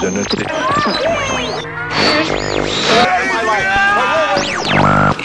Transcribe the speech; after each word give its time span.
opportunity. 0.00 0.44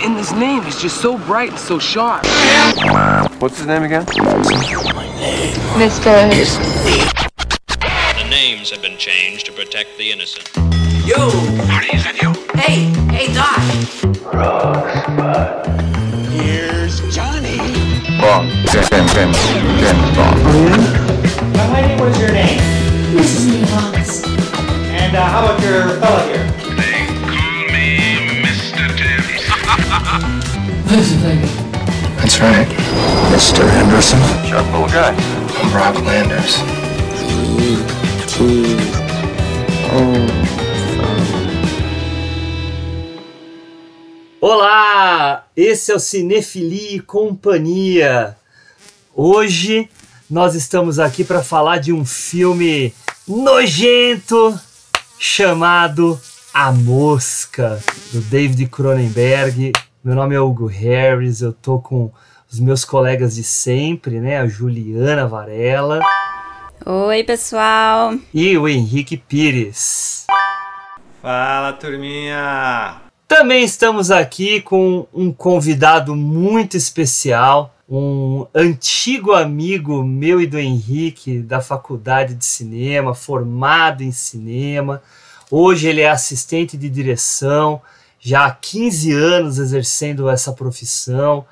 And 0.03 0.17
his 0.17 0.33
name 0.33 0.63
is 0.63 0.81
just 0.81 1.01
so 1.01 1.17
bright 1.17 1.49
and 1.51 1.59
so 1.59 1.79
sharp. 1.79 2.25
What's 3.39 3.57
his 3.57 3.67
name 3.67 3.83
again? 3.83 4.05
Mr. 5.75 6.29
The 8.17 8.29
names 8.29 8.69
have 8.71 8.81
been 8.81 8.97
changed 8.97 9.45
to 9.47 9.51
protect 9.51 9.97
the 9.97 10.11
innocent. 10.11 10.49
Yo! 11.05 11.29
Hey, 12.57 12.91
hey, 13.11 13.33
Doc. 13.33 13.61
Bond. 18.21 18.49
James, 18.69 18.89
James, 18.89 19.13
James, 19.13 19.37
James 19.79 20.15
Bond. 20.15 20.37
Young 21.55 21.73
lady, 21.73 21.95
what 22.01 22.09
is 22.09 22.19
your 22.19 22.31
name? 22.31 22.59
Mrs. 23.15 23.45
Evans. 23.71 24.34
And 25.15 25.23
uh, 25.23 25.29
how 25.29 25.45
about 25.45 25.63
your 25.63 25.95
fella 26.01 26.27
here? 26.27 26.43
That's 32.17 32.35
right. 32.41 32.67
Mr. 33.31 33.63
Henderson. 33.63 34.19
Sharp 34.45 34.65
little 34.73 34.89
guy. 34.89 35.15
I'm 35.55 35.71
Rob 35.71 35.95
Landers. 36.03 36.59
Olá, 44.41 45.47
esse 45.55 45.93
é 45.93 45.95
o 45.95 45.99
Cinefilia 45.99 46.97
e 46.97 46.99
Companhia. 46.99 48.35
Hoje 49.15 49.87
nós 50.29 50.55
estamos 50.55 50.99
aqui 50.99 51.23
para 51.23 51.41
falar 51.41 51.77
de 51.77 51.93
um 51.93 52.03
filme 52.03 52.93
nojento 53.25 54.59
chamado 55.17 56.19
A 56.53 56.71
Mosca, 56.71 57.79
do 58.11 58.21
David 58.21 58.67
Cronenberg. 58.67 59.71
Meu 60.03 60.15
nome 60.15 60.35
é 60.35 60.39
Hugo 60.39 60.67
Harris, 60.67 61.41
eu 61.41 61.51
tô 61.53 61.79
com 61.79 62.11
os 62.51 62.59
meus 62.59 62.85
colegas 62.85 63.35
de 63.35 63.43
sempre, 63.43 64.19
né? 64.19 64.39
A 64.39 64.47
Juliana 64.47 65.27
Varela 65.27 65.99
Oi, 66.85 67.23
pessoal. 67.23 68.13
e 68.33 68.57
o 68.57 68.67
Henrique 68.67 69.17
Pires. 69.17 70.25
Fala, 71.21 71.73
turminha! 71.73 73.01
Também 73.27 73.63
estamos 73.63 74.11
aqui 74.11 74.61
com 74.61 75.07
um 75.11 75.33
convidado 75.33 76.15
muito 76.15 76.77
especial, 76.77 77.74
um 77.87 78.47
antigo 78.53 79.33
amigo 79.33 80.03
meu 80.03 80.41
e 80.41 80.47
do 80.47 80.57
Henrique 80.57 81.39
da 81.39 81.61
faculdade 81.61 82.33
de 82.33 82.45
cinema, 82.45 83.13
formado 83.13 84.01
em 84.01 84.11
cinema. 84.11 85.01
Hoje 85.51 85.87
ele 85.87 86.01
é 86.01 86.09
assistente 86.09 86.75
de 86.75 86.89
direção, 86.89 87.81
já 88.19 88.45
há 88.45 88.51
15 88.51 89.13
anos 89.13 89.59
exercendo 89.59 90.27
essa 90.27 90.51
profissão. 90.51 91.45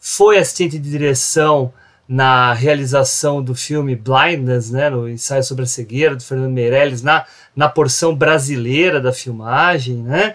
Foi 0.00 0.38
assistente 0.38 0.78
de 0.78 0.90
direção 0.90 1.72
na 2.08 2.52
realização 2.54 3.42
do 3.42 3.54
filme 3.54 3.94
Blindness, 3.94 4.70
né, 4.70 4.88
no 4.88 5.08
ensaio 5.08 5.44
sobre 5.44 5.64
a 5.64 5.66
cegueira 5.66 6.16
do 6.16 6.24
Fernando 6.24 6.52
Meirelles, 6.52 7.02
na, 7.02 7.26
na 7.54 7.68
porção 7.68 8.16
brasileira 8.16 9.00
da 9.00 9.12
filmagem, 9.12 9.96
né? 9.96 10.34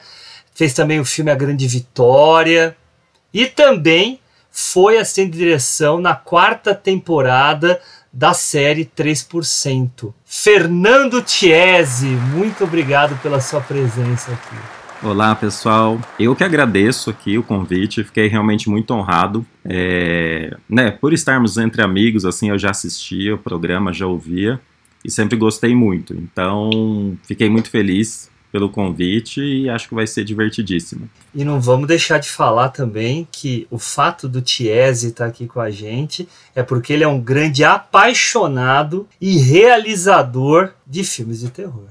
Fez 0.54 0.72
também 0.74 1.00
o 1.00 1.06
filme 1.06 1.32
A 1.32 1.36
Grande 1.36 1.68
Vitória 1.68 2.78
e 3.34 3.48
também 3.48 4.20
foi 4.56 5.00
assistente 5.00 5.32
de 5.32 5.40
direção 5.40 6.00
na 6.00 6.14
quarta 6.14 6.76
temporada 6.76 7.82
da 8.14 8.36
série 8.36 8.86
3%. 8.86 10.14
Fernando 10.24 11.24
Tiese, 11.24 12.06
muito 12.06 12.64
obrigado 12.64 13.20
pela 13.24 13.42
sua 13.42 13.60
presença 13.60 14.32
aqui. 14.32 14.56
Olá 15.02 15.34
pessoal, 15.34 16.00
eu 16.20 16.36
que 16.36 16.44
agradeço 16.44 17.10
aqui 17.10 17.36
o 17.36 17.44
convite, 17.44 18.04
fiquei 18.04 18.28
realmente 18.28 18.70
muito 18.70 18.94
honrado, 18.94 19.44
é, 19.66 20.56
né, 20.70 20.92
por 20.92 21.12
estarmos 21.12 21.58
entre 21.58 21.82
amigos, 21.82 22.24
assim, 22.24 22.52
eu 22.52 22.60
já 22.60 22.70
assistia 22.70 23.34
o 23.34 23.40
programa, 23.40 23.92
já 23.92 24.06
ouvia 24.06 24.62
e 25.04 25.12
sempre 25.12 25.36
gostei 25.36 25.76
muito, 25.76 26.14
então 26.14 27.18
fiquei 27.24 27.50
muito 27.50 27.70
feliz 27.70 28.30
pelo 28.54 28.70
convite 28.70 29.42
e 29.42 29.68
acho 29.68 29.90
que 29.90 29.96
vai 29.96 30.06
ser 30.06 30.24
divertidíssimo. 30.24 31.10
E 31.34 31.44
não 31.44 31.60
vamos 31.60 31.88
deixar 31.88 32.20
de 32.20 32.30
falar 32.30 32.70
também 32.70 33.28
que 33.32 33.66
o 33.72 33.80
fato 33.80 34.30
do 34.30 34.44
Tiese 34.44 35.08
estar 35.08 35.26
aqui 35.26 35.48
com 35.48 35.60
a 35.60 35.72
gente 35.72 36.30
é 36.54 36.62
porque 36.62 36.94
ele 36.94 37.04
é 37.04 37.08
um 37.08 37.20
grande 37.20 37.64
apaixonado 37.64 39.08
e 39.20 39.40
realizador 39.40 40.72
de 40.86 41.04
filmes 41.04 41.40
de 41.40 41.50
terror. 41.50 41.88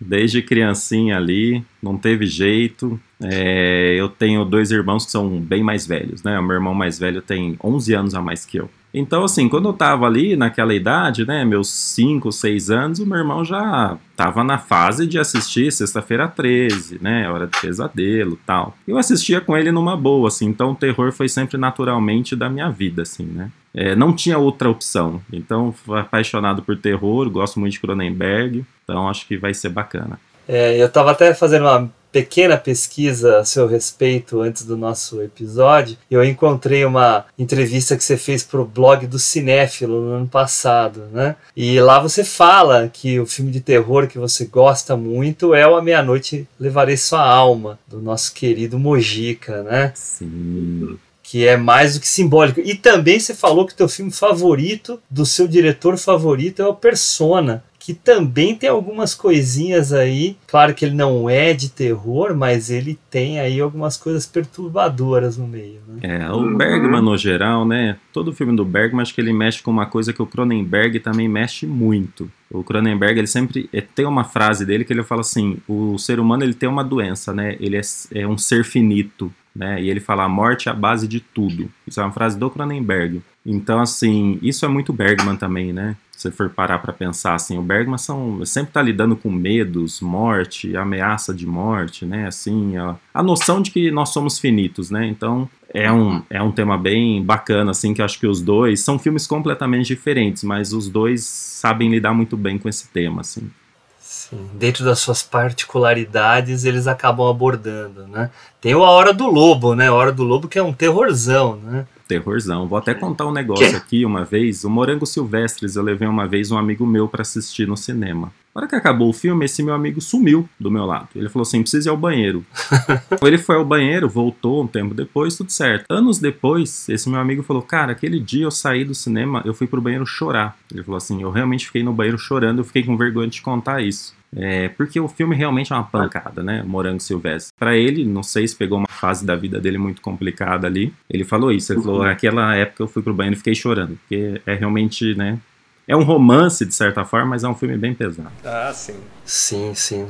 Desde 0.00 0.40
criancinha 0.40 1.18
ali, 1.18 1.62
não 1.82 1.98
teve 1.98 2.26
jeito. 2.26 2.98
É, 3.22 3.94
eu 3.94 4.08
tenho 4.08 4.46
dois 4.46 4.70
irmãos 4.70 5.04
que 5.04 5.12
são 5.12 5.38
bem 5.38 5.62
mais 5.62 5.86
velhos, 5.86 6.22
né? 6.22 6.38
O 6.38 6.42
meu 6.42 6.54
irmão 6.54 6.72
mais 6.72 6.98
velho 6.98 7.20
tem 7.20 7.58
11 7.62 7.94
anos 7.94 8.14
a 8.14 8.22
mais 8.22 8.46
que 8.46 8.56
eu. 8.56 8.70
Então, 8.94 9.24
assim, 9.24 9.48
quando 9.48 9.68
eu 9.68 9.72
tava 9.72 10.06
ali 10.06 10.36
naquela 10.36 10.74
idade, 10.74 11.26
né, 11.26 11.44
meus 11.44 11.70
5, 11.70 12.30
6 12.30 12.70
anos, 12.70 12.98
o 12.98 13.06
meu 13.06 13.18
irmão 13.18 13.44
já 13.44 13.96
tava 14.14 14.44
na 14.44 14.58
fase 14.58 15.06
de 15.06 15.18
assistir 15.18 15.72
Sexta-feira 15.72 16.28
13, 16.28 16.98
né, 17.00 17.30
Hora 17.30 17.46
de 17.46 17.58
Pesadelo 17.58 18.38
tal. 18.46 18.76
Eu 18.86 18.98
assistia 18.98 19.40
com 19.40 19.56
ele 19.56 19.72
numa 19.72 19.96
boa, 19.96 20.28
assim, 20.28 20.46
então 20.46 20.72
o 20.72 20.74
terror 20.74 21.10
foi 21.10 21.28
sempre 21.28 21.56
naturalmente 21.56 22.36
da 22.36 22.50
minha 22.50 22.68
vida, 22.68 23.02
assim, 23.02 23.24
né. 23.24 23.50
É, 23.74 23.96
não 23.96 24.12
tinha 24.12 24.36
outra 24.36 24.68
opção. 24.68 25.22
Então, 25.32 25.72
fui 25.72 25.98
apaixonado 25.98 26.62
por 26.62 26.76
terror, 26.76 27.30
gosto 27.30 27.58
muito 27.58 27.72
de 27.72 27.80
Cronenberg, 27.80 28.66
então 28.84 29.08
acho 29.08 29.26
que 29.26 29.38
vai 29.38 29.54
ser 29.54 29.70
bacana. 29.70 30.20
É, 30.46 30.80
eu 30.80 30.86
estava 30.86 31.12
até 31.12 31.32
fazendo 31.32 31.62
uma 31.62 31.90
pequena 32.12 32.58
pesquisa 32.58 33.38
a 33.38 33.44
seu 33.44 33.66
respeito 33.66 34.40
antes 34.42 34.64
do 34.64 34.76
nosso 34.76 35.22
episódio. 35.22 35.96
Eu 36.10 36.22
encontrei 36.22 36.84
uma 36.84 37.24
entrevista 37.38 37.96
que 37.96 38.04
você 38.04 38.16
fez 38.18 38.42
para 38.44 38.60
o 38.60 38.66
blog 38.66 39.06
do 39.06 39.18
Cinéfilo 39.18 40.00
no 40.02 40.12
ano 40.12 40.28
passado, 40.28 41.04
né? 41.10 41.34
E 41.56 41.80
lá 41.80 41.98
você 41.98 42.22
fala 42.22 42.88
que 42.92 43.18
o 43.18 43.26
filme 43.26 43.50
de 43.50 43.60
terror 43.60 44.06
que 44.06 44.18
você 44.18 44.44
gosta 44.44 44.96
muito 44.96 45.54
é 45.54 45.66
o 45.66 45.74
A 45.74 45.82
Meia-Noite 45.82 46.46
Levarei 46.60 46.96
Sua 46.96 47.26
Alma, 47.26 47.78
do 47.88 48.00
nosso 48.00 48.34
querido 48.34 48.78
Mojica, 48.78 49.62
né? 49.62 49.92
Sim. 49.94 50.98
que 51.22 51.46
é 51.46 51.56
mais 51.56 51.94
do 51.94 52.00
que 52.00 52.08
simbólico. 52.08 52.60
E 52.60 52.74
também 52.74 53.18
você 53.18 53.34
falou 53.34 53.66
que 53.66 53.74
teu 53.74 53.88
filme 53.88 54.10
favorito, 54.12 55.00
do 55.08 55.24
seu 55.24 55.48
diretor 55.48 55.96
favorito, 55.96 56.60
é 56.60 56.66
o 56.66 56.74
Persona, 56.74 57.64
que 57.82 57.92
também 57.92 58.54
tem 58.54 58.70
algumas 58.70 59.12
coisinhas 59.12 59.92
aí. 59.92 60.36
Claro 60.46 60.72
que 60.72 60.84
ele 60.84 60.94
não 60.94 61.28
é 61.28 61.52
de 61.52 61.68
terror, 61.68 62.32
mas 62.32 62.70
ele 62.70 62.96
tem 63.10 63.40
aí 63.40 63.60
algumas 63.60 63.96
coisas 63.96 64.24
perturbadoras 64.24 65.36
no 65.36 65.48
meio. 65.48 65.80
Né? 65.88 65.98
É, 66.02 66.30
o 66.30 66.56
Bergman 66.56 67.02
no 67.02 67.16
geral, 67.16 67.66
né? 67.66 67.96
Todo 68.12 68.32
filme 68.32 68.54
do 68.54 68.64
Bergman, 68.64 69.02
acho 69.02 69.12
que 69.12 69.20
ele 69.20 69.32
mexe 69.32 69.60
com 69.60 69.72
uma 69.72 69.84
coisa 69.84 70.12
que 70.12 70.22
o 70.22 70.26
Cronenberg 70.26 71.00
também 71.00 71.28
mexe 71.28 71.66
muito. 71.66 72.30
O 72.48 72.62
Cronenberg, 72.62 73.18
ele 73.18 73.26
sempre 73.26 73.68
é, 73.72 73.80
tem 73.80 74.06
uma 74.06 74.22
frase 74.22 74.64
dele 74.64 74.84
que 74.84 74.92
ele 74.92 75.02
fala 75.02 75.22
assim: 75.22 75.56
o 75.66 75.98
ser 75.98 76.20
humano 76.20 76.44
ele 76.44 76.54
tem 76.54 76.68
uma 76.68 76.84
doença, 76.84 77.32
né? 77.32 77.56
Ele 77.58 77.76
é, 77.76 77.80
é 78.14 78.28
um 78.28 78.38
ser 78.38 78.64
finito, 78.64 79.32
né? 79.56 79.82
E 79.82 79.90
ele 79.90 79.98
fala: 79.98 80.22
a 80.22 80.28
morte 80.28 80.68
é 80.68 80.72
a 80.72 80.74
base 80.74 81.08
de 81.08 81.18
tudo. 81.18 81.68
Isso 81.84 82.00
é 82.00 82.04
uma 82.04 82.12
frase 82.12 82.38
do 82.38 82.48
Cronenberg. 82.48 83.22
Então, 83.44 83.80
assim, 83.80 84.38
isso 84.40 84.64
é 84.64 84.68
muito 84.68 84.92
Bergman 84.92 85.34
também, 85.34 85.72
né? 85.72 85.96
Você 86.22 86.30
for 86.30 86.48
parar 86.48 86.78
para 86.78 86.92
pensar, 86.92 87.34
assim, 87.34 87.58
o 87.58 87.62
Bergman 87.62 87.98
são, 87.98 88.46
sempre 88.46 88.72
tá 88.72 88.80
lidando 88.80 89.16
com 89.16 89.28
medos, 89.28 90.00
morte, 90.00 90.76
ameaça 90.76 91.34
de 91.34 91.44
morte, 91.44 92.06
né? 92.06 92.28
Assim, 92.28 92.76
a, 92.76 92.94
a 93.12 93.22
noção 93.24 93.60
de 93.60 93.72
que 93.72 93.90
nós 93.90 94.10
somos 94.10 94.38
finitos, 94.38 94.88
né? 94.88 95.04
Então, 95.04 95.50
é 95.74 95.90
um, 95.90 96.22
é 96.30 96.40
um 96.40 96.52
tema 96.52 96.78
bem 96.78 97.20
bacana, 97.24 97.72
assim, 97.72 97.92
que 97.92 98.00
acho 98.00 98.20
que 98.20 98.26
os 98.28 98.40
dois 98.40 98.80
são 98.80 99.00
filmes 99.00 99.26
completamente 99.26 99.88
diferentes, 99.88 100.44
mas 100.44 100.72
os 100.72 100.88
dois 100.88 101.24
sabem 101.24 101.90
lidar 101.90 102.14
muito 102.14 102.36
bem 102.36 102.56
com 102.56 102.68
esse 102.68 102.88
tema, 102.90 103.22
assim. 103.22 103.50
Sim, 103.98 104.48
dentro 104.54 104.84
das 104.84 105.00
suas 105.00 105.24
particularidades, 105.24 106.64
eles 106.64 106.86
acabam 106.86 107.28
abordando, 107.28 108.06
né? 108.06 108.30
Tem 108.60 108.76
o 108.76 108.84
A 108.84 108.90
Hora 108.90 109.12
do 109.12 109.26
Lobo, 109.26 109.74
né? 109.74 109.88
A 109.88 109.94
Hora 109.94 110.12
do 110.12 110.22
Lobo 110.22 110.46
que 110.46 110.58
é 110.58 110.62
um 110.62 110.72
terrorzão, 110.72 111.56
né? 111.56 111.84
Terrorzão. 112.06 112.66
Vou 112.66 112.78
até 112.78 112.94
contar 112.94 113.26
um 113.26 113.32
negócio 113.32 113.76
aqui 113.76 114.04
uma 114.04 114.24
vez. 114.24 114.64
O 114.64 114.70
Morango 114.70 115.06
Silvestres, 115.06 115.76
eu 115.76 115.82
levei 115.82 116.08
uma 116.08 116.26
vez 116.26 116.50
um 116.50 116.58
amigo 116.58 116.86
meu 116.86 117.08
para 117.08 117.22
assistir 117.22 117.66
no 117.66 117.76
cinema. 117.76 118.32
Na 118.54 118.60
hora 118.60 118.68
que 118.68 118.74
acabou 118.74 119.08
o 119.08 119.14
filme, 119.14 119.46
esse 119.46 119.62
meu 119.62 119.72
amigo 119.72 119.98
sumiu 120.00 120.46
do 120.60 120.70
meu 120.70 120.84
lado. 120.84 121.08
Ele 121.16 121.28
falou 121.30 121.42
assim: 121.42 121.62
precisa 121.62 121.88
ir 121.88 121.90
ao 121.90 121.96
banheiro. 121.96 122.44
ele 123.22 123.38
foi 123.38 123.56
ao 123.56 123.64
banheiro, 123.64 124.08
voltou 124.08 124.62
um 124.62 124.66
tempo 124.66 124.94
depois, 124.94 125.36
tudo 125.36 125.50
certo. 125.50 125.86
Anos 125.88 126.18
depois, 126.18 126.86
esse 126.88 127.08
meu 127.08 127.18
amigo 127.18 127.42
falou: 127.42 127.62
Cara, 127.62 127.92
aquele 127.92 128.20
dia 128.20 128.44
eu 128.44 128.50
saí 128.50 128.84
do 128.84 128.94
cinema, 128.94 129.42
eu 129.46 129.54
fui 129.54 129.66
pro 129.66 129.80
banheiro 129.80 130.04
chorar. 130.04 130.56
Ele 130.70 130.82
falou 130.82 130.98
assim: 130.98 131.22
Eu 131.22 131.30
realmente 131.30 131.66
fiquei 131.66 131.82
no 131.82 131.94
banheiro 131.94 132.18
chorando, 132.18 132.58
eu 132.58 132.64
fiquei 132.64 132.82
com 132.82 132.96
vergonha 132.96 133.26
de 133.26 133.36
te 133.36 133.42
contar 133.42 133.82
isso. 133.82 134.14
É, 134.34 134.68
porque 134.70 134.98
o 134.98 135.08
filme 135.08 135.36
realmente 135.36 135.72
é 135.72 135.76
uma 135.76 135.84
pancada, 135.84 136.42
né? 136.42 136.62
Morango 136.62 137.00
Silvestre. 137.00 137.52
Pra 137.58 137.76
ele, 137.76 138.04
não 138.04 138.22
sei 138.22 138.48
se 138.48 138.56
pegou 138.56 138.78
uma 138.78 138.88
fase 138.88 139.26
da 139.26 139.36
vida 139.36 139.60
dele 139.60 139.76
muito 139.76 140.00
complicada 140.00 140.66
ali. 140.66 140.92
Ele 141.08 141.24
falou 141.24 141.52
isso. 141.52 141.72
Ele 141.72 141.82
falou: 141.82 142.02
Naquela 142.02 142.54
época 142.54 142.82
eu 142.82 142.88
fui 142.88 143.02
pro 143.02 143.12
banheiro 143.12 143.34
e 143.34 143.38
fiquei 143.38 143.54
chorando. 143.54 143.98
Porque 143.98 144.40
é 144.46 144.54
realmente, 144.54 145.14
né? 145.14 145.38
É 145.86 145.94
um 145.94 146.02
romance, 146.02 146.64
de 146.64 146.74
certa 146.74 147.04
forma, 147.04 147.30
mas 147.30 147.44
é 147.44 147.48
um 147.48 147.54
filme 147.54 147.76
bem 147.76 147.92
pesado. 147.92 148.30
Ah, 148.44 148.72
sim. 148.72 148.96
Sim, 149.24 149.74
sim. 149.74 150.08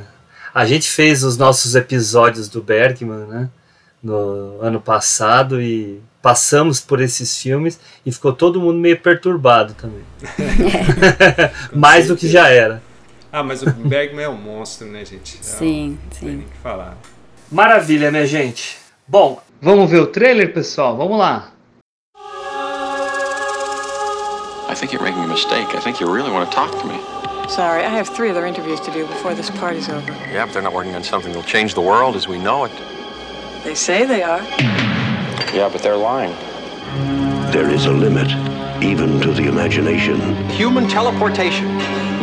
A 0.53 0.65
gente 0.65 0.89
fez 0.89 1.23
os 1.23 1.35
nossos 1.35 1.75
episódios 1.75 2.47
do 2.47 2.61
Bergman, 2.61 3.25
né? 3.27 3.49
No 4.01 4.59
ano 4.61 4.79
passado 4.79 5.61
e 5.61 5.99
passamos 6.21 6.79
por 6.79 7.01
esses 7.01 7.41
filmes 7.41 7.79
e 8.05 8.11
ficou 8.11 8.31
todo 8.31 8.61
mundo 8.61 8.79
meio 8.79 8.97
perturbado 8.99 9.73
também. 9.73 10.03
Mais 11.75 12.07
do 12.07 12.15
que 12.15 12.27
já 12.29 12.47
era. 12.47 12.81
Ah, 13.35 13.41
mas 13.41 13.63
o 13.63 13.71
Bergman 13.71 14.25
é 14.25 14.29
um 14.29 14.35
monstro, 14.37 14.85
né, 14.87 15.03
gente? 15.03 15.39
É 15.39 15.43
Sim, 15.43 15.97
um- 16.11 16.13
sim. 16.13 16.19
Tem 16.19 16.29
nem 16.35 16.45
o 16.45 16.49
que 16.49 16.57
falar. 16.61 16.95
Maravilha, 17.51 18.11
minha 18.11 18.27
gente. 18.27 18.77
Bom, 19.07 19.41
vamos 19.59 19.89
ver 19.89 20.01
o 20.01 20.05
trailer, 20.05 20.53
pessoal? 20.53 20.95
Vamos 20.95 21.17
lá. 21.17 21.49
I 24.69 24.75
think 24.75 24.93
you're 24.93 25.03
making 25.03 25.23
a 25.23 25.27
mistake. 25.27 25.75
I 25.75 25.79
think 25.81 25.99
you 25.99 26.07
really 26.13 26.29
want 26.31 26.47
to 26.49 26.55
talk 26.55 26.71
to 26.79 26.85
me. 26.87 26.99
Sorry, 27.49 27.83
I 27.83 27.89
have 27.89 28.07
three 28.13 28.29
other 28.29 28.45
interviews 28.45 28.79
to 28.81 28.91
do 28.91 29.05
before 29.07 29.33
this 29.33 29.49
party's 29.49 29.89
over. 29.89 30.11
Yeah, 30.31 30.45
but 30.45 30.53
they're 30.53 30.61
not 30.63 30.73
working 30.73 30.93
on 30.95 31.03
something 31.03 31.31
that'll 31.33 31.43
change 31.49 31.73
the 31.73 31.81
world 31.81 32.15
as 32.15 32.27
we 32.27 32.37
know 32.37 32.65
it. 32.65 32.71
They 33.63 33.73
say 33.75 34.05
they 34.05 34.21
are. 34.21 34.41
Yeah, 35.53 35.69
but 35.71 35.81
they're 35.81 35.97
lying. 35.97 36.35
There 37.51 37.69
is 37.69 37.85
a 37.87 37.91
limit, 37.91 38.29
even 38.83 39.19
to 39.21 39.31
the 39.33 39.47
imagination. 39.47 40.19
Human 40.49 40.87
teleportation, 40.87 41.67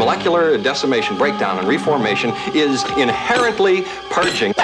molecular 0.01 0.57
decimation, 0.57 1.19
breakdown, 1.19 1.59
and 1.59 1.69
reformation 1.69 2.33
is 2.55 2.83
inherently 2.97 3.83
purging. 4.09 4.55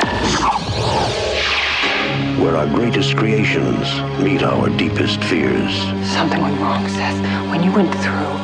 Where 2.40 2.56
our 2.56 2.66
greatest 2.66 3.18
creations 3.18 3.84
meet 4.18 4.42
our 4.42 4.70
deepest 4.70 5.22
fears. 5.24 5.76
Something 6.10 6.40
went 6.40 6.58
wrong, 6.58 6.88
Seth. 6.88 7.20
When 7.50 7.62
you 7.62 7.70
went 7.70 7.92
through, 7.96 8.34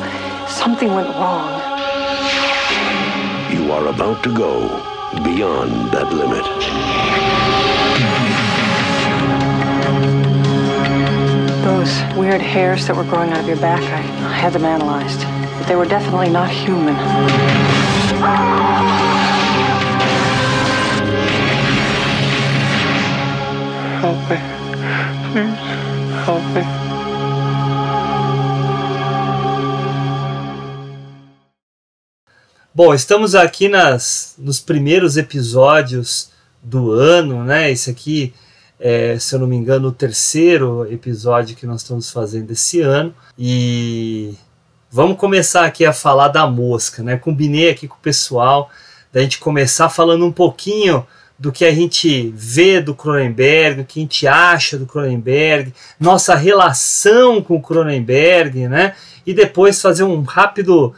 something 0.47 0.93
went 0.93 1.09
wrong. 1.15 1.49
You 3.51 3.71
are 3.71 3.87
about 3.87 4.23
to 4.25 4.35
go 4.35 4.67
beyond 5.23 5.91
that 5.93 6.13
limit. 6.13 6.45
Those 11.65 12.15
weird 12.15 12.41
hairs 12.41 12.85
that 12.85 12.95
were 12.95 13.03
growing 13.03 13.31
out 13.31 13.39
of 13.39 13.47
your 13.47 13.57
back, 13.57 13.81
I, 13.81 13.97
I 14.27 14.33
had 14.33 14.53
them 14.53 14.65
analyzed. 14.65 15.42
But 15.63 15.69
they 15.69 15.75
were 15.77 15.85
definitely 15.85 16.29
not 16.29 16.49
human. 16.49 16.93
Help 24.01 24.17
me. 24.29 24.37
Please, 25.31 25.55
help 26.25 26.43
me. 26.53 26.63
Bom, 32.75 32.93
estamos 32.93 33.33
aqui 33.33 33.69
nas, 33.69 34.35
nos 34.37 34.59
primeiros 34.59 35.15
episódios 35.15 36.29
do 36.61 36.91
ano, 36.91 37.45
né? 37.45 37.71
Esse 37.71 37.89
aqui, 37.89 38.33
é, 38.77 39.17
se 39.17 39.33
eu 39.33 39.39
não 39.39 39.47
me 39.47 39.55
engano, 39.55 39.87
o 39.87 39.93
terceiro 39.93 40.85
episódio 40.91 41.55
que 41.55 41.65
nós 41.65 41.83
estamos 41.83 42.11
fazendo 42.11 42.51
esse 42.51 42.81
ano. 42.81 43.15
E 43.39 44.35
vamos 44.93 45.17
começar 45.17 45.65
aqui 45.65 45.83
a 45.83 45.91
falar 45.91 46.27
da 46.27 46.45
mosca, 46.45 47.01
né? 47.01 47.17
Combinei 47.17 47.67
aqui 47.71 47.87
com 47.87 47.95
o 47.95 47.99
pessoal 47.99 48.69
da 49.11 49.21
gente 49.21 49.39
começar 49.39 49.89
falando 49.89 50.23
um 50.23 50.31
pouquinho 50.31 51.03
do 51.37 51.51
que 51.51 51.65
a 51.65 51.73
gente 51.73 52.31
vê 52.35 52.79
do 52.79 52.93
Cronenberg, 52.93 53.81
o 53.81 53.85
que 53.85 53.99
a 53.99 54.03
gente 54.03 54.27
acha 54.27 54.77
do 54.77 54.85
Cronenberg, 54.85 55.73
nossa 55.99 56.35
relação 56.35 57.41
com 57.41 57.55
o 57.55 57.61
Cronenberg, 57.61 58.67
né? 58.67 58.93
E 59.25 59.33
depois 59.33 59.81
fazer 59.81 60.03
um 60.03 60.21
rápido 60.21 60.93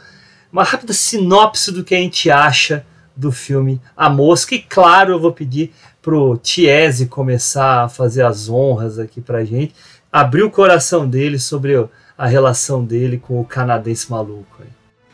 uma 0.52 0.62
rápida 0.62 0.92
sinopse 0.92 1.72
do 1.72 1.82
que 1.82 1.94
a 1.94 1.98
gente 1.98 2.30
acha 2.30 2.84
do 3.16 3.32
filme 3.32 3.80
A 3.96 4.10
Mosca. 4.10 4.54
E 4.54 4.58
claro, 4.60 5.12
eu 5.14 5.18
vou 5.20 5.32
pedir 5.32 5.72
pro 6.02 6.36
Tiese 6.36 7.06
começar 7.06 7.84
a 7.84 7.88
fazer 7.88 8.22
as 8.22 8.48
honras 8.48 8.98
aqui 8.98 9.20
pra 9.22 9.42
gente, 9.44 9.74
abrir 10.12 10.42
o 10.42 10.50
coração 10.50 11.08
dele 11.08 11.38
sobre 11.38 11.76
o- 11.76 11.88
a 12.16 12.26
relação 12.26 12.84
dele 12.84 13.18
com 13.18 13.40
o 13.40 13.44
canadense 13.44 14.10
maluco. 14.10 14.58
aí. 14.60 14.68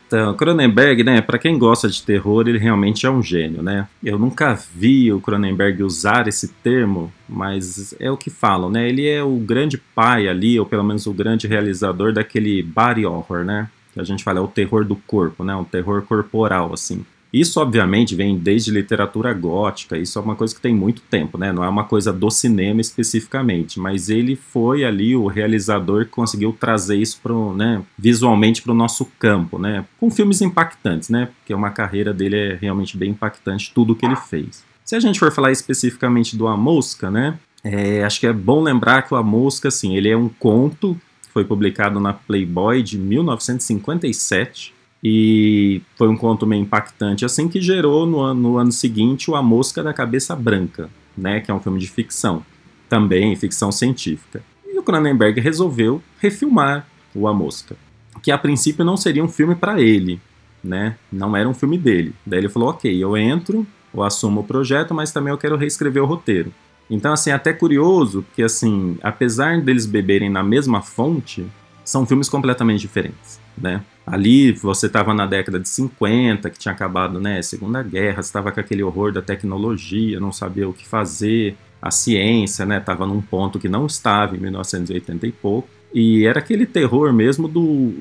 Então, 0.07 0.35
Cronenberg, 0.35 1.03
né, 1.03 1.21
para 1.21 1.39
quem 1.39 1.57
gosta 1.57 1.89
de 1.89 2.03
terror, 2.03 2.47
ele 2.47 2.59
realmente 2.59 3.03
é 3.03 3.09
um 3.09 3.23
gênio, 3.23 3.63
né? 3.63 3.87
Eu 4.03 4.19
nunca 4.19 4.53
vi 4.53 5.11
o 5.11 5.19
Cronenberg 5.19 5.81
usar 5.81 6.27
esse 6.27 6.49
termo, 6.49 7.11
mas 7.27 7.95
é 7.99 8.11
o 8.11 8.17
que 8.17 8.29
falam, 8.29 8.69
né? 8.69 8.87
Ele 8.87 9.09
é 9.09 9.23
o 9.23 9.37
grande 9.37 9.75
pai 9.75 10.27
ali, 10.27 10.59
ou 10.59 10.67
pelo 10.67 10.83
menos 10.83 11.07
o 11.07 11.13
grande 11.13 11.47
realizador 11.47 12.13
daquele 12.13 12.61
body 12.61 13.07
horror, 13.07 13.43
né? 13.43 13.67
Que 13.91 13.99
a 13.99 14.03
gente 14.03 14.23
fala 14.23 14.37
é 14.37 14.41
o 14.41 14.47
terror 14.47 14.85
do 14.85 14.95
corpo, 14.95 15.43
né? 15.43 15.55
Um 15.55 15.63
terror 15.63 16.03
corporal, 16.03 16.71
assim. 16.71 17.03
Isso, 17.33 17.59
obviamente, 17.59 18.13
vem 18.13 18.37
desde 18.37 18.69
literatura 18.69 19.33
gótica, 19.33 19.97
isso 19.97 20.19
é 20.19 20.21
uma 20.21 20.35
coisa 20.35 20.53
que 20.53 20.61
tem 20.61 20.73
muito 20.73 21.01
tempo, 21.01 21.35
né? 21.37 21.51
Não 21.51 21.63
é 21.63 21.67
uma 21.67 21.83
coisa 21.83 22.13
do 22.13 22.29
cinema 22.29 22.79
especificamente, 22.79 23.79
mas 23.79 24.07
ele 24.07 24.35
foi 24.35 24.85
ali 24.85 25.15
o 25.15 25.25
realizador 25.25 26.05
que 26.05 26.11
conseguiu 26.11 26.55
trazer 26.57 26.97
isso 26.97 27.19
pro, 27.23 27.55
né, 27.55 27.81
visualmente 27.97 28.61
para 28.61 28.71
o 28.71 28.75
nosso 28.75 29.05
campo, 29.17 29.57
né? 29.57 29.83
Com 29.99 30.11
filmes 30.11 30.41
impactantes, 30.41 31.09
né? 31.09 31.29
Porque 31.39 31.53
uma 31.53 31.71
carreira 31.71 32.13
dele 32.13 32.35
é 32.35 32.57
realmente 32.61 32.95
bem 32.95 33.09
impactante, 33.09 33.71
tudo 33.73 33.95
que 33.95 34.05
ele 34.05 34.15
fez. 34.15 34.63
Se 34.85 34.95
a 34.95 34.99
gente 34.99 35.19
for 35.19 35.31
falar 35.31 35.51
especificamente 35.51 36.37
do 36.37 36.47
A 36.47 36.55
Mosca, 36.55 37.09
né? 37.09 37.39
é, 37.63 38.03
acho 38.03 38.19
que 38.19 38.27
é 38.27 38.33
bom 38.33 38.61
lembrar 38.61 39.03
que 39.03 39.13
o 39.13 39.17
A 39.17 39.23
Mosca, 39.23 39.69
assim, 39.69 39.95
ele 39.95 40.09
é 40.09 40.17
um 40.17 40.27
conto 40.27 40.99
foi 41.33 41.43
publicado 41.43 41.99
na 41.99 42.13
Playboy 42.13 42.83
de 42.83 42.95
1957 42.95 44.72
e 45.03 45.81
foi 45.97 46.07
um 46.07 46.15
conto 46.15 46.47
meio 46.47 46.61
impactante 46.61 47.25
assim 47.25 47.49
que 47.49 47.59
gerou 47.59 48.05
no 48.05 48.19
ano, 48.19 48.41
no 48.41 48.57
ano 48.57 48.71
seguinte 48.71 49.29
o 49.29 49.35
A 49.35 49.43
Mosca 49.43 49.83
da 49.83 49.93
Cabeça 49.93 50.35
Branca, 50.35 50.89
né, 51.17 51.41
que 51.41 51.51
é 51.51 51.53
um 51.53 51.59
filme 51.59 51.79
de 51.79 51.87
ficção, 51.87 52.43
também 52.87 53.35
ficção 53.35 53.71
científica. 53.71 54.41
E 54.65 54.79
o 54.79 54.83
Cronenberg 54.83 55.39
resolveu 55.41 56.01
refilmar 56.19 56.87
o 57.13 57.27
A 57.27 57.33
Mosca, 57.33 57.75
que 58.21 58.31
a 58.31 58.37
princípio 58.37 58.85
não 58.85 58.95
seria 58.95 59.23
um 59.23 59.27
filme 59.27 59.55
para 59.55 59.81
ele, 59.81 60.19
né? 60.63 60.95
Não 61.11 61.35
era 61.35 61.47
um 61.47 61.53
filme 61.53 61.77
dele. 61.77 62.13
Daí 62.25 62.39
ele 62.39 62.49
falou: 62.49 62.69
"OK, 62.69 62.91
eu 62.91 63.17
entro, 63.17 63.67
eu 63.93 64.01
assumo 64.01 64.41
o 64.41 64.43
projeto, 64.43 64.93
mas 64.93 65.11
também 65.11 65.31
eu 65.31 65.37
quero 65.37 65.57
reescrever 65.57 66.01
o 66.01 66.05
roteiro". 66.05 66.53
Então, 66.89 67.13
assim, 67.13 67.29
é 67.29 67.33
até 67.33 67.53
curioso, 67.53 68.23
porque, 68.23 68.43
assim, 68.43 68.97
apesar 69.01 69.61
deles 69.61 69.85
beberem 69.85 70.29
na 70.29 70.43
mesma 70.43 70.81
fonte, 70.81 71.45
são 71.83 72.05
filmes 72.05 72.29
completamente 72.29 72.81
diferentes, 72.81 73.39
né? 73.57 73.81
Ali, 74.05 74.51
você 74.51 74.87
estava 74.87 75.13
na 75.13 75.25
década 75.25 75.59
de 75.59 75.69
50, 75.69 76.49
que 76.49 76.59
tinha 76.59 76.73
acabado, 76.73 77.19
né, 77.19 77.39
a 77.39 77.43
Segunda 77.43 77.81
Guerra, 77.81 78.19
estava 78.19 78.51
com 78.51 78.59
aquele 78.59 78.83
horror 78.83 79.13
da 79.13 79.21
tecnologia, 79.21 80.19
não 80.19 80.31
sabia 80.31 80.67
o 80.67 80.73
que 80.73 80.85
fazer, 80.85 81.55
a 81.81 81.89
ciência, 81.89 82.65
né, 82.65 82.79
estava 82.79 83.07
num 83.07 83.21
ponto 83.21 83.59
que 83.59 83.69
não 83.69 83.85
estava 83.85 84.35
em 84.35 84.39
1980 84.39 85.25
e 85.25 85.31
pouco, 85.31 85.69
e 85.93 86.25
era 86.25 86.39
aquele 86.39 86.65
terror 86.65 87.13
mesmo 87.13 87.47
do 87.47 87.93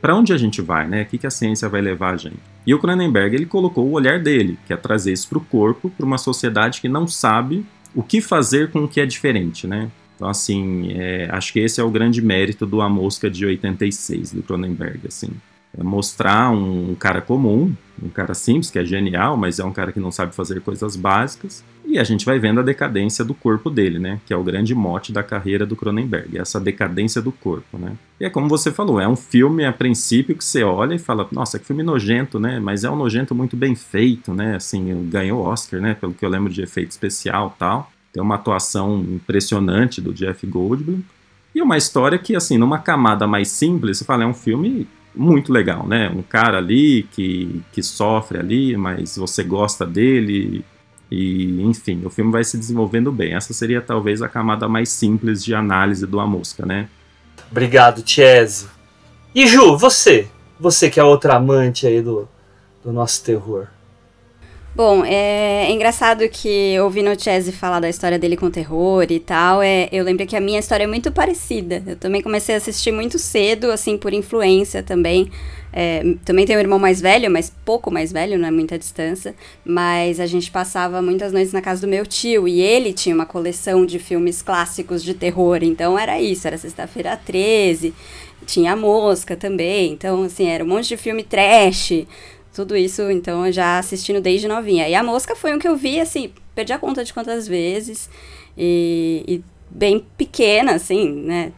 para 0.00 0.16
onde 0.16 0.32
a 0.32 0.38
gente 0.38 0.62
vai, 0.62 0.88
né? 0.88 1.02
O 1.02 1.06
que, 1.06 1.18
que 1.18 1.26
a 1.26 1.30
ciência 1.30 1.68
vai 1.68 1.82
levar 1.82 2.14
a 2.14 2.16
gente? 2.16 2.38
E 2.66 2.72
o 2.72 2.78
Cronenberg 2.78 3.34
ele 3.34 3.44
colocou 3.44 3.86
o 3.86 3.92
olhar 3.92 4.18
dele, 4.18 4.58
que 4.66 4.72
é 4.72 4.76
trazer 4.76 5.12
isso 5.12 5.28
para 5.28 5.38
o 5.38 5.42
corpo, 5.42 5.90
para 5.90 6.06
uma 6.06 6.16
sociedade 6.16 6.80
que 6.80 6.88
não 6.88 7.06
sabe 7.06 7.66
o 7.94 8.02
que 8.02 8.20
fazer 8.20 8.70
com 8.70 8.84
o 8.84 8.88
que 8.88 9.00
é 9.00 9.04
diferente, 9.04 9.66
né? 9.66 9.90
Então, 10.20 10.28
assim, 10.28 10.92
é, 10.92 11.30
acho 11.32 11.50
que 11.50 11.60
esse 11.60 11.80
é 11.80 11.82
o 11.82 11.90
grande 11.90 12.20
mérito 12.20 12.66
do 12.66 12.82
A 12.82 12.90
Mosca 12.90 13.30
de 13.30 13.46
86, 13.46 14.32
do 14.32 14.42
Cronenberg, 14.42 15.00
assim. 15.08 15.30
É 15.74 15.82
mostrar 15.82 16.50
um, 16.50 16.94
cara 16.94 17.22
comum, 17.22 17.74
um 18.02 18.10
cara 18.10 18.34
simples, 18.34 18.70
que 18.70 18.78
é 18.78 18.84
genial, 18.84 19.34
mas 19.34 19.58
é 19.58 19.64
um 19.64 19.72
cara 19.72 19.92
que 19.92 19.98
não 19.98 20.12
sabe 20.12 20.34
fazer 20.34 20.60
coisas 20.60 20.94
básicas, 20.94 21.64
e 21.86 21.98
a 21.98 22.04
gente 22.04 22.26
vai 22.26 22.38
vendo 22.38 22.60
a 22.60 22.62
decadência 22.62 23.24
do 23.24 23.32
corpo 23.32 23.70
dele, 23.70 23.98
né? 23.98 24.20
Que 24.26 24.34
é 24.34 24.36
o 24.36 24.44
grande 24.44 24.74
mote 24.74 25.10
da 25.10 25.22
carreira 25.22 25.64
do 25.64 25.74
Cronenberg, 25.74 26.36
essa 26.36 26.60
decadência 26.60 27.22
do 27.22 27.32
corpo, 27.32 27.78
né? 27.78 27.96
E 28.20 28.26
é 28.26 28.28
como 28.28 28.46
você 28.46 28.70
falou, 28.70 29.00
é 29.00 29.08
um 29.08 29.16
filme, 29.16 29.64
a 29.64 29.72
princípio, 29.72 30.36
que 30.36 30.44
você 30.44 30.62
olha 30.62 30.96
e 30.96 30.98
fala, 30.98 31.26
nossa, 31.32 31.58
que 31.58 31.64
filme 31.64 31.82
nojento, 31.82 32.38
né? 32.38 32.60
Mas 32.60 32.84
é 32.84 32.90
um 32.90 32.96
nojento 32.96 33.34
muito 33.34 33.56
bem 33.56 33.74
feito, 33.74 34.34
né? 34.34 34.56
Assim, 34.56 35.08
ganhou 35.08 35.40
Oscar, 35.40 35.80
né? 35.80 35.94
Pelo 35.94 36.12
que 36.12 36.22
eu 36.22 36.28
lembro 36.28 36.52
de 36.52 36.60
efeito 36.60 36.90
especial 36.90 37.56
tal. 37.58 37.90
Tem 38.12 38.22
uma 38.22 38.34
atuação 38.34 39.00
impressionante 39.00 40.00
do 40.00 40.12
Jeff 40.12 40.46
Goldblum. 40.46 41.00
E 41.54 41.62
uma 41.62 41.76
história 41.76 42.18
que, 42.18 42.36
assim, 42.36 42.58
numa 42.58 42.78
camada 42.78 43.26
mais 43.26 43.48
simples, 43.48 43.98
você 43.98 44.04
fala, 44.04 44.24
é 44.24 44.26
um 44.26 44.34
filme 44.34 44.86
muito 45.14 45.52
legal, 45.52 45.86
né? 45.86 46.08
Um 46.08 46.22
cara 46.22 46.58
ali 46.58 47.04
que, 47.12 47.62
que 47.72 47.82
sofre 47.82 48.38
ali, 48.38 48.76
mas 48.76 49.16
você 49.16 49.42
gosta 49.42 49.86
dele. 49.86 50.64
E, 51.10 51.62
enfim, 51.62 52.02
o 52.04 52.10
filme 52.10 52.30
vai 52.30 52.44
se 52.44 52.56
desenvolvendo 52.56 53.10
bem. 53.10 53.34
Essa 53.34 53.52
seria 53.52 53.80
talvez 53.80 54.22
a 54.22 54.28
camada 54.28 54.68
mais 54.68 54.88
simples 54.88 55.42
de 55.42 55.54
análise 55.54 56.06
do 56.06 56.20
A 56.20 56.26
Mosca, 56.26 56.64
né? 56.64 56.88
Obrigado, 57.50 58.02
Tiese. 58.02 58.68
E 59.34 59.46
Ju, 59.46 59.76
você? 59.76 60.28
Você 60.58 60.88
que 60.90 61.00
é 61.00 61.04
outra 61.04 61.36
amante 61.36 61.86
aí 61.86 62.00
do, 62.00 62.28
do 62.84 62.92
nosso 62.92 63.24
terror. 63.24 63.66
Bom, 64.72 65.04
é, 65.04 65.66
é 65.66 65.72
engraçado 65.72 66.28
que 66.28 66.78
ouvindo 66.78 67.10
o 67.10 67.20
Chese 67.20 67.50
falar 67.50 67.80
da 67.80 67.88
história 67.88 68.16
dele 68.16 68.36
com 68.36 68.48
terror 68.48 69.04
e 69.10 69.18
tal, 69.18 69.60
é, 69.60 69.88
eu 69.90 70.04
lembro 70.04 70.24
que 70.24 70.36
a 70.36 70.40
minha 70.40 70.60
história 70.60 70.84
é 70.84 70.86
muito 70.86 71.10
parecida. 71.10 71.82
Eu 71.84 71.96
também 71.96 72.22
comecei 72.22 72.54
a 72.54 72.58
assistir 72.58 72.92
muito 72.92 73.18
cedo, 73.18 73.72
assim, 73.72 73.98
por 73.98 74.14
influência 74.14 74.80
também. 74.80 75.28
É, 75.72 76.14
também 76.24 76.46
tenho 76.46 76.58
um 76.58 76.62
irmão 76.62 76.78
mais 76.78 77.00
velho, 77.00 77.28
mas 77.28 77.52
pouco 77.64 77.90
mais 77.90 78.12
velho, 78.12 78.38
não 78.38 78.46
é 78.46 78.50
muita 78.52 78.78
distância. 78.78 79.34
Mas 79.64 80.20
a 80.20 80.26
gente 80.26 80.52
passava 80.52 81.02
muitas 81.02 81.32
noites 81.32 81.52
na 81.52 81.60
casa 81.60 81.80
do 81.80 81.88
meu 81.88 82.06
tio 82.06 82.46
e 82.46 82.60
ele 82.60 82.92
tinha 82.92 83.14
uma 83.14 83.26
coleção 83.26 83.84
de 83.84 83.98
filmes 83.98 84.40
clássicos 84.40 85.02
de 85.02 85.14
terror. 85.14 85.58
Então 85.62 85.98
era 85.98 86.20
isso, 86.22 86.46
era 86.46 86.56
Sexta-feira 86.56 87.16
13, 87.16 87.92
tinha 88.46 88.72
a 88.72 88.76
Mosca 88.76 89.36
também. 89.36 89.92
Então, 89.92 90.22
assim, 90.22 90.46
era 90.46 90.62
um 90.62 90.68
monte 90.68 90.88
de 90.88 90.96
filme 90.96 91.24
trash. 91.24 92.06
Tudo 92.54 92.76
isso, 92.76 93.02
então, 93.10 93.50
já 93.52 93.78
assistindo 93.78 94.20
desde 94.20 94.48
novinha. 94.48 94.88
E 94.88 94.94
a 94.94 95.02
Mosca 95.02 95.36
foi 95.36 95.54
um 95.54 95.58
que 95.58 95.68
eu 95.68 95.76
vi, 95.76 96.00
assim, 96.00 96.32
perdi 96.54 96.72
a 96.72 96.78
conta 96.78 97.04
de 97.04 97.12
quantas 97.12 97.46
vezes. 97.46 98.10
E, 98.58 99.24
e 99.26 99.44
bem 99.70 100.04
pequena, 100.16 100.74
assim, 100.74 101.08
né? 101.10 101.52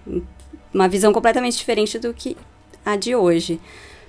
Uma 0.72 0.88
visão 0.88 1.12
completamente 1.12 1.56
diferente 1.56 1.98
do 1.98 2.12
que 2.12 2.36
a 2.84 2.96
de 2.96 3.16
hoje. 3.16 3.58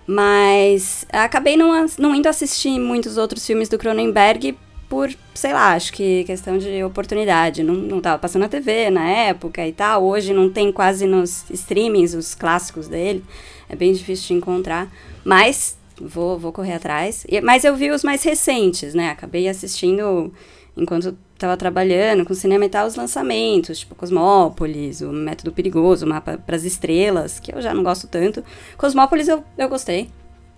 Mas 0.05 1.05
acabei 1.09 1.55
não, 1.55 1.85
não 1.97 2.13
indo 2.13 2.27
assistir 2.27 2.77
muitos 2.79 3.17
outros 3.17 3.45
filmes 3.45 3.69
do 3.69 3.77
Cronenberg 3.77 4.57
por, 4.89 5.09
sei 5.33 5.53
lá, 5.53 5.73
acho 5.73 5.93
que 5.93 6.23
questão 6.25 6.57
de 6.57 6.83
oportunidade. 6.83 7.63
Não, 7.63 7.73
não 7.73 8.01
tava 8.01 8.19
passando 8.19 8.43
na 8.43 8.49
TV 8.49 8.89
na 8.89 9.09
época 9.09 9.65
e 9.65 9.71
tal. 9.71 10.03
Hoje 10.03 10.33
não 10.33 10.49
tem 10.49 10.71
quase 10.71 11.07
nos 11.07 11.49
streamings 11.49 12.13
os 12.13 12.35
clássicos 12.35 12.87
dele. 12.87 13.23
É 13.69 13.75
bem 13.75 13.93
difícil 13.93 14.27
de 14.27 14.33
encontrar. 14.33 14.91
Mas 15.23 15.77
vou, 15.99 16.37
vou 16.37 16.51
correr 16.51 16.73
atrás. 16.73 17.25
E, 17.27 17.39
mas 17.41 17.63
eu 17.63 17.75
vi 17.75 17.91
os 17.91 18.03
mais 18.03 18.23
recentes, 18.23 18.93
né? 18.93 19.09
Acabei 19.09 19.47
assistindo 19.47 20.31
enquanto 20.75 21.15
estava 21.33 21.55
trabalhando 21.57 22.25
com 22.25 22.33
cinema 22.33 22.65
e 22.65 22.69
tal, 22.69 22.87
os 22.87 22.95
lançamentos, 22.95 23.79
tipo 23.79 23.95
Cosmópolis, 23.95 25.01
o 25.01 25.11
Método 25.11 25.51
Perigoso, 25.51 26.05
o 26.05 26.09
Mapa 26.09 26.37
para 26.37 26.55
as 26.55 26.63
Estrelas, 26.63 27.39
que 27.39 27.53
eu 27.53 27.61
já 27.61 27.73
não 27.73 27.83
gosto 27.83 28.07
tanto. 28.07 28.43
Cosmópolis 28.77 29.27
eu, 29.27 29.43
eu 29.57 29.69
gostei. 29.69 30.09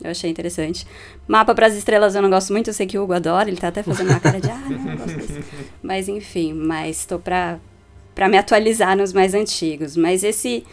Eu 0.03 0.11
achei 0.11 0.29
interessante. 0.29 0.85
Mapa 1.27 1.55
para 1.55 1.67
as 1.67 1.75
Estrelas 1.75 2.15
eu 2.15 2.21
não 2.21 2.29
gosto 2.29 2.51
muito, 2.51 2.69
eu 2.69 2.73
sei 2.73 2.85
que 2.85 2.97
o 2.97 3.03
Hugo 3.03 3.13
adora, 3.13 3.49
ele 3.49 3.57
tá 3.57 3.69
até 3.69 3.81
fazendo 3.81 4.09
uma 4.09 4.19
cara 4.19 4.39
de, 4.39 4.49
ah, 4.49 4.67
não, 4.69 4.77
não 4.77 4.97
gosto 4.97 5.17
desse. 5.17 5.43
Mas 5.81 6.07
enfim, 6.07 6.53
mas 6.53 6.99
estou 6.99 7.19
para 7.19 7.59
para 8.13 8.29
me 8.29 8.37
atualizar 8.37 8.95
nos 8.95 9.11
mais 9.11 9.33
antigos. 9.33 9.97
Mas 9.97 10.23
esse 10.23 10.65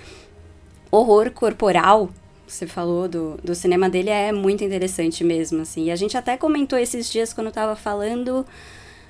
horror 0.93 1.33
corporal 1.33 2.09
você 2.53 2.67
falou 2.67 3.09
do, 3.09 3.39
do 3.43 3.55
cinema 3.55 3.89
dele 3.89 4.11
é 4.11 4.31
muito 4.31 4.63
interessante 4.63 5.25
mesmo, 5.25 5.63
assim. 5.63 5.87
E 5.87 5.91
a 5.91 5.97
gente 5.97 6.17
até 6.17 6.37
comentou 6.37 6.79
esses 6.79 7.11
dias 7.11 7.33
quando 7.33 7.47
eu 7.47 7.53
tava 7.53 7.75
falando. 7.75 8.45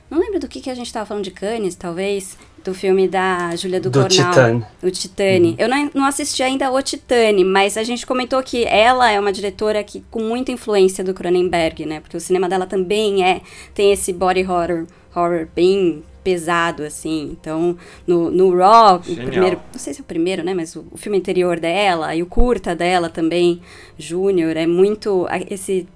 Não 0.09 0.19
lembro 0.19 0.39
do 0.39 0.47
que, 0.47 0.61
que 0.61 0.71
a 0.71 0.75
gente 0.75 0.93
tava 0.93 1.07
falando 1.07 1.25
de 1.25 1.31
Cannes, 1.31 1.75
talvez. 1.75 2.37
Do 2.63 2.73
filme 2.73 3.09
da 3.09 3.57
Júlia 3.57 3.81
do, 3.81 3.91
do 3.91 4.01
Cornal. 4.01 4.31
Titane. 4.31 4.67
O 4.81 4.91
Titane. 4.91 5.49
Uhum. 5.51 5.57
Eu 5.59 5.69
não, 5.69 5.91
não 5.95 6.05
assisti 6.05 6.45
ainda 6.45 6.71
o 6.71 6.81
Titane, 6.81 7.45
mas 7.45 7.77
a 7.77 7.83
gente 7.83 8.07
comentou 8.07 8.41
que 8.41 8.65
ela 8.65 9.11
é 9.11 9.19
uma 9.19 9.33
diretora 9.33 9.83
que 9.83 10.05
com 10.11 10.23
muita 10.23 10.53
influência 10.53 11.03
do 11.03 11.13
Cronenberg, 11.13 11.85
né? 11.85 11.99
Porque 11.99 12.17
o 12.17 12.21
cinema 12.21 12.49
dela 12.49 12.67
também 12.67 13.25
é 13.25 13.41
tem 13.75 13.93
esse 13.93 14.13
body 14.13 14.43
horror, 14.43 14.87
horror 15.13 15.49
bem 15.53 16.05
pesado, 16.23 16.83
assim. 16.85 17.37
Então, 17.39 17.77
no, 18.07 18.31
no 18.31 18.57
Raw, 18.57 18.97
o 18.97 19.15
primeiro, 19.27 19.61
não 19.73 19.79
sei 19.79 19.95
se 19.95 20.01
é 20.01 20.03
o 20.03 20.07
primeiro, 20.07 20.43
né? 20.43 20.55
Mas 20.55 20.75
o, 20.77 20.85
o 20.91 20.97
filme 20.97 21.19
anterior 21.19 21.59
dela 21.59 22.15
e 22.15 22.23
o 22.23 22.27
curta 22.27 22.75
dela 22.75 23.09
também, 23.09 23.61
Júnior, 23.99 24.57
é 24.57 24.67
muito 24.67 25.27
esse, 25.51 25.87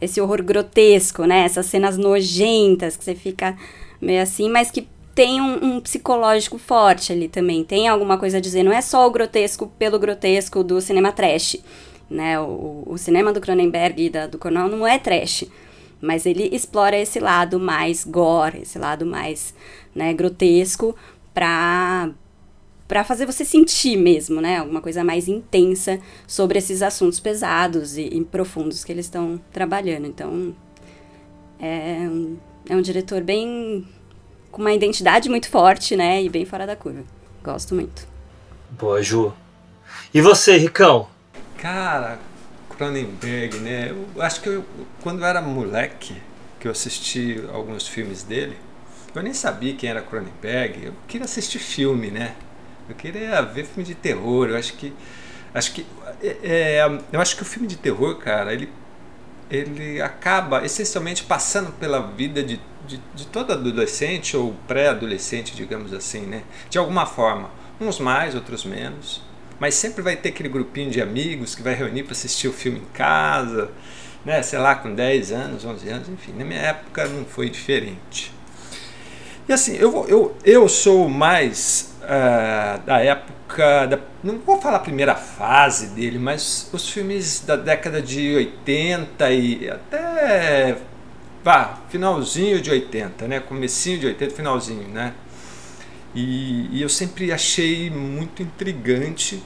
esse 0.00 0.20
horror 0.20 0.42
grotesco, 0.42 1.24
né? 1.24 1.44
Essas 1.44 1.66
cenas 1.66 1.96
nojentas 1.96 2.96
que 2.96 3.04
você 3.04 3.14
fica 3.14 3.56
meio 4.00 4.22
assim, 4.22 4.48
mas 4.48 4.70
que 4.70 4.86
tem 5.14 5.40
um, 5.40 5.64
um, 5.64 5.80
psicológico 5.80 6.58
forte 6.58 7.12
ali 7.12 7.26
também. 7.26 7.64
Tem 7.64 7.88
alguma 7.88 8.16
coisa 8.16 8.38
a 8.38 8.40
dizer. 8.40 8.62
Não 8.62 8.72
é 8.72 8.80
só 8.80 9.04
o 9.04 9.10
grotesco 9.10 9.66
pelo 9.78 9.98
grotesco 9.98 10.62
do 10.62 10.80
cinema 10.80 11.10
trash. 11.10 11.56
Né? 12.08 12.38
O, 12.38 12.84
o 12.86 12.96
cinema 12.96 13.32
do 13.32 13.40
Cronenberg 13.40 14.04
e 14.04 14.10
da, 14.10 14.28
do 14.28 14.38
Cornell 14.38 14.68
não 14.68 14.86
é 14.86 14.96
trash. 14.96 15.44
Mas 16.00 16.26
ele 16.26 16.48
explora 16.52 16.96
esse 16.96 17.18
lado 17.18 17.58
mais 17.58 18.04
gore, 18.04 18.62
esse 18.62 18.78
lado 18.78 19.04
mais 19.04 19.54
né, 19.94 20.12
grotesco, 20.14 20.94
para 21.34 22.10
para 22.86 23.04
fazer 23.04 23.26
você 23.26 23.44
sentir 23.44 23.98
mesmo, 23.98 24.40
né? 24.40 24.56
Alguma 24.56 24.80
coisa 24.80 25.04
mais 25.04 25.28
intensa 25.28 26.00
sobre 26.26 26.58
esses 26.58 26.80
assuntos 26.80 27.20
pesados 27.20 27.98
e, 27.98 28.04
e 28.04 28.24
profundos 28.24 28.82
que 28.82 28.90
eles 28.90 29.04
estão 29.04 29.38
trabalhando. 29.52 30.06
Então, 30.06 30.54
é 31.60 32.08
um, 32.08 32.38
é 32.66 32.74
um 32.74 32.80
diretor 32.80 33.22
bem. 33.22 33.86
com 34.50 34.62
uma 34.62 34.72
identidade 34.72 35.28
muito 35.28 35.50
forte, 35.50 35.94
né? 35.96 36.22
E 36.22 36.30
bem 36.30 36.46
fora 36.46 36.66
da 36.66 36.74
curva. 36.74 37.04
Gosto 37.44 37.74
muito. 37.74 38.08
Boa, 38.70 39.02
Ju. 39.02 39.34
E 40.14 40.22
você, 40.22 40.56
Ricão? 40.56 41.08
Cara, 41.58 42.18
Cronenberg, 42.78 43.58
né? 43.58 43.90
Eu 43.90 44.22
acho 44.22 44.40
que 44.40 44.48
eu, 44.48 44.64
quando 45.02 45.18
eu 45.20 45.26
era 45.26 45.42
moleque, 45.42 46.14
que 46.60 46.68
eu 46.68 46.72
assisti 46.72 47.42
alguns 47.52 47.88
filmes 47.88 48.22
dele, 48.22 48.56
eu 49.14 49.22
nem 49.22 49.34
sabia 49.34 49.74
quem 49.74 49.90
era 49.90 50.00
Cronenberg. 50.00 50.86
Eu 50.86 50.94
queria 51.08 51.24
assistir 51.24 51.58
filme, 51.58 52.08
né? 52.10 52.36
Eu 52.88 52.94
queria 52.94 53.42
ver 53.42 53.64
filme 53.66 53.82
de 53.82 53.96
terror. 53.96 54.48
Eu 54.48 54.56
acho 54.56 54.74
que, 54.74 54.94
acho 55.52 55.72
que, 55.72 55.84
é, 56.22 56.38
é, 56.78 57.00
eu 57.12 57.20
acho 57.20 57.36
que 57.36 57.42
o 57.42 57.44
filme 57.44 57.66
de 57.66 57.76
terror, 57.76 58.16
cara, 58.16 58.52
ele, 58.52 58.70
ele 59.50 60.00
acaba 60.00 60.64
essencialmente 60.64 61.24
passando 61.24 61.72
pela 61.72 62.00
vida 62.00 62.44
de, 62.44 62.60
de, 62.86 63.00
de 63.12 63.26
todo 63.26 63.52
adolescente 63.52 64.36
ou 64.36 64.54
pré-adolescente, 64.68 65.56
digamos 65.56 65.92
assim, 65.92 66.20
né? 66.20 66.44
De 66.70 66.78
alguma 66.78 67.06
forma, 67.06 67.50
uns 67.80 67.98
mais, 67.98 68.36
outros 68.36 68.64
menos 68.64 69.26
mas 69.60 69.74
sempre 69.74 70.02
vai 70.02 70.16
ter 70.16 70.30
aquele 70.30 70.48
grupinho 70.48 70.90
de 70.90 71.00
amigos 71.00 71.54
que 71.54 71.62
vai 71.62 71.74
reunir 71.74 72.04
para 72.04 72.12
assistir 72.12 72.48
o 72.48 72.52
filme 72.52 72.78
em 72.78 72.92
casa, 72.92 73.70
né? 74.24 74.42
sei 74.42 74.58
lá, 74.58 74.74
com 74.74 74.94
10 74.94 75.32
anos, 75.32 75.64
11 75.64 75.88
anos, 75.88 76.08
enfim, 76.08 76.32
na 76.36 76.44
minha 76.44 76.60
época 76.60 77.06
não 77.06 77.24
foi 77.24 77.48
diferente. 77.48 78.32
E 79.48 79.52
assim, 79.52 79.76
eu, 79.76 80.06
eu, 80.08 80.36
eu 80.44 80.68
sou 80.68 81.08
mais 81.08 81.94
uh, 82.02 82.84
da 82.84 83.00
época, 83.00 83.86
da, 83.86 83.98
não 84.22 84.38
vou 84.38 84.60
falar 84.60 84.76
a 84.76 84.80
primeira 84.80 85.14
fase 85.14 85.88
dele, 85.88 86.18
mas 86.18 86.68
os 86.72 86.88
filmes 86.88 87.40
da 87.40 87.56
década 87.56 88.02
de 88.02 88.36
80 88.36 89.30
e 89.30 89.70
até 89.70 90.76
vá, 91.42 91.78
finalzinho 91.88 92.60
de 92.60 92.70
80, 92.70 93.26
né? 93.26 93.40
Comecinho 93.40 93.98
de 93.98 94.06
80, 94.06 94.34
finalzinho, 94.34 94.88
né? 94.88 95.14
E, 96.18 96.68
e, 96.72 96.82
eu 96.82 96.88
sempre 96.88 97.30
achei 97.30 97.88
muito 97.88 98.42
intrigante 98.42 99.40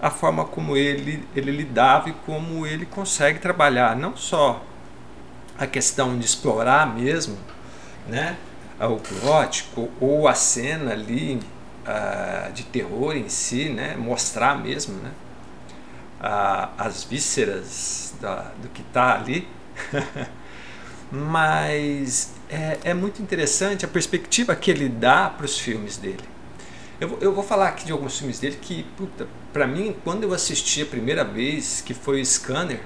a 0.00 0.08
forma 0.08 0.46
como 0.46 0.74
ele, 0.74 1.22
ele 1.36 1.50
lidava 1.50 2.08
e 2.08 2.14
como 2.24 2.66
ele 2.66 2.86
consegue 2.86 3.38
trabalhar 3.38 3.94
não 3.94 4.16
só 4.16 4.64
a 5.58 5.66
questão 5.66 6.18
de 6.18 6.24
explorar 6.24 6.94
mesmo 6.94 7.36
né, 8.08 8.38
o 8.80 8.98
gótico 9.20 9.90
ou 10.00 10.26
a 10.26 10.32
cena 10.32 10.92
ali 10.92 11.38
uh, 11.86 12.50
de 12.50 12.64
terror 12.64 13.14
em 13.14 13.28
si, 13.28 13.68
né, 13.68 13.94
mostrar 13.94 14.56
mesmo 14.56 14.94
né, 14.94 15.10
uh, 16.22 16.70
as 16.78 17.04
vísceras 17.04 18.14
da, 18.22 18.52
do 18.62 18.70
que 18.70 18.80
está 18.80 19.16
ali. 19.16 19.46
Mas 21.12 22.35
é, 22.50 22.78
é 22.84 22.94
muito 22.94 23.20
interessante 23.20 23.84
a 23.84 23.88
perspectiva 23.88 24.54
que 24.54 24.70
ele 24.70 24.88
dá 24.88 25.28
para 25.28 25.46
os 25.46 25.58
filmes 25.58 25.96
dele. 25.96 26.24
Eu, 27.00 27.18
eu 27.20 27.34
vou 27.34 27.44
falar 27.44 27.68
aqui 27.68 27.84
de 27.84 27.92
alguns 27.92 28.18
filmes 28.18 28.38
dele 28.38 28.58
que, 28.60 28.84
puta, 28.96 29.26
pra 29.52 29.66
mim, 29.66 29.94
quando 30.02 30.22
eu 30.22 30.32
assisti 30.32 30.82
a 30.82 30.86
primeira 30.86 31.24
vez, 31.24 31.82
que 31.84 31.92
foi 31.92 32.20
o 32.20 32.24
Scanner, 32.24 32.80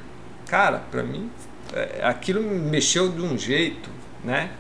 cara, 0.47 0.79
pra 0.91 1.03
mim, 1.03 1.31
é, 1.73 2.01
aquilo 2.03 2.43
me 2.43 2.59
mexeu 2.59 3.09
de 3.09 3.21
um 3.21 3.39
jeito, 3.39 3.89
né? 4.25 4.51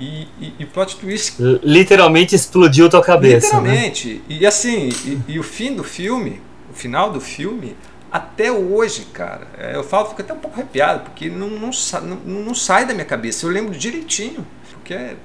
E, 0.00 0.28
e, 0.40 0.54
e 0.60 0.64
plot 0.64 0.96
twist. 0.96 1.36
Literalmente 1.62 2.34
explodiu 2.34 2.88
tua 2.88 3.02
cabeça. 3.02 3.60
Né? 3.60 3.70
Literalmente. 3.72 4.14
Né? 4.14 4.22
E 4.28 4.46
assim, 4.46 4.88
e, 5.04 5.32
e, 5.32 5.38
o 5.38 5.42
fim 5.42 5.74
do 5.74 5.84
filme, 5.84 6.40
o 6.70 6.72
final 6.72 7.10
do 7.10 7.20
filme, 7.20 7.76
até 8.10 8.50
hoje, 8.50 9.04
cara, 9.12 9.46
é, 9.58 9.76
eu 9.76 9.84
falo, 9.84 10.08
fico 10.08 10.22
até 10.22 10.32
um 10.32 10.38
pouco 10.38 10.58
arrepiado, 10.58 11.00
porque 11.00 11.28
não, 11.28 11.50
não, 11.50 11.70
não, 12.02 12.16
não 12.44 12.54
sai 12.54 12.86
da 12.86 12.94
minha 12.94 13.04
cabeça. 13.04 13.44
Eu 13.44 13.50
lembro 13.50 13.76
direitinho, 13.76 14.46
porque 14.72 14.94
é, 14.94 15.16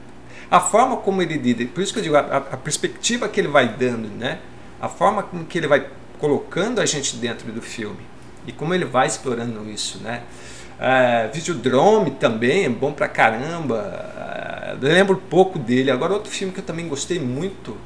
a 0.52 0.60
forma 0.60 0.98
como 0.98 1.22
ele 1.22 1.38
lida, 1.38 1.66
por 1.66 1.82
isso 1.82 1.94
que 1.94 2.00
eu 2.00 2.04
digo, 2.04 2.16
a, 2.16 2.20
a, 2.20 2.58
perspectiva 2.58 3.30
que 3.30 3.40
ele 3.40 3.48
vai 3.48 3.70
dando, 3.70 4.08
né? 4.10 4.40
A 4.82 4.90
forma 4.90 5.24
como 5.24 5.46
que 5.46 5.58
ele 5.58 5.68
vai 5.68 5.88
colocando 6.20 6.80
a 6.80 6.86
gente 6.86 7.16
dentro 7.16 7.52
do 7.52 7.62
filme 7.62 8.02
e 8.46 8.52
como 8.52 8.74
ele 8.74 8.86
vai 8.86 9.08
explorando 9.08 9.70
isso, 9.70 10.00
né? 10.00 10.24
É, 10.80 11.30
Videodrome 11.34 12.12
também 12.12 12.66
é 12.66 12.70
bom 12.70 12.92
pra 12.92 13.08
caramba. 13.08 13.78
É, 14.18 14.76
lembro 14.82 15.16
pouco 15.16 15.58
dele. 15.58 15.90
Agora 15.90 16.14
outro 16.14 16.32
filme 16.32 16.54
que 16.54 16.60
eu 16.60 16.66
também 16.66 16.88
gostei 16.88 17.20
muito 17.20 17.78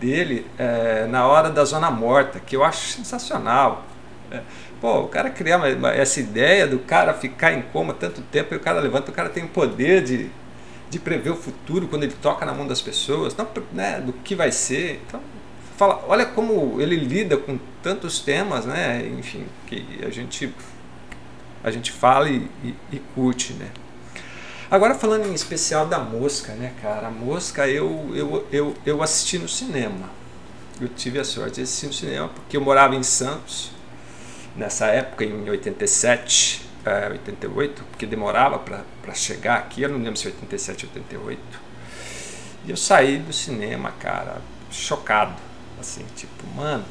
dele 0.00 0.46
é 0.58 1.06
Na 1.06 1.26
Hora 1.26 1.50
da 1.50 1.64
Zona 1.64 1.90
Morta, 1.90 2.40
que 2.40 2.56
eu 2.56 2.64
acho 2.64 2.88
sensacional. 2.88 3.84
Pô, 4.80 5.00
o 5.00 5.08
cara 5.08 5.30
criar 5.30 5.58
uma, 5.58 5.68
uma, 5.68 5.90
essa 5.90 6.20
ideia 6.20 6.66
do 6.66 6.78
cara 6.78 7.14
ficar 7.14 7.52
em 7.52 7.62
coma 7.62 7.94
tanto 7.94 8.20
tempo 8.22 8.54
e 8.54 8.56
o 8.56 8.60
cara 8.60 8.80
levanta, 8.80 9.10
o 9.10 9.14
cara 9.14 9.28
tem 9.28 9.44
o 9.44 9.48
poder 9.48 10.02
de, 10.02 10.30
de 10.90 10.98
prever 10.98 11.30
o 11.30 11.36
futuro 11.36 11.88
quando 11.88 12.04
ele 12.04 12.14
toca 12.20 12.44
na 12.44 12.52
mão 12.52 12.66
das 12.66 12.80
pessoas, 12.80 13.34
não, 13.36 13.48
né, 13.72 14.00
do 14.00 14.12
que 14.12 14.34
vai 14.34 14.52
ser. 14.52 15.02
Então, 15.06 15.20
fala, 15.76 16.04
olha 16.06 16.26
como 16.26 16.80
ele 16.80 16.96
lida 16.96 17.36
com 17.36 17.58
tantos 17.82 18.20
temas, 18.20 18.64
né, 18.64 19.06
enfim, 19.18 19.46
que 19.66 20.00
a 20.04 20.10
gente 20.10 20.52
a 21.62 21.70
gente 21.70 21.90
fala 21.90 22.28
e, 22.28 22.46
e, 22.62 22.74
e 22.92 22.98
curte, 23.14 23.54
né. 23.54 23.70
Agora 24.70 24.94
falando 24.94 25.26
em 25.26 25.34
especial 25.34 25.86
da 25.86 25.98
Mosca, 25.98 26.52
né, 26.54 26.72
cara? 26.82 27.06
A 27.06 27.10
Mosca 27.10 27.68
eu, 27.68 28.10
eu, 28.14 28.46
eu, 28.50 28.74
eu 28.84 29.02
assisti 29.02 29.38
no 29.38 29.48
cinema. 29.48 30.10
Eu 30.80 30.88
tive 30.88 31.18
a 31.18 31.24
sorte 31.24 31.56
de 31.56 31.62
assistir 31.62 31.86
no 31.86 31.92
cinema 31.92 32.28
porque 32.28 32.56
eu 32.56 32.60
morava 32.60 32.96
em 32.96 33.02
Santos 33.02 33.70
nessa 34.56 34.86
época, 34.86 35.24
em 35.24 35.48
87, 35.48 36.62
é, 36.84 37.08
88, 37.10 37.84
porque 37.90 38.06
demorava 38.06 38.58
para 38.58 39.14
chegar 39.14 39.56
aqui, 39.56 39.82
eu 39.82 39.88
não 39.88 39.98
lembro 39.98 40.16
se 40.16 40.26
87 40.26 40.86
ou 40.86 40.92
88. 40.92 41.40
E 42.66 42.70
eu 42.70 42.76
saí 42.76 43.18
do 43.18 43.32
cinema, 43.32 43.92
cara, 43.98 44.38
chocado. 44.70 45.34
Assim, 45.78 46.04
tipo, 46.16 46.46
mano, 46.54 46.84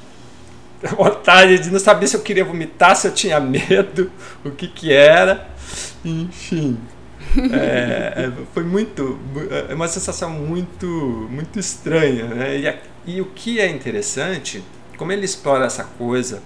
vontade 0.95 1.59
de 1.59 1.71
não 1.71 1.79
saber 1.79 2.07
se 2.07 2.15
eu 2.15 2.21
queria 2.21 2.45
vomitar, 2.45 2.95
se 2.95 3.07
eu 3.07 3.13
tinha 3.13 3.39
medo, 3.39 4.11
o 4.43 4.51
que 4.51 4.67
que 4.67 4.91
era. 4.91 5.49
Enfim, 6.03 6.77
é, 7.51 8.27
é, 8.29 8.31
foi 8.53 8.63
muito 8.63 9.19
é 9.69 9.73
uma 9.73 9.87
sensação 9.87 10.29
muito 10.29 10.85
muito 11.31 11.57
estranha 11.57 12.25
né? 12.25 12.57
e, 12.57 13.15
e, 13.15 13.21
o 13.21 13.25
que 13.25 13.59
é 13.59 13.67
interessante 13.67 14.63
como 14.97 15.11
ele 15.11 15.25
explora 15.25 15.65
essa 15.65 15.83
coisa 15.83 16.41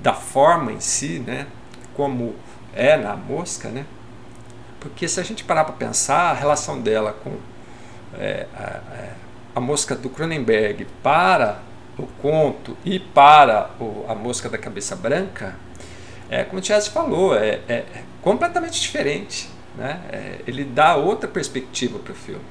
da 0.00 0.12
forma 0.12 0.72
em 0.72 0.80
si 0.80 1.18
né 1.20 1.46
como 1.94 2.34
é 2.74 2.96
na 2.96 3.16
mosca 3.16 3.68
né 3.68 3.86
porque 4.80 5.06
se 5.06 5.20
a 5.20 5.22
gente 5.22 5.44
parar 5.44 5.64
para 5.64 5.74
pensar 5.74 6.30
a 6.30 6.32
relação 6.32 6.80
dela 6.80 7.12
com 7.12 7.36
é, 8.14 8.46
a, 8.54 8.80
a, 9.54 9.60
mosca 9.60 9.94
do 9.94 10.10
Cronenberg 10.10 10.86
para 11.02 11.62
o 11.98 12.06
conto 12.20 12.76
e 12.84 12.98
para 12.98 13.70
o, 13.80 14.04
a 14.08 14.14
mosca 14.14 14.48
da 14.48 14.58
cabeça 14.58 14.96
branca 14.96 15.54
é 16.28 16.44
como 16.44 16.58
o 16.58 16.62
Tiago 16.62 16.84
falou 16.86 17.36
é, 17.36 17.60
é 17.68 17.84
completamente 18.20 18.80
diferente 18.80 19.48
né? 19.76 20.00
É, 20.10 20.38
ele 20.46 20.64
dá 20.64 20.96
outra 20.96 21.28
perspectiva 21.28 21.98
para 21.98 22.12
o 22.12 22.16
filme. 22.16 22.44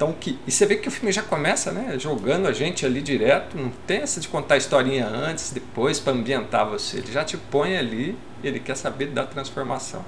Então, 0.00 0.14
que, 0.14 0.38
e 0.46 0.50
você 0.50 0.64
vê 0.64 0.76
que 0.76 0.88
o 0.88 0.90
filme 0.90 1.12
já 1.12 1.20
começa 1.20 1.70
né, 1.70 1.98
jogando 1.98 2.48
a 2.48 2.52
gente 2.54 2.86
ali 2.86 3.02
direto, 3.02 3.54
não 3.54 3.68
tem 3.86 3.98
essa 3.98 4.18
de 4.18 4.28
contar 4.28 4.54
a 4.54 4.56
historinha 4.56 5.06
antes, 5.06 5.50
depois 5.50 6.00
para 6.00 6.14
ambientar 6.14 6.66
você. 6.66 6.96
Ele 6.96 7.12
já 7.12 7.22
te 7.22 7.36
põe 7.36 7.76
ali, 7.76 8.16
ele 8.42 8.58
quer 8.58 8.78
saber 8.78 9.08
da 9.08 9.26
transformação. 9.26 10.02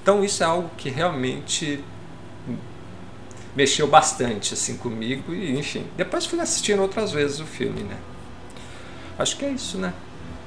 Então, 0.00 0.22
isso 0.22 0.44
é 0.44 0.46
algo 0.46 0.70
que 0.76 0.88
realmente 0.88 1.82
mexeu 3.56 3.88
bastante 3.88 4.54
assim 4.54 4.78
comigo 4.78 5.34
e 5.34 5.58
enfim 5.58 5.84
depois 5.94 6.24
fui 6.24 6.40
assistindo 6.40 6.80
outras 6.80 7.12
vezes 7.12 7.38
o 7.38 7.44
filme 7.44 7.82
né 7.82 7.98
acho 9.18 9.36
que 9.36 9.44
é 9.44 9.50
isso 9.50 9.76
né 9.76 9.92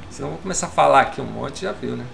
senão 0.09 0.29
vou 0.29 0.39
começar 0.39 0.65
a 0.65 0.71
falar 0.71 1.01
aqui 1.01 1.21
um 1.21 1.25
monte 1.25 1.61
já 1.61 1.71
viu 1.71 1.95
né 1.95 2.05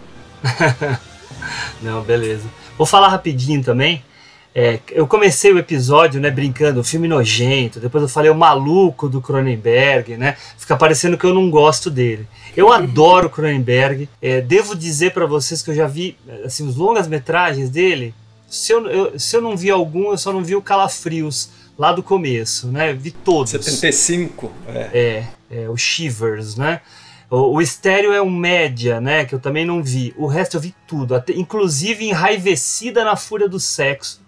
não 1.82 2.02
beleza 2.02 2.46
Vou 2.82 2.86
falar 2.88 3.10
rapidinho 3.10 3.64
também. 3.64 4.04
É, 4.54 4.80
eu 4.92 5.08
comecei 5.08 5.54
o 5.54 5.58
episódio, 5.58 6.20
né, 6.20 6.30
brincando, 6.30 6.84
filme 6.84 7.08
nojento. 7.08 7.80
Depois 7.80 8.02
eu 8.02 8.10
falei 8.10 8.30
o 8.30 8.36
maluco 8.36 9.08
do 9.08 9.22
Cronenberg, 9.22 10.18
né? 10.18 10.36
Fica 10.58 10.76
parecendo 10.76 11.18
que 11.18 11.26
eu 11.26 11.34
não 11.34 11.50
gosto 11.50 11.90
dele. 11.90 12.28
Eu 12.56 12.72
adoro 12.74 13.30
Cronenberg. 13.30 14.10
É, 14.22 14.42
devo 14.42 14.76
dizer 14.76 15.14
para 15.14 15.26
vocês 15.26 15.62
que 15.62 15.72
eu 15.72 15.76
já 15.76 15.88
vi, 15.88 16.18
assim, 16.44 16.68
os 16.68 16.76
longas 16.76 17.08
metragens 17.08 17.70
dele. 17.70 18.14
Se 18.50 18.74
eu, 18.74 18.86
eu, 18.88 19.20
se 19.20 19.36
eu 19.36 19.42
não 19.42 19.56
vi 19.56 19.70
algum, 19.70 20.12
eu 20.12 20.18
só 20.18 20.34
não 20.34 20.44
vi 20.44 20.56
o 20.56 20.62
Calafrios 20.62 21.50
lá 21.78 21.94
do 21.94 22.04
começo, 22.04 22.68
né? 22.68 22.94
Vi 22.94 23.12
todos. 23.12 23.52
75. 23.52 24.52
É, 24.68 25.26
é, 25.50 25.64
é 25.64 25.70
o 25.70 25.78
Shivers, 25.78 26.58
né? 26.58 26.82
O, 27.30 27.56
o 27.56 27.62
Estéreo 27.62 28.12
é 28.12 28.22
um 28.22 28.30
média, 28.30 29.00
né? 29.00 29.24
Que 29.24 29.34
eu 29.34 29.40
também 29.40 29.66
não 29.66 29.82
vi. 29.82 30.14
O 30.18 30.28
resto 30.28 30.58
eu 30.58 30.62
vi 30.62 30.76
tudo. 30.86 31.16
Até, 31.16 31.32
inclusive 31.32 32.06
Enraivecida 32.06 33.06
na 33.06 33.16
Fúria 33.16 33.48
do 33.48 33.62
Sexo. 33.62 34.21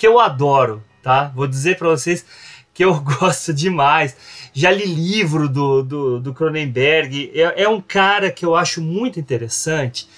Que 0.00 0.06
eu 0.06 0.18
adoro, 0.18 0.82
tá? 1.02 1.30
Vou 1.34 1.46
dizer 1.46 1.76
para 1.76 1.90
vocês 1.90 2.24
que 2.72 2.82
eu 2.82 2.98
gosto 3.20 3.52
demais. 3.52 4.16
Já 4.50 4.70
li 4.70 4.86
livro 4.86 5.46
do, 5.46 5.82
do, 5.82 6.18
do 6.18 6.32
Cronenberg. 6.32 7.30
É, 7.34 7.64
é 7.64 7.68
um 7.68 7.82
cara 7.82 8.30
que 8.30 8.42
eu 8.42 8.56
acho 8.56 8.80
muito 8.80 9.20
interessante. 9.20 10.08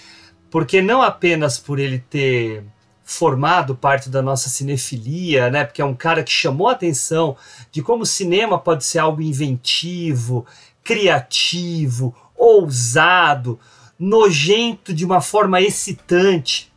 Porque 0.48 0.80
não 0.80 1.02
apenas 1.02 1.58
por 1.58 1.80
ele 1.80 1.98
ter 1.98 2.62
formado 3.02 3.74
parte 3.74 4.08
da 4.08 4.22
nossa 4.22 4.48
cinefilia, 4.48 5.50
né? 5.50 5.64
Porque 5.64 5.82
é 5.82 5.84
um 5.84 5.96
cara 5.96 6.22
que 6.22 6.30
chamou 6.30 6.68
a 6.68 6.72
atenção 6.74 7.36
de 7.72 7.82
como 7.82 8.04
o 8.04 8.06
cinema 8.06 8.60
pode 8.60 8.84
ser 8.84 9.00
algo 9.00 9.20
inventivo, 9.20 10.46
criativo, 10.84 12.14
ousado, 12.36 13.58
nojento 13.98 14.94
de 14.94 15.04
uma 15.04 15.20
forma 15.20 15.60
excitante. 15.60 16.71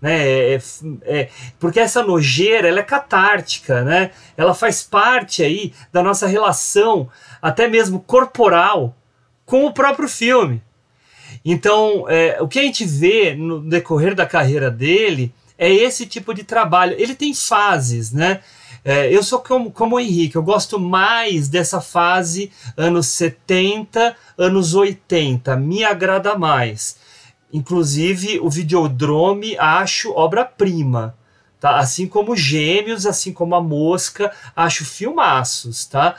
Né? 0.00 0.16
É, 0.16 0.54
é, 0.54 0.60
é, 1.02 1.28
porque 1.58 1.80
essa 1.80 2.02
nojeira 2.02 2.68
ela 2.68 2.80
é 2.80 2.84
catártica, 2.84 3.82
né? 3.82 4.10
ela 4.36 4.54
faz 4.54 4.82
parte 4.82 5.42
aí 5.42 5.72
da 5.92 6.02
nossa 6.02 6.26
relação, 6.26 7.08
até 7.42 7.66
mesmo 7.68 8.00
corporal, 8.00 8.96
com 9.44 9.64
o 9.64 9.72
próprio 9.72 10.08
filme. 10.08 10.62
Então, 11.44 12.04
é, 12.08 12.40
o 12.40 12.48
que 12.48 12.58
a 12.58 12.62
gente 12.62 12.84
vê 12.84 13.34
no 13.34 13.60
decorrer 13.60 14.14
da 14.14 14.26
carreira 14.26 14.70
dele 14.70 15.32
é 15.56 15.72
esse 15.72 16.06
tipo 16.06 16.32
de 16.32 16.44
trabalho. 16.44 16.94
Ele 16.98 17.14
tem 17.14 17.34
fases, 17.34 18.12
né? 18.12 18.40
É, 18.84 19.12
eu 19.14 19.22
sou 19.22 19.40
como, 19.40 19.70
como 19.70 19.96
o 19.96 20.00
Henrique, 20.00 20.36
eu 20.36 20.42
gosto 20.42 20.78
mais 20.78 21.48
dessa 21.48 21.80
fase 21.80 22.50
anos 22.76 23.08
70, 23.08 24.16
anos 24.36 24.74
80, 24.74 25.56
me 25.56 25.84
agrada 25.84 26.38
mais. 26.38 26.96
Inclusive, 27.52 28.40
o 28.40 28.50
Videodrome 28.50 29.56
acho 29.58 30.12
obra-prima. 30.12 31.16
Tá? 31.60 31.78
Assim 31.78 32.06
como 32.06 32.36
Gêmeos, 32.36 33.06
assim 33.06 33.32
como 33.32 33.54
A 33.54 33.60
Mosca, 33.60 34.32
acho 34.54 34.84
filmaços, 34.84 35.86
tá? 35.86 36.14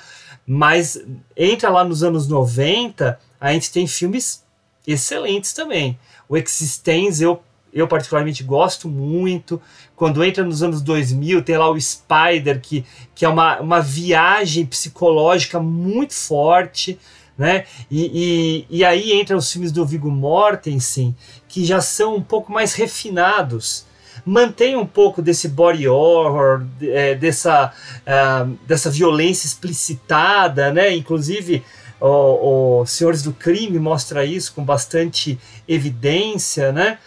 Mas 0.46 1.02
entra 1.38 1.70
lá 1.70 1.84
nos 1.84 2.04
anos 2.04 2.28
90, 2.28 3.20
a 3.39 3.54
gente 3.54 3.72
tem 3.72 3.88
filmes 3.88 4.44
excelentes 4.86 5.54
também. 5.54 5.98
O 6.28 6.36
Existence 6.36 7.24
eu 7.24 7.42
eu 7.74 7.88
particularmente 7.88 8.44
gosto 8.44 8.88
muito. 8.89 9.62
Quando 9.96 10.24
entra 10.24 10.44
nos 10.44 10.63
anos 10.63 10.82
2000, 10.82 11.44
tem 11.44 11.58
lá 11.58 11.70
o 11.70 11.80
Spider, 11.80 12.60
que, 12.60 12.86
que 13.13 13.26
é 13.26 13.30
uma, 13.30 13.60
uma 13.60 13.82
viagem 13.82 14.65
psicológica 14.65 15.60
muito 15.60 16.13
forte. 16.13 17.00
Né? 17.39 17.63
E, 17.89 18.65
e, 18.69 18.80
e 18.80 18.86
aí 18.86 19.13
entram 19.13 19.38
os 19.38 19.49
filmes 19.49 19.71
do 19.71 19.86
Viggo 19.86 20.12
Mortensen, 20.12 21.15
que 21.47 21.65
já 21.65 21.80
são 21.80 22.17
um 22.17 22.21
pouco 22.21 22.52
mais 22.52 22.73
refinados. 22.73 23.86
Mantém 24.25 24.75
um 24.75 24.86
pouco 24.86 25.21
desse 25.21 25.47
body 25.47 25.88
horror, 25.88 26.65
é, 26.82 27.15
dessa, 27.15 27.73
uh, 28.02 28.58
dessa 28.67 28.91
violência 28.91 29.47
explicitada, 29.47 30.73
né? 30.73 30.93
Inclusive, 30.93 31.63
o, 32.02 32.82
o 32.82 32.86
Senhores 32.86 33.23
do 33.23 33.32
Crime 33.32 33.80
mostra 33.80 34.25
isso 34.25 34.54
com 34.54 34.63
bastante 34.63 35.39
evidência, 35.65 36.73
né? 36.73 36.99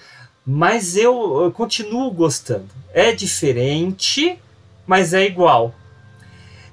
mas 0.46 0.96
eu, 0.96 1.44
eu 1.44 1.52
continuo 1.52 2.10
gostando. 2.10 2.68
É 2.92 3.12
diferente, 3.12 4.38
mas 4.86 5.14
é 5.14 5.24
igual. 5.24 5.74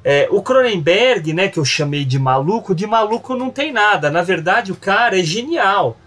É, 0.04 0.28
o 0.32 0.42
Cronenberg, 0.42 1.34
né, 1.34 1.48
que 1.50 1.60
eu 1.60 1.66
chamei 1.66 2.06
de 2.06 2.18
maluco, 2.18 2.74
de 2.74 2.88
maluco 2.88 3.36
não 3.36 3.50
tem 3.50 3.72
nada. 3.72 4.10
Na 4.10 4.22
verdade, 4.22 4.72
o 4.72 4.76
cara 4.76 5.20
é 5.20 5.24
genial. 5.24 5.98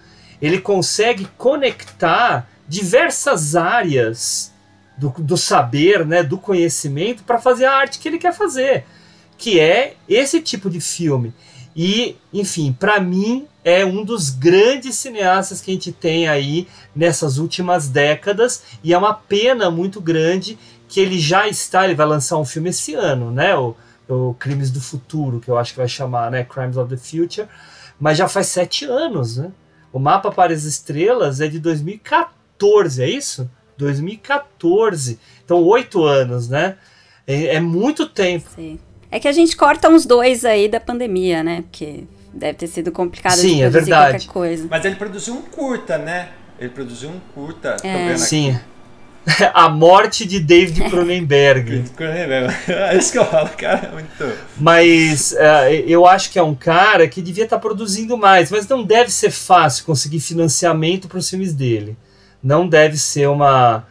Ele 0.41 0.61
consegue 0.61 1.29
conectar 1.37 2.49
diversas 2.67 3.55
áreas 3.55 4.53
do, 4.97 5.11
do 5.19 5.37
saber, 5.37 6.07
né, 6.07 6.23
do 6.23 6.39
conhecimento, 6.39 7.23
para 7.25 7.39
fazer 7.39 7.67
a 7.67 7.77
arte 7.77 7.99
que 7.99 8.09
ele 8.09 8.19
quer 8.19 8.33
fazer, 8.33 8.85
que 9.37 9.61
é 9.61 9.95
esse 10.09 10.41
tipo 10.41 10.71
de 10.71 10.81
filme. 10.81 11.35
E, 11.75 12.17
enfim, 12.33 12.75
para 12.79 13.01
mim 13.01 13.47
é 13.65 13.85
um 13.85 14.05
dos 14.05 14.31
grandes 14.31 14.97
cineastas 14.97 15.61
que 15.61 15.71
a 15.71 15.75
gente 15.75 15.93
tem 15.93 16.29
aí 16.29 16.67
nessas 16.95 17.39
últimas 17.39 17.89
décadas 17.89 18.63
e 18.83 18.93
é 18.93 18.99
uma 18.99 19.15
pena 19.15 19.71
muito 19.71 20.01
grande 20.01 20.59
que 20.93 21.01
ele 21.01 21.19
já 21.19 21.49
está, 21.49 21.87
ele 21.87 21.95
vai 21.95 22.05
lançar 22.05 22.37
um 22.37 22.45
filme 22.45 22.69
esse 22.69 22.95
ano, 22.95 23.31
né? 23.31 23.57
O, 23.57 23.75
o 24.07 24.35
Crimes 24.35 24.71
do 24.71 24.79
Futuro, 24.79 25.41
que 25.41 25.49
eu 25.49 25.57
acho 25.57 25.73
que 25.73 25.79
vai 25.79 25.89
chamar, 25.89 26.31
né? 26.31 26.45
Crimes 26.45 26.77
of 26.77 26.95
the 26.95 26.99
Future, 26.99 27.49
mas 27.99 28.19
já 28.19 28.29
faz 28.29 28.49
sete 28.49 28.85
anos, 28.85 29.39
né? 29.39 29.51
O 29.91 29.99
Mapa 29.99 30.31
para 30.31 30.53
as 30.53 30.65
Estrelas 30.65 31.41
é 31.41 31.49
de 31.49 31.59
2014, 31.59 33.03
é 33.03 33.09
isso? 33.09 33.51
2014. 33.79 35.19
Então, 35.43 35.63
oito 35.65 36.05
anos, 36.05 36.51
né? 36.51 36.77
É, 37.27 37.55
é 37.57 37.61
muito 37.61 38.07
tempo. 38.07 38.51
Sim. 38.55 38.79
É 39.11 39.19
que 39.19 39.29
a 39.29 39.33
gente 39.33 39.57
corta 39.57 39.89
uns 39.89 40.05
dois 40.05 40.45
aí 40.45 40.69
da 40.69 40.79
pandemia, 40.79 41.43
né? 41.43 41.63
Porque 41.63 42.05
Deve 42.35 42.55
ter 42.55 42.67
sido 42.67 42.91
complicado 42.91 43.37
Sim, 43.37 43.57
de 43.57 43.63
é 43.63 43.71
produzir 43.71 43.91
verdade. 43.91 44.27
qualquer 44.27 44.33
coisa. 44.33 44.67
Mas 44.71 44.85
ele 44.85 44.97
produziu 44.97 45.35
um 45.35 45.43
curta, 45.43 45.99
né? 45.99 46.31
Ele 46.59 46.71
produziu 46.71 47.11
um 47.11 47.21
curta. 47.35 47.77
tô 47.77 47.87
É. 47.87 48.17
Sim. 48.17 48.53
aqui. 48.53 48.72
A 49.55 49.69
morte 49.69 50.27
de 50.27 50.41
David 50.41 50.89
Cronenberg. 50.91 51.85
É 52.69 52.97
isso 52.97 53.13
que 53.13 53.19
eu 53.19 53.25
falo, 53.25 53.51
cara. 53.51 53.87
é 53.87 53.93
Muito. 53.93 54.39
Mas 54.59 55.33
é, 55.35 55.85
eu 55.87 56.07
acho 56.07 56.31
que 56.31 56.39
é 56.39 56.43
um 56.43 56.55
cara 56.55 57.07
que 57.07 57.23
devia 57.23 57.45
estar 57.45 57.59
produzindo 57.59 58.17
mais, 58.17 58.51
mas 58.51 58.67
não 58.67 58.83
deve 58.83 59.11
ser 59.11 59.31
fácil 59.31 59.85
conseguir 59.85 60.21
financiamento 60.21 61.09
para 61.09 61.19
os 61.19 61.29
filmes 61.29 61.53
dele. 61.53 61.97
Não 62.43 62.67
deve 62.69 62.97
ser 62.97 63.29
uma. 63.29 63.87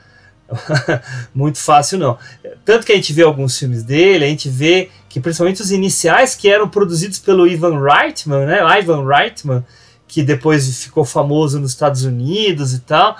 muito 1.33 1.59
fácil, 1.59 1.97
não. 1.97 2.17
Tanto 2.65 2.85
que 2.85 2.91
a 2.91 2.95
gente 2.95 3.13
vê 3.13 3.21
alguns 3.23 3.57
filmes 3.57 3.83
dele, 3.83 4.25
a 4.25 4.27
gente 4.27 4.49
vê 4.49 4.89
que 5.07 5.19
principalmente 5.19 5.61
os 5.61 5.71
iniciais 5.71 6.35
que 6.35 6.49
eram 6.49 6.67
produzidos 6.67 7.19
pelo 7.19 7.47
Ivan 7.47 7.81
Reitman, 7.81 8.45
né? 8.45 8.59
Ivan 8.79 9.07
Reitman, 9.07 9.63
que 10.07 10.21
depois 10.21 10.83
ficou 10.83 11.05
famoso 11.05 11.57
nos 11.57 11.71
Estados 11.71 12.03
Unidos 12.03 12.73
e 12.73 12.79
tal, 12.79 13.17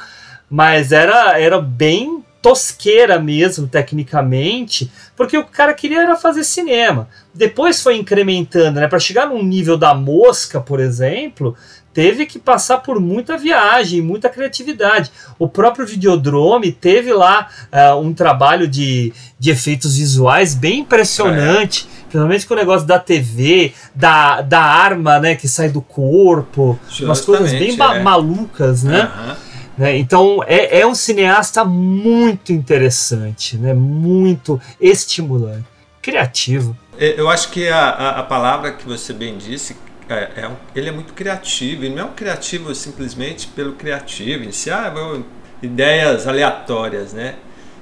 mas 0.51 0.91
era, 0.91 1.39
era 1.39 1.61
bem 1.61 2.21
tosqueira 2.41 3.19
mesmo, 3.19 3.67
tecnicamente, 3.67 4.91
porque 5.15 5.37
o 5.37 5.45
cara 5.45 5.73
queria 5.73 6.01
era 6.01 6.15
fazer 6.15 6.43
cinema. 6.43 7.07
Depois 7.33 7.81
foi 7.81 7.95
incrementando, 7.95 8.79
né? 8.79 8.87
Para 8.87 8.99
chegar 8.99 9.27
num 9.27 9.43
nível 9.43 9.77
da 9.77 9.93
mosca, 9.93 10.59
por 10.59 10.79
exemplo, 10.79 11.55
teve 11.93 12.25
que 12.25 12.39
passar 12.39 12.79
por 12.79 12.99
muita 12.99 13.37
viagem, 13.37 14.01
muita 14.01 14.27
criatividade. 14.27 15.11
O 15.37 15.47
próprio 15.47 15.85
Videodrome 15.85 16.71
teve 16.71 17.13
lá 17.13 17.47
ah, 17.71 17.95
um 17.95 18.11
trabalho 18.11 18.67
de, 18.67 19.13
de 19.37 19.51
efeitos 19.51 19.95
visuais 19.95 20.55
bem 20.55 20.79
impressionante, 20.79 21.87
principalmente 22.09 22.47
com 22.47 22.53
o 22.55 22.57
negócio 22.57 22.87
da 22.87 22.99
TV, 22.99 23.73
da, 23.93 24.41
da 24.41 24.61
arma 24.61 25.19
né, 25.19 25.35
que 25.35 25.47
sai 25.47 25.69
do 25.69 25.81
corpo, 25.81 26.77
umas 27.01 27.21
coisas 27.21 27.51
bem 27.51 27.69
Justamente, 27.69 27.99
é. 27.99 28.03
malucas, 28.03 28.83
né? 28.83 29.01
Aham. 29.01 29.50
Né? 29.81 29.97
Então 29.97 30.43
é, 30.45 30.79
é 30.81 30.85
um 30.87 30.93
cineasta 30.93 31.65
muito 31.65 32.53
interessante, 32.53 33.57
né? 33.57 33.73
muito 33.73 34.61
estimulante, 34.79 35.65
criativo. 36.01 36.77
É, 36.99 37.19
Eu 37.19 37.27
acho 37.29 37.49
que 37.49 37.67
a, 37.67 37.89
a, 37.89 38.19
a 38.19 38.23
palavra 38.23 38.71
que 38.73 38.87
você 38.87 39.11
bem 39.11 39.37
disse, 39.37 39.75
é, 40.07 40.41
é 40.43 40.47
um- 40.47 40.55
ele 40.75 40.89
é 40.89 40.91
muito 40.91 41.13
criativo. 41.13 41.83
Ele 41.83 41.95
não 41.95 42.03
é 42.03 42.05
um 42.05 42.13
criativo 42.13 42.73
simplesmente 42.75 43.47
pelo 43.47 43.73
criativo, 43.73 44.43
em 44.43 44.51
si, 44.51 44.69
ah, 44.69 44.89
vou- 44.89 45.25
ideias 45.63 46.27
aleatórias, 46.27 47.13
né? 47.13 47.35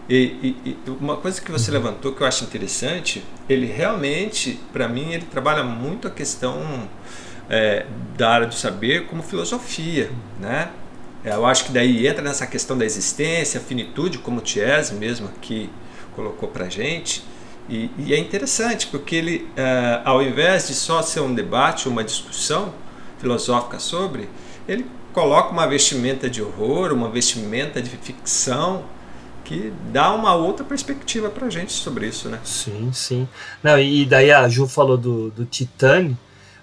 E, 0.07 0.55
e- 0.65 0.77
e 0.87 0.89
uma 0.99 1.17
coisa 1.17 1.39
que 1.41 1.51
você 1.51 1.69
levantou 1.69 2.13
que 2.13 2.21
eu 2.23 2.27
acho 2.27 2.43
interessante, 2.43 3.23
ele 3.47 3.65
realmente, 3.67 4.59
para 4.73 4.87
mim, 4.87 5.11
ele 5.13 5.25
trabalha 5.25 5.63
muito 5.63 6.07
a 6.07 6.11
questão 6.11 6.87
é, 7.49 7.85
da 8.17 8.29
área 8.29 8.47
do 8.47 8.53
saber 8.53 9.05
como 9.07 9.23
filosofia, 9.23 10.09
né? 10.39 10.69
É, 11.23 11.33
Eu 11.33 11.45
acho 11.45 11.65
que 11.65 11.71
daí 11.71 12.07
entra 12.07 12.21
nessa 12.21 12.47
questão 12.47 12.77
da 12.77 12.85
existência, 12.85 13.59
a 13.59 13.63
finitude, 13.63 14.17
como 14.19 14.39
o 14.39 14.41
mesmo 14.95 15.27
aqui 15.27 15.69
colocou 16.15 16.49
pra 16.49 16.69
gente. 16.69 17.23
E, 17.69 17.89
e 17.97 18.13
é 18.13 18.17
interessante, 18.17 18.87
porque 18.87 19.15
ele, 19.15 19.47
eh, 19.55 20.01
ao 20.03 20.23
invés 20.23 20.67
de 20.67 20.73
só 20.73 21.03
ser 21.03 21.19
um 21.19 21.35
debate, 21.35 21.87
uma 21.87 22.03
discussão 22.03 22.73
filosófica 23.19 23.79
sobre, 23.79 24.27
ele 24.67 24.85
coloca 25.13 25.51
uma 25.51 25.67
vestimenta 25.67 26.27
de 26.29 26.41
horror, 26.41 26.91
uma 26.91 27.09
vestimenta 27.09 27.79
de 27.81 27.89
ficção, 27.91 28.85
que 29.43 29.71
dá 29.91 30.13
uma 30.13 30.33
outra 30.35 30.63
perspectiva 30.63 31.29
pra 31.29 31.49
gente 31.49 31.73
sobre 31.73 32.07
isso, 32.07 32.29
né? 32.29 32.39
Sim, 32.43 32.91
sim. 32.93 33.27
Não, 33.63 33.79
e 33.79 34.05
daí 34.05 34.31
a 34.31 34.47
Ju 34.47 34.67
falou 34.67 34.97
do, 34.97 35.29
do 35.31 35.45
Titane. 35.45 36.17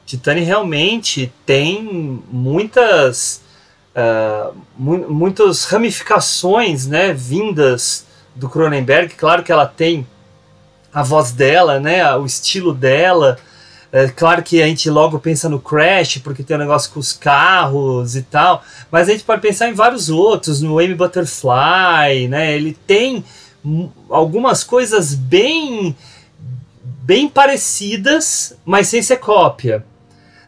Titane 0.05 0.41
realmente 0.43 1.33
tem 1.45 2.23
muitas, 2.31 3.43
ah, 3.97 4.51
mu 4.77 4.99
muitas 5.09 5.65
ramificações, 5.65 6.87
né, 6.87 7.15
vindas 7.15 8.05
do 8.35 8.47
Cronenberg. 8.47 9.15
Claro 9.15 9.43
que 9.43 9.51
ela 9.51 9.67
tem 9.67 10.07
a 10.93 11.03
voz 11.03 11.33
dela, 11.33 11.81
né, 11.81 12.15
o 12.15 12.27
estilo 12.27 12.75
dela. 12.75 13.39
É 13.91 14.09
claro 14.09 14.43
que 14.43 14.63
a 14.63 14.67
gente 14.67 14.91
logo 14.91 15.19
pensa 15.19 15.49
no 15.49 15.59
Crash, 15.59 16.19
porque 16.19 16.43
tem 16.43 16.57
um 16.57 16.61
negócio 16.61 16.91
com 16.91 17.01
os 17.01 17.15
carros 17.15 18.15
e 18.15 18.23
tal, 18.23 18.63
mas 18.91 19.09
a 19.09 19.13
gente 19.13 19.25
pode 19.25 19.41
pensar 19.41 19.69
em 19.69 19.75
vários 19.75 20.11
outros, 20.11 20.61
no 20.61 20.79
Amy 20.79 20.95
Butterfly, 20.95 22.29
né? 22.29 22.55
Ele 22.55 22.77
tem 22.87 23.25
algumas 24.11 24.63
coisas 24.63 25.15
bem 25.15 25.97
bem 27.03 27.29
parecidas, 27.29 28.55
mas 28.65 28.89
sem 28.89 29.01
ser 29.01 29.19
cópia. 29.19 29.85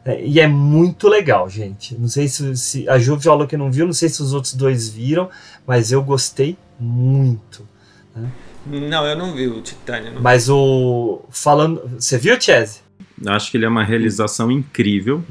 É, 0.05 0.25
e 0.25 0.41
é 0.41 0.47
muito 0.47 1.09
legal, 1.09 1.49
gente. 1.49 1.95
Não 1.99 2.09
sei 2.09 2.29
se, 2.29 2.57
se 2.57 2.89
a 2.89 2.99
Ju 2.99 3.19
falou 3.21 3.47
que 3.47 3.57
não 3.57 3.71
viu, 3.71 3.87
não 3.87 3.93
sei 3.93 4.09
se 4.09 4.23
os 4.23 4.33
outros 4.33 4.55
dois 4.55 4.89
viram, 4.89 5.29
mas 5.67 5.93
eu 5.93 6.03
gostei 6.03 6.57
muito. 6.79 7.67
né? 8.15 8.31
Não, 8.67 9.05
eu 9.07 9.17
não 9.17 9.35
vi 9.35 9.47
o 9.49 9.61
Titânio. 9.63 10.13
não. 10.15 10.21
Mas 10.23 10.49
o 10.49 11.23
falando, 11.31 11.83
você 11.99 12.19
viu, 12.19 12.41
Chese? 12.41 12.81
Acho 13.27 13.51
que 13.51 13.57
ele 13.57 13.65
é 13.65 13.69
uma 13.69 13.83
realização 13.85 14.51
incrível. 14.51 15.23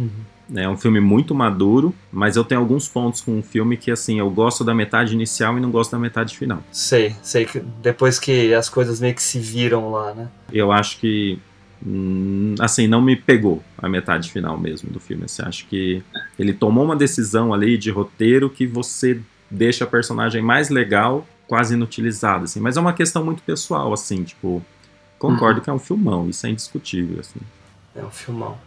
É 0.56 0.68
um 0.68 0.78
filme 0.78 1.00
muito 1.02 1.36
maduro, 1.36 1.94
mas 2.12 2.36
eu 2.38 2.44
tenho 2.44 2.62
alguns 2.62 2.88
pontos 2.88 3.20
com 3.20 3.38
o 3.40 3.44
filme 3.44 3.76
que, 3.76 3.92
assim, 3.92 4.18
eu 4.20 4.30
gosto 4.30 4.64
da 4.64 4.74
metade 4.74 5.14
inicial 5.14 5.58
e 5.58 5.62
não 5.62 5.70
gosto 5.70 5.92
da 5.92 6.00
metade 6.00 6.38
final. 6.38 6.64
Sei, 6.72 7.14
sei 7.22 7.46
que 7.46 7.60
depois 7.82 8.18
que 8.18 8.54
as 8.54 8.70
coisas 8.70 9.00
meio 9.02 9.14
que 9.14 9.22
se 9.22 9.40
viram 9.40 9.92
lá, 9.92 10.14
né? 10.14 10.30
Eu 10.52 10.72
acho 10.72 11.00
que, 11.00 11.38
hum, 11.86 12.56
assim, 12.60 12.88
não 12.88 13.02
me 13.02 13.16
pegou 13.16 13.64
a 13.78 13.88
metade 13.88 14.32
final 14.32 14.58
mesmo 14.58 14.90
do 14.90 15.00
filme. 15.00 15.26
Assim, 15.26 15.42
acho 15.44 15.66
que 15.68 16.04
ele 16.38 16.54
tomou 16.54 16.84
uma 16.84 16.96
decisão 16.96 17.54
ali 17.54 17.78
de 17.78 17.90
roteiro 17.92 18.50
que 18.50 18.66
você 18.66 19.20
deixa 19.50 19.84
a 19.84 19.88
personagem 19.88 20.42
mais 20.42 20.70
legal, 20.70 21.26
quase 21.48 21.74
inutilizada, 21.74 22.46
assim. 22.46 22.60
Mas 22.60 22.78
é 22.78 22.80
uma 22.82 22.94
questão 22.94 23.24
muito 23.24 23.42
pessoal, 23.44 23.94
assim, 23.94 24.24
tipo, 24.24 24.64
concordo 25.18 25.62
que 25.62 25.70
é 25.70 25.74
um 25.74 25.80
filmão, 25.80 26.30
isso 26.30 26.46
é 26.46 26.50
indiscutível, 26.50 27.20
assim. 27.20 27.40
É 27.96 28.04
um 28.04 28.12
filmão. 28.12 28.58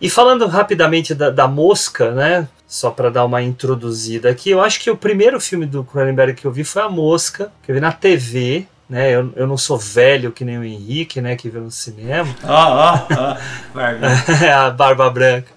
E 0.00 0.10
falando 0.10 0.46
rapidamente 0.48 1.14
da, 1.14 1.30
da 1.30 1.46
Mosca, 1.46 2.10
né? 2.10 2.48
Só 2.66 2.90
para 2.90 3.10
dar 3.10 3.24
uma 3.24 3.42
introduzida 3.42 4.30
aqui, 4.30 4.50
eu 4.50 4.60
acho 4.60 4.80
que 4.80 4.90
o 4.90 4.96
primeiro 4.96 5.38
filme 5.38 5.66
do 5.66 5.84
Cronenberg 5.84 6.34
que 6.34 6.46
eu 6.46 6.50
vi 6.50 6.64
foi 6.64 6.82
A 6.82 6.88
Mosca, 6.88 7.52
que 7.62 7.70
eu 7.70 7.74
vi 7.74 7.80
na 7.80 7.92
TV, 7.92 8.66
né? 8.92 9.10
Eu, 9.14 9.32
eu 9.34 9.46
não 9.46 9.56
sou 9.56 9.78
velho 9.78 10.30
que 10.30 10.44
nem 10.44 10.58
o 10.58 10.64
Henrique, 10.64 11.20
né? 11.20 11.34
Que 11.34 11.48
viu 11.48 11.62
no 11.62 11.70
cinema. 11.70 12.28
Ó, 12.44 12.48
ó, 12.48 12.98
ó, 13.10 13.36
a 14.66 14.70
barba 14.70 15.08
branca. 15.10 15.48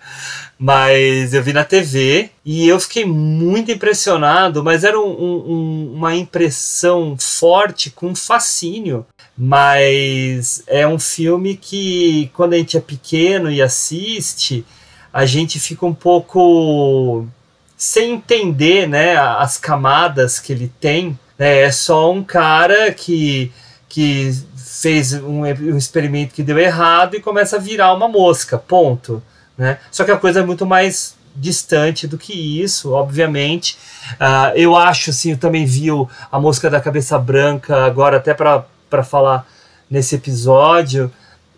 Mas 0.57 1.33
eu 1.33 1.43
vi 1.43 1.51
na 1.51 1.65
TV 1.65 2.29
e 2.45 2.65
eu 2.65 2.79
fiquei 2.79 3.03
muito 3.05 3.69
impressionado, 3.71 4.63
mas 4.63 4.85
era 4.85 4.97
um- 4.97 5.03
um- 5.51 5.93
uma 5.95 6.15
impressão 6.15 7.17
forte 7.19 7.89
com 7.91 8.15
fascínio. 8.15 9.05
Mas 9.37 10.63
é 10.65 10.87
um 10.87 10.97
filme 10.97 11.57
que, 11.57 12.31
quando 12.33 12.53
a 12.53 12.57
gente 12.57 12.77
é 12.77 12.79
pequeno 12.79 13.51
e 13.51 13.61
assiste, 13.61 14.65
a 15.11 15.25
gente 15.25 15.59
fica 15.59 15.85
um 15.85 15.93
pouco 15.93 17.27
sem 17.75 18.13
entender 18.13 18.87
né, 18.87 19.17
as 19.17 19.57
camadas 19.57 20.39
que 20.39 20.53
ele 20.53 20.71
tem. 20.79 21.19
Né? 21.37 21.61
É 21.63 21.71
só 21.71 22.11
um 22.11 22.23
cara 22.23 22.91
que, 22.93 23.51
que 23.89 24.31
fez 24.55 25.13
um, 25.13 25.41
um 25.41 25.77
experimento 25.77 26.33
que 26.33 26.43
deu 26.43 26.57
errado 26.59 27.15
e 27.15 27.21
começa 27.21 27.55
a 27.55 27.59
virar 27.59 27.93
uma 27.93 28.07
mosca, 28.07 28.57
ponto. 28.57 29.21
Né? 29.57 29.77
Só 29.91 30.03
que 30.03 30.11
a 30.11 30.17
coisa 30.17 30.41
é 30.41 30.43
muito 30.45 30.65
mais 30.65 31.15
distante 31.35 32.07
do 32.07 32.17
que 32.17 32.61
isso, 32.61 32.91
obviamente. 32.93 33.77
Ah, 34.19 34.51
eu 34.55 34.75
acho, 34.75 35.09
assim, 35.09 35.31
eu 35.31 35.37
também 35.37 35.65
vi 35.65 35.91
o- 35.91 36.07
a 36.31 36.39
Mosca 36.39 36.69
da 36.69 36.79
Cabeça 36.79 37.17
Branca 37.19 37.85
agora 37.85 38.17
até 38.17 38.33
para 38.33 39.03
falar 39.03 39.45
nesse 39.89 40.15
episódio, 40.15 41.11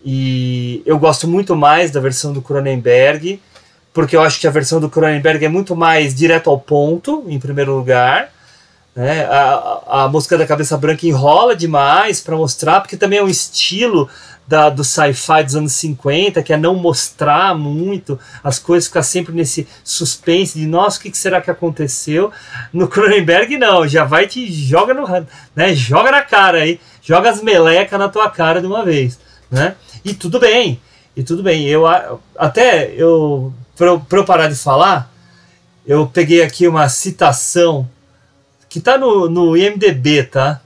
e 0.03 0.81
eu 0.85 0.97
gosto 0.97 1.27
muito 1.27 1.55
mais 1.55 1.91
da 1.91 1.99
versão 1.99 2.33
do 2.33 2.41
Cronenberg, 2.41 3.39
porque 3.93 4.15
eu 4.15 4.21
acho 4.21 4.39
que 4.39 4.47
a 4.47 4.51
versão 4.51 4.79
do 4.79 4.89
Cronenberg 4.89 5.43
é 5.45 5.49
muito 5.49 5.75
mais 5.75 6.13
direto 6.13 6.49
ao 6.49 6.59
ponto, 6.59 7.25
em 7.27 7.39
primeiro 7.39 7.75
lugar. 7.75 8.29
Né? 8.97 9.25
A, 9.25 9.81
a, 9.85 10.03
a 10.05 10.07
Mosca 10.07 10.35
da 10.35 10.47
Cabeça 10.47 10.75
Branca 10.75 11.05
enrola 11.05 11.55
demais 11.55 12.19
para 12.19 12.35
mostrar, 12.35 12.81
porque 12.81 12.97
também 12.97 13.19
é 13.19 13.23
um 13.23 13.29
estilo 13.29 14.09
da, 14.47 14.71
do 14.71 14.83
sci-fi 14.83 15.43
dos 15.43 15.55
anos 15.55 15.73
50, 15.73 16.41
que 16.41 16.51
é 16.51 16.57
não 16.57 16.73
mostrar 16.73 17.55
muito 17.55 18.19
as 18.43 18.57
coisas, 18.57 18.87
ficar 18.87 19.03
sempre 19.03 19.35
nesse 19.35 19.67
suspense 19.83 20.57
de 20.57 20.65
nossa, 20.65 20.97
o 20.97 21.01
que, 21.03 21.15
será 21.15 21.39
que 21.39 21.51
aconteceu? 21.51 22.31
No 22.73 22.87
Cronenberg, 22.87 23.55
não, 23.55 23.87
já 23.87 24.03
vai 24.03 24.25
te 24.25 24.51
joga 24.51 24.95
no 24.95 25.07
né, 25.55 25.75
joga 25.75 26.09
na 26.09 26.23
cara 26.23 26.63
aí, 26.63 26.79
joga 26.99 27.29
as 27.29 27.39
melecas 27.43 27.99
na 27.99 28.09
tua 28.09 28.31
cara 28.31 28.61
de 28.61 28.65
uma 28.65 28.83
vez, 28.83 29.19
né? 29.51 29.75
E 30.03 30.11
tudo 30.11 30.39
bem, 30.39 30.81
e 31.15 31.21
tudo 31.21 31.43
bem. 31.43 31.67
Eu 31.67 31.83
até 32.35 32.91
eu 32.95 33.53
para 33.75 34.17
eu 34.17 34.25
parar 34.25 34.47
de 34.47 34.55
falar, 34.55 35.13
eu 35.85 36.07
peguei 36.07 36.41
aqui 36.41 36.67
uma 36.67 36.89
citação 36.89 37.87
que 38.77 38.83
tá 38.83 38.97
no, 38.97 39.27
no 39.27 39.57
IMDB, 39.57 40.23
tá? 40.23 40.61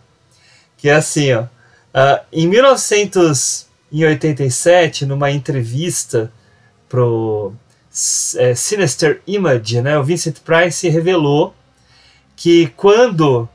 Que 0.78 0.90
é 0.90 0.96
assim, 0.96 1.32
ó. 1.32 1.46
ah, 1.94 2.22
em 2.32 2.46
1987, 2.46 5.06
numa 5.06 5.32
entrevista 5.32 6.32
pro 6.90 7.54
é, 8.36 8.54
Sinister 8.54 9.22
Image, 9.26 9.82
né? 9.82 9.98
O 9.98 10.04
Vincent 10.04 10.40
Price 10.40 10.90
revelou 10.90 11.56
que 12.36 12.68
quando 12.76 13.48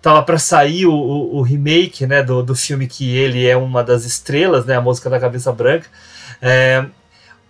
tava 0.00 0.22
para 0.22 0.38
sair 0.38 0.86
o, 0.86 0.94
o, 0.94 1.38
o, 1.38 1.42
remake, 1.42 2.06
né, 2.06 2.22
do, 2.22 2.44
do 2.44 2.54
filme 2.54 2.86
que 2.86 3.16
ele 3.16 3.44
é 3.44 3.56
uma 3.56 3.82
das 3.82 4.04
estrelas, 4.04 4.64
né, 4.64 4.76
a 4.76 4.80
música 4.80 5.10
da 5.10 5.18
cabeça 5.18 5.50
branca, 5.50 5.88
é, 6.40 6.86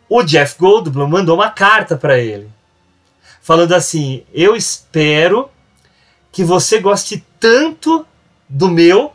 o 0.08 0.22
Jeff 0.22 0.56
Goldblum 0.58 1.06
mandou 1.06 1.34
uma 1.34 1.50
carta 1.50 1.98
para 1.98 2.18
ele, 2.18 2.48
falando 3.42 3.74
assim: 3.74 4.22
eu 4.32 4.56
espero 4.56 5.50
que 6.36 6.44
você 6.44 6.78
goste 6.80 7.24
tanto 7.40 8.04
do 8.46 8.68
meu 8.68 9.10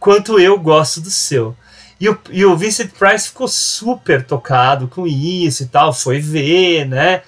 quanto 0.00 0.40
eu 0.40 0.58
gosto 0.58 1.00
do 1.00 1.08
seu. 1.08 1.56
E 2.00 2.08
o, 2.08 2.18
e 2.32 2.44
o 2.44 2.56
Vincent 2.56 2.90
Price 2.90 3.28
ficou 3.28 3.46
super 3.46 4.26
tocado 4.26 4.88
com 4.88 5.06
isso 5.06 5.62
e 5.62 5.66
tal, 5.66 5.92
foi 5.92 6.18
ver, 6.18 6.84
né? 6.84 7.22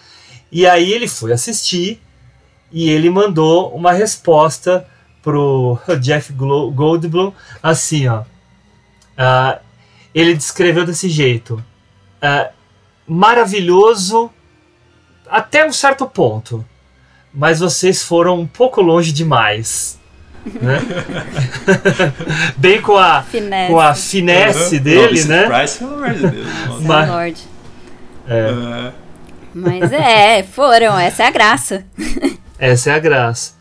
E 0.51 0.67
aí 0.67 0.93
ele 0.93 1.07
foi 1.07 1.31
assistir 1.31 2.03
e 2.73 2.91
ele 2.91 3.09
mandou 3.09 3.73
uma 3.73 3.93
resposta 3.93 4.85
pro 5.23 5.79
Jeff 6.03 6.33
Goldblum 6.33 7.33
assim, 7.63 8.09
ó. 8.09 8.23
Uh, 8.23 9.61
ele 10.13 10.35
descreveu 10.35 10.85
desse 10.85 11.09
jeito: 11.09 11.65
uh, 12.21 12.53
maravilhoso 13.07 14.29
até 15.31 15.65
um 15.65 15.73
certo 15.73 16.05
ponto, 16.05 16.67
mas 17.33 17.61
vocês 17.61 18.03
foram 18.03 18.41
um 18.41 18.47
pouco 18.47 18.81
longe 18.81 19.13
demais. 19.13 19.99
Né? 20.47 20.79
Bem 22.57 22.81
com 22.81 22.97
a 22.97 23.23
finesse, 23.23 23.73
com 23.73 23.81
a 23.81 23.95
finesse 23.95 24.77
uhum. 24.77 24.83
dele, 24.83 25.25
né? 25.25 25.47
Price, 25.47 25.79
pelo 25.79 25.95
amor 25.95 26.15
de 26.15 26.27
Deus. 26.27 26.49
Mas, 26.83 27.49
é. 28.29 28.93
Mas 29.55 29.93
é, 29.93 30.43
foram, 30.43 30.99
essa 30.99 31.25
é 31.25 31.27
a 31.27 31.31
graça. 31.31 31.85
essa 32.59 32.91
é 32.91 32.95
a 32.95 32.99
graça. 32.99 33.59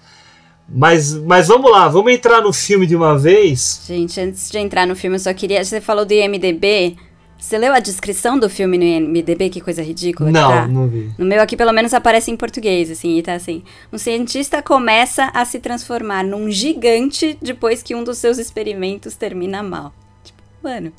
Mas, 0.69 1.13
mas 1.13 1.47
vamos 1.47 1.71
lá, 1.71 1.87
vamos 1.87 2.11
entrar 2.11 2.41
no 2.41 2.51
filme 2.51 2.85
de 2.85 2.93
uma 2.93 3.17
vez. 3.17 3.83
Gente, 3.87 4.19
antes 4.19 4.51
de 4.51 4.57
entrar 4.57 4.85
no 4.85 4.97
filme, 4.97 5.15
eu 5.15 5.19
só 5.19 5.33
queria. 5.33 5.63
Você 5.63 5.79
falou 5.79 6.05
do 6.05 6.11
IMDB. 6.11 6.97
Você 7.39 7.57
leu 7.57 7.73
a 7.73 7.79
descrição 7.79 8.37
do 8.37 8.49
filme 8.49 8.77
no 8.77 8.83
IMDB? 8.83 9.49
Que 9.49 9.61
coisa 9.61 9.83
ridícula. 9.83 10.31
Não, 10.31 10.49
tá? 10.49 10.67
não 10.67 10.87
vi. 10.87 11.11
No 11.17 11.25
meu 11.25 11.41
aqui, 11.41 11.55
pelo 11.55 11.71
menos, 11.71 11.93
aparece 11.93 12.31
em 12.31 12.35
português, 12.35 12.89
assim, 12.89 13.17
e 13.17 13.21
tá 13.21 13.33
assim. 13.33 13.63
Um 13.93 13.97
cientista 13.97 14.61
começa 14.61 15.31
a 15.33 15.45
se 15.45 15.59
transformar 15.59 16.23
num 16.23 16.49
gigante 16.49 17.37
depois 17.41 17.83
que 17.83 17.93
um 17.93 18.03
dos 18.03 18.17
seus 18.17 18.37
experimentos 18.37 19.15
termina 19.15 19.61
mal. 19.61 19.93
Tipo, 20.23 20.41
mano, 20.63 20.91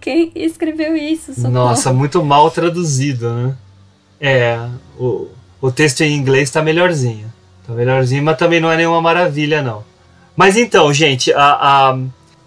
quem 0.00 0.30
escreveu 0.34 0.96
isso? 0.96 1.34
Socorro. 1.34 1.52
Nossa, 1.52 1.92
muito 1.92 2.24
mal 2.24 2.50
traduzido, 2.50 3.32
né? 3.32 3.56
É, 4.20 4.68
o, 4.98 5.28
o 5.60 5.72
texto 5.72 6.02
em 6.02 6.16
inglês 6.16 6.50
tá 6.50 6.62
melhorzinho. 6.62 7.32
Tá 7.66 7.72
melhorzinho, 7.72 8.22
mas 8.22 8.38
também 8.38 8.60
não 8.60 8.70
é 8.70 8.76
nenhuma 8.76 9.00
maravilha, 9.00 9.62
não. 9.62 9.84
Mas 10.36 10.56
então, 10.56 10.92
gente, 10.92 11.32
a, 11.32 11.90
a, 11.90 11.98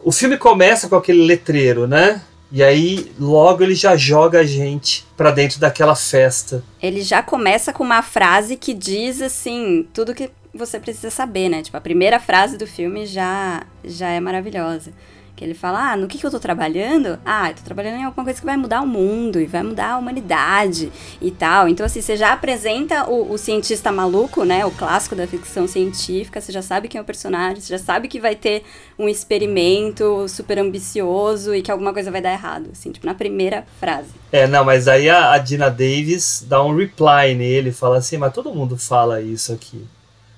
o 0.04 0.12
filme 0.12 0.38
começa 0.38 0.88
com 0.88 0.96
aquele 0.96 1.26
letreiro, 1.26 1.86
né? 1.86 2.22
E 2.52 2.64
aí, 2.64 3.12
logo 3.20 3.64
ele 3.64 3.76
já 3.76 3.96
joga 3.98 4.40
a 4.40 4.46
gente 4.46 5.06
para 5.18 5.32
dentro 5.32 5.60
daquela 5.60 5.96
festa. 5.96 6.64
Ele 6.82 7.02
já 7.02 7.22
começa 7.22 7.74
com 7.74 7.84
uma 7.84 8.02
frase 8.02 8.56
que 8.56 8.74
diz 8.74 9.22
assim, 9.22 9.88
tudo 9.94 10.14
que 10.14 10.30
você 10.54 10.80
precisa 10.80 11.10
saber, 11.10 11.50
né? 11.50 11.62
Tipo, 11.62 11.78
a 11.78 11.82
primeira 11.82 12.20
frase 12.20 12.58
do 12.58 12.66
filme 12.66 13.06
já 13.06 13.64
já 13.84 14.10
é 14.10 14.20
maravilhosa. 14.20 14.94
Que 15.36 15.44
ele 15.44 15.54
fala, 15.54 15.92
ah, 15.92 15.98
no 15.98 16.08
que, 16.08 16.18
que 16.18 16.26
eu 16.26 16.32
tô 16.32 16.40
trabalhando? 16.40 17.20
Ah, 17.26 17.50
eu 17.50 17.56
tô 17.56 17.62
trabalhando 17.64 18.00
em 18.00 18.06
alguma 18.06 18.24
coisa 18.24 18.40
que 18.40 18.46
vai 18.46 18.56
mudar 18.56 18.82
o 18.82 18.88
mundo 18.88 19.40
e 19.42 19.46
vai 19.46 19.64
mudar 19.64 19.92
a 19.92 19.98
humanidade 19.98 20.90
e 21.22 21.30
tal. 21.30 21.68
Então, 21.68 21.86
assim, 21.86 22.02
você 22.02 22.16
já 22.16 22.32
apresenta 22.32 23.10
o, 23.10 23.34
o 23.34 23.38
cientista 23.38 23.92
maluco, 23.92 24.46
né? 24.46 24.66
O 24.66 24.72
clássico 24.72 25.14
da 25.14 25.28
ficção 25.28 25.68
científica, 25.68 26.40
você 26.40 26.54
já 26.54 26.62
sabe 26.62 26.88
quem 26.88 27.00
é 27.00 27.02
o 27.02 27.06
personagem, 27.06 27.60
você 27.60 27.78
já 27.78 27.84
sabe 27.84 28.08
que 28.08 28.18
vai 28.18 28.34
ter 28.34 28.64
um 28.98 29.10
experimento 29.10 30.26
super 30.30 30.58
ambicioso 30.58 31.54
e 31.54 31.62
que 31.62 31.70
alguma 31.70 31.92
coisa 31.92 32.10
vai 32.10 32.22
dar 32.22 32.32
errado, 32.32 32.70
assim, 32.72 32.92
tipo, 32.92 33.06
na 33.06 33.14
primeira 33.14 33.66
frase. 33.78 34.10
É, 34.32 34.48
não, 34.48 34.64
mas 34.64 34.88
aí 34.88 35.10
a, 35.10 35.34
a 35.34 35.38
Dina 35.38 35.70
Davis 35.70 36.46
dá 36.48 36.64
um 36.64 36.74
reply 36.74 37.36
nele, 37.36 37.74
fala 37.74 37.98
assim, 37.98 38.18
mas 38.18 38.34
todo 38.34 38.54
mundo 38.54 38.78
fala 38.78 39.22
isso 39.22 39.52
aqui. 39.52 39.86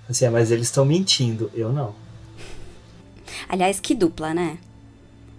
Assim, 0.09 0.25
é, 0.25 0.29
mas 0.29 0.49
eles 0.51 0.67
estão 0.67 0.83
mentindo, 0.85 1.51
eu 1.53 1.71
não. 1.71 1.93
Aliás, 3.47 3.79
que 3.79 3.93
dupla, 3.93 4.33
né? 4.33 4.57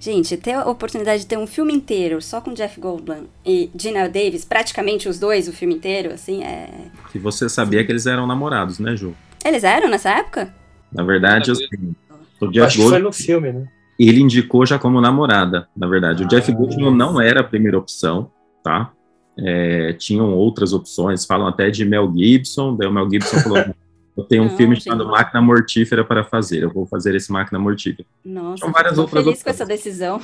Gente, 0.01 0.37
ter 0.37 0.53
a 0.53 0.69
oportunidade 0.69 1.23
de 1.23 1.27
ter 1.27 1.37
um 1.37 1.47
filme 1.47 1.73
inteiro 1.73 2.23
só 2.23 2.41
com 2.41 2.55
Jeff 2.55 2.81
Goldblum 2.81 3.25
e 3.45 3.69
Gina 3.77 4.09
Davis, 4.09 4.45
praticamente 4.45 5.09
os 5.09 5.19
dois 5.19 5.49
o 5.49 5.53
filme 5.53 5.75
inteiro, 5.75 6.13
assim, 6.13 6.45
é. 6.45 6.69
Que 7.11 7.19
você 7.19 7.49
sabia 7.49 7.85
que 7.85 7.91
eles 7.91 8.07
eram 8.07 8.27
namorados, 8.27 8.79
né, 8.79 8.95
Ju? 8.97 9.15
Eles 9.45 9.65
eram 9.65 9.89
nessa 9.89 10.11
época? 10.11 10.55
Na 10.93 11.03
verdade, 11.03 11.51
assim, 11.51 11.95
o 12.41 12.47
Jeff 12.47 12.67
Acho 12.67 12.79
Goldblum, 12.79 12.91
foi 12.91 13.03
no 13.03 13.13
filme, 13.13 13.53
né? 13.53 13.69
Ele 13.99 14.21
indicou 14.21 14.65
já 14.65 14.79
como 14.79 15.01
namorada, 15.01 15.69
na 15.77 15.89
verdade. 15.89 16.23
Ah, 16.23 16.27
o 16.27 16.29
Jeff 16.29 16.53
Goldblum 16.53 16.93
não 16.93 17.21
era 17.21 17.41
a 17.41 17.45
primeira 17.45 17.77
opção, 17.77 18.31
tá? 18.63 18.93
É, 19.37 19.93
tinham 19.95 20.33
outras 20.33 20.73
opções, 20.73 21.25
falam 21.25 21.49
até 21.49 21.71
de 21.71 21.85
Mel 21.85 22.13
Gibson, 22.17 22.77
daí 22.77 22.89
o 22.89 22.93
Mel 22.93 23.11
Gibson 23.11 23.39
falou. 23.41 23.65
Eu 24.19 24.25
tenho 24.25 24.43
um 24.43 24.57
filme 24.57 24.81
chamado 24.81 25.07
Máquina 25.07 25.41
Mortífera 25.41 26.05
para 26.05 26.25
fazer. 26.25 26.65
Eu 26.65 26.73
vou 26.73 26.85
fazer 26.85 27.15
esse 27.15 27.31
Máquina 27.31 27.57
Mortífera. 27.57 28.05
Nossa, 28.25 28.65
São 28.65 28.73
várias 28.73 28.99
outras 28.99 29.23
feliz 29.23 29.39
opções. 29.39 29.43
com 29.45 29.51
essa 29.51 29.65
decisão. 29.65 30.21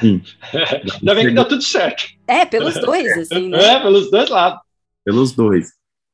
Sim. 0.00 0.20
Ainda 0.98 1.14
bem 1.14 1.28
que 1.28 1.34
dá 1.34 1.44
tudo 1.44 1.62
certo. 1.62 2.02
É, 2.26 2.44
pelos 2.44 2.74
dois, 2.74 3.06
assim, 3.18 3.48
né? 3.48 3.58
É, 3.76 3.80
pelos 3.80 4.10
dois 4.10 4.28
lados. 4.28 4.60
Pelos 5.04 5.30
dois. 5.30 5.68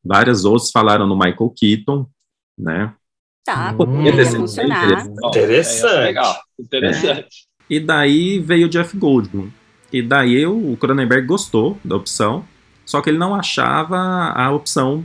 Várias 0.05 0.45
outras 0.45 0.71
falaram 0.71 1.07
no 1.07 1.17
Michael 1.17 1.55
Keaton, 1.57 2.07
né? 2.59 2.93
Tá, 3.47 3.75
hum, 3.81 4.03
interessante. 4.03 4.37
Funcionar. 4.37 5.07
Interessante. 5.25 5.95
É, 5.95 6.01
legal. 6.01 6.37
Interessante. 6.61 7.21
É. 7.21 7.27
E 7.71 7.81
daí 7.81 8.41
veio 8.41 8.67
o 8.67 8.71
Jeff 8.71 8.95
Goldblum. 8.95 9.51
E 9.91 10.03
daí 10.03 10.35
eu, 10.35 10.55
o 10.55 10.77
Cronenberg 10.77 11.27
gostou 11.27 11.79
da 11.83 11.97
opção, 11.97 12.45
só 12.85 13.01
que 13.01 13.09
ele 13.09 13.19
não 13.19 13.35
achava 13.35 13.97
a 14.35 14.51
opção 14.53 15.03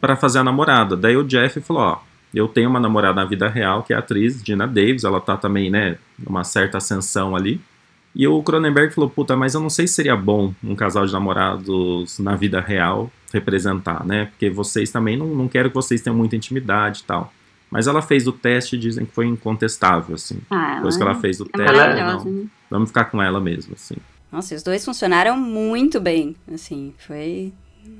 para 0.00 0.16
fazer 0.16 0.38
a 0.38 0.44
namorada. 0.44 0.96
Daí 0.96 1.16
o 1.16 1.24
Jeff 1.24 1.60
falou: 1.60 1.82
Ó, 1.82 1.98
eu 2.34 2.48
tenho 2.48 2.68
uma 2.68 2.80
namorada 2.80 3.14
na 3.14 3.24
vida 3.24 3.48
real, 3.48 3.82
que 3.82 3.92
é 3.92 3.96
a 3.96 4.00
atriz 4.00 4.42
Gina 4.44 4.66
Davis, 4.66 5.04
ela 5.04 5.20
tá 5.20 5.36
também, 5.36 5.70
né, 5.70 5.96
numa 6.18 6.44
certa 6.44 6.78
ascensão 6.78 7.34
ali. 7.34 7.60
E 8.14 8.26
o 8.26 8.42
Cronenberg 8.42 8.94
falou: 8.94 9.08
Puta, 9.10 9.36
mas 9.36 9.54
eu 9.54 9.60
não 9.60 9.70
sei 9.70 9.86
se 9.86 9.94
seria 9.94 10.16
bom 10.16 10.52
um 10.62 10.74
casal 10.74 11.06
de 11.06 11.12
namorados 11.12 12.18
na 12.18 12.34
vida 12.36 12.60
real 12.60 13.10
representar, 13.32 14.04
né? 14.04 14.26
Porque 14.26 14.48
vocês 14.50 14.90
também 14.90 15.16
não, 15.16 15.26
não 15.26 15.48
quero 15.48 15.68
que 15.68 15.74
vocês 15.74 16.00
tenham 16.00 16.16
muita 16.16 16.36
intimidade 16.36 17.00
e 17.00 17.04
tal. 17.04 17.32
Mas 17.70 17.86
ela 17.86 18.00
fez 18.00 18.26
o 18.26 18.32
teste 18.32 18.76
e 18.76 18.78
dizem 18.78 19.04
que 19.04 19.12
foi 19.12 19.26
incontestável, 19.26 20.14
assim. 20.14 20.40
Ah, 20.50 20.76
Depois 20.76 20.96
que 20.96 21.02
ela 21.02 21.14
fez 21.14 21.38
o 21.38 21.44
é 21.44 21.58
teste, 21.58 22.00
não, 22.02 22.24
né? 22.24 22.46
vamos 22.70 22.88
ficar 22.88 23.04
com 23.04 23.22
ela 23.22 23.38
mesmo, 23.38 23.74
assim. 23.74 23.96
Nossa, 24.32 24.54
os 24.54 24.62
dois 24.62 24.84
funcionaram 24.84 25.36
muito 25.36 26.00
bem, 26.00 26.34
assim, 26.52 26.94
foi 26.98 27.52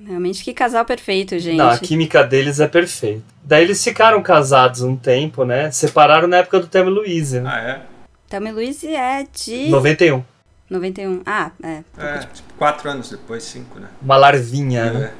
Realmente 0.06 0.42
que 0.42 0.54
casal 0.54 0.84
perfeito, 0.84 1.38
gente. 1.38 1.58
Não, 1.58 1.68
a 1.68 1.78
química 1.78 2.24
deles 2.24 2.60
é 2.60 2.66
perfeita. 2.66 3.22
Daí 3.44 3.64
eles 3.64 3.82
ficaram 3.82 4.22
casados 4.22 4.80
um 4.80 4.96
tempo, 4.96 5.44
né? 5.44 5.70
Separaram 5.70 6.26
na 6.26 6.38
época 6.38 6.60
do 6.60 6.66
Thelma 6.66 6.90
Louise. 6.90 7.40
Né? 7.40 7.50
Ah, 7.52 7.60
é? 7.60 7.82
Thelma 8.28 8.50
Louise 8.50 8.86
é 8.88 9.26
de... 9.30 9.68
91. 9.68 10.22
91. 10.70 11.22
Ah, 11.24 11.50
é. 11.62 11.82
É, 11.96 12.18
tipo, 12.18 12.54
quatro 12.54 12.90
anos 12.90 13.10
depois, 13.10 13.42
cinco, 13.42 13.78
né? 13.78 13.88
Uma 14.02 14.16
larvinha, 14.16 14.80
é. 14.80 14.92
né? 14.92 15.12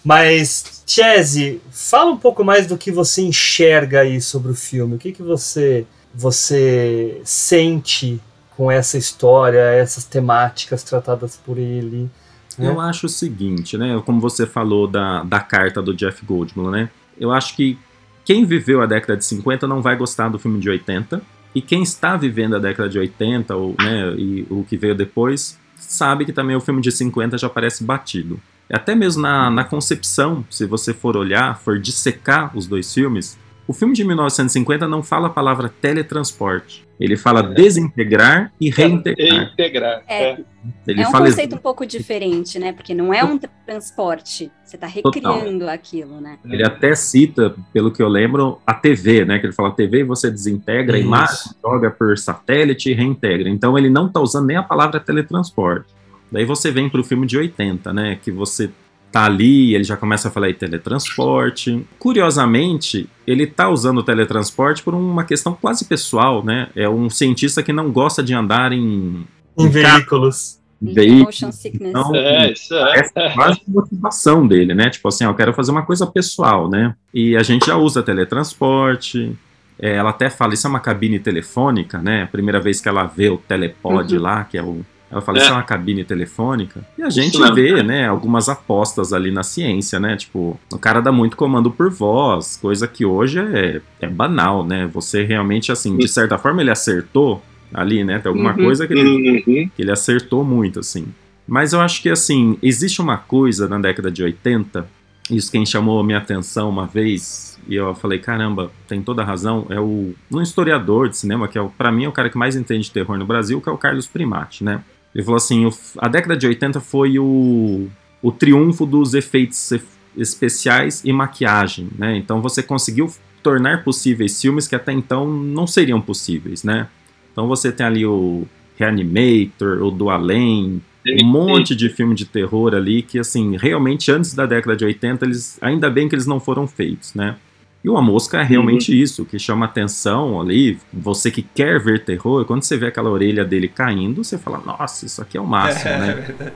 Mas, 0.03 0.83
Chese, 0.87 1.61
fala 1.71 2.13
um 2.13 2.17
pouco 2.17 2.45
mais 2.45 2.67
do 2.67 2.79
que 2.79 2.93
você 2.93 3.23
enxerga 3.23 4.03
aí 4.03 4.21
sobre 4.21 4.53
o 4.53 4.55
filme. 4.55 4.95
O 4.95 4.99
que, 4.99 5.11
que 5.11 5.23
você, 5.23 5.85
você 6.15 7.21
sente 7.25 8.21
com 8.57 8.71
essa 8.71 8.97
história, 8.97 9.59
essas 9.59 10.05
temáticas 10.05 10.85
tratadas 10.85 11.37
por 11.37 11.59
ele? 11.59 12.09
Eu 12.59 12.81
é. 12.81 12.89
acho 12.89 13.07
o 13.07 13.09
seguinte, 13.09 13.77
né? 13.77 14.01
Como 14.05 14.21
você 14.21 14.47
falou 14.47 14.87
da, 14.87 15.23
da 15.23 15.41
carta 15.41 15.83
do 15.83 15.95
Jeff 15.95 16.25
Goldblum, 16.25 16.71
né? 16.71 16.91
Eu 17.19 17.33
acho 17.33 17.55
que 17.57 17.79
quem 18.25 18.45
viveu 18.45 18.83
a 18.83 18.87
década 18.87 19.17
de 19.17 19.25
50 19.25 19.67
não 19.67 19.81
vai 19.81 19.97
gostar 19.97 20.29
do 20.29 20.39
filme 20.39 20.59
de 20.59 20.69
80. 20.69 21.23
E 21.55 21.63
quem 21.63 21.83
está 21.83 22.17
vivendo 22.17 22.57
a 22.57 22.59
década 22.59 22.89
de 22.89 22.99
80, 22.99 23.57
ou, 23.57 23.75
né, 23.79 24.15
e 24.19 24.47
o 24.51 24.63
que 24.63 24.77
veio 24.77 24.95
depois, 24.95 25.59
sabe 25.75 26.27
que 26.27 26.33
também 26.33 26.55
o 26.55 26.61
filme 26.61 26.83
de 26.83 26.93
50 26.93 27.39
já 27.39 27.49
parece 27.49 27.83
batido. 27.83 28.39
Até 28.71 28.95
mesmo 28.95 29.23
na, 29.23 29.51
na 29.51 29.65
concepção, 29.65 30.45
se 30.51 30.67
você 30.67 30.93
for 30.93 31.17
olhar, 31.17 31.59
for 31.59 31.79
dissecar 31.79 32.55
os 32.57 32.67
dois 32.67 32.93
filmes, 32.93 33.39
o 33.69 33.73
filme 33.73 33.95
de 33.95 34.05
1950 34.05 34.87
não 34.87 35.03
fala 35.03 35.27
a 35.27 35.31
palavra 35.31 35.69
teletransporte. 35.69 36.87
Ele 36.99 37.17
fala 37.17 37.41
é. 37.41 37.55
desintegrar 37.55 38.53
e 38.61 38.71
reintegrar. 38.71 39.53
Integrar. 39.53 40.03
É, 40.07 40.23
é. 40.23 40.39
Ele 40.87 41.03
é 41.03 41.09
um 41.09 41.11
fala 41.11 41.27
conceito 41.27 41.57
um 41.57 41.59
pouco 41.59 41.85
diferente, 41.85 42.59
né? 42.59 42.73
Porque 42.73 42.95
não 42.95 43.13
é 43.13 43.23
um 43.25 43.39
transporte. 43.67 44.51
Você 44.65 44.77
está 44.77 44.87
recriando 44.87 45.59
Total. 45.59 45.75
aquilo, 45.75 46.21
né? 46.21 46.39
Ele 46.45 46.65
até 46.65 46.95
cita, 46.95 47.55
pelo 47.73 47.91
que 47.91 48.03
eu 48.03 48.09
lembro, 48.09 48.61
a 48.67 48.73
TV, 48.73 49.25
né? 49.25 49.39
Que 49.39 49.47
ele 49.47 49.53
fala 49.53 49.73
TV 49.73 50.05
você 50.05 50.31
desintegra 50.31 50.97
Isso. 50.97 51.05
a 51.05 51.09
imagem, 51.09 51.53
joga 51.63 51.91
por 51.91 52.17
satélite 52.17 52.91
e 52.91 52.95
reintegra. 52.95 53.49
Então 53.49 53.77
ele 53.77 53.91
não 53.91 54.07
está 54.07 54.21
usando 54.21 54.47
nem 54.47 54.57
a 54.57 54.63
palavra 54.63 55.01
teletransporte. 55.01 55.95
Daí 56.31 56.45
você 56.45 56.71
vem 56.71 56.89
pro 56.89 57.05
filme 57.05 57.27
de 57.27 57.37
80, 57.37 57.93
né? 57.93 58.19
Que 58.21 58.31
você 58.31 58.71
tá 59.17 59.25
ali, 59.25 59.75
ele 59.75 59.83
já 59.85 59.97
começa 59.97 60.29
a 60.29 60.31
falar 60.31 60.49
de 60.49 60.55
teletransporte. 60.55 61.87
Curiosamente, 61.99 63.09
ele 63.27 63.47
tá 63.47 63.69
usando 63.71 63.99
o 63.99 64.03
teletransporte 64.03 64.83
por 64.83 64.95
uma 64.95 65.25
questão 65.25 65.55
quase 65.55 65.87
pessoal, 65.87 66.45
né? 66.45 66.69
É 66.77 66.87
um 66.89 67.09
cientista 67.09 67.63
que 67.63 67.73
não 67.73 67.91
gosta 67.91 68.23
de 68.23 68.35
andar 68.35 68.73
em, 68.73 69.27
em 69.59 69.69
veículos. 69.69 70.59
Veículos. 70.83 71.41
Então, 71.65 72.15
É, 72.15 72.53
isso 72.53 72.75
é. 72.75 72.99
essa 73.01 73.13
é 73.21 73.33
quase 73.33 73.61
a 73.67 73.71
motivação 73.71 74.47
dele, 74.47 74.75
né? 74.75 74.91
Tipo 74.91 75.09
assim, 75.09 75.25
ó, 75.25 75.31
eu 75.31 75.35
quero 75.35 75.55
fazer 75.55 75.71
uma 75.71 75.83
coisa 75.87 76.07
pessoal, 76.07 76.69
né? 76.69 76.95
E 77.15 77.35
a 77.37 77.43
gente 77.43 77.65
já 77.67 77.77
usa 77.77 78.03
teletransporte. 78.03 79.35
é, 79.79 79.95
ela 79.97 80.11
até 80.11 80.29
fala, 80.29 80.53
isso 80.55 80.67
é 80.67 80.71
uma 80.71 80.81
cabine 80.81 81.19
telefônica, 81.19 81.99
né? 81.99 82.25
A 82.25 82.27
primeira 82.27 82.61
vez 82.61 82.81
que 82.81 82.89
ela 82.89 83.05
vê 83.05 83.29
o 83.31 83.39
telepod 83.39 84.15
Uhum. 84.15 84.23
lá, 84.23 84.45
que 84.45 84.59
é 84.59 84.63
o. 84.63 84.85
Ela 85.11 85.21
fala, 85.21 85.39
isso 85.39 85.47
É. 85.47 85.51
é 85.51 85.53
uma 85.53 85.63
cabine 85.63 86.05
telefônica. 86.05 86.85
E 86.99 87.03
a 87.03 87.09
gente 87.11 87.39
vê, 87.55 87.83
né, 87.83 88.09
algumas 88.09 88.49
apostas 88.49 89.13
ali 89.13 89.31
na 89.31 89.43
ciência, 89.45 90.01
né? 90.01 90.17
Tipo, 90.17 90.59
o 90.73 90.79
cara 90.79 91.01
dá 91.01 91.13
muito 91.13 91.37
comando 91.37 91.71
por 91.71 91.91
voz, 91.91 92.57
coisa 92.61 92.89
que 92.89 93.05
hoje 93.05 93.39
é, 93.39 93.81
é 94.01 94.09
banal, 94.09 94.65
né? 94.67 94.89
Você 94.93 95.23
realmente, 95.23 95.71
assim, 95.71 95.97
de 95.97 96.09
certa 96.09 96.37
forma 96.39 96.61
ele 96.61 96.71
acertou 96.73 97.41
ali, 97.73 98.03
né? 98.03 98.19
Tem 98.19 98.29
alguma 98.31 98.51
Uhum. 98.51 98.65
coisa 98.65 98.87
que 98.87 98.93
ele, 98.95 99.39
Uhum. 99.39 99.43
que 99.69 99.71
ele 99.83 99.93
acertou 99.93 100.43
muito, 100.45 100.81
assim. 100.81 101.07
Mas 101.47 101.73
eu 101.73 101.81
acho 101.81 102.03
que, 102.03 102.09
assim, 102.11 102.59
existe 102.61 103.01
uma 103.01 103.17
coisa 103.17 103.69
na 103.69 103.79
década 103.79 104.11
de 104.11 104.25
80, 104.25 104.89
isso 105.31 105.51
quem 105.53 105.65
chamou 105.65 106.01
a 106.01 106.05
minha 106.05 106.19
atenção 106.19 106.69
uma 106.69 106.87
vez, 106.87 107.57
e 107.69 107.77
eu 107.77 107.95
falei, 107.95 108.19
caramba, 108.19 108.73
tem 108.89 109.01
toda 109.01 109.23
a 109.23 109.25
razão, 109.25 109.67
é 109.71 109.79
o 109.79 110.13
um 110.33 110.43
historiador 110.43 111.09
de 111.09 111.17
cinema, 111.17 111.47
que 111.47 111.57
é, 111.57 111.69
pra 111.79 111.93
mim, 111.93 112.05
é 112.05 112.09
o 112.09 112.13
cara 112.13 112.29
que 112.29 112.37
mais 112.39 112.57
entende 112.57 112.85
de 112.85 112.91
terror 112.91 113.17
no 113.17 113.25
Brasil, 113.27 113.61
que 113.61 113.69
é 113.69 113.73
o 113.73 113.79
Carlos 113.79 114.09
Primati, 114.09 114.65
né? 114.65 114.81
Ele 115.17 115.25
falou 115.25 115.39
assim, 115.39 115.67
a 115.97 116.09
década 116.09 116.37
de 116.37 116.47
80 116.47 116.79
foi 116.79 117.19
o, 117.19 117.89
o 118.21 118.31
triunfo 118.31 118.85
dos 118.85 119.15
efeitos 119.15 119.73
especiais 120.15 121.01
e 121.03 121.11
maquiagem, 121.11 121.89
né? 121.99 122.19
Então 122.19 122.43
você 122.43 122.63
conseguiu 122.63 123.11
tornar 123.43 123.83
possíveis 123.83 124.39
filmes 124.39 124.69
que 124.69 124.75
até 124.75 124.93
então 124.93 125.27
não 125.27 125.67
seriam 125.67 126.03
possíveis, 126.03 126.63
né? 126.63 126.87
Então 127.33 127.49
você 127.49 127.73
tem 127.73 127.87
ali 127.87 128.05
o 128.05 128.47
Reanimator, 128.77 129.83
o 129.83 129.91
Do 129.91 130.11
Além, 130.11 130.83
um 131.23 131.25
monte 131.25 131.75
de 131.75 131.89
filme 131.89 132.15
de 132.15 132.27
terror 132.27 132.75
ali 132.75 133.01
que, 133.01 133.19
assim, 133.19 133.57
realmente 133.57 134.13
antes 134.13 134.35
da 134.35 134.45
década 134.45 134.77
de 134.77 134.85
80, 134.85 135.25
eles, 135.25 135.57
ainda 135.63 135.89
bem 135.89 136.11
que 136.11 136.15
eles 136.15 136.27
não 136.27 136.39
foram 136.39 136.67
feitos, 136.67 137.15
né? 137.15 137.37
E 137.85 137.89
o 137.89 137.97
A 137.97 138.03
Mosca 138.03 138.41
é 138.41 138.43
realmente 138.45 138.99
isso, 139.01 139.25
que 139.25 139.39
chama 139.39 139.67
atenção 139.67 140.41
ali, 140.41 140.79
você 140.93 141.31
que 141.31 141.43
quer 141.43 141.79
ver 141.81 142.05
terror, 142.05 142.45
quando 142.45 142.63
você 142.65 142.77
vê 142.77 142.87
aquela 142.89 143.11
orelha 143.11 143.45
dele 143.45 143.69
caindo, 143.69 144.25
você 144.25 144.37
fala, 144.37 144.59
nossa, 144.65 145.07
isso 145.07 145.23
aqui 145.23 145.37
é 145.39 145.41
o 145.41 145.47
máximo, 145.47 145.91
É 145.93 145.99
né? 146.01 146.13
verdade. 146.15 146.53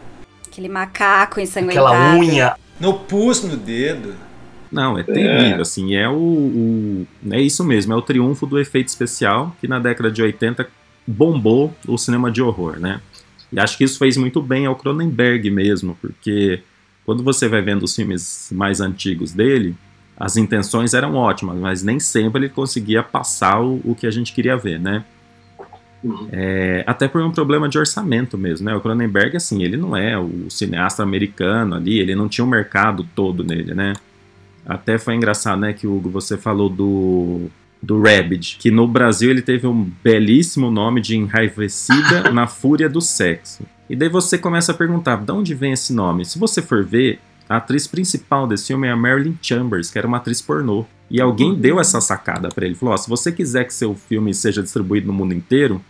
Aquele 0.49 0.69
macaco 0.69 1.39
ensanguentado. 1.41 1.87
Aquela 1.87 2.17
unha. 2.17 2.57
No 2.81 2.95
pus 2.95 3.43
no 3.45 3.57
dedo. 3.57 4.15
Não, 4.73 4.99
é 4.99 5.03
terrível, 5.05 5.63
assim, 5.63 5.95
é 5.95 6.09
o, 6.09 6.15
o- 6.15 7.07
É 7.31 7.41
isso 7.41 7.63
mesmo, 7.65 7.93
é 7.93 7.97
o 7.97 8.03
triunfo 8.03 8.47
do 8.47 8.59
efeito 8.59 8.89
especial, 8.89 9.55
que 9.61 9.69
na 9.69 9.79
década 9.79 10.11
de 10.11 10.23
80 10.23 10.67
bombou 11.07 11.75
o 11.87 11.97
cinema 11.99 12.31
de 12.31 12.41
horror, 12.43 12.79
né? 12.81 13.01
E 13.53 13.59
acho 13.59 13.77
que 13.77 13.85
isso 13.85 13.99
fez 13.99 14.17
muito 14.17 14.41
bem 14.41 14.67
ao 14.67 14.77
Cronenberg 14.77 15.51
mesmo, 15.51 15.97
porque 16.01 16.61
quando 17.05 17.23
você 17.23 17.49
vai 17.49 17.61
vendo 17.63 17.83
os 17.83 17.95
filmes 17.97 18.49
mais 18.53 18.81
antigos 18.81 19.33
dele, 19.33 19.75
as 20.21 20.37
intenções 20.37 20.93
eram 20.93 21.15
ótimas, 21.15 21.59
mas 21.59 21.83
nem 21.83 21.99
sempre 21.99 22.43
ele 22.43 22.49
conseguia 22.51 23.03
passar 23.03 23.59
o, 23.63 23.81
o 23.83 23.95
que 23.95 24.07
a 24.07 24.11
gente 24.11 24.35
queria 24.35 24.55
ver, 24.55 24.79
né? 24.79 25.03
É, 26.31 26.85
até 26.87 27.09
por 27.09 27.23
um 27.23 27.31
problema 27.31 27.69
de 27.69 27.79
orçamento 27.79 28.37
mesmo, 28.37 28.67
né? 28.67 28.77
O 28.77 28.81
Cronenberg, 28.83 29.35
assim, 29.39 29.63
ele 29.63 29.79
não 29.79 29.97
é 29.97 30.19
o 30.19 30.51
cineasta 30.51 31.03
americano 31.03 31.75
ali, 31.75 31.99
ele 31.99 32.15
não 32.15 32.29
tinha 32.29 32.45
o 32.45 32.49
mercado 32.49 33.07
todo 33.15 33.43
nele, 33.43 33.75
né? 33.75 33.95
Até 34.67 34.99
foi 34.99 35.15
engraçado, 35.15 35.59
né, 35.59 35.73
que 35.73 35.87
Hugo, 35.87 36.11
você 36.11 36.37
falou 36.37 36.69
do 36.69 37.51
do 37.83 37.99
Rabid, 37.99 38.59
que 38.59 38.71
no 38.71 38.87
Brasil 38.87 39.31
ele 39.31 39.41
teve 39.41 39.67
um 39.67 39.91
belíssimo 40.05 40.71
nome 40.71 41.01
de 41.01 41.17
Enraivecida 41.17 42.29
na 42.31 42.47
Fúria 42.47 42.91
do 42.91 43.01
Sexo. 43.01 43.65
E 43.89 43.97
daí 43.97 44.11
você 44.11 44.37
começa 44.37 44.73
a 44.73 44.75
perguntar, 44.75 45.17
de 45.17 45.33
onde 45.33 45.55
vem 45.55 45.73
esse 45.73 45.95
nome? 45.95 46.27
Se 46.27 46.39
você 46.39 46.61
for 46.61 46.85
ver, 46.85 47.19
a 47.51 47.57
atriz 47.57 47.85
principal 47.89 48.47
desse 48.47 48.69
filme 48.69 48.87
é 48.87 48.93
a 48.93 48.97
Marilyn 48.97 49.37
Chambers, 49.43 49.91
que 49.91 49.99
era 49.99 50.07
uma 50.07 50.19
atriz 50.19 50.41
pornô. 50.41 50.87
E 51.11 51.21
alguém 51.21 51.53
deu 51.53 51.81
essa 51.81 52.01
sacada 52.01 52.49
pra 52.49 52.65
ele, 52.65 52.77
falou: 52.77 52.95
ó, 52.95 52.97
se 52.97 53.09
você 53.09 53.33
quiser 53.33 53.65
que 53.65 53.75
seu 53.75 53.93
filme 53.93 54.33
seja 54.33 54.63
distribuído 54.63 55.09
no 55.09 55.13
mundo 55.13 55.35
inteiro, 55.35 55.81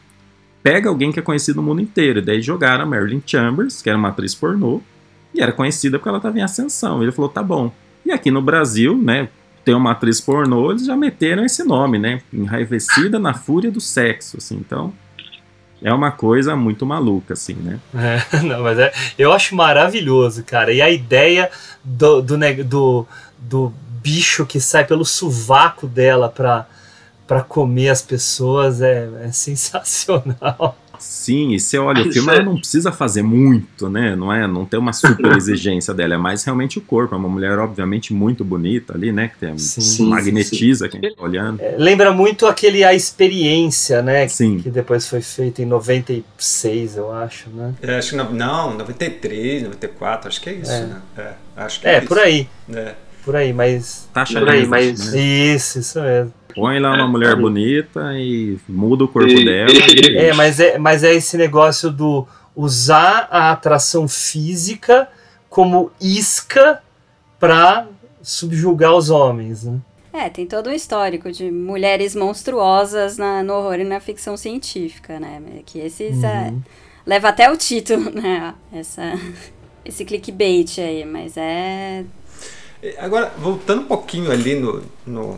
pega 0.62 0.88
alguém 0.88 1.12
que 1.12 1.18
é 1.18 1.22
conhecido 1.22 1.56
no 1.56 1.62
mundo 1.62 1.82
inteiro. 1.82 2.20
E 2.20 2.22
daí 2.22 2.40
jogaram 2.40 2.84
a 2.84 2.86
Marilyn 2.86 3.20
Chambers, 3.26 3.82
que 3.82 3.90
era 3.90 3.98
uma 3.98 4.08
atriz 4.08 4.34
pornô, 4.34 4.80
e 5.34 5.42
era 5.42 5.52
conhecida 5.52 5.98
porque 5.98 6.08
ela 6.08 6.16
estava 6.16 6.38
em 6.38 6.42
ascensão. 6.42 7.02
Ele 7.02 7.12
falou: 7.12 7.30
tá 7.30 7.42
bom. 7.42 7.70
E 8.06 8.10
aqui 8.10 8.30
no 8.30 8.40
Brasil, 8.40 8.96
né, 8.96 9.28
tem 9.62 9.74
uma 9.74 9.90
atriz 9.90 10.18
pornô, 10.18 10.70
eles 10.70 10.86
já 10.86 10.96
meteram 10.96 11.44
esse 11.44 11.62
nome, 11.62 11.98
né? 11.98 12.22
Enraivecida 12.32 13.18
na 13.18 13.34
fúria 13.34 13.70
do 13.70 13.82
sexo, 13.82 14.38
assim. 14.38 14.56
Então, 14.56 14.94
é 15.82 15.92
uma 15.92 16.10
coisa 16.10 16.54
muito 16.54 16.84
maluca, 16.84 17.34
assim, 17.34 17.54
né? 17.54 17.78
É, 17.94 18.40
não, 18.42 18.62
mas 18.62 18.78
é, 18.78 18.92
eu 19.18 19.32
acho 19.32 19.54
maravilhoso, 19.54 20.44
cara. 20.44 20.72
E 20.72 20.82
a 20.82 20.90
ideia 20.90 21.50
do, 21.82 22.20
do, 22.20 22.36
do, 22.64 23.06
do 23.38 23.72
bicho 24.02 24.46
que 24.46 24.60
sai 24.60 24.84
pelo 24.84 25.04
sovaco 25.04 25.86
dela 25.86 26.28
pra, 26.28 26.66
pra 27.26 27.42
comer 27.42 27.88
as 27.88 28.02
pessoas 28.02 28.80
é, 28.80 29.08
é 29.24 29.32
sensacional. 29.32 30.76
Sim, 31.00 31.52
e 31.54 31.58
você 31.60 31.78
olha, 31.78 32.06
o 32.06 32.12
filme 32.12 32.30
é- 32.30 32.36
ela 32.36 32.44
não 32.44 32.56
precisa 32.58 32.92
fazer 32.92 33.22
muito, 33.22 33.88
né? 33.88 34.14
Não 34.14 34.32
é, 34.32 34.46
não 34.46 34.64
tem 34.64 34.78
uma 34.78 34.92
super 34.92 35.36
exigência 35.36 35.92
dela, 35.94 36.14
é 36.14 36.18
mais 36.18 36.44
realmente 36.44 36.78
o 36.78 36.80
corpo. 36.82 37.14
É 37.14 37.18
uma 37.18 37.28
mulher, 37.28 37.58
obviamente, 37.58 38.12
muito 38.12 38.44
bonita 38.44 38.94
ali, 38.94 39.10
né? 39.10 39.28
Que 39.28 39.38
tem, 39.38 39.58
Sim, 39.58 40.08
magnetiza 40.08 40.88
quem 40.88 41.00
tá 41.00 41.08
olhando. 41.18 41.60
É, 41.60 41.74
lembra 41.78 42.12
muito 42.12 42.46
aquele 42.46 42.84
A 42.84 42.94
Experiência, 42.94 44.02
né? 44.02 44.28
Sim. 44.28 44.58
Que 44.58 44.70
depois 44.70 45.06
foi 45.08 45.20
feito 45.20 45.62
em 45.62 45.66
96, 45.66 46.96
eu 46.96 47.12
acho, 47.12 47.48
né? 47.50 47.74
É, 47.82 47.98
acho 47.98 48.10
que 48.10 48.16
no- 48.16 48.32
não, 48.32 48.76
93, 48.76 49.62
94, 49.62 50.28
acho 50.28 50.40
que 50.40 50.50
é 50.50 50.54
isso, 50.54 50.70
É. 50.72 50.80
né? 50.86 50.96
É, 51.16 51.32
acho 51.56 51.80
que 51.80 51.86
É, 51.88 51.94
é, 51.96 52.00
por 52.00 52.16
isso. 52.18 52.26
aí. 52.26 52.48
É. 52.72 52.94
Por 53.24 53.36
aí, 53.36 53.52
mas. 53.52 54.08
Taxa 54.14 54.38
por 54.38 54.48
aí, 54.48 54.66
mas. 54.66 55.12
né? 55.12 55.20
Isso, 55.20 55.78
isso 55.78 56.00
mesmo. 56.00 56.32
Põe 56.54 56.78
lá 56.80 56.94
uma 56.94 57.06
mulher 57.08 57.36
bonita 57.36 58.12
e 58.18 58.58
muda 58.68 59.04
o 59.04 59.08
corpo 59.08 59.28
E- 59.30 59.44
dela. 59.44 59.70
É, 60.16 60.32
mas 60.32 60.60
é, 60.60 60.78
mas 60.78 61.02
é 61.04 61.14
esse 61.14 61.36
negócio 61.36 61.90
do 61.90 62.26
usar 62.54 63.28
a 63.30 63.50
atração 63.52 64.06
física 64.08 65.08
como 65.48 65.90
isca 66.00 66.82
pra 67.38 67.86
subjugar 68.22 68.94
os 68.94 69.10
homens, 69.10 69.64
né? 69.64 69.78
É, 70.12 70.28
tem 70.28 70.44
todo 70.46 70.68
um 70.68 70.72
histórico 70.72 71.30
de 71.30 71.50
mulheres 71.50 72.14
monstruosas 72.16 73.16
na, 73.16 73.42
no 73.42 73.54
horror 73.54 73.78
e 73.80 73.84
na 73.84 74.00
ficção 74.00 74.36
científica, 74.36 75.18
né? 75.20 75.40
Que 75.64 75.78
esses 75.78 76.22
é, 76.24 76.48
Uhum. 76.50 76.60
leva 77.06 77.28
até 77.28 77.50
o 77.50 77.56
título, 77.56 78.10
né? 78.14 78.52
Essa, 78.72 79.12
esse 79.84 80.04
clickbait 80.04 80.78
aí, 80.78 81.04
mas 81.04 81.36
é. 81.36 82.04
Agora, 82.98 83.32
voltando 83.38 83.82
um 83.82 83.86
pouquinho 83.86 84.30
ali 84.32 84.54
no, 84.58 84.82
no- 85.06 85.36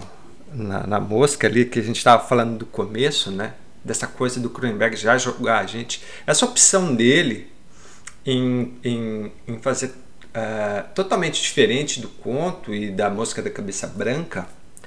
na, 0.53 0.87
na 0.87 1.01
mosca 1.01 1.47
ali, 1.47 1.65
que 1.65 1.79
a 1.79 1.83
gente 1.83 1.97
estava 1.97 2.25
falando 2.27 2.59
do 2.59 2.67
começo, 2.67 3.31
né? 3.31 3.55
Dessa 3.85 4.07
coisa 4.07 4.39
do 4.39 4.49
Cronenberg 4.51 4.97
já 4.97 5.19
jogar 5.19 5.61
a 5.61 5.67
gente. 5.67 6.03
Essa 6.27 6.45
opção 6.45 6.95
dele 6.95 7.49
em, 8.25 8.75
em, 8.85 9.33
em 9.49 9.59
fazer 9.59 9.93
eh, 10.35 10.85
totalmente 10.95 11.43
diferente 11.43 12.01
do 12.01 12.09
conto 12.09 12.75
e 12.75 12.91
da 12.91 13.11
mosca 13.11 13.43
da 13.43 13.51
cabeça 13.51 13.87
branca 13.87 14.47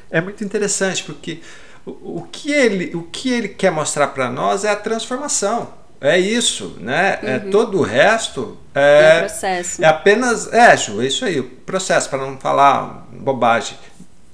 é 0.10 0.22
muito 0.22 0.44
interessante, 0.44 1.04
porque 1.04 1.40
o, 1.86 2.20
o, 2.20 2.28
que, 2.32 2.52
ele, 2.52 2.96
o 2.96 3.04
que 3.04 3.32
ele 3.32 3.50
quer 3.50 3.72
mostrar 3.72 4.08
para 4.08 4.30
nós 4.30 4.64
é 4.64 4.70
a 4.72 4.76
transformação. 4.76 5.74
É 6.00 6.18
isso, 6.20 6.78
né? 6.80 7.20
É 7.24 7.38
Uhum. 7.38 7.52
todo 7.52 7.80
o 7.80 7.82
resto 7.82 8.58
É 8.74 9.26
é, 9.42 9.62
é 9.82 9.86
apenas. 9.88 10.52
É, 10.54 10.76
Ju, 10.76 11.02
é 11.02 11.08
isso 11.08 11.26
aí, 11.26 11.40
o 11.40 11.44
processo, 11.44 12.10
para 12.10 12.20
não 12.20 12.38
falar 12.38 13.08
bobagem 13.12 13.78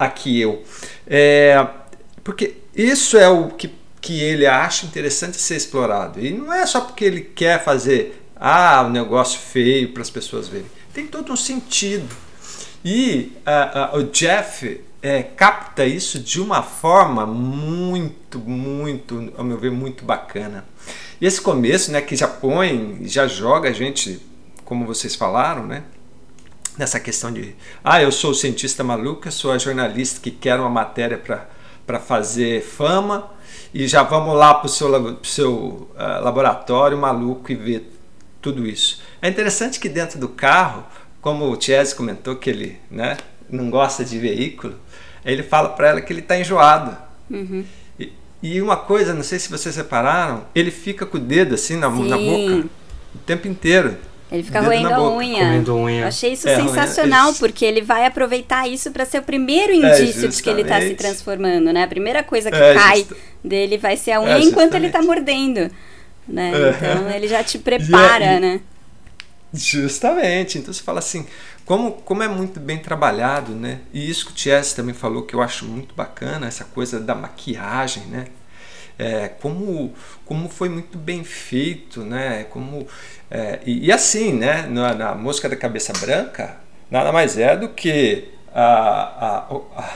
aqui 0.02 0.40
eu. 0.40 0.64
É, 1.08 1.66
porque 2.24 2.56
isso 2.76 3.18
é 3.18 3.30
o 3.30 3.50
que, 3.50 3.72
que 4.02 4.20
ele 4.20 4.48
acha 4.48 4.86
interessante 4.86 5.38
ser 5.40 5.56
explorado. 5.56 6.20
E 6.20 6.32
não 6.32 6.52
é 6.52 6.66
só 6.66 6.82
porque 6.82 7.06
ele 7.06 7.22
quer 7.22 7.64
fazer 7.64 8.26
ah, 8.36 8.84
um 8.88 8.90
negócio 8.90 9.40
feio 9.40 9.94
para 9.94 10.02
as 10.02 10.10
pessoas 10.10 10.48
verem. 10.48 10.66
Tem 10.94 11.06
todo 11.06 11.32
um 11.32 11.38
sentido. 11.38 12.10
E 12.84 13.34
ah, 13.46 13.92
ah, 13.94 13.98
o 13.98 14.04
Jeff 14.06 14.82
é, 15.04 15.22
capta 15.22 15.86
isso 15.86 16.20
de 16.20 16.42
uma 16.42 16.64
forma 16.64 17.26
muito, 17.26 18.40
muito, 18.40 19.32
ao 19.38 19.44
meu 19.44 19.58
ver, 19.58 19.72
muito 19.72 20.04
bacana. 20.04 20.66
E 21.20 21.26
esse 21.28 21.40
começo, 21.40 21.92
né, 21.92 22.02
que 22.02 22.16
já 22.16 22.28
põe, 22.28 23.02
já 23.04 23.28
joga 23.28 23.70
a 23.70 23.74
gente, 23.74 24.20
como 24.66 24.86
vocês 24.86 25.16
falaram, 25.16 25.68
né, 25.68 25.84
nessa 26.78 27.00
questão 27.00 27.32
de, 27.32 27.56
ah, 27.84 28.02
eu 28.02 28.12
sou 28.12 28.34
cientista 28.34 28.84
maluco, 28.84 29.28
eu 29.28 29.32
sou 29.32 29.52
a 29.52 29.58
jornalista 29.58 30.20
que 30.22 30.32
quer 30.32 30.60
uma 30.60 30.70
matéria 30.70 31.18
para 31.86 32.00
fazer 32.00 32.62
fama, 32.62 33.30
e 33.74 33.88
já 33.88 34.04
vamos 34.04 34.36
lá 34.36 34.54
para 34.54 34.66
o 34.66 34.70
seu, 34.70 35.16
pro 35.16 35.30
seu 35.30 35.92
ah, 35.98 36.20
laboratório 36.20 36.98
maluco 36.98 37.52
e 37.52 37.56
ver 37.56 37.92
tudo 38.42 38.68
isso. 38.68 39.02
É 39.22 39.30
interessante 39.30 39.80
que 39.80 39.88
dentro 39.88 40.20
do 40.20 40.28
carro, 40.28 40.84
como 41.22 41.46
o 41.46 41.62
Chess 41.62 41.94
comentou 41.94 42.36
que 42.36 42.50
ele 42.50 42.80
né, 42.90 43.18
não 43.50 43.70
gosta 43.70 44.04
de 44.04 44.18
veículo, 44.18 44.76
ele 45.24 45.44
fala 45.44 45.70
para 45.70 45.90
ela 45.90 46.02
que 46.02 46.12
ele 46.12 46.22
está 46.22 46.40
enjoado. 46.40 46.98
Uhum. 47.30 47.64
E, 48.00 48.12
e, 48.42 48.62
uma 48.62 48.76
coisa, 48.76 49.14
não 49.14 49.24
sei 49.24 49.40
se 49.40 49.50
vocês 49.50 49.76
repararam, 49.76 50.46
ele 50.56 50.72
fica 50.72 51.06
com 51.06 51.18
o 51.18 51.20
dedo 51.20 51.56
assim 51.56 51.76
na, 51.76 51.90
na 51.90 52.18
boca 52.18 52.68
o 53.14 53.20
tempo 53.20 53.48
inteiro. 53.48 53.96
Ele 54.32 54.44
fica 54.44 54.62
roendo 54.62 54.94
a 54.94 55.14
unha. 55.14 55.62
unha. 55.68 56.02
Eu 56.02 56.08
achei 56.08 56.34
isso 56.34 56.48
é, 56.48 56.56
sensacional, 56.56 57.30
unha, 57.30 57.36
porque 57.38 57.66
ele 57.66 57.82
vai 57.82 58.06
aproveitar 58.06 58.66
isso 58.68 58.90
para 58.92 59.06
ser 59.06 59.20
o 59.20 59.24
primeiro 59.24 59.74
indício 59.74 60.26
é, 60.26 60.28
de 60.30 60.42
que 60.42 60.50
ele 60.50 60.62
está 60.62 60.80
se 60.80 60.94
transformando, 60.94 61.74
né? 61.74 61.84
A 61.84 61.88
primeira 61.88 62.24
coisa 62.24 62.50
que 62.50 62.56
é, 62.56 62.74
cai 62.74 63.00
justa... 63.00 63.18
dele 63.44 63.78
vai 63.78 63.98
ser 63.98 64.14
a 64.14 64.22
unha 64.22 64.40
enquanto 64.40 64.76
ele 64.76 64.88
está 64.88 65.02
mordendo. 65.02 65.70
Né? 66.28 66.52
Então 66.78 67.12
ele 67.12 67.28
já 67.28 67.44
te 67.44 67.60
prepara, 67.60 68.40
né? 68.40 68.62
Justamente. 69.54 70.58
Então 70.58 70.74
você 70.74 70.82
fala 70.82 71.00
assim, 71.00 71.28
como, 71.66 71.92
como 71.92 72.24
é 72.24 72.28
muito 72.30 72.58
bem 72.58 72.78
trabalhado, 72.78 73.52
né? 73.54 73.80
E 73.94 74.10
isso 74.10 74.28
que 74.28 74.32
o 74.32 74.38
Chess 74.38 74.74
também 74.74 74.94
falou 74.94 75.24
que 75.24 75.36
eu 75.36 75.42
acho 75.42 75.66
muito 75.66 75.94
bacana, 75.94 76.48
essa 76.48 76.64
coisa 76.64 77.02
da 77.02 77.14
maquiagem, 77.14 78.04
né? 78.06 78.28
É, 79.02 79.30
como, 79.42 79.92
como 80.26 80.48
foi 80.48 80.70
muito 80.70 80.96
bem 80.96 81.24
feito, 81.24 82.02
né? 82.02 82.46
Como, 82.52 82.86
é, 83.32 83.58
e, 83.66 83.88
e, 83.88 83.92
assim, 83.92 84.32
né? 84.32 84.68
Na, 84.70 84.94
na 84.94 85.16
Mosca 85.16 85.50
da 85.50 85.56
Cabeça 85.56 85.92
Branca, 85.94 86.58
nada 86.90 87.12
mais 87.12 87.36
é 87.36 87.58
do 87.58 87.70
que 87.70 88.30
a, 88.54 88.64
a, 88.64 89.38
a, 89.76 89.94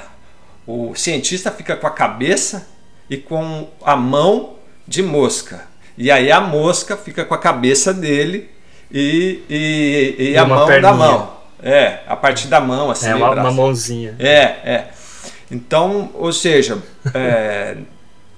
o 0.66 0.96
cientista 0.96 1.52
fica 1.52 1.76
com 1.76 1.86
a 1.86 1.92
cabeça 1.92 2.68
e 3.08 3.16
com 3.16 3.70
a 3.84 3.96
mão 3.96 4.56
de 4.88 5.04
mosca. 5.04 5.66
E 5.96 6.10
aí 6.10 6.32
a 6.32 6.42
mosca 6.42 6.98
fica 6.98 7.24
com 7.24 7.36
a 7.36 7.38
cabeça 7.38 7.94
dele 7.94 8.50
e, 8.92 9.44
e, 9.48 10.16
e, 10.18 10.32
e 10.32 10.38
a 10.38 10.46
mão 10.46 10.66
perninha. 10.66 10.82
da 10.82 10.94
mão. 10.94 11.36
É, 11.62 12.00
a 12.08 12.16
partir 12.16 12.48
da 12.48 12.60
mão, 12.60 12.90
assim. 12.90 13.10
É, 13.10 13.16
uma, 13.16 13.30
uma 13.30 13.52
mãozinha. 13.52 14.16
É, 14.18 14.40
é. 14.42 14.88
Então, 15.52 16.10
ou 16.16 16.34
seja, 16.34 16.82
é, 17.14 17.78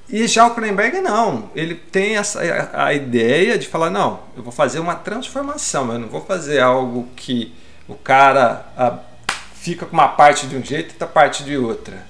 e 0.09 0.25
já 0.25 0.47
o 0.47 0.51
Cronenberg 0.51 1.01
não, 1.01 1.49
ele 1.53 1.75
tem 1.75 2.15
essa, 2.15 2.41
a, 2.41 2.85
a, 2.85 2.93
ideia 2.93 3.57
de 3.57 3.67
falar, 3.67 3.89
não, 3.89 4.21
eu 4.37 4.43
vou 4.43 4.53
fazer 4.53 4.79
uma 4.79 4.95
transformação, 4.95 5.91
eu 5.91 5.99
não 5.99 6.07
vou 6.07 6.21
fazer 6.21 6.61
algo 6.61 7.09
que 7.13 7.53
o 7.89 7.95
cara 7.95 8.65
a, 8.77 8.99
fica 9.55 9.85
com 9.85 9.93
uma 9.93 10.07
parte 10.07 10.47
de 10.47 10.55
um 10.55 10.63
jeito 10.63 10.91
e 10.91 10.93
outra 10.93 11.07
parte 11.07 11.43
de 11.43 11.57
outra. 11.57 12.05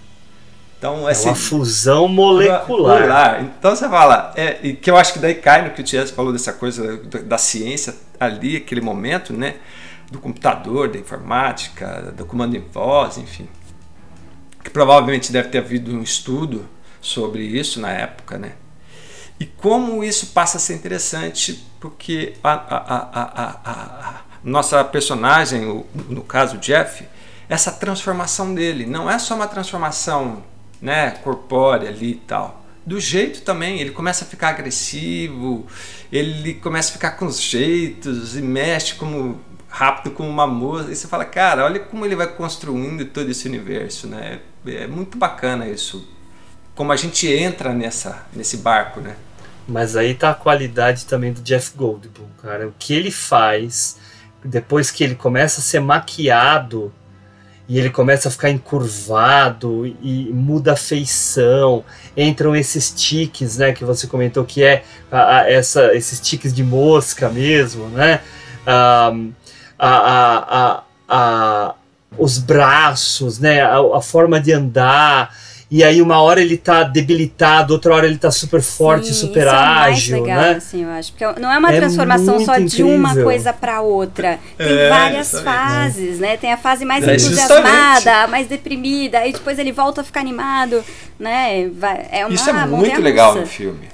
Então, 0.78 1.10
é 1.10 1.12
assim, 1.12 1.30
uma 1.30 1.36
fusão 1.36 2.08
molecular. 2.08 2.68
molecular. 2.68 3.44
Então 3.44 3.76
você 3.76 3.90
fala, 3.90 4.32
é, 4.36 4.60
e 4.62 4.74
que 4.74 4.92
eu 4.92 4.96
acho 4.96 5.14
que 5.14 5.18
daí 5.18 5.34
cai 5.34 5.64
no 5.64 5.72
que 5.72 5.82
o 5.82 5.84
Tias 5.84 6.12
falou 6.12 6.32
dessa 6.32 6.54
coisa 6.54 6.98
da 6.98 7.40
ciência 7.40 7.96
ali, 8.20 8.58
aquele 8.58 8.82
momento, 8.82 9.34
né? 9.34 9.56
Do 10.12 10.20
computador, 10.20 10.88
da 10.88 11.00
informática, 11.00 12.14
do 12.16 12.26
comando 12.26 12.56
em 12.56 12.60
voz, 12.60 13.18
enfim. 13.18 13.50
Que 14.64 14.70
provavelmente 14.70 15.32
deve 15.32 15.50
ter 15.50 15.58
havido 15.58 15.96
um 15.96 16.04
estudo 16.04 16.64
sobre 17.02 17.44
isso 17.44 17.80
na 17.80 17.92
época, 17.92 18.38
né? 18.38 18.54
E 19.40 19.46
como 19.46 20.04
isso 20.04 20.28
passa 20.28 20.58
a 20.58 20.60
ser 20.60 20.74
interessante, 20.74 21.64
porque 21.80 22.34
a, 22.44 22.54
a, 22.54 23.10
a, 23.14 24.10
a 24.10 24.22
nossa 24.44 24.84
personagem, 24.84 25.86
no 26.10 26.24
caso 26.24 26.58
Jeff, 26.58 27.06
essa 27.48 27.72
transformação 27.72 28.54
dele 28.54 28.86
não 28.86 29.10
é 29.10 29.20
só 29.20 29.36
uma 29.36 29.48
transformação 29.48 30.44
né, 30.82 31.12
corpórea 31.24 31.90
ali 31.90 32.12
e 32.12 32.16
tal. 32.16 32.64
Do 32.86 33.00
jeito 33.00 33.42
também, 33.42 33.80
ele 33.80 33.92
começa 33.92 34.24
a 34.24 34.28
ficar 34.28 34.50
agressivo, 34.50 35.68
ele 36.12 36.54
começa 36.56 36.90
a 36.90 36.94
ficar 36.94 37.12
com 37.12 37.26
os 37.26 37.42
jeitos 37.42 38.38
e 38.38 38.42
mexe 38.42 38.96
como 38.96 39.40
rápido 39.68 40.16
como 40.16 40.30
uma 40.30 40.48
moça. 40.48 40.92
E 40.92 40.96
você 40.96 41.08
fala, 41.08 41.26
cara, 41.26 41.66
olha 41.66 41.80
como 41.80 42.06
ele 42.06 42.16
vai 42.16 42.28
construindo 42.28 43.06
todo 43.06 43.30
esse 43.30 43.48
universo, 43.48 44.08
né? 44.08 44.40
É 44.66 44.88
muito 44.88 45.18
bacana 45.18 45.68
isso 45.68 46.08
como 46.78 46.92
a 46.92 46.96
gente 46.96 47.28
entra 47.28 47.74
nessa, 47.74 48.26
nesse 48.32 48.58
barco, 48.58 49.02
né? 49.02 49.16
Mas 49.68 49.98
aí 49.98 50.14
tá 50.14 50.30
a 50.30 50.36
qualidade 50.36 51.06
também 51.06 51.34
do 51.34 51.42
Jeff 51.42 51.76
Goldblum, 51.76 52.28
cara. 52.42 52.68
O 52.68 52.74
que 52.78 52.94
ele 52.94 53.12
faz 53.12 53.98
depois 54.46 54.92
que 54.92 55.04
ele 55.04 55.16
começa 55.16 55.60
a 55.60 55.64
ser 55.64 55.80
maquiado 55.82 56.94
e 57.68 57.78
ele 57.78 57.90
começa 57.90 58.30
a 58.30 58.32
ficar 58.32 58.50
encurvado 58.50 59.86
e 60.02 60.32
muda 60.32 60.74
a 60.74 60.76
feição, 60.76 61.84
entram 62.16 62.56
esses 62.56 62.92
tiques, 62.92 63.58
né, 63.58 63.74
que 63.74 63.84
você 63.84 64.08
comentou 64.08 64.46
que 64.46 64.64
é 64.64 64.86
a, 65.12 65.40
a, 65.40 65.52
essa, 65.52 65.94
esses 65.94 66.22
tiques 66.22 66.54
de 66.54 66.64
mosca 66.64 67.28
mesmo, 67.28 67.90
né? 67.90 68.22
A, 68.66 69.12
a, 71.10 71.76
os 72.18 72.38
braços, 72.38 73.40
né, 73.40 73.62
a, 73.62 74.02
forma 74.02 74.40
de 74.40 74.54
andar, 74.54 75.36
e 75.70 75.84
aí 75.84 76.02
uma 76.02 76.22
hora 76.22 76.42
ele 76.42 76.56
tá 76.56 76.84
debilitado, 76.84 77.74
outra 77.74 77.94
hora 77.94 78.08
ele 78.08 78.18
tá 78.18 78.32
super 78.32 78.62
forte, 78.62 79.08
Sim, 79.08 79.14
super 79.14 79.48
isso 79.48 79.56
ágil, 79.56 80.16
é 80.16 80.20
mais 80.20 80.30
legal, 80.30 80.42
né? 80.42 80.52
Assim, 80.56 80.84
eu 80.84 80.90
acho, 80.90 81.12
porque 81.12 81.42
não 81.42 81.52
é 81.52 81.58
uma 81.58 81.74
é 81.74 81.78
transformação 81.78 82.40
só 82.40 82.58
incrível. 82.58 82.68
de 82.68 82.84
uma 82.84 83.14
coisa 83.16 83.52
para 83.52 83.82
outra. 83.82 84.40
Tem 84.58 84.66
é, 84.66 84.90
várias 84.90 85.32
fases, 85.42 86.20
né? 86.20 86.38
Tem 86.38 86.54
a 86.54 86.58
fase 86.58 86.86
mais 86.86 87.06
é, 87.06 87.16
entusiasmada, 87.16 88.28
mais 88.28 88.48
deprimida, 88.48 89.20
aí 89.20 89.34
depois 89.34 89.60
ele 89.60 89.74
volta 89.74 90.02
a 90.02 90.04
ficar 90.06 90.22
animado, 90.22 90.84
né? 91.20 91.68
Vai, 91.70 92.08
é 92.12 92.26
uma 92.26 92.34
isso 92.34 92.50
é 92.50 92.66
muito 92.66 93.02
legal 93.02 93.36
no 93.36 93.46
filme. 93.46 93.90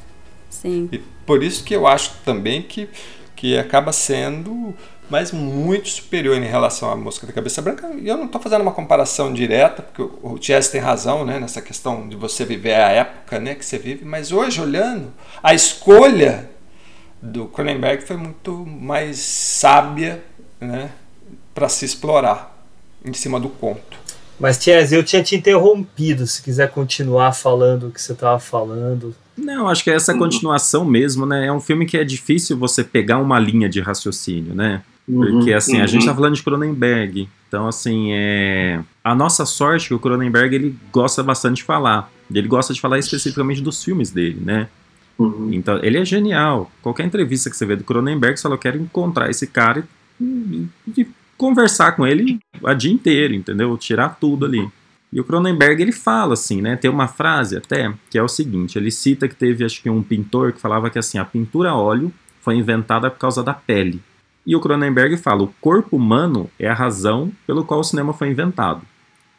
Sim. 0.50 0.90
E 0.92 1.00
por 1.26 1.44
isso 1.44 1.64
que 1.64 1.76
eu 1.76 1.88
acho 1.88 2.12
também 2.24 2.62
que 2.62 2.88
que 3.36 3.58
acaba 3.58 3.92
sendo 3.92 4.74
mas 5.14 5.32
muito 5.32 5.90
superior 5.90 6.36
em 6.36 6.48
relação 6.48 6.90
à 6.90 6.96
Mosca 6.96 7.28
da 7.28 7.32
Cabeça 7.32 7.62
Branca. 7.62 7.88
E 8.02 8.08
eu 8.08 8.18
não 8.18 8.26
estou 8.26 8.42
fazendo 8.42 8.62
uma 8.62 8.72
comparação 8.72 9.32
direta, 9.32 9.84
porque 9.84 10.02
o 10.02 10.40
Chess 10.42 10.70
tem 10.70 10.82
razão 10.82 11.24
né, 11.24 11.40
nessa 11.40 11.62
questão 11.62 12.10
de 12.10 12.16
você 12.16 12.44
viver 12.44 12.74
a 12.74 12.90
época 12.90 13.40
né, 13.40 13.54
que 13.54 13.64
você 13.64 13.78
vive, 13.78 14.04
mas 14.04 14.32
hoje, 14.32 14.60
olhando, 14.60 15.14
a 15.44 15.54
escolha 15.54 16.50
do 17.22 17.46
Cronenberg 17.46 18.04
foi 18.04 18.18
muito 18.18 18.66
mais 18.66 19.20
sábia 19.20 20.24
né, 20.60 20.90
para 21.54 21.70
se 21.70 21.86
explorar 21.86 22.66
em 23.06 23.14
cima 23.14 23.40
do 23.40 23.50
conto. 23.50 24.00
Mas, 24.40 24.58
Chess, 24.58 24.92
eu 24.92 25.04
tinha 25.04 25.22
te 25.22 25.36
interrompido. 25.36 26.26
Se 26.26 26.42
quiser 26.42 26.72
continuar 26.72 27.34
falando 27.34 27.90
o 27.90 27.92
que 27.92 28.02
você 28.02 28.14
estava 28.14 28.40
falando. 28.40 29.16
Não, 29.38 29.70
acho 29.70 29.84
que 29.84 29.92
é 29.92 29.94
essa 29.94 30.18
continuação 30.18 30.84
mesmo, 30.84 31.24
né? 31.24 31.46
É 31.46 31.52
um 31.52 31.62
filme 31.62 31.86
que 31.86 31.98
é 31.98 32.04
difícil 32.04 32.58
você 32.58 32.84
pegar 32.84 33.20
uma 33.20 33.38
linha 33.38 33.70
de 33.70 33.80
raciocínio, 33.80 34.56
né? 34.56 34.82
Porque, 35.06 35.52
uhum, 35.52 35.58
assim, 35.58 35.78
uhum. 35.78 35.84
a 35.84 35.88
gente 35.88 36.06
tá 36.06 36.16
falando 36.16 36.36
de 36.36 36.44
Cronenberg. 36.44 37.28
Então, 37.48 37.68
assim, 37.68 38.12
é... 38.14 38.82
a 39.04 39.14
nossa 39.14 39.46
sorte 39.46 39.86
é 39.86 39.88
que 39.90 39.94
o 39.94 40.00
Cronenberg, 40.00 40.56
ele 40.56 40.76
gosta 40.92 41.22
bastante 41.22 41.58
de 41.58 41.64
falar. 41.64 42.12
Ele 42.34 42.48
gosta 42.48 42.74
de 42.74 42.80
falar 42.80 42.98
especificamente 43.00 43.62
dos 43.62 43.84
filmes 43.84 44.10
dele, 44.12 44.42
né? 44.42 44.68
Uhum. 45.20 45.50
Então, 45.52 45.80
ele 45.84 45.98
é 45.98 46.06
genial. 46.06 46.72
Qualquer 46.82 47.06
entrevista 47.06 47.50
que 47.50 47.58
você 47.58 47.66
vê 47.66 47.76
do 47.76 47.84
Cronenberg, 47.84 48.38
você 48.38 48.44
fala, 48.44 48.56
eu 48.56 48.60
quero 48.60 48.82
encontrar 48.82 49.30
esse 49.30 49.46
cara 49.46 49.88
e, 50.20 50.68
e 50.98 51.08
conversar 51.38 51.92
com 51.94 52.08
ele 52.08 52.40
o 52.62 52.74
dia 52.74 52.92
inteiro, 52.92 53.34
entendeu? 53.34 53.78
Tirar 53.78 54.18
tudo 54.20 54.46
ali. 54.46 54.68
E 55.12 55.20
o 55.20 55.24
Cronenberg, 55.24 55.80
ele 55.80 55.92
fala 55.92 56.34
assim, 56.34 56.62
né? 56.62 56.76
Tem 56.76 56.90
uma 56.90 57.08
frase 57.08 57.56
até, 57.56 57.94
que 58.10 58.18
é 58.18 58.24
o 58.24 58.28
seguinte, 58.28 58.80
ele 58.80 58.90
cita 58.90 59.28
que 59.28 59.36
teve, 59.36 59.64
acho 59.64 59.82
que 59.82 59.90
um 59.90 60.02
pintor 60.02 60.54
que 60.54 60.60
falava 60.60 60.90
que, 60.90 60.98
assim, 60.98 61.20
a 61.20 61.26
pintura 61.26 61.70
a 61.70 61.78
óleo 61.78 62.12
foi 62.42 62.56
inventada 62.56 63.12
por 63.12 63.20
causa 63.20 63.44
da 63.44 63.54
pele. 63.54 64.02
E 64.46 64.56
o 64.56 64.60
Cronenberg 64.60 65.18
fala: 65.18 65.44
o 65.44 65.54
corpo 65.62 65.96
humano 65.96 66.50
é 66.60 66.68
a 66.68 66.74
razão 66.74 67.32
pelo 67.48 67.64
qual 67.64 67.80
o 67.80 67.84
cinema 67.84 68.14
foi 68.14 68.30
inventado. 68.30 68.82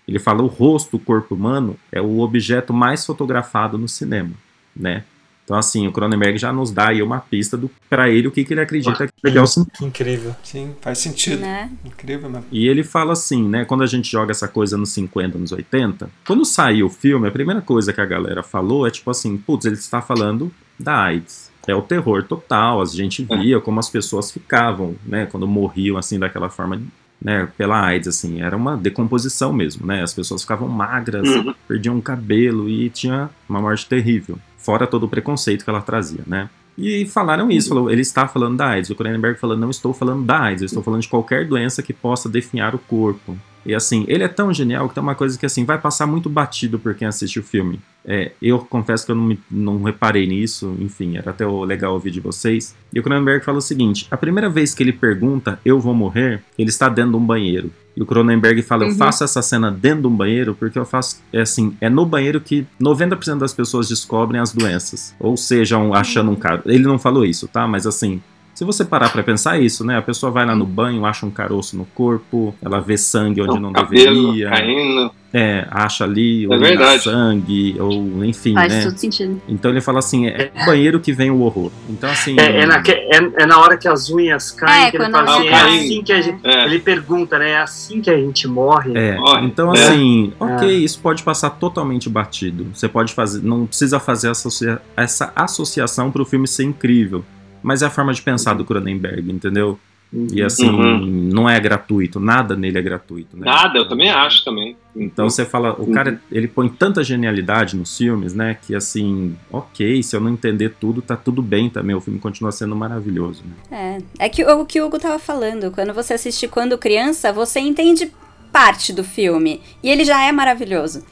Ele 0.07 0.19
fala: 0.19 0.43
o 0.43 0.47
rosto, 0.47 0.97
o 0.97 1.01
corpo 1.01 1.35
humano, 1.35 1.77
é 1.93 2.01
o 2.01 2.21
objeto 2.21 2.73
mais 2.73 3.05
fotografado 3.05 3.79
no 3.79 3.89
cinema, 3.89 4.33
né? 4.75 5.05
Então, 5.45 5.59
assim, 5.59 5.87
o 5.87 5.93
Cronenberg 5.93 6.39
já 6.39 6.51
nos 6.51 6.71
dá 6.71 6.89
aí 6.89 7.03
uma 7.03 7.21
pista 7.21 7.61
para 7.91 8.09
ele 8.09 8.27
o 8.27 8.31
que, 8.31 8.45
que 8.45 8.55
ele 8.55 8.63
acredita 8.63 9.07
que 9.07 9.39
é 9.39 9.43
o 9.43 9.47
cinema. 9.47 9.71
Que 9.75 9.85
incrível. 9.85 10.35
Sim, 10.43 10.75
faz 10.81 10.99
sentido. 10.99 11.41
Né? 11.41 11.71
Incrível 11.85 12.31
mesmo. 12.31 12.47
E 12.51 12.67
ele 12.67 12.83
fala 12.83 13.13
assim, 13.13 13.47
né? 13.47 13.63
Quando 13.67 13.83
a 13.83 13.87
gente 13.87 14.11
joga 14.11 14.31
essa 14.31 14.49
coisa 14.49 14.79
nos 14.79 14.89
50, 14.93 15.37
nos 15.37 15.53
80, 15.53 16.09
quando 16.27 16.47
saiu 16.47 16.87
o 16.87 16.91
filme, 16.91 17.29
a 17.29 17.31
primeira 17.31 17.61
coisa 17.61 17.93
que 17.93 18.01
a 18.01 18.07
galera 18.07 18.43
falou 18.43 18.87
é 18.87 18.91
tipo 18.91 19.11
assim: 19.11 19.37
putz, 19.37 19.67
ele 19.67 19.75
está 19.75 20.01
falando 20.01 20.51
da 20.81 20.97
AIDS 20.97 21.53
é 21.67 21.75
o 21.75 21.83
terror 21.83 22.23
total. 22.25 22.81
A 22.81 22.85
gente 22.85 23.27
é. 23.29 23.37
via 23.37 23.61
como 23.61 23.81
as 23.81 23.89
pessoas 23.89 24.31
ficavam, 24.31 24.95
né, 25.05 25.27
quando 25.27 25.47
morriam 25.47 25.97
assim 25.97 26.19
daquela 26.19 26.49
forma, 26.49 26.81
né, 27.21 27.49
pela 27.57 27.81
AIDS 27.81 28.09
assim, 28.09 28.43
era 28.43 28.57
uma 28.57 28.77
decomposição 28.77 29.53
mesmo, 29.53 29.87
né? 29.87 30.03
As 30.03 30.13
pessoas 30.13 30.43
ficavam 30.43 30.69
magras, 30.69 31.27
uhum. 31.29 31.55
perdiam 31.67 31.97
o 31.97 32.03
cabelo 32.03 32.69
e 32.69 32.91
tinha 32.91 33.31
uma 33.49 33.61
morte 33.61 33.87
terrível, 33.89 34.39
fora 34.59 34.87
todo 34.87 35.05
o 35.05 35.09
preconceito 35.09 35.65
que 35.65 35.71
ela 35.71 35.81
trazia, 35.81 36.21
né? 36.27 36.51
E 36.77 37.07
falaram 37.07 37.51
isso, 37.51 37.69
falou, 37.69 37.91
ele 37.91 38.03
está 38.03 38.27
falando 38.27 38.57
da 38.57 38.69
AIDS. 38.69 38.91
O 38.91 38.95
Cronenberg 38.95 39.39
falando, 39.39 39.61
não 39.61 39.71
estou 39.71 39.93
falando 39.93 40.25
da 40.25 40.41
AIDS, 40.41 40.63
eu 40.63 40.67
estou 40.67 40.83
falando 40.83 41.03
de 41.03 41.09
qualquer 41.09 41.47
doença 41.47 41.83
que 41.83 41.93
possa 41.93 42.29
definhar 42.29 42.75
o 42.75 42.79
corpo. 42.79 43.37
E 43.67 43.75
assim, 43.75 44.05
ele 44.09 44.23
é 44.23 44.29
tão 44.29 44.53
genial 44.53 44.89
que 44.89 44.95
tem 44.95 45.03
uma 45.03 45.15
coisa 45.15 45.39
que 45.39 45.47
assim 45.47 45.65
vai 45.65 45.79
passar 45.79 46.07
muito 46.07 46.29
batido 46.29 46.79
por 46.79 46.95
quem 46.95 47.09
assiste 47.09 47.39
o 47.39 47.43
filme. 47.43 47.81
É, 48.05 48.33
eu 48.43 48.59
confesso 48.59 49.07
que 49.07 49.13
eu 49.13 49.17
não, 49.17 49.25
me, 49.25 49.41
não 49.51 49.83
reparei 49.83 50.27
nisso, 50.27 50.77
enfim, 50.79 51.17
era 51.17 51.31
até 51.31 51.47
legal 51.47 51.95
ouvir 51.95 52.11
de 52.11 52.21
vocês. 52.21 52.75
E 52.93 53.01
o 53.01 53.03
Cronenberg 53.03 53.43
fala 53.43 53.59
o 53.59 53.63
seguinte: 53.63 54.07
a 54.11 54.17
primeira 54.17 54.51
vez 54.51 54.75
que 54.75 54.83
ele 54.83 54.93
pergunta, 54.93 55.59
eu 55.65 55.81
vou 55.81 55.95
morrer, 55.95 56.43
ele 56.59 56.69
está 56.69 56.89
dentro 56.91 57.13
de 57.13 57.17
um 57.17 57.25
banheiro. 57.25 57.71
E 57.97 58.03
o 58.03 58.07
Cronenberg 58.07 58.61
fala: 58.63 58.85
Eu 58.85 58.89
Uhum. 58.89 58.95
faço 58.97 59.23
essa 59.25 59.41
cena 59.41 59.71
dentro 59.71 60.03
de 60.03 60.07
um 60.09 60.17
banheiro 60.17 60.55
porque 60.59 60.79
eu 60.79 60.85
faço. 60.85 61.21
É 61.33 61.41
assim, 61.43 61.77
é 61.81 61.89
no 61.89 62.05
banheiro 62.05 62.41
que 62.41 62.67
90% 62.81 63.39
das 63.39 63.53
pessoas 63.55 63.89
descobrem 63.89 64.41
as 64.41 64.53
doenças. 64.53 65.15
Ou 65.21 65.37
sejam, 65.37 65.95
achando 65.95 66.31
um 66.31 66.35
cara. 66.37 66.63
Ele 66.67 66.85
não 66.85 66.99
falou 66.99 67.25
isso, 67.25 67.47
tá? 67.49 67.67
Mas 67.69 67.87
assim. 67.87 68.21
Se 68.55 68.65
você 68.65 68.85
parar 68.85 69.11
pra 69.11 69.21
pensar 69.25 69.59
isso, 69.61 69.85
né? 69.85 69.99
A 69.99 70.03
pessoa 70.03 70.31
vai 70.31 70.47
lá 70.47 70.55
no 70.55 70.65
banho, 70.65 71.05
acha 71.05 71.27
um 71.27 71.31
caroço 71.31 71.77
no 71.77 71.85
corpo, 71.87 72.55
ela 72.63 72.81
vê 72.81 72.97
sangue 72.97 73.43
onde 73.43 73.59
não 73.59 73.73
cabelo 73.73 74.27
deveria. 74.33 74.49
caindo. 74.51 75.11
É, 75.37 75.67
acha 75.69 76.05
ali, 76.05 76.45
É 76.45 76.49
ou 76.49 76.99
sangue, 77.01 77.77
ou 77.81 78.25
enfim, 78.25 78.55
Faz 78.55 78.73
né? 78.73 78.85
todo 78.85 78.97
sentido. 78.97 79.43
Então 79.49 79.69
ele 79.73 79.81
fala 79.81 79.99
assim, 79.99 80.29
é 80.29 80.53
no 80.57 80.65
banheiro 80.65 81.01
que 81.01 81.13
vem 81.13 81.29
o 81.29 81.41
horror. 81.41 81.73
Então 81.91 82.09
assim... 82.09 82.37
É, 82.39 82.61
é, 82.61 82.67
na, 82.67 82.81
que- 82.81 82.93
é- 82.93 83.33
é 83.43 83.45
na 83.45 83.59
hora 83.59 83.77
que 83.77 83.89
as 83.89 84.09
unhas 84.09 84.53
caem 84.53 84.85
É, 84.87 84.91
que 84.93 84.97
ele 84.97 85.11
fala 85.11 85.37
assim, 85.37 85.49
é 85.49 85.55
assim 85.55 86.03
que 86.05 86.13
a 86.13 86.21
gente. 86.21 86.39
É. 86.47 86.65
Ele 86.67 86.79
pergunta, 86.79 87.37
né? 87.37 87.51
É 87.51 87.59
assim 87.59 88.01
que 88.01 88.09
a 88.11 88.17
gente 88.17 88.47
morre. 88.47 88.93
É, 88.97 89.17
Morre. 89.17 89.47
então 89.47 89.75
É. 89.75 89.79
assim, 89.89 90.33
ok, 90.39 90.69
É. 90.69 90.73
isso 90.73 91.01
pode 91.01 91.25
passar 91.25 91.51
totalmente 91.51 92.09
batido. 92.09 92.69
Você 92.73 92.87
pode 92.89 93.13
fazer, 93.13 93.43
não 93.43 93.67
precisa 93.67 93.99
fazer 93.99 94.29
associa- 94.31 94.81
essa 94.97 95.33
associação 95.35 96.13
para 96.13 96.23
o 96.23 96.25
filme 96.25 96.47
ser 96.47 96.63
incrível. 96.63 97.25
Mas 97.61 97.83
é 97.83 97.87
a 97.87 97.91
forma 97.91 98.13
de 98.13 98.23
pensar 98.23 98.55
do 98.55 98.65
Cronenberg, 98.65 99.33
entendeu? 99.33 99.81
E 100.13 100.43
assim, 100.43 100.69
Uhum. 100.71 101.31
não 101.33 101.49
é 101.49 101.59
gratuito, 101.59 102.21
nada 102.21 102.55
nele 102.55 102.79
é 102.79 102.83
gratuito, 102.83 103.37
né? 103.37 103.47
Nada, 103.47 103.77
eu 103.79 103.89
também 103.89 104.11
acho 104.11 104.45
também. 104.45 104.77
Então 104.95 105.29
você 105.29 105.45
fala, 105.45 105.73
o 105.73 105.91
cara, 105.91 106.21
ele 106.31 106.47
põe 106.47 106.69
tanta 106.69 107.03
genialidade 107.03 107.77
nos 107.77 107.97
filmes, 107.99 108.33
né, 108.33 108.57
que 108.63 108.77
assim, 108.77 109.35
ok, 109.51 110.01
se 110.05 110.15
eu 110.15 110.21
não 110.21 110.31
entender 110.31 110.75
tudo, 110.79 111.03
tá 111.03 111.17
tudo 111.17 111.43
bem 111.43 111.69
também, 111.69 111.97
o 111.97 112.01
filme 112.01 112.21
continua 112.21 112.53
sendo 112.53 112.77
maravilhoso, 112.77 113.43
né? 113.71 113.99
É, 114.19 114.27
é 114.27 114.29
que 114.29 114.45
o, 114.45 114.61
o 114.61 114.65
que 114.67 114.81
o 114.81 114.87
Hugo 114.87 115.01
tava 115.01 115.19
falando, 115.19 115.73
quando 115.73 115.93
você 115.93 116.15
assiste 116.15 116.47
quando 116.47 116.79
criança, 116.79 117.33
você 117.33 117.59
entende 117.59 118.13
parte 118.53 118.93
do 118.93 119.03
filme. 119.03 119.61
E 119.83 119.91
ele 119.91 120.05
já 120.05 120.23
é 120.23 120.31
maravilhoso. 120.31 121.05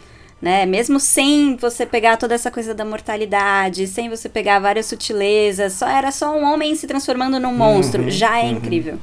Né? 0.43 0.67
Mesmo 0.67 0.99
sem 0.99 1.55
você 1.55 1.87
pegar 1.87 2.17
toda 2.17 2.35
essa 2.35 2.51
coisa 2.51 2.75
da 2.75 2.85
mortalidade, 2.85 3.87
sem 3.87 4.11
você 4.11 4.29
pegar 4.29 4.59
várias 4.59 4.87
sutilezas, 4.87 5.75
só 5.75 5.87
era 5.87 6.11
só 6.11 6.37
um 6.37 6.43
homem 6.43 6.75
se 6.75 6.85
transformando 6.85 7.39
num 7.39 7.55
monstro. 7.55 8.03
Uhum, 8.03 8.11
já 8.11 8.41
é 8.41 8.47
uhum. 8.47 8.51
incrível. 8.51 8.99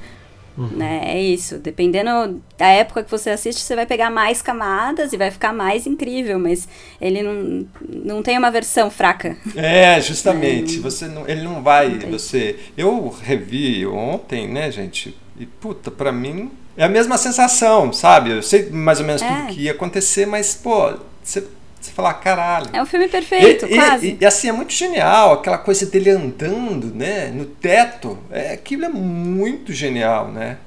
Né? 0.57 1.01
É 1.05 1.21
isso. 1.21 1.57
Dependendo 1.57 2.41
da 2.57 2.67
época 2.67 3.03
que 3.03 3.09
você 3.09 3.29
assiste, 3.29 3.61
você 3.61 3.75
vai 3.75 3.85
pegar 3.85 4.09
mais 4.09 4.41
camadas 4.41 5.13
e 5.13 5.17
vai 5.17 5.31
ficar 5.31 5.53
mais 5.53 5.87
incrível, 5.87 6.37
mas 6.37 6.67
ele 6.99 7.23
não, 7.23 7.65
não 7.87 8.21
tem 8.21 8.37
uma 8.37 8.51
versão 8.51 8.91
fraca. 8.91 9.37
É, 9.55 10.01
justamente. 10.01 10.79
Você 10.79 11.07
não, 11.07 11.25
ele 11.25 11.43
não 11.43 11.63
vai. 11.63 11.99
Você. 11.99 12.57
Eu 12.77 13.07
revi 13.21 13.87
ontem, 13.87 14.49
né, 14.49 14.69
gente? 14.69 15.15
E 15.39 15.45
puta, 15.45 15.89
pra 15.89 16.11
mim 16.11 16.51
é 16.75 16.83
a 16.83 16.89
mesma 16.89 17.17
sensação, 17.17 17.93
sabe? 17.93 18.31
Eu 18.31 18.43
sei 18.43 18.69
mais 18.69 18.99
ou 18.99 19.05
menos 19.05 19.21
É. 19.21 19.27
tudo 19.27 19.47
que 19.53 19.61
ia 19.61 19.71
acontecer, 19.71 20.25
mas 20.25 20.55
pô, 20.55 20.93
você, 21.23 21.41
você 21.79 21.91
fala, 21.91 22.13
caralho. 22.13 22.69
É 22.73 22.81
um 22.81 22.85
filme 22.85 23.07
perfeito, 23.07 23.65
E- 23.65 23.73
e- 23.73 23.75
quase. 23.75 24.07
E, 24.07 24.17
e, 24.21 24.25
assim, 24.25 24.49
é 24.49 24.51
muito 24.51 24.73
genial, 24.73 25.33
aquela 25.33 25.57
coisa 25.57 25.85
dele 25.85 26.09
andando, 26.11 26.87
né, 26.93 27.27
no 27.33 27.45
teto. 27.45 28.17
É, 28.31 28.53
aquilo 28.53 28.85
é 28.85 28.89
muito 28.89 29.71
genial, 29.73 30.29
né? 30.29 30.57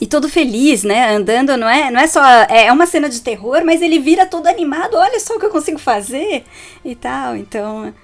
E 0.00 0.06
todo 0.06 0.28
feliz, 0.28 0.82
né? 0.82 1.14
Andando, 1.14 1.56
não 1.56 1.68
é, 1.68 1.88
não 1.90 2.00
é 2.00 2.06
só. 2.08 2.20
É 2.48 2.70
uma 2.72 2.84
cena 2.84 3.08
de 3.08 3.20
terror, 3.20 3.62
mas 3.64 3.80
ele 3.80 4.00
vira 4.00 4.26
todo 4.26 4.48
animado. 4.48 4.94
Olha 4.96 5.20
só 5.20 5.34
o 5.36 5.38
que 5.38 5.46
eu 5.46 5.50
consigo 5.50 5.78
fazer 5.78 6.44
e 6.84 6.96
tal. 6.96 7.36
Então. 7.36 7.94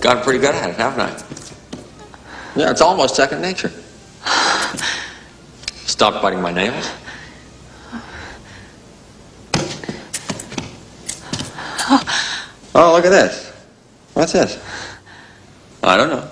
Gotten 0.00 0.22
pretty 0.22 0.38
good 0.38 0.56
at 0.56 0.64
it, 0.64 0.80
haven't 0.80 1.00
I? 1.02 2.58
Yeah, 2.58 2.70
it's 2.70 2.80
almost 2.80 3.16
second 3.16 3.40
nature. 3.42 3.70
Stop 5.86 6.22
biting 6.22 6.40
my 6.40 6.52
nails. 6.52 6.86
Oh, 12.74 12.92
look 12.92 13.06
at 13.06 13.10
this. 13.10 13.52
What's 14.14 14.32
this? 14.32 14.58
I 15.82 15.96
don't 15.96 16.10
know. 16.10 16.24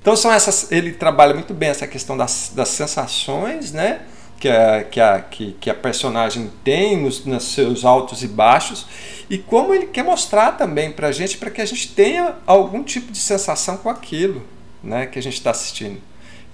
Então 0.00 0.14
são 0.14 0.32
essas, 0.32 0.70
ele 0.70 0.92
trabalha 0.92 1.34
muito 1.34 1.52
bem 1.52 1.70
essa 1.70 1.86
questão 1.86 2.16
das, 2.16 2.52
das 2.54 2.68
sensações, 2.68 3.72
né? 3.72 4.02
Que 4.38 4.48
a, 4.48 4.84
que, 4.84 5.00
a, 5.00 5.20
que, 5.20 5.52
que 5.54 5.70
a 5.70 5.74
personagem 5.74 6.52
tem 6.62 6.96
nos, 6.96 7.24
nos 7.24 7.42
seus 7.42 7.84
altos 7.84 8.22
e 8.22 8.28
baixos 8.28 8.86
e 9.30 9.38
como 9.38 9.74
ele 9.74 9.86
quer 9.86 10.04
mostrar 10.04 10.52
também 10.52 10.92
pra 10.92 11.10
gente 11.10 11.38
para 11.38 11.50
que 11.50 11.60
a 11.60 11.64
gente 11.64 11.88
tenha 11.88 12.36
algum 12.46 12.84
tipo 12.84 13.10
de 13.10 13.18
sensação 13.18 13.78
com 13.78 13.88
aquilo, 13.88 14.46
né? 14.82 15.06
Que 15.06 15.18
a 15.18 15.22
gente 15.22 15.34
está 15.38 15.50
assistindo. 15.50 16.00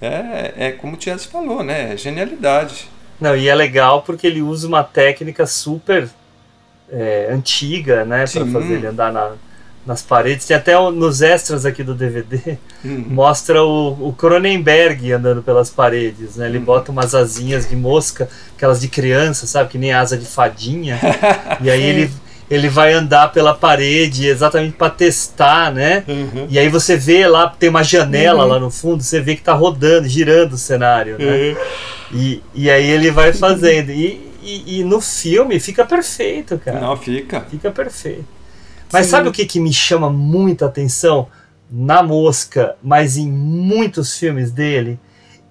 É, 0.01 0.53
é 0.57 0.71
como 0.71 0.93
o 0.93 0.97
Tias 0.97 1.25
falou, 1.25 1.61
né? 1.61 1.93
É 1.93 1.97
genialidade. 1.97 2.89
Não, 3.19 3.35
e 3.35 3.47
é 3.47 3.53
legal 3.53 4.01
porque 4.01 4.25
ele 4.25 4.41
usa 4.41 4.67
uma 4.67 4.83
técnica 4.83 5.45
super 5.45 6.09
é, 6.91 7.29
antiga, 7.31 8.03
né? 8.05 8.17
Pra 8.19 8.27
Sim. 8.27 8.51
fazer 8.51 8.73
ele 8.73 8.87
andar 8.87 9.11
na- 9.11 9.31
nas 9.85 10.01
paredes. 10.01 10.45
Tem 10.47 10.55
até 10.55 10.73
nos 10.91 11.21
extras 11.21 11.65
aqui 11.65 11.83
do 11.83 11.93
DVD, 11.93 12.57
Uhum. 12.85 13.05
mostra 13.09 13.61
o, 13.63 14.07
o 14.09 14.13
Cronenberg 14.13 15.11
andando 15.11 15.43
pelas 15.43 15.69
paredes, 15.69 16.37
né? 16.37 16.47
Ele 16.47 16.57
Uhum. 16.59 16.63
bota 16.63 16.89
umas 16.91 17.13
asinhas 17.13 17.67
de 17.67 17.75
mosca, 17.75 18.29
aquelas 18.55 18.79
de 18.79 18.87
criança, 18.87 19.45
sabe? 19.45 19.69
Que 19.69 19.77
nem 19.77 19.91
asa 19.91 20.17
de 20.17 20.25
fadinha. 20.25 20.97
e 21.61 21.69
aí 21.69 21.83
ele, 21.83 22.09
ele 22.49 22.69
vai 22.69 22.93
andar 22.93 23.33
pela 23.33 23.53
parede 23.53 24.25
exatamente 24.25 24.77
para 24.77 24.89
testar, 24.89 25.69
né? 25.73 26.05
Uhum. 26.07 26.47
E 26.49 26.57
aí 26.57 26.69
você 26.69 26.95
vê 26.95 27.27
lá, 27.27 27.49
tem 27.49 27.67
uma 27.69 27.83
janela 27.83 28.43
Uhum. 28.45 28.49
lá 28.51 28.59
no 28.61 28.71
fundo, 28.71 29.03
você 29.03 29.19
vê 29.19 29.35
que 29.35 29.41
tá 29.41 29.53
rodando, 29.53 30.07
girando 30.07 30.53
o 30.53 30.57
cenário, 30.57 31.17
né? 31.19 31.57
E, 32.13 32.41
e 32.55 32.69
aí 32.69 32.89
ele 32.89 33.11
vai 33.11 33.33
fazendo. 33.33 33.91
E, 33.91 34.31
e, 34.43 34.79
e 34.79 34.83
no 34.83 34.99
filme 35.01 35.59
fica 35.59 35.85
perfeito, 35.85 36.57
cara. 36.59 36.79
Não, 36.79 36.97
fica. 36.97 37.41
Fica 37.41 37.71
perfeito. 37.71 38.25
Mas 38.91 39.05
Sim. 39.07 39.11
sabe 39.11 39.29
o 39.29 39.31
que, 39.31 39.45
que 39.45 39.59
me 39.59 39.73
chama 39.73 40.09
muita 40.09 40.65
atenção? 40.65 41.27
Na 41.71 42.03
Mosca, 42.03 42.75
mas 42.83 43.17
em 43.17 43.27
muitos 43.31 44.17
filmes 44.17 44.51
dele, 44.51 44.99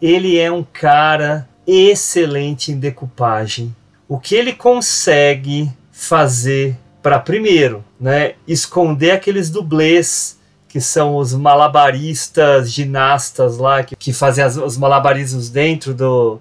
ele 0.00 0.38
é 0.38 0.52
um 0.52 0.62
cara 0.62 1.48
excelente 1.66 2.70
em 2.70 2.78
decupagem. 2.78 3.74
O 4.08 4.18
que 4.18 4.34
ele 4.36 4.52
consegue 4.52 5.70
fazer 5.90 6.76
para 7.02 7.18
primeiro, 7.18 7.84
né, 7.98 8.34
esconder 8.46 9.10
aqueles 9.12 9.50
dublês 9.50 10.38
que 10.68 10.80
são 10.80 11.16
os 11.16 11.34
malabaristas, 11.34 12.70
ginastas 12.72 13.58
lá 13.58 13.82
que, 13.82 13.96
que 13.96 14.12
fazem 14.12 14.44
as- 14.44 14.56
os 14.56 14.76
malabarismos 14.78 15.48
dentro 15.50 15.92
do, 15.92 16.38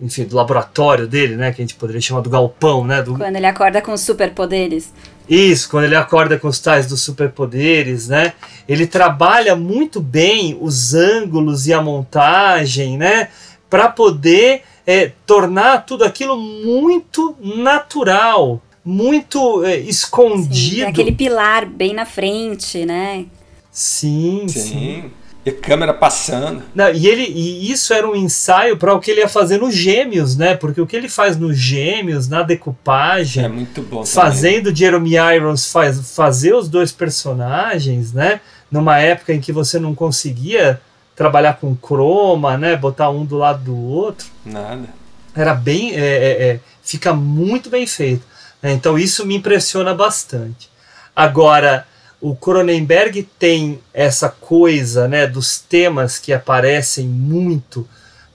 enfim, 0.00 0.24
do 0.24 0.36
laboratório 0.36 1.06
dele, 1.06 1.36
né, 1.36 1.52
que 1.52 1.62
a 1.62 1.64
gente 1.64 1.74
poderia 1.74 2.00
chamar 2.00 2.20
do 2.20 2.30
galpão, 2.30 2.84
né, 2.84 3.02
do, 3.02 3.16
Quando 3.16 3.36
ele 3.36 3.46
acorda 3.46 3.80
com 3.80 3.96
superpoderes. 3.96 4.92
isso, 5.28 5.68
quando 5.70 5.84
ele 5.84 5.96
acorda 5.96 6.38
com 6.38 6.48
os 6.48 6.58
tais 6.58 6.86
dos 6.86 7.02
superpoderes, 7.02 8.08
né? 8.08 8.34
Ele 8.68 8.86
trabalha 8.86 9.56
muito 9.56 10.00
bem 10.00 10.56
os 10.60 10.94
ângulos 10.94 11.66
e 11.66 11.72
a 11.72 11.80
montagem, 11.82 12.96
né? 12.96 13.28
Para 13.68 13.88
poder 13.88 14.62
é, 14.86 15.12
tornar 15.26 15.84
tudo 15.84 16.04
aquilo 16.04 16.36
muito 16.36 17.36
natural, 17.40 18.62
muito 18.84 19.64
é, 19.64 19.76
escondido. 19.78 20.86
aquele 20.86 21.10
pilar 21.10 21.66
bem 21.66 21.92
na 21.92 22.06
frente, 22.06 22.84
né? 22.84 23.26
Sim, 23.72 24.46
sim. 24.46 24.60
Sim. 24.60 25.10
E 25.46 25.50
a 25.50 25.52
câmera 25.52 25.94
passando. 25.94 26.60
Não, 26.74 26.90
e, 26.90 27.06
ele, 27.06 27.22
e 27.22 27.70
isso 27.70 27.94
era 27.94 28.04
um 28.08 28.16
ensaio 28.16 28.76
para 28.76 28.92
o 28.92 28.98
que 28.98 29.12
ele 29.12 29.20
ia 29.20 29.28
fazer 29.28 29.58
nos 29.58 29.72
Gêmeos, 29.72 30.36
né? 30.36 30.56
Porque 30.56 30.80
o 30.80 30.86
que 30.86 30.96
ele 30.96 31.08
faz 31.08 31.36
nos 31.36 31.56
Gêmeos, 31.56 32.26
na 32.26 32.42
decupagem, 32.42 33.44
É 33.44 33.48
muito 33.48 33.80
bom 33.80 33.98
também. 33.98 34.12
fazendo 34.12 34.74
Jeremy 34.74 35.14
Irons 35.36 35.70
faz, 35.70 36.14
fazer 36.16 36.52
os 36.52 36.68
dois 36.68 36.90
personagens, 36.90 38.12
né? 38.12 38.40
Numa 38.68 38.98
época 38.98 39.32
em 39.32 39.40
que 39.40 39.52
você 39.52 39.78
não 39.78 39.94
conseguia 39.94 40.80
trabalhar 41.14 41.54
com 41.54 41.76
croma, 41.76 42.58
né? 42.58 42.74
Botar 42.74 43.10
um 43.10 43.24
do 43.24 43.36
lado 43.38 43.62
do 43.62 43.76
outro. 43.76 44.26
Nada. 44.44 44.88
Era 45.32 45.54
bem. 45.54 45.94
é, 45.94 45.98
é, 45.98 46.42
é, 46.48 46.60
fica 46.82 47.14
muito 47.14 47.70
bem 47.70 47.86
feito. 47.86 48.24
Então 48.64 48.98
isso 48.98 49.24
me 49.24 49.36
impressiona 49.36 49.94
bastante. 49.94 50.68
Agora, 51.14 51.86
o 52.30 52.34
Cronenberg 52.34 53.22
tem 53.38 53.80
essa 53.94 54.28
coisa 54.28 55.06
né, 55.06 55.28
dos 55.28 55.60
temas 55.60 56.18
que 56.18 56.32
aparecem 56.32 57.06
muito 57.06 57.86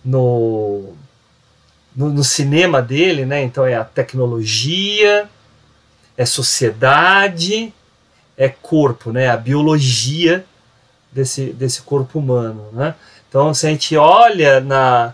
no, 0.03 0.93
no, 1.93 2.09
no 2.09 2.23
cinema 2.23 2.81
dele, 2.81 3.25
né? 3.25 3.43
Então 3.43 3.65
é 3.65 3.75
a 3.75 3.83
tecnologia, 3.83 5.29
é 6.15 6.25
sociedade, 6.25 7.73
é 8.37 8.47
corpo, 8.47 9.11
né? 9.11 9.29
A 9.29 9.35
biologia 9.35 10.45
desse, 11.11 11.47
desse 11.47 11.81
corpo 11.81 12.19
humano, 12.19 12.69
né? 12.71 12.95
Então, 13.27 13.53
se 13.53 13.67
a 13.67 13.69
gente 13.69 13.97
olha 13.97 14.61
na, 14.61 15.13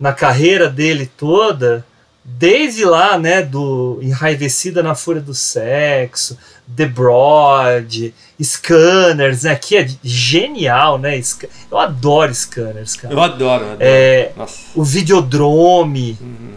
na 0.00 0.14
carreira 0.14 0.70
dele 0.70 1.06
toda, 1.06 1.84
desde 2.24 2.86
lá, 2.86 3.18
né, 3.18 3.42
do 3.42 3.98
Enraivecida 4.00 4.82
na 4.82 4.94
Fúria 4.94 5.20
do 5.20 5.34
Sexo, 5.34 6.38
The 6.76 6.86
Broad, 6.86 8.14
Scanners, 8.42 9.42
né, 9.42 9.54
que 9.54 9.76
é 9.76 9.88
genial, 10.02 10.98
né? 10.98 11.20
Eu 11.70 11.78
adoro 11.78 12.34
Scanners, 12.34 12.96
cara. 12.96 13.14
Eu 13.14 13.20
adoro, 13.20 13.64
eu 13.64 13.72
adoro. 13.72 13.78
É, 13.80 14.32
o 14.74 14.82
Videodrome. 14.82 16.18
Uhum. 16.20 16.54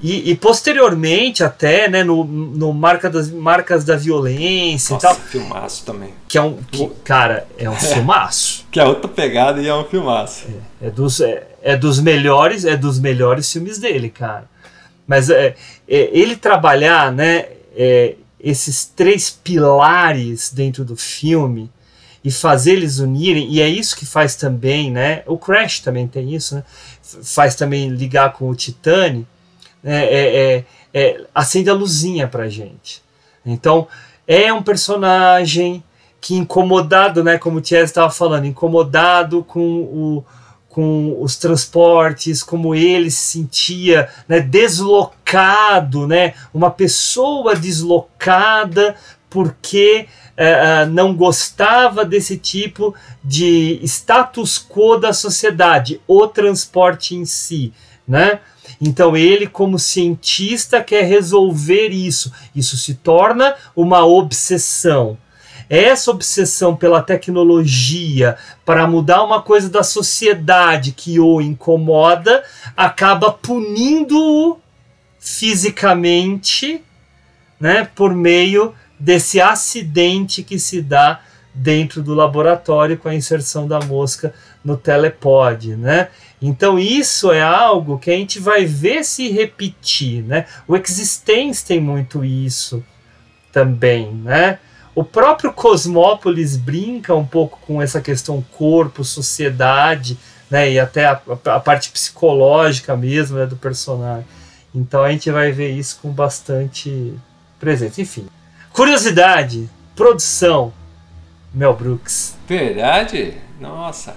E, 0.00 0.30
e, 0.30 0.36
posteriormente, 0.36 1.42
até, 1.42 1.88
né, 1.88 2.04
no, 2.04 2.24
no 2.24 2.72
Marca 2.72 3.10
das, 3.10 3.30
Marcas 3.30 3.84
da 3.84 3.96
Violência 3.96 4.94
Nossa, 4.94 5.06
e 5.06 5.10
tal. 5.10 5.16
filmaço 5.16 5.84
também. 5.84 6.14
Que 6.28 6.38
é 6.38 6.42
um. 6.42 6.56
Que, 6.70 6.88
cara, 7.02 7.48
é 7.58 7.68
um 7.68 7.74
filmaço. 7.76 8.64
que 8.70 8.78
é 8.78 8.84
outra 8.84 9.08
pegada 9.08 9.60
e 9.60 9.66
é 9.66 9.74
um 9.74 9.84
filmaço. 9.84 10.46
É, 10.80 10.86
é 10.86 10.90
dos, 10.90 11.20
é, 11.20 11.48
é, 11.62 11.76
dos 11.76 11.98
melhores, 11.98 12.64
é 12.64 12.76
dos 12.76 13.00
melhores 13.00 13.52
filmes 13.52 13.78
dele, 13.78 14.08
cara. 14.08 14.44
Mas 15.04 15.30
é, 15.30 15.56
é 15.88 16.10
ele 16.12 16.36
trabalhar, 16.36 17.10
né, 17.10 17.46
é, 17.76 18.14
esses 18.40 18.84
três 18.84 19.30
pilares 19.30 20.52
dentro 20.52 20.84
do 20.84 20.96
filme 20.96 21.70
e 22.22 22.30
fazer 22.30 22.72
eles 22.72 22.98
unirem, 22.98 23.48
e 23.50 23.60
é 23.60 23.68
isso 23.68 23.96
que 23.96 24.04
faz 24.04 24.34
também, 24.36 24.90
né? 24.90 25.22
O 25.26 25.38
Crash 25.38 25.80
também 25.80 26.06
tem 26.06 26.34
isso, 26.34 26.56
né? 26.56 26.64
Faz 27.22 27.54
também 27.54 27.88
ligar 27.88 28.32
com 28.32 28.48
o 28.48 28.54
Titane 28.54 29.26
é, 29.84 29.96
é, 29.96 30.36
é, 30.36 30.64
é, 30.92 31.24
acende 31.34 31.70
a 31.70 31.74
luzinha 31.74 32.26
pra 32.26 32.48
gente. 32.48 33.02
Então, 33.46 33.86
é 34.26 34.52
um 34.52 34.62
personagem 34.62 35.82
que 36.20 36.34
incomodado, 36.34 37.22
né, 37.22 37.38
como 37.38 37.58
o 37.58 37.60
Thiago 37.60 37.84
estava 37.84 38.10
falando, 38.10 38.44
incomodado 38.44 39.44
com, 39.44 39.60
o, 39.60 40.24
com 40.78 41.20
os 41.20 41.36
transportes, 41.36 42.40
como 42.40 42.72
ele 42.72 43.10
se 43.10 43.38
sentia 43.38 44.08
né, 44.28 44.38
deslocado, 44.38 46.06
né, 46.06 46.34
uma 46.54 46.70
pessoa 46.70 47.56
deslocada 47.56 48.94
porque 49.28 50.06
uh, 50.36 50.88
não 50.88 51.16
gostava 51.16 52.04
desse 52.04 52.36
tipo 52.38 52.94
de 53.24 53.80
status 53.82 54.56
quo 54.56 54.96
da 54.96 55.12
sociedade, 55.12 56.00
o 56.06 56.28
transporte 56.28 57.16
em 57.16 57.24
si, 57.24 57.72
né? 58.06 58.38
Então 58.80 59.16
ele, 59.16 59.48
como 59.48 59.80
cientista, 59.80 60.80
quer 60.80 61.02
resolver 61.02 61.88
isso. 61.88 62.32
Isso 62.54 62.76
se 62.76 62.94
torna 62.94 63.56
uma 63.74 64.06
obsessão. 64.06 65.18
Essa 65.68 66.10
obsessão 66.10 66.74
pela 66.74 67.02
tecnologia 67.02 68.36
para 68.64 68.86
mudar 68.86 69.22
uma 69.22 69.42
coisa 69.42 69.68
da 69.68 69.82
sociedade 69.82 70.92
que 70.92 71.20
o 71.20 71.40
incomoda 71.40 72.42
acaba 72.76 73.30
punindo-o 73.30 74.58
fisicamente, 75.18 76.82
né, 77.60 77.88
por 77.94 78.14
meio 78.14 78.74
desse 78.98 79.40
acidente 79.40 80.42
que 80.42 80.58
se 80.58 80.80
dá 80.80 81.20
dentro 81.52 82.02
do 82.02 82.14
laboratório 82.14 82.96
com 82.96 83.08
a 83.08 83.14
inserção 83.14 83.66
da 83.66 83.80
mosca 83.80 84.32
no 84.64 84.76
telepod, 84.76 85.76
né? 85.76 86.08
Então 86.40 86.78
isso 86.78 87.32
é 87.32 87.42
algo 87.42 87.98
que 87.98 88.10
a 88.10 88.14
gente 88.14 88.38
vai 88.38 88.64
ver 88.64 89.04
se 89.04 89.28
repetir, 89.28 90.22
né? 90.22 90.46
O 90.68 90.76
Existence 90.76 91.64
tem 91.64 91.80
muito 91.80 92.24
isso 92.24 92.84
também, 93.52 94.12
né? 94.12 94.58
O 94.98 95.04
próprio 95.04 95.52
Cosmópolis 95.52 96.56
brinca 96.56 97.14
um 97.14 97.24
pouco 97.24 97.56
com 97.64 97.80
essa 97.80 98.00
questão 98.00 98.44
corpo, 98.58 99.04
sociedade, 99.04 100.18
né? 100.50 100.72
E 100.72 100.80
até 100.80 101.04
a, 101.06 101.22
a 101.44 101.60
parte 101.60 101.92
psicológica 101.92 102.96
mesmo 102.96 103.38
né, 103.38 103.46
do 103.46 103.54
personagem. 103.54 104.26
Então 104.74 105.04
a 105.04 105.12
gente 105.12 105.30
vai 105.30 105.52
ver 105.52 105.70
isso 105.70 106.00
com 106.02 106.10
bastante 106.10 107.14
presença. 107.60 108.00
Enfim, 108.00 108.26
curiosidade, 108.72 109.70
produção, 109.94 110.72
Mel 111.54 111.74
Brooks. 111.74 112.36
Verdade? 112.48 113.34
Nossa. 113.60 114.16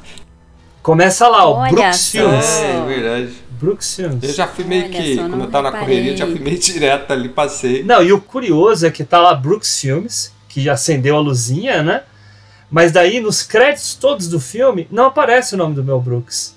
Começa 0.81 1.27
lá, 1.27 1.47
o 1.47 1.69
Brooks 1.69 2.09
Films. 2.09 2.57
É, 2.57 2.85
verdade. 2.87 3.33
Brooks 3.51 3.95
Films. 3.95 4.23
Eu 4.23 4.33
já 4.33 4.47
fui 4.47 4.63
meio 4.63 4.85
Olha 4.85 4.91
que, 4.93 5.15
como 5.17 5.43
eu 5.43 5.51
tava 5.51 5.69
na 5.69 5.77
correria, 5.77 6.17
já 6.17 6.25
fui 6.25 6.39
meio 6.39 6.57
direto 6.59 7.13
ali, 7.13 7.29
passei. 7.29 7.83
Não, 7.83 8.01
e 8.01 8.11
o 8.11 8.19
curioso 8.19 8.87
é 8.87 8.89
que 8.89 9.03
tá 9.03 9.19
lá 9.19 9.35
Brooks 9.35 9.79
Films, 9.79 10.33
que 10.51 10.69
acendeu 10.69 11.15
a 11.15 11.19
luzinha, 11.19 11.81
né? 11.81 12.03
Mas 12.69 12.91
daí, 12.91 13.19
nos 13.19 13.43
créditos 13.43 13.95
todos 13.95 14.27
do 14.27 14.39
filme, 14.39 14.87
não 14.91 15.05
aparece 15.05 15.55
o 15.55 15.57
nome 15.57 15.75
do 15.75 15.83
Mel 15.83 15.99
Brooks. 15.99 16.55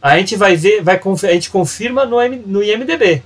A 0.00 0.18
gente 0.18 0.36
vai 0.36 0.56
ver, 0.56 0.82
vai, 0.82 1.00
a 1.00 1.32
gente 1.32 1.50
confirma 1.50 2.04
no, 2.04 2.16
no 2.46 2.62
IMDB. 2.62 3.22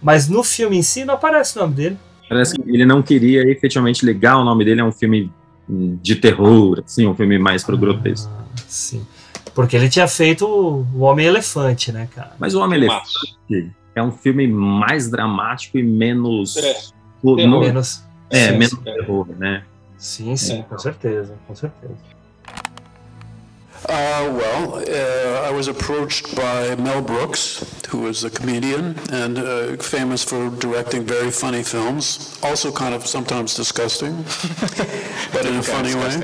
Mas 0.00 0.28
no 0.28 0.44
filme 0.44 0.76
em 0.76 0.82
si 0.82 1.04
não 1.04 1.14
aparece 1.14 1.56
o 1.56 1.62
nome 1.62 1.74
dele. 1.74 1.96
Parece 2.28 2.54
que 2.54 2.70
ele 2.70 2.84
não 2.84 3.02
queria 3.02 3.42
efetivamente 3.50 4.04
ligar 4.04 4.36
o 4.36 4.44
nome 4.44 4.64
dele 4.64 4.80
a 4.80 4.84
um 4.84 4.92
filme 4.92 5.32
de 5.68 6.16
terror, 6.16 6.82
assim, 6.84 7.06
um 7.06 7.14
filme 7.14 7.38
mais 7.38 7.64
pro 7.64 7.76
grotesco. 7.76 8.30
Ah, 8.30 8.44
sim. 8.66 9.06
Porque 9.54 9.76
ele 9.76 9.88
tinha 9.88 10.06
feito 10.06 10.46
o 10.46 11.00
Homem-Elefante, 11.00 11.90
né, 11.92 12.08
cara? 12.14 12.32
Mas 12.38 12.54
o 12.54 12.60
Homem-Elefante 12.60 13.72
é 13.94 14.02
um 14.02 14.12
filme 14.12 14.46
mais 14.46 15.10
dramático 15.10 15.78
e 15.78 15.82
menos. 15.82 16.56
É, 16.56 16.76
no, 17.22 17.60
menos. 17.60 18.04
É, 18.30 18.46
sim, 18.46 18.52
menos 18.52 18.70
sim. 18.70 18.76
terror, 18.82 19.26
né? 19.38 19.64
Sim, 19.96 20.36
sim, 20.36 20.60
é. 20.60 20.62
com 20.62 20.78
certeza, 20.78 21.34
com 21.46 21.54
certeza. 21.54 21.96
Uh, 23.84 24.32
well, 24.34 24.74
uh, 24.74 25.48
I 25.48 25.52
was 25.52 25.68
approached 25.68 26.34
by 26.34 26.74
Mel 26.74 27.00
Brooks, 27.00 27.64
who 27.88 28.08
is 28.08 28.24
a 28.24 28.30
comedian 28.30 28.96
and 29.12 29.38
uh, 29.38 29.76
famous 29.76 30.24
for 30.24 30.50
directing 30.50 31.04
very 31.04 31.30
funny 31.30 31.62
films, 31.62 32.38
also 32.42 32.72
kind 32.72 32.92
of 32.92 33.06
sometimes 33.06 33.54
disgusting, 33.54 34.16
but 35.32 35.46
in 35.46 35.56
a 35.56 35.62
funny 35.62 35.94
way, 35.94 36.22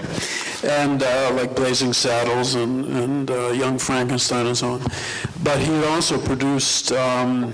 and 0.68 1.02
uh, 1.02 1.32
like 1.34 1.54
Blazing 1.54 1.92
Saddles 1.92 2.56
and, 2.56 2.86
and 2.86 3.30
uh, 3.30 3.50
Young 3.50 3.78
Frankenstein 3.78 4.46
and 4.46 4.56
so 4.56 4.72
on. 4.72 4.82
But 5.42 5.60
he 5.60 5.84
also 5.84 6.18
produced 6.18 6.90
um, 6.92 7.52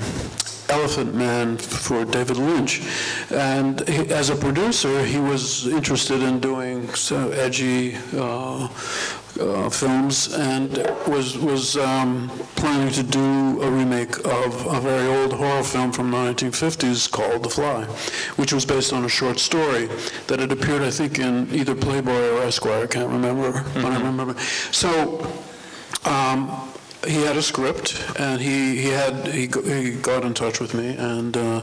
Elephant 0.70 1.14
Man 1.14 1.58
for 1.58 2.04
David 2.04 2.36
Lynch. 2.36 2.82
And 3.30 3.86
he, 3.88 4.12
as 4.12 4.30
a 4.30 4.36
producer, 4.36 5.04
he 5.04 5.18
was 5.18 5.66
interested 5.66 6.22
in 6.22 6.40
doing 6.40 6.88
so 6.94 7.30
edgy 7.30 7.96
uh, 8.14 8.68
uh, 9.40 9.70
films 9.70 10.34
and 10.34 10.76
was 11.06 11.38
was 11.38 11.76
um, 11.76 12.28
planning 12.56 12.92
to 12.92 13.02
do 13.02 13.62
a 13.62 13.70
remake 13.70 14.18
of 14.26 14.66
a 14.66 14.80
very 14.80 15.06
old 15.06 15.32
horror 15.32 15.62
film 15.62 15.92
from 15.92 16.10
the 16.10 16.16
1950s 16.16 17.10
called 17.10 17.44
The 17.44 17.50
Fly, 17.50 17.84
which 18.36 18.52
was 18.52 18.64
based 18.66 18.92
on 18.92 19.04
a 19.04 19.08
short 19.08 19.38
story 19.38 19.88
that 20.26 20.40
had 20.40 20.52
appeared, 20.52 20.82
I 20.82 20.90
think, 20.90 21.18
in 21.18 21.52
either 21.54 21.74
Playboy 21.74 22.30
or 22.30 22.42
Esquire. 22.42 22.84
I 22.84 22.86
can't 22.86 23.10
remember, 23.10 23.52
mm-hmm. 23.52 23.82
but 23.82 23.92
I 23.92 24.00
remember. 24.02 24.38
So. 24.72 25.26
Um, 26.04 26.69
he 27.06 27.22
had 27.22 27.36
a 27.36 27.42
script, 27.42 28.02
and 28.18 28.40
he, 28.40 28.76
he 28.76 28.88
had 28.88 29.26
he, 29.28 29.46
he 29.46 29.92
got 29.92 30.24
in 30.24 30.34
touch 30.34 30.60
with 30.60 30.74
me, 30.74 30.96
and 30.96 31.36
uh, 31.36 31.60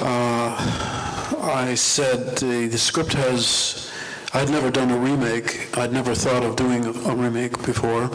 uh, 0.00 1.36
I 1.42 1.74
said 1.74 2.36
the, 2.36 2.66
the 2.66 2.78
script 2.78 3.12
has. 3.14 3.90
I'd 4.34 4.50
never 4.50 4.70
done 4.70 4.90
a 4.90 4.98
remake. 4.98 5.70
I'd 5.78 5.92
never 5.92 6.14
thought 6.14 6.44
of 6.44 6.56
doing 6.56 6.84
a, 6.84 6.90
a, 6.90 7.14
remake 7.14 7.52
before. 7.64 8.10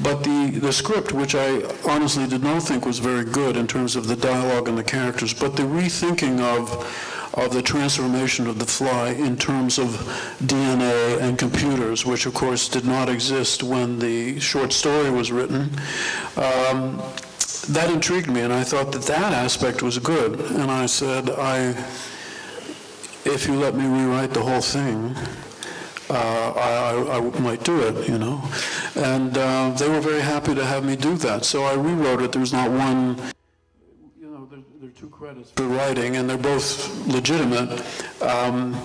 But 0.00 0.22
the, 0.22 0.60
the 0.60 0.72
script, 0.72 1.12
which 1.12 1.34
I 1.34 1.62
honestly 1.88 2.28
did 2.28 2.44
not 2.44 2.62
think 2.62 2.86
was 2.86 3.00
very 3.00 3.24
good 3.24 3.56
in 3.56 3.66
terms 3.66 3.96
of 3.96 4.06
the 4.06 4.14
dialogue 4.14 4.68
and 4.68 4.78
the 4.78 4.84
characters, 4.84 5.34
but 5.34 5.56
the 5.56 5.64
rethinking 5.64 6.38
of 6.38 6.70
of 7.36 7.52
the 7.52 7.62
transformation 7.62 8.46
of 8.46 8.58
the 8.58 8.66
fly 8.66 9.10
in 9.10 9.36
terms 9.36 9.78
of 9.78 9.88
DNA 10.42 11.20
and 11.20 11.38
computers, 11.38 12.06
which 12.06 12.26
of 12.26 12.34
course 12.34 12.68
did 12.68 12.84
not 12.84 13.08
exist 13.08 13.62
when 13.62 13.98
the 13.98 14.38
short 14.40 14.72
story 14.72 15.10
was 15.10 15.32
written. 15.32 15.70
Um, 16.36 17.02
that 17.70 17.90
intrigued 17.90 18.30
me, 18.30 18.42
and 18.42 18.52
I 18.52 18.62
thought 18.62 18.92
that 18.92 19.02
that 19.02 19.32
aspect 19.32 19.82
was 19.82 19.98
good. 19.98 20.38
And 20.52 20.70
I 20.70 20.86
said, 20.86 21.30
I, 21.30 21.70
if 23.24 23.46
you 23.46 23.54
let 23.54 23.74
me 23.74 23.86
rewrite 23.86 24.34
the 24.34 24.42
whole 24.42 24.60
thing, 24.60 25.14
uh, 26.10 26.52
I, 26.56 27.16
I, 27.16 27.16
I, 27.16 27.40
might 27.40 27.64
do 27.64 27.80
it, 27.80 28.08
you 28.08 28.18
know. 28.18 28.42
And 28.94 29.36
uh, 29.36 29.70
they 29.70 29.88
were 29.88 30.00
very 30.00 30.20
happy 30.20 30.54
to 30.54 30.64
have 30.64 30.84
me 30.84 30.96
do 30.96 31.16
that. 31.18 31.44
So 31.44 31.64
I 31.64 31.74
rewrote 31.74 32.22
it. 32.22 32.32
There's 32.32 32.52
not 32.52 32.70
one 32.70 33.16
two 34.96 35.08
credits 35.08 35.50
for 35.56 35.64
writing, 35.64 36.16
and 36.16 36.30
they're 36.30 36.38
both 36.38 37.06
legitimate. 37.08 37.82
Um, 38.22 38.80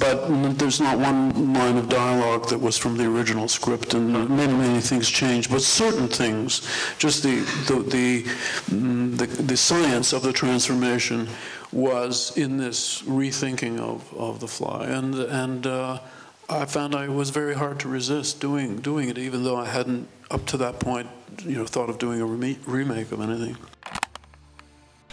but 0.00 0.26
there's 0.58 0.80
not 0.80 0.98
one 0.98 1.52
line 1.52 1.76
of 1.76 1.88
dialogue 1.88 2.48
that 2.48 2.58
was 2.58 2.78
from 2.78 2.96
the 2.96 3.04
original 3.04 3.46
script, 3.46 3.94
and 3.94 4.12
many, 4.30 4.52
many 4.52 4.80
things 4.80 5.08
changed. 5.08 5.50
But 5.50 5.62
certain 5.62 6.08
things, 6.08 6.66
just 6.98 7.22
the 7.22 7.40
the 7.66 7.82
the, 7.82 8.22
mm, 8.74 9.16
the, 9.18 9.26
the 9.26 9.56
science 9.56 10.12
of 10.12 10.22
the 10.22 10.32
transformation, 10.32 11.28
was 11.70 12.36
in 12.36 12.56
this 12.56 13.02
rethinking 13.02 13.78
of, 13.78 14.12
of 14.14 14.40
the 14.40 14.48
fly, 14.48 14.86
and 14.86 15.14
and. 15.14 15.66
Uh, 15.66 15.98
I 16.48 16.64
found 16.64 16.94
I 16.94 17.08
was 17.08 17.30
very 17.30 17.56
hard 17.56 17.80
to 17.80 17.88
resist 17.88 18.38
doing 18.38 18.76
doing 18.76 19.08
it, 19.08 19.18
even 19.18 19.42
though 19.42 19.56
I 19.56 19.66
hadn't 19.66 20.06
up 20.30 20.46
to 20.46 20.56
that 20.58 20.78
point, 20.78 21.08
you 21.44 21.56
know, 21.56 21.66
thought 21.66 21.90
of 21.90 21.98
doing 21.98 22.20
a 22.20 22.24
remake 22.24 23.10
of 23.10 23.20
anything. 23.20 23.56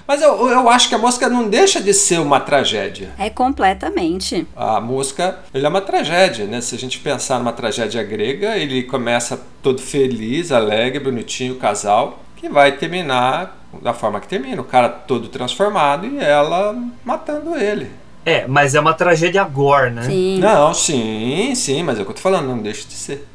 Mas 0.08 0.22
eu, 0.22 0.50
eu 0.50 0.70
acho 0.70 0.90
que 0.90 0.96
a 0.96 0.98
música 0.98 1.30
não 1.30 1.50
deixa 1.50 1.82
de 1.82 1.94
ser 1.94 2.20
uma 2.20 2.40
tragédia. 2.40 3.12
É 3.18 3.30
completamente. 3.30 4.46
A 4.56 4.82
música 4.82 5.40
ele 5.54 5.66
é 5.66 5.70
uma 5.70 5.82
tragédia, 5.82 6.46
né? 6.46 6.60
Se 6.62 6.76
a 6.76 6.78
gente 6.78 7.00
pensar 7.00 7.40
numa 7.40 7.54
tragédia 7.54 8.04
grega, 8.04 8.58
ele 8.58 8.84
começa 8.84 9.42
todo 9.62 9.82
feliz, 9.82 10.52
alegre, 10.52 11.00
bonitinho, 11.00 11.56
casal, 11.56 12.20
que 12.36 12.50
vai 12.50 12.74
terminar 12.74 13.60
da 13.82 13.94
forma 13.94 14.20
que 14.20 14.28
termina, 14.28 14.62
o 14.62 14.66
cara 14.66 14.90
todo 14.90 15.30
transformado 15.30 16.06
e 16.06 16.20
ela 16.20 16.76
matando 17.04 17.56
ele. 17.56 17.90
É, 18.26 18.46
mas 18.48 18.76
é 18.76 18.80
uma 18.80 18.94
tragédia 18.94 19.44
gore, 19.44 19.92
né? 19.92 20.04
Sim. 20.04 20.40
Não, 20.40 20.74
sim, 20.74 21.54
sim, 21.56 21.84
mas 21.84 21.98
é 21.98 22.02
o 22.02 22.06
que 22.06 22.12
eu 22.12 22.16
tô 22.16 22.22
falando, 22.22 22.48
não 22.48 22.60
deixa 22.60 22.88
de 22.88 22.94
ser. 22.94 23.28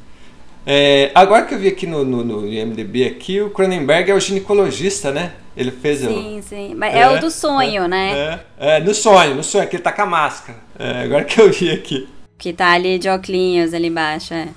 É, 0.67 1.11
agora 1.15 1.45
que 1.45 1.55
eu 1.55 1.59
vi 1.59 1.69
aqui 1.69 1.87
no, 1.87 2.05
no, 2.05 2.25
no 2.25 2.47
IMDB 2.47 3.07
aqui, 3.07 3.41
o 3.41 3.51
Cronenberg 3.51 4.11
é 4.11 4.15
o 4.15 4.21
ginecologista, 4.21 5.11
né? 5.11 5.33
Ele 5.59 5.73
fez 5.73 5.99
Sim, 5.99 6.39
o. 6.39 6.43
sim. 6.43 6.75
Mas 6.77 6.95
é, 6.95 7.09
o 7.11 7.19
do 7.21 7.31
sonho, 7.31 7.89
né? 7.89 8.41
É, 8.59 8.77
é, 8.77 8.81
no 8.81 8.95
sonho, 8.95 9.35
no 9.35 9.43
sonho, 9.43 9.69
que 9.69 9.75
ele 9.77 9.83
tá 9.83 9.91
com 9.93 10.03
a 10.03 10.07
máscara. 10.07 10.57
É, 10.79 11.03
agora 11.03 11.25
que 11.25 11.41
eu 11.41 11.51
vi 11.53 11.71
aqui. 11.73 12.09
Que 12.39 12.53
tá 12.53 12.71
ali 12.71 12.97
de 12.99 13.09
óculos 13.09 13.75
ali 13.75 13.89
embaixo, 13.89 14.33
é. 14.33 14.49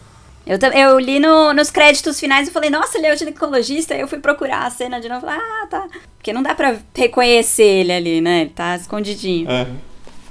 Eu, 0.46 0.58
eu 0.74 1.00
li 1.00 1.20
no- 1.20 1.54
nos 1.54 1.72
créditos 1.72 2.20
finais 2.20 2.48
e 2.48 2.52
falei, 2.52 2.70
nossa, 2.70 2.98
ele 2.98 3.08
é 3.08 3.14
o 3.14 3.18
ginecologista. 3.18 3.94
Aí 3.96 4.02
eu 4.02 4.08
fui 4.08 4.20
procurar 4.20 4.66
a 4.66 4.70
cena 4.70 5.00
de 5.00 5.10
novo. 5.10 5.26
Ah, 5.28 5.68
tá. 5.70 5.88
Porque 6.18 6.32
não 6.34 6.44
dá 6.44 6.54
pra 6.54 6.76
reconhecer 6.96 7.64
ele 7.64 7.92
ali, 7.92 8.22
né? 8.22 8.42
Ele 8.42 8.50
tá 8.52 8.76
escondidinho. 8.76 9.50
É. 9.50 9.68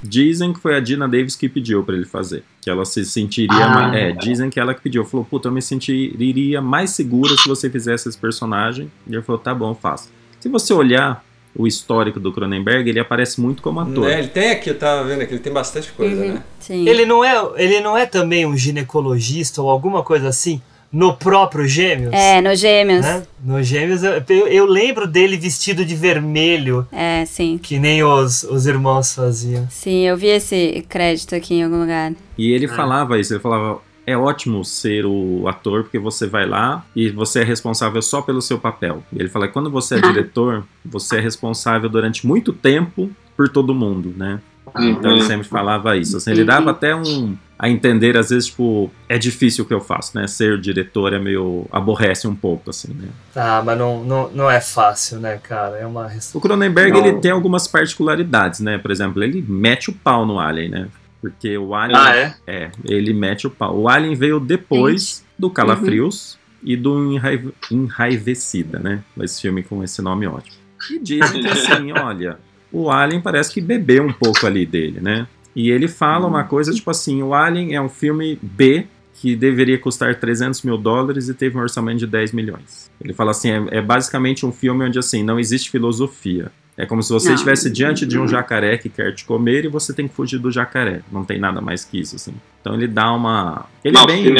Dizem 0.03 0.51
que 0.53 0.59
foi 0.59 0.75
a 0.75 0.79
Dina 0.79 1.07
Davis 1.07 1.35
que 1.35 1.47
pediu 1.47 1.83
pra 1.83 1.95
ele 1.95 2.05
fazer. 2.05 2.43
Que 2.61 2.69
ela 2.69 2.85
se 2.85 3.03
sentiria. 3.05 3.53
Ah. 3.65 3.69
mais- 3.69 3.93
é, 3.95 4.11
dizem 4.13 4.49
que 4.49 4.59
ela 4.59 4.73
que 4.73 4.81
pediu. 4.81 5.05
Falou, 5.05 5.25
puta, 5.25 5.47
eu 5.47 5.51
me 5.51 5.61
sentiria 5.61 6.61
mais 6.61 6.91
segura 6.91 7.35
se 7.37 7.47
você 7.47 7.69
fizesse 7.69 8.07
esse 8.09 8.17
personagem. 8.17 8.91
E 9.07 9.13
ele 9.13 9.21
falou, 9.21 9.39
tá 9.41 9.53
bom, 9.53 9.73
faço. 9.75 10.09
Se 10.41 10.49
você 10.49 10.73
olhar 10.73 11.23
o 11.55 11.65
histórico 11.67 12.19
do 12.19 12.31
Cronenberg, 12.33 12.89
ele 12.89 12.99
aparece 12.99 13.39
muito 13.39 13.61
como 13.61 13.79
ator. 13.79 14.05
Né, 14.09 14.19
Ele 14.19 14.27
tem 14.29 14.51
aqui, 14.51 14.69
eu 14.69 14.77
tava 14.79 15.03
vendo 15.07 15.21
aqui, 15.21 15.33
ele 15.33 15.41
tem 15.41 15.51
bastante 15.53 15.91
coisa, 15.91 16.21
Uhum. 16.21 16.33
né? 16.33 16.43
Sim. 16.59 16.87
Ele 16.87 17.05
não 17.05 17.23
é, 17.23 17.33
ele 17.57 17.79
não 17.81 17.97
é 17.97 18.05
também 18.05 18.45
um 18.45 18.55
ginecologista 18.57 19.61
ou 19.61 19.69
alguma 19.69 20.01
coisa 20.03 20.27
assim 20.29 20.61
no 20.91 21.13
próprio 21.13 21.65
Gêmeos? 21.67 22.13
É, 22.13 22.41
no 22.41 22.53
Gêmeos. 22.55 23.01
Né? 23.05 23.23
No 23.43 23.61
Gêmeos, 23.63 24.03
eu, 24.03 24.21
eu- 24.29 24.47
eu 24.47 24.65
lembro 24.65 25.07
dele 25.07 25.37
vestido 25.37 25.85
de 25.85 25.95
vermelho, 25.95 26.85
É, 26.91 27.23
sim. 27.25 27.57
que 27.61 27.77
nem 27.79 28.03
os, 28.03 28.43
os 28.43 28.65
irmãos 28.65 29.13
faziam. 29.13 29.67
Sim, 29.69 30.05
eu 30.07 30.17
vi 30.17 30.27
esse 30.27 30.85
crédito 30.89 31.33
aqui 31.35 31.55
em 31.55 31.63
algum 31.63 31.79
lugar. 31.81 32.11
E 32.37 32.51
ele 32.51 32.67
falava 32.67 33.17
isso, 33.19 33.33
ele 33.33 33.39
falava, 33.41 33.79
é 34.11 34.17
ótimo 34.17 34.63
ser 34.63 35.05
o 35.05 35.47
ator, 35.47 35.83
porque 35.83 35.99
você 35.99 36.27
vai 36.27 36.45
lá 36.45 36.85
e 36.95 37.09
você 37.09 37.41
é 37.41 37.43
responsável 37.43 38.01
só 38.01 38.21
pelo 38.21 38.41
seu 38.41 38.59
papel. 38.59 39.03
E 39.11 39.19
ele 39.19 39.29
fala 39.29 39.47
que 39.47 39.53
quando 39.53 39.69
você 39.69 39.95
é 39.95 40.01
diretor, 40.01 40.63
você 40.85 41.17
é 41.17 41.19
responsável 41.19 41.89
durante 41.89 42.25
muito 42.25 42.53
tempo 42.53 43.09
por 43.35 43.49
todo 43.49 43.73
mundo, 43.73 44.13
né? 44.15 44.39
Então 44.79 45.11
ele 45.11 45.23
sempre 45.23 45.47
falava 45.47 45.97
isso. 45.97 46.17
Assim, 46.17 46.31
ele 46.31 46.45
dava 46.45 46.71
até 46.71 46.95
um 46.95 47.35
a 47.61 47.69
entender, 47.69 48.17
às 48.17 48.29
vezes, 48.31 48.47
tipo, 48.47 48.89
é 49.07 49.19
difícil 49.19 49.63
o 49.63 49.67
que 49.67 49.73
eu 49.73 49.79
faço, 49.79 50.17
né? 50.17 50.25
Ser 50.25 50.59
diretor 50.59 51.13
é 51.13 51.19
meio. 51.19 51.67
aborrece 51.71 52.27
um 52.27 52.33
pouco, 52.33 52.71
assim, 52.71 52.91
né? 52.91 53.09
Ah, 53.35 53.61
mas 53.63 53.77
não, 53.77 54.03
não, 54.03 54.31
não 54.31 54.49
é 54.49 54.59
fácil, 54.59 55.19
né, 55.19 55.37
cara? 55.37 55.77
É 55.77 55.85
uma 55.85 56.09
O 56.33 56.41
Cronenberg, 56.41 56.91
Não. 56.91 57.05
ele 57.05 57.19
tem 57.19 57.29
algumas 57.29 57.67
particularidades, 57.67 58.61
né? 58.61 58.79
Por 58.79 58.89
exemplo, 58.89 59.23
ele 59.23 59.45
mete 59.47 59.91
o 59.91 59.93
pau 59.93 60.25
no 60.25 60.39
Alien, 60.39 60.69
né? 60.69 60.87
Porque 61.21 61.55
o 61.57 61.73
Alien. 61.75 61.99
Ah, 61.99 62.15
é? 62.15 62.35
É, 62.47 62.71
ele 62.83 63.13
mete 63.13 63.45
o 63.45 63.49
pau. 63.51 63.77
O 63.77 63.87
Alien 63.87 64.15
veio 64.15 64.39
depois 64.39 65.23
do 65.37 65.49
Calafrios 65.49 66.37
e 66.63 66.75
do 66.75 67.13
Enraive- 67.13 67.53
Enraivecida, 67.71 68.79
né? 68.79 69.03
Esse 69.21 69.41
filme 69.41 69.63
com 69.63 69.83
esse 69.83 70.01
nome 70.01 70.25
ótimo. 70.27 70.55
E 70.89 70.99
dizem 70.99 71.41
que 71.41 71.47
assim, 71.49 71.91
olha, 71.91 72.39
o 72.71 72.89
Alien 72.89 73.21
parece 73.21 73.53
que 73.53 73.61
bebeu 73.61 74.03
um 74.03 74.13
pouco 74.13 74.45
ali 74.47 74.65
dele, 74.65 74.99
né? 74.99 75.27
E 75.55 75.69
ele 75.69 75.87
fala 75.87 76.25
uma 76.27 76.43
coisa 76.43 76.73
tipo 76.73 76.89
assim: 76.89 77.21
o 77.21 77.33
Alien 77.33 77.75
é 77.75 77.81
um 77.81 77.89
filme 77.89 78.39
B 78.41 78.87
que 79.13 79.35
deveria 79.35 79.77
custar 79.77 80.15
300 80.15 80.63
mil 80.63 80.77
dólares 80.77 81.29
e 81.29 81.33
teve 81.35 81.55
um 81.57 81.61
orçamento 81.61 81.99
de 81.99 82.07
10 82.07 82.31
milhões. 82.31 82.89
Ele 82.99 83.13
fala 83.13 83.31
assim: 83.31 83.51
é, 83.51 83.77
é 83.77 83.81
basicamente 83.81 84.45
um 84.45 84.51
filme 84.51 84.83
onde 84.85 84.97
assim 84.97 85.23
não 85.23 85.39
existe 85.39 85.69
filosofia. 85.69 86.51
É 86.81 86.85
como 86.87 87.03
se 87.03 87.13
você 87.13 87.27
Não. 87.27 87.35
estivesse 87.35 87.69
diante 87.69 88.07
de 88.07 88.17
um 88.17 88.27
jacaré 88.27 88.75
que 88.75 88.89
quer 88.89 89.13
te 89.13 89.23
comer 89.23 89.65
e 89.65 89.67
você 89.67 89.93
tem 89.93 90.07
que 90.07 90.15
fugir 90.15 90.39
do 90.39 90.49
jacaré. 90.51 91.01
Não 91.11 91.23
tem 91.23 91.39
nada 91.39 91.61
mais 91.61 91.85
que 91.85 91.99
isso, 91.99 92.15
assim. 92.15 92.33
Então 92.59 92.73
ele 92.73 92.87
dá 92.87 93.13
uma. 93.13 93.65
Ele 93.83 93.95
Uma 93.95 94.03
é 94.03 94.07
bem. 94.07 94.35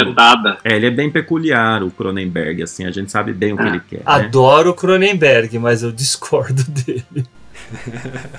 É, 0.63 0.75
ele 0.75 0.85
é 0.87 0.89
bem 0.89 1.11
peculiar, 1.11 1.83
o 1.83 1.91
Cronenberg, 1.91 2.63
assim, 2.63 2.83
a 2.85 2.89
gente 2.91 3.11
sabe 3.11 3.31
bem 3.31 3.53
o 3.53 3.57
que 3.57 3.63
ele 3.63 3.79
quer. 3.87 3.97
né? 3.97 4.03
Adoro 4.05 4.71
o 4.71 4.73
Cronenberg, 4.73 5.59
mas 5.59 5.83
eu 5.83 5.91
discordo 5.91 6.63
dele. 6.69 7.27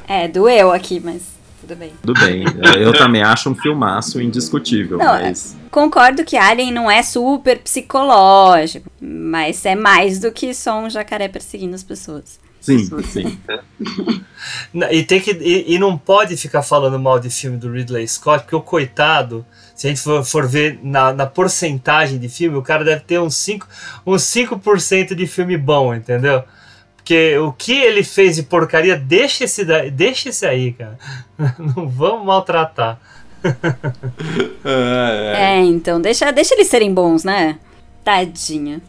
É, 0.08 0.26
doeu 0.26 0.72
aqui, 0.72 0.98
mas 0.98 1.22
tudo 1.60 1.76
bem. 1.76 1.92
Tudo 2.02 2.20
bem. 2.20 2.44
Eu 2.80 2.92
também 2.92 3.22
acho 3.22 3.48
um 3.50 3.54
filmaço 3.54 4.20
indiscutível, 4.20 4.98
Não, 4.98 5.04
mas. 5.06 5.56
Concordo 5.70 6.24
que 6.24 6.36
Alien 6.36 6.72
não 6.72 6.90
é 6.90 7.04
super 7.04 7.58
psicológico, 7.60 8.90
mas 9.00 9.64
é 9.64 9.76
mais 9.76 10.18
do 10.18 10.32
que 10.32 10.52
só 10.54 10.80
um 10.80 10.90
jacaré 10.90 11.28
perseguindo 11.28 11.74
as 11.76 11.84
pessoas. 11.84 12.40
Sim, 12.62 12.88
sim. 13.02 13.38
Na- 14.72 14.92
E, 14.92 15.02
tem 15.02 15.20
que, 15.20 15.32
e, 15.32 15.74
e 15.74 15.78
não 15.78 15.98
pode 15.98 16.36
ficar 16.36 16.62
falando 16.62 16.98
mal 16.98 17.18
de 17.18 17.28
filme 17.28 17.58
do 17.58 17.70
Ridley 17.70 18.06
Scott, 18.08 18.44
porque 18.44 18.54
o 18.56 18.60
coitado, 18.62 19.44
se 19.74 19.86
a 19.86 19.90
gente 19.90 20.00
for, 20.00 20.24
for 20.24 20.46
ver 20.46 20.78
na, 20.82 21.12
na 21.12 21.26
porcentagem 21.26 22.18
de 22.18 22.28
filme, 22.28 22.56
o 22.56 22.62
cara 22.62 22.84
deve 22.84 23.02
ter 23.02 23.20
uns 23.20 23.34
5%, 23.34 23.62
uns 24.06 24.22
5 24.22 25.14
de 25.14 25.26
filme 25.26 25.56
bom, 25.58 25.92
entendeu? 25.94 26.44
Porque 26.96 27.36
o 27.38 27.52
que 27.52 27.72
ele 27.72 28.04
fez 28.04 28.36
de 28.36 28.44
porcaria, 28.44 28.96
deixa 28.96 29.42
esse, 29.44 29.64
deixa 29.90 30.28
esse 30.28 30.46
aí, 30.46 30.72
cara. 30.72 30.96
Não 31.58 31.88
vamos 31.88 32.24
maltratar. 32.24 32.98
É, 34.64 35.58
então, 35.64 36.00
deixa, 36.00 36.30
deixa 36.32 36.54
eles 36.54 36.68
serem 36.68 36.94
bons, 36.94 37.24
né? 37.24 37.58
Tadinho. 38.04 38.80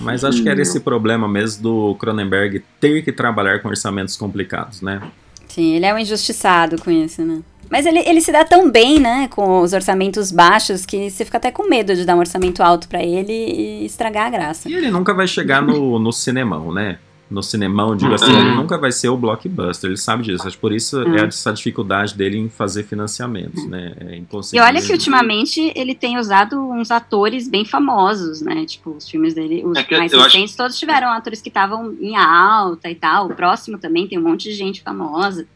Mas 0.00 0.24
acho 0.24 0.42
que 0.42 0.48
era 0.48 0.60
esse 0.60 0.80
problema 0.80 1.26
mesmo 1.26 1.62
do 1.62 1.94
Cronenberg 1.96 2.62
ter 2.80 3.02
que 3.02 3.12
trabalhar 3.12 3.60
com 3.60 3.68
orçamentos 3.68 4.16
complicados, 4.16 4.80
né? 4.80 5.02
Sim, 5.48 5.74
ele 5.74 5.86
é 5.86 5.94
um 5.94 5.98
injustiçado 5.98 6.80
com 6.80 6.90
isso, 6.90 7.22
né? 7.22 7.40
Mas 7.70 7.84
ele, 7.84 7.98
ele 8.00 8.20
se 8.20 8.32
dá 8.32 8.44
tão 8.44 8.70
bem, 8.70 8.98
né, 8.98 9.28
com 9.28 9.60
os 9.60 9.72
orçamentos 9.72 10.30
baixos, 10.32 10.86
que 10.86 11.10
você 11.10 11.24
fica 11.24 11.36
até 11.36 11.50
com 11.50 11.68
medo 11.68 11.94
de 11.94 12.04
dar 12.04 12.16
um 12.16 12.18
orçamento 12.18 12.62
alto 12.62 12.88
pra 12.88 13.02
ele 13.02 13.32
e 13.32 13.84
estragar 13.84 14.26
a 14.26 14.30
graça. 14.30 14.68
E 14.70 14.74
ele 14.74 14.90
nunca 14.90 15.12
vai 15.12 15.26
chegar 15.26 15.60
no, 15.60 15.98
no 15.98 16.12
cinemão, 16.12 16.72
né? 16.72 16.98
No 17.30 17.42
cinemão, 17.42 17.94
digo 17.94 18.14
assim, 18.14 18.32
Uhum. 18.32 18.38
ele 18.38 18.54
nunca 18.54 18.78
vai 18.78 18.90
ser 18.90 19.10
o 19.10 19.16
blockbuster, 19.16 19.90
ele 19.90 19.98
sabe 19.98 20.22
disso. 20.22 20.46
Acho 20.46 20.56
que 20.56 20.60
por 20.62 20.72
isso 20.72 20.98
Uhum. 21.02 21.14
é 21.14 21.26
essa 21.26 21.52
dificuldade 21.52 22.14
dele 22.14 22.38
em 22.38 22.48
fazer 22.48 22.84
financiamentos, 22.84 23.66
né? 23.68 23.94
É 24.00 24.16
E 24.54 24.60
olha 24.60 24.80
que 24.80 24.90
ultimamente 24.92 25.70
ele 25.76 25.94
tem 25.94 26.16
usado 26.18 26.58
uns 26.58 26.90
atores 26.90 27.46
bem 27.46 27.66
famosos, 27.66 28.40
né? 28.40 28.64
Tipo, 28.64 28.92
os 28.92 29.06
filmes 29.08 29.34
dele, 29.34 29.62
os 29.64 29.76
É 29.76 29.84
mais 29.98 30.10
eu 30.12 30.20
acho- 30.20 30.28
recentes, 30.36 30.56
todos 30.56 30.78
tiveram 30.78 31.08
atores 31.10 31.42
que 31.42 31.48
estavam 31.50 31.94
em 32.00 32.16
alta 32.16 32.88
e 32.90 32.94
tal. 32.94 33.26
O 33.26 33.34
próximo 33.34 33.76
também 33.78 34.06
tem 34.08 34.18
um 34.18 34.22
monte 34.22 34.44
de 34.44 34.54
gente 34.54 34.80
famosa. 34.82 35.46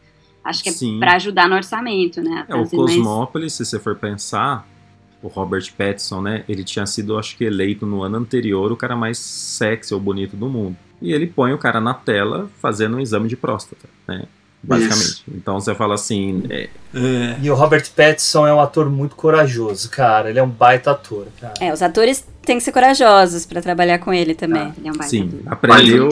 Acho 0.43 0.61
que 0.61 0.69
é 0.69 0.73
Sim. 0.73 0.99
pra 0.99 1.15
ajudar 1.15 1.49
no 1.49 1.55
orçamento, 1.55 2.21
né? 2.21 2.45
É, 2.47 2.53
o 2.55 2.59
Fazer 2.65 2.77
mais- 2.77 2.95
Cosmópolis, 2.97 3.53
se 3.53 3.65
você 3.65 3.79
for 3.79 3.95
pensar, 3.95 4.67
o 5.23 5.27
Robert 5.27 5.63
Pattinson, 5.75 6.21
né? 6.21 6.43
Ele 6.47 6.63
tinha 6.63 6.85
sido, 6.85 7.17
acho 7.17 7.35
que, 7.37 7.45
eleito 7.45 7.85
no 7.85 8.03
ano 8.03 8.17
anterior 8.17 8.71
o 8.71 8.75
cara 8.75 8.95
mais 8.95 9.17
sexy 9.17 9.93
ou 9.93 9.99
bonito 9.99 10.35
do 10.35 10.47
mundo. 10.49 10.75
E 11.03 11.11
ele 11.13 11.27
põe 11.27 11.53
o 11.53 11.57
cara 11.57 11.81
na 11.81 11.93
tela 11.93 12.49
fazendo 12.61 12.97
um 12.97 12.99
exame 12.99 13.27
de 13.27 13.35
próstata, 13.35 13.87
né? 14.07 14.23
Basicamente. 14.65 15.03
Isso. 15.03 15.23
Então 15.27 15.59
você 15.59 15.75
fala 15.75 15.95
assim. 15.95 16.43
é, 16.49 16.69
E 17.41 17.51
o 17.51 17.53
Robert 17.53 17.83
Pattinson 17.93 18.47
é 18.47 18.53
um 18.53 18.61
ator 18.61 18.89
muito 18.89 19.13
corajoso, 19.13 19.89
cara. 19.89 20.29
Ele 20.29 20.39
é 20.39 20.43
um 20.43 20.49
baita 20.49 20.91
ator, 20.91 21.27
cara. 21.41 21.53
É, 21.59 21.73
os 21.73 21.81
atores 21.81 22.25
têm 22.45 22.57
que 22.57 22.63
ser 22.63 22.71
corajosos 22.71 23.45
pra 23.45 23.61
trabalhar 23.61 23.99
com 23.99 24.13
ele 24.13 24.33
também. 24.33 24.73
Ele 24.77 24.87
é 24.87 24.91
um 24.91 24.95
baita 24.95 25.09
Sim, 25.09 25.41
ator. 25.45 25.53
aprendeu, 25.53 26.09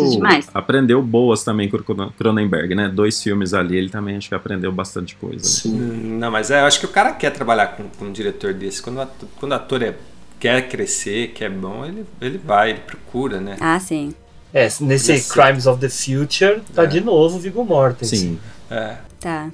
aprendeu 0.54 1.02
boas 1.02 1.46
também 1.46 1.70
com 1.70 1.78
o 1.78 2.12
Cronenberg, 2.12 2.76
né? 2.76 2.90
Dois 2.90 3.24
filmes 3.24 3.54
ali, 3.54 3.78
ele 3.78 3.90
também 3.90 4.18
acho 4.18 4.28
que 4.28 4.36
aprendeu 4.36 4.72
bastante 4.74 5.16
coisa. 5.16 5.70
né? 5.70 6.18
Não, 6.20 6.30
mas 6.30 6.52
é, 6.52 6.60
eu 6.60 6.66
acho 6.66 6.78
que 6.78 6.86
o 6.86 6.90
cara 6.90 7.14
quer 7.14 7.30
trabalhar 7.32 7.68
com, 7.68 7.86
com 7.88 8.06
um 8.06 8.12
diretor 8.12 8.54
desse. 8.54 8.82
Quando 8.82 8.98
o 8.98 9.02
ator, 9.02 9.30
quando 9.40 9.52
o 9.54 9.56
ator 9.56 9.82
é, 9.82 9.96
quer 10.42 10.68
crescer, 10.68 11.30
quer 11.30 11.50
bom, 11.50 11.86
ele, 11.86 12.06
ele 12.20 12.38
vai, 12.38 12.72
ele 12.72 12.80
procura, 12.80 13.40
né? 13.40 13.56
Ah, 13.62 13.80
sim. 13.80 14.14
É, 14.54 14.68
nesse 14.82 15.14
Esse- 15.14 15.30
Crimes 15.34 15.66
of 15.66 15.80
the 15.80 15.90
Future, 15.90 16.62
tá 16.74 16.86
de 16.86 17.00
novo 17.02 17.38
o 17.38 17.40
Viggo 17.40 17.64
Mortensen. 17.64 18.20
Sim. 18.20 18.40
É. 18.70 18.98
Tá. 19.20 19.50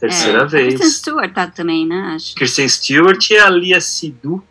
Terceira 0.00 0.42
É, 0.42 0.46
vez. 0.46 0.74
Kristen 0.74 0.90
Stewart 0.90 1.32
tá 1.32 1.46
também, 1.46 1.86
né? 1.86 2.12
Acho. 2.14 2.34
Kristen 2.34 2.68
Stewart 2.68 3.30
e 3.30 3.36
a 3.36 3.48
Lia 3.50 3.80
Sidu. 3.80 4.42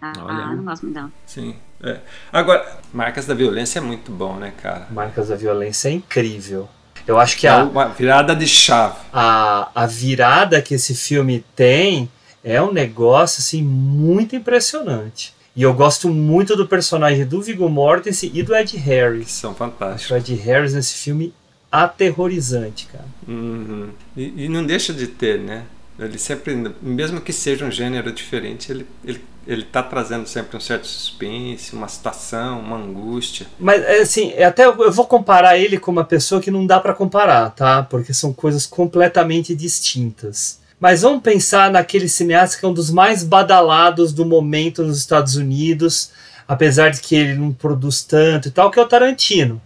Ah, 0.00 0.12
Olha. 0.18 0.34
ah, 0.44 0.54
não 0.56 0.64
gosto 0.64 0.82
muito 0.82 0.94
dela. 0.94 1.10
Sim. 1.26 1.56
é. 1.82 1.98
Agora, 2.32 2.78
Marcas 2.92 3.26
da 3.26 3.34
Violência 3.34 3.78
é 3.78 3.82
muito 3.82 4.12
bom, 4.12 4.36
né, 4.36 4.52
cara? 4.62 4.86
Marcas 4.90 5.28
da 5.28 5.36
Violência 5.36 5.88
é 5.88 5.92
incrível. 5.92 6.68
Eu 7.06 7.18
acho 7.18 7.36
que 7.36 7.46
É 7.46 7.50
a, 7.50 7.64
uma 7.64 7.86
virada 7.88 8.36
de 8.36 8.46
chave. 8.46 8.94
a, 9.12 9.70
a 9.74 9.86
virada 9.86 10.60
que 10.62 10.74
esse 10.74 10.94
filme 10.94 11.44
tem 11.56 12.10
É 12.44 12.60
um 12.62 12.72
negócio 12.72 13.40
assim 13.40 13.62
muito 13.62 14.34
impressionante. 14.36 15.34
E 15.60 15.62
eu 15.62 15.74
gosto 15.74 16.08
muito 16.08 16.56
do 16.56 16.66
personagem 16.66 17.26
do 17.26 17.42
Viggo 17.42 17.68
Mortensen 17.68 18.30
e 18.32 18.42
do 18.42 18.56
Ed 18.56 18.78
Harris. 18.78 19.30
São 19.30 19.54
fantásticos. 19.54 20.10
O 20.10 20.16
Ed 20.16 20.34
Harris 20.36 20.72
nesse 20.72 20.94
filme 20.94 21.34
aterrorizante, 21.70 22.88
cara. 22.90 23.04
Uhum. 23.28 23.90
E, 24.16 24.46
e, 24.46 24.48
não 24.48 24.64
deixa 24.64 24.90
de 24.90 25.06
ter, 25.06 25.38
né? 25.38 25.64
Ele 25.98 26.16
sempre, 26.16 26.54
mesmo 26.80 27.20
que 27.20 27.30
seja 27.30 27.66
um 27.66 27.70
gênero 27.70 28.10
diferente, 28.10 28.72
ele, 28.72 28.86
ele, 29.04 29.22
ele 29.46 29.62
tá 29.64 29.82
trazendo 29.82 30.26
sempre 30.26 30.56
um 30.56 30.60
certo 30.60 30.86
suspense, 30.86 31.74
uma 31.74 31.88
situação, 31.88 32.58
uma 32.58 32.78
angústia. 32.78 33.46
Mas, 33.58 33.84
assim, 34.00 34.32
até 34.42 34.64
eu 34.64 34.90
vou 34.90 35.06
comparar 35.06 35.58
ele 35.58 35.78
com 35.78 35.90
uma 35.90 36.04
pessoa 36.04 36.40
que 36.40 36.50
não 36.50 36.64
dá 36.66 36.80
para 36.80 36.94
comparar, 36.94 37.50
tá? 37.50 37.82
Porque 37.82 38.14
são 38.14 38.32
coisas 38.32 38.64
completamente 38.64 39.54
distintas. 39.54 40.58
Mas 40.80 41.02
vamos 41.02 41.22
pensar 41.22 41.70
naquele 41.70 42.08
cineasta 42.08 42.58
que 42.58 42.64
é 42.64 42.68
um 42.68 42.72
dos 42.72 42.90
mais 42.90 43.22
badalados 43.22 44.14
do 44.14 44.24
momento 44.24 44.82
nos 44.82 44.96
Estados 44.96 45.36
Unidos, 45.36 46.10
apesar 46.48 46.88
de 46.88 47.00
que 47.00 47.14
ele 47.14 47.34
não 47.34 47.52
produz 47.52 48.02
tanto 48.02 48.48
e 48.48 48.50
tal, 48.50 48.70
que 48.70 48.80
é 48.80 48.82
o 48.82 48.88
Tarantino. 48.88 49.60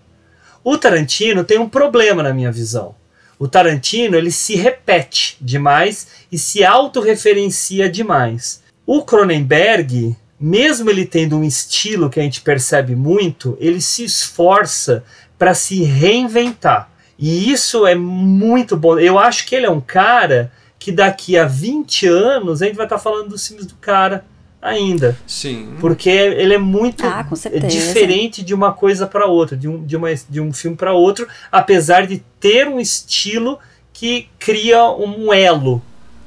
O 0.64 0.76
Tarantino 0.76 1.44
tem 1.44 1.56
um 1.56 1.68
problema 1.68 2.20
na 2.20 2.34
minha 2.34 2.50
visão. 2.50 2.96
O 3.38 3.46
Tarantino 3.46 4.16
ele 4.16 4.32
se 4.32 4.56
repete 4.56 5.36
demais 5.40 6.08
e 6.32 6.38
se 6.38 6.64
autorreferencia 6.64 7.88
demais. 7.88 8.60
O 8.84 9.02
Cronenberg, 9.02 10.16
mesmo 10.38 10.90
ele 10.90 11.06
tendo 11.06 11.36
um 11.36 11.44
estilo 11.44 12.10
que 12.10 12.18
a 12.18 12.22
gente 12.24 12.40
percebe 12.40 12.96
muito, 12.96 13.56
ele 13.60 13.80
se 13.80 14.02
esforça 14.02 15.04
para 15.38 15.54
se 15.54 15.84
reinventar. 15.84 16.90
E 17.16 17.52
isso 17.52 17.86
é 17.86 17.94
muito 17.94 18.76
bom. 18.76 18.98
Eu 18.98 19.16
acho 19.16 19.46
que 19.46 19.54
ele 19.54 19.66
é 19.66 19.70
um 19.70 19.80
cara 19.80 20.50
que 20.84 20.92
daqui 20.92 21.38
a 21.38 21.46
20 21.46 22.06
anos 22.08 22.60
a 22.60 22.66
gente 22.66 22.76
vai 22.76 22.84
estar 22.84 22.96
tá 22.96 23.02
falando 23.02 23.30
dos 23.30 23.48
filmes 23.48 23.64
do 23.64 23.74
cara 23.76 24.22
ainda. 24.60 25.16
Sim. 25.26 25.78
Porque 25.80 26.10
ele 26.10 26.52
é 26.52 26.58
muito 26.58 27.06
ah, 27.06 27.26
diferente 27.66 28.44
de 28.44 28.52
uma 28.52 28.70
coisa 28.70 29.06
para 29.06 29.24
outra, 29.24 29.56
de 29.56 29.66
um, 29.66 29.82
de, 29.82 29.96
uma, 29.96 30.08
de 30.14 30.42
um 30.42 30.52
filme 30.52 30.76
para 30.76 30.92
outro, 30.92 31.26
apesar 31.50 32.06
de 32.06 32.22
ter 32.38 32.68
um 32.68 32.78
estilo 32.78 33.58
que 33.94 34.28
cria 34.38 34.84
um 34.90 35.32
elo. 35.32 35.80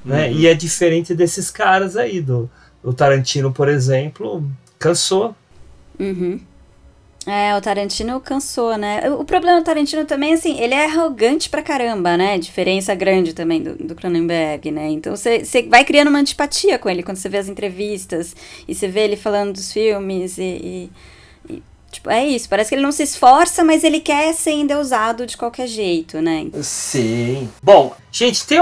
Né? 0.03 0.27
Uhum. 0.27 0.37
E 0.37 0.47
é 0.47 0.55
diferente 0.55 1.13
desses 1.13 1.51
caras 1.51 1.95
aí, 1.95 2.19
do, 2.19 2.49
do 2.83 2.91
Tarantino, 2.91 3.53
por 3.53 3.69
exemplo, 3.69 4.43
cansou. 4.79 5.35
Uhum. 5.99 6.39
É, 7.27 7.53
o 7.57 7.59
Tarantino 7.59 8.21
cansou, 8.21 8.77
né? 8.77 9.01
O 9.11 9.25
problema 9.25 9.59
do 9.59 9.65
Tarantino 9.65 10.05
também, 10.05 10.33
assim, 10.33 10.57
ele 10.61 10.73
é 10.73 10.85
arrogante 10.85 11.49
pra 11.49 11.61
caramba, 11.61 12.15
né? 12.15 12.37
Diferença 12.37 12.95
grande 12.95 13.33
também 13.33 13.61
do, 13.61 13.75
do 13.75 13.95
Cronenberg, 13.95 14.71
né? 14.71 14.87
Então 14.87 15.13
você 15.13 15.43
vai 15.69 15.83
criando 15.83 16.07
uma 16.07 16.19
antipatia 16.19 16.79
com 16.79 16.89
ele 16.89 17.03
quando 17.03 17.17
você 17.17 17.27
vê 17.27 17.37
as 17.37 17.49
entrevistas 17.49 18.33
e 18.65 18.73
você 18.73 18.87
vê 18.87 19.01
ele 19.01 19.17
falando 19.17 19.51
dos 19.51 19.73
filmes 19.73 20.37
e, 20.37 20.41
e, 21.49 21.53
e 21.53 21.63
Tipo, 21.91 22.09
é 22.09 22.25
isso, 22.25 22.47
parece 22.47 22.69
que 22.69 22.75
ele 22.75 22.81
não 22.81 22.91
se 22.93 23.03
esforça, 23.03 23.63
mas 23.63 23.83
ele 23.83 23.99
quer 23.99 24.33
ser 24.33 24.51
endeusado 24.51 25.25
de 25.25 25.35
qualquer 25.35 25.67
jeito, 25.67 26.21
né? 26.21 26.47
Sim. 26.61 27.49
Bom, 27.61 27.93
gente, 28.09 28.45
tem, 28.47 28.59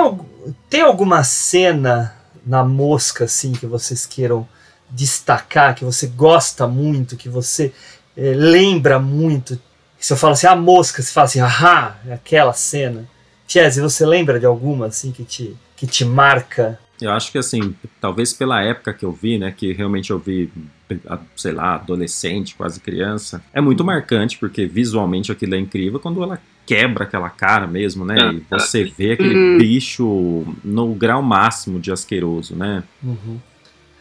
tem 0.69 0.81
alguma 0.81 1.23
cena 1.23 2.15
na 2.43 2.63
mosca, 2.63 3.25
assim, 3.25 3.51
que 3.51 3.65
vocês 3.67 4.05
queiram 4.07 4.47
destacar, 4.89 5.75
que 5.75 5.83
você 5.83 6.07
gosta 6.07 6.67
muito, 6.67 7.17
que 7.17 7.27
você 7.27 7.73
é, 8.17 8.33
lembra 8.33 8.99
muito. 8.99 9.59
Se 9.99 10.13
eu 10.13 10.17
falo 10.17 10.33
assim, 10.33 10.47
a 10.47 10.55
mosca, 10.55 11.01
você 11.01 11.11
fala 11.11 11.25
assim, 11.25 11.39
ahá, 11.39 11.99
é 12.07 12.13
aquela 12.13 12.53
cena. 12.53 13.07
Chese, 13.47 13.81
você 13.81 14.05
lembra 14.05 14.39
de 14.39 14.45
alguma 14.45 14.87
assim 14.87 15.11
que 15.11 15.23
te, 15.23 15.55
que 15.75 15.85
te 15.85 16.03
marca? 16.03 16.79
Eu 17.01 17.11
acho 17.11 17.31
que 17.31 17.37
assim, 17.37 17.75
talvez 17.99 18.33
pela 18.33 18.61
época 18.63 18.93
que 18.93 19.03
eu 19.03 19.11
vi, 19.11 19.37
né, 19.37 19.53
que 19.55 19.73
realmente 19.73 20.11
eu 20.11 20.19
vi, 20.19 20.49
sei 21.35 21.51
lá, 21.51 21.75
adolescente, 21.75 22.55
quase 22.55 22.79
criança, 22.79 23.43
é 23.53 23.59
muito 23.59 23.83
marcante, 23.83 24.37
porque 24.37 24.65
visualmente 24.65 25.31
aquilo 25.31 25.55
é 25.55 25.59
incrível 25.59 25.99
quando 25.99 26.23
ela 26.23 26.39
quebra 26.65 27.03
aquela 27.03 27.29
cara 27.29 27.67
mesmo, 27.67 28.03
né? 28.05 28.15
E 28.33 28.43
você 28.49 28.83
vê 28.83 29.11
aquele 29.11 29.35
uhum. 29.35 29.57
bicho 29.57 30.45
no 30.63 30.93
grau 30.95 31.21
máximo 31.21 31.79
de 31.79 31.91
asqueroso, 31.91 32.55
né? 32.55 32.83
Uhum. 33.03 33.39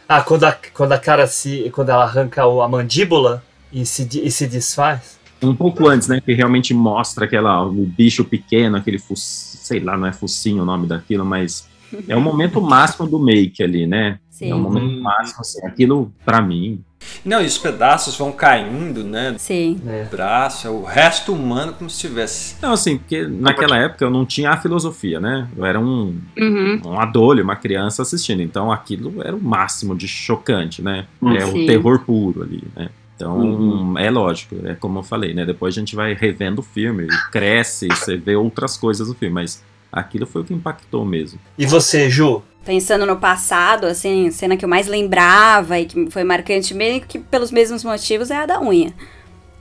Ah, 0.07 0.21
quando 0.21 0.45
a, 0.45 0.57
quando 0.73 0.91
a 0.91 0.99
cara 0.99 1.27
se. 1.27 1.69
Quando 1.73 1.89
ela 1.89 2.03
arranca 2.03 2.43
a 2.43 2.67
mandíbula, 2.67 3.43
e 3.75 3.85
se, 3.85 4.07
e 4.23 4.31
se 4.31 4.47
desfaz? 4.47 5.19
Um 5.43 5.53
pouco 5.53 5.87
antes, 5.89 6.07
né? 6.07 6.21
Que 6.21 6.33
realmente 6.33 6.73
mostra 6.73 7.25
aquela, 7.25 7.61
o 7.65 7.85
bicho 7.85 8.23
pequeno, 8.23 8.77
aquele 8.77 8.97
focinho, 8.97 9.61
sei 9.63 9.79
lá, 9.81 9.97
não 9.97 10.07
é 10.07 10.13
focinho 10.13 10.63
o 10.63 10.65
nome 10.65 10.87
daquilo, 10.87 11.25
mas 11.25 11.67
é 12.07 12.15
o 12.15 12.21
momento 12.21 12.61
máximo 12.63 13.05
do 13.05 13.19
make 13.19 13.61
ali, 13.61 13.85
né? 13.85 14.17
Sim. 14.29 14.51
É 14.51 14.55
o 14.55 14.59
momento 14.59 15.01
máximo, 15.01 15.41
assim, 15.41 15.65
aquilo 15.65 16.11
pra 16.23 16.41
mim. 16.41 16.81
Não, 17.23 17.41
e 17.41 17.45
os 17.45 17.57
pedaços 17.57 18.17
vão 18.17 18.31
caindo, 18.31 19.03
né? 19.03 19.35
Sim. 19.37 19.79
O 19.85 20.09
braço, 20.09 20.67
é 20.67 20.69
o 20.69 20.83
resto 20.83 21.33
humano 21.33 21.73
como 21.73 21.89
se 21.89 21.99
tivesse. 21.99 22.55
Não, 22.61 22.73
assim, 22.73 22.97
porque 22.97 23.27
naquela 23.27 23.77
época 23.77 24.03
eu 24.05 24.09
não 24.09 24.25
tinha 24.25 24.51
a 24.51 24.57
filosofia, 24.57 25.19
né? 25.19 25.47
Eu 25.55 25.65
era 25.65 25.79
um, 25.79 26.17
Uhum. 26.37 26.81
um 26.85 26.99
adolho, 26.99 27.43
uma 27.43 27.55
criança 27.55 28.01
assistindo. 28.01 28.41
Então 28.41 28.71
aquilo 28.71 29.21
era 29.21 29.35
o 29.35 29.41
máximo 29.43 29.95
de 29.95 30.07
chocante, 30.07 30.81
né? 30.81 31.05
É 31.37 31.45
Sim. 31.45 31.63
o 31.63 31.65
terror 31.67 31.99
puro 31.99 32.41
ali, 32.41 32.63
né? 32.75 32.89
Então, 33.15 33.37
Uhum. 33.39 33.97
é 33.97 34.09
lógico, 34.11 34.55
é 34.65 34.73
como 34.75 34.99
eu 34.99 35.03
falei, 35.03 35.33
né? 35.33 35.45
Depois 35.45 35.73
a 35.75 35.79
gente 35.79 35.95
vai 35.95 36.13
revendo 36.13 36.59
o 36.59 36.63
filme, 36.63 37.07
cresce, 37.31 37.87
você 37.87 38.17
vê 38.17 38.35
outras 38.35 38.75
coisas 38.77 39.07
do 39.07 39.13
filme, 39.13 39.33
mas 39.33 39.63
aquilo 39.91 40.25
foi 40.27 40.41
o 40.41 40.43
que 40.45 40.53
impactou 40.53 41.05
mesmo. 41.05 41.39
E 41.57 41.65
você, 41.65 42.09
Ju? 42.09 42.41
Pensando 42.65 43.05
no 43.05 43.15
passado, 43.15 43.85
assim, 43.85 44.29
cena 44.31 44.57
que 44.57 44.65
eu 44.65 44.69
mais 44.69 44.87
lembrava 44.87 45.79
e 45.79 45.85
que 45.85 46.09
foi 46.11 46.23
marcante 46.23 46.73
meio 46.73 46.99
que 47.01 47.19
pelos 47.19 47.51
mesmos 47.51 47.83
motivos 47.83 48.29
é 48.31 48.37
a 48.37 48.45
da 48.45 48.59
unha. 48.59 48.93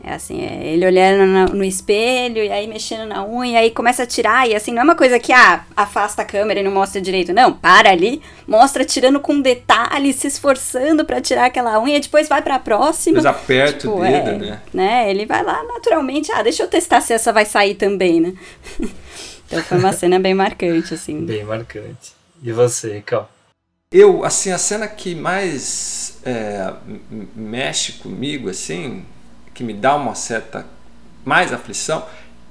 É 0.07 0.13
assim, 0.13 0.43
é 0.45 0.67
ele 0.67 0.85
olhando 0.85 1.25
na- 1.27 1.47
no 1.47 1.65
espelho 1.65 2.43
e 2.45 2.53
aí 2.53 2.67
mexendo 2.67 3.07
na 3.09 3.27
unha, 3.27 3.53
e 3.53 3.57
aí 3.57 3.71
começa 3.71 4.03
a 4.03 4.07
tirar, 4.07 4.47
e 4.47 4.55
assim, 4.55 4.71
não 4.73 4.81
é 4.83 4.85
uma 4.85 4.95
coisa 4.95 5.19
que, 5.19 5.33
ah, 5.33 5.65
afasta 5.75 6.21
a 6.21 6.25
câmera 6.27 6.61
e 6.61 6.63
não 6.63 6.71
mostra 6.71 7.01
direito, 7.01 7.33
não, 7.33 7.55
para 7.55 7.89
ali, 7.91 8.21
mostra 8.47 8.85
tirando 8.85 9.19
com 9.19 9.41
detalhe, 9.41 10.13
se 10.13 10.27
esforçando 10.27 11.07
pra 11.07 11.23
tirar 11.23 11.47
aquela 11.47 11.81
unha, 11.83 11.97
e 11.97 12.01
depois 12.01 12.29
vai 12.29 12.43
pra 12.43 12.59
próxima. 12.59 13.17
Depois 13.17 13.35
aperta 13.35 13.89
o 13.89 13.95
Tipo, 13.95 14.03
dedo, 14.03 14.29
é, 14.45 14.51
né? 14.51 14.63
né? 14.75 15.11
Ele 15.11 15.25
vai 15.25 15.43
lá 15.43 15.63
naturalmente, 15.65 16.31
ah, 16.33 16.43
deixa 16.43 16.63
eu 16.63 16.69
testar 16.69 17.01
se 17.01 17.15
essa 17.15 17.33
vai 17.33 17.47
sair 17.47 17.75
também, 17.75 18.21
né? 18.21 18.35
então 19.47 19.63
foi 19.63 19.79
uma 19.79 19.93
cena 19.93 20.19
bem 20.19 20.35
marcante, 20.35 20.93
assim. 20.93 21.25
Bem 21.25 21.45
marcante. 21.45 22.13
E 22.43 22.53
você, 22.53 23.01
Cal? 23.01 23.31
Eu, 23.91 24.25
assim, 24.25 24.51
a 24.51 24.59
cena 24.59 24.87
que 24.89 25.15
mais 25.15 26.19
é, 26.25 26.73
mexe 27.35 27.93
comigo, 27.93 28.51
assim, 28.51 29.05
que 29.55 29.63
me 29.63 29.73
dá 29.73 29.95
uma 29.95 30.15
certa 30.15 30.67
mais 31.25 31.53
aflição, 31.53 32.05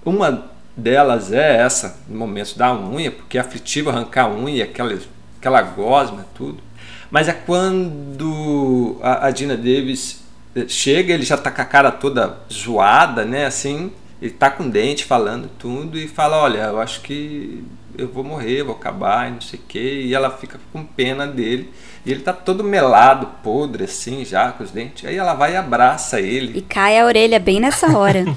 uma 0.04 0.50
delas 0.76 1.32
é 1.32 1.58
essa, 1.58 2.02
no 2.08 2.18
momento 2.18 2.58
da 2.58 2.74
unha, 2.74 3.12
porque 3.12 3.38
é 3.38 3.42
aflitivo 3.42 3.90
arrancar 3.90 4.26
a 4.26 4.34
unha, 4.34 4.64
aquela, 4.64 4.98
aquela 5.38 5.62
gosma, 5.62 6.26
tudo. 6.34 6.64
Mas 7.12 7.28
é 7.28 7.34
quando 7.34 8.98
a, 9.02 9.28
a 9.28 9.32
Dina 9.32 9.56
Davis 9.56 10.24
eh, 10.56 10.66
chega, 10.68 11.14
ele 11.14 11.24
já 11.24 11.38
tá 11.38 11.52
com 11.52 11.62
a 11.62 11.66
cara 11.66 11.92
toda 11.92 12.40
zoada, 12.52 13.24
né, 13.24 13.46
assim, 13.46 13.92
ele 14.20 14.32
tá 14.32 14.50
com 14.50 14.68
dente 14.68 15.06
falando 15.06 15.50
tudo 15.60 15.98
e 15.98 16.08
fala, 16.08 16.38
olha, 16.38 16.60
eu 16.60 16.80
acho 16.80 17.02
que 17.02 17.64
eu 17.98 18.08
vou 18.08 18.24
morrer, 18.24 18.64
vou 18.64 18.76
acabar, 18.76 19.30
não 19.30 19.42
sei 19.42 19.60
o 19.60 19.64
quê. 19.68 20.04
E 20.06 20.14
ela 20.14 20.32
fica 20.32 20.60
com 20.72 20.84
pena 20.84 21.28
dele. 21.28 21.70
E 22.06 22.12
ele 22.12 22.22
tá 22.22 22.34
todo 22.34 22.64
melado, 22.64 23.28
podre, 23.42 23.86
assim, 23.86 24.26
já, 24.26 24.52
com 24.52 24.64
os 24.64 24.72
dentes. 24.72 25.08
Aí 25.08 25.16
ela 25.16 25.34
vai 25.34 25.54
e 25.54 25.56
abraça 25.56 26.20
ele. 26.20 26.58
E 26.58 26.62
cai 26.62 27.00
a 27.00 27.06
orelha 27.06 27.40
bem 27.40 27.60
nessa 27.60 27.98
hora. 27.98 28.26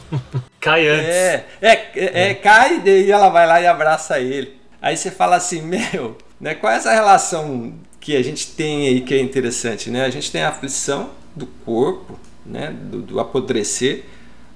Cai 0.60 0.88
antes. 0.88 1.08
É, 1.08 1.46
é, 1.60 1.72
é, 1.94 2.30
é, 2.30 2.34
cai 2.34 2.82
e 2.84 3.12
ela 3.12 3.28
vai 3.28 3.46
lá 3.46 3.60
e 3.60 3.68
abraça 3.68 4.18
ele. 4.18 4.56
Aí 4.82 4.96
você 4.96 5.12
fala 5.12 5.36
assim, 5.36 5.62
meu, 5.66 6.18
né, 6.40 6.56
qual 6.56 6.72
é 6.72 6.76
essa 6.76 6.92
relação 6.92 7.72
que 8.00 8.16
a 8.16 8.22
gente 8.22 8.48
tem 8.48 8.88
aí 8.88 9.00
que 9.00 9.14
é 9.14 9.20
interessante, 9.20 9.90
né? 9.90 10.04
A 10.04 10.10
gente 10.10 10.30
tem 10.32 10.42
a 10.42 10.48
aflição 10.48 11.10
do 11.36 11.46
corpo, 11.46 12.18
né, 12.44 12.72
do, 12.72 13.00
do 13.00 13.20
apodrecer, 13.20 14.06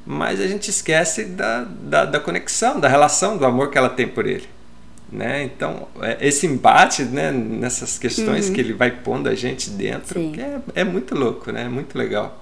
mas 0.04 0.40
a 0.40 0.48
gente 0.48 0.68
esquece 0.68 1.26
da, 1.26 1.64
da, 1.64 2.04
da 2.06 2.18
conexão, 2.18 2.80
da 2.80 2.88
relação, 2.88 3.36
do 3.36 3.46
amor 3.46 3.70
que 3.70 3.78
ela 3.78 3.88
tem 3.88 4.08
por 4.08 4.26
ele. 4.26 4.48
Né? 5.12 5.42
Então, 5.42 5.88
é, 6.00 6.18
esse 6.20 6.46
embate 6.46 7.02
né, 7.02 7.32
nessas 7.32 7.98
questões 7.98 8.46
Uhum. 8.48 8.54
que 8.54 8.60
ele 8.60 8.72
vai 8.72 8.90
pondo 8.92 9.28
a 9.28 9.34
gente 9.34 9.68
dentro, 9.70 10.20
é, 10.74 10.82
é 10.82 10.84
muito 10.84 11.16
louco, 11.16 11.50
né? 11.50 11.64
É 11.64 11.68
muito 11.68 11.98
legal. 11.98 12.39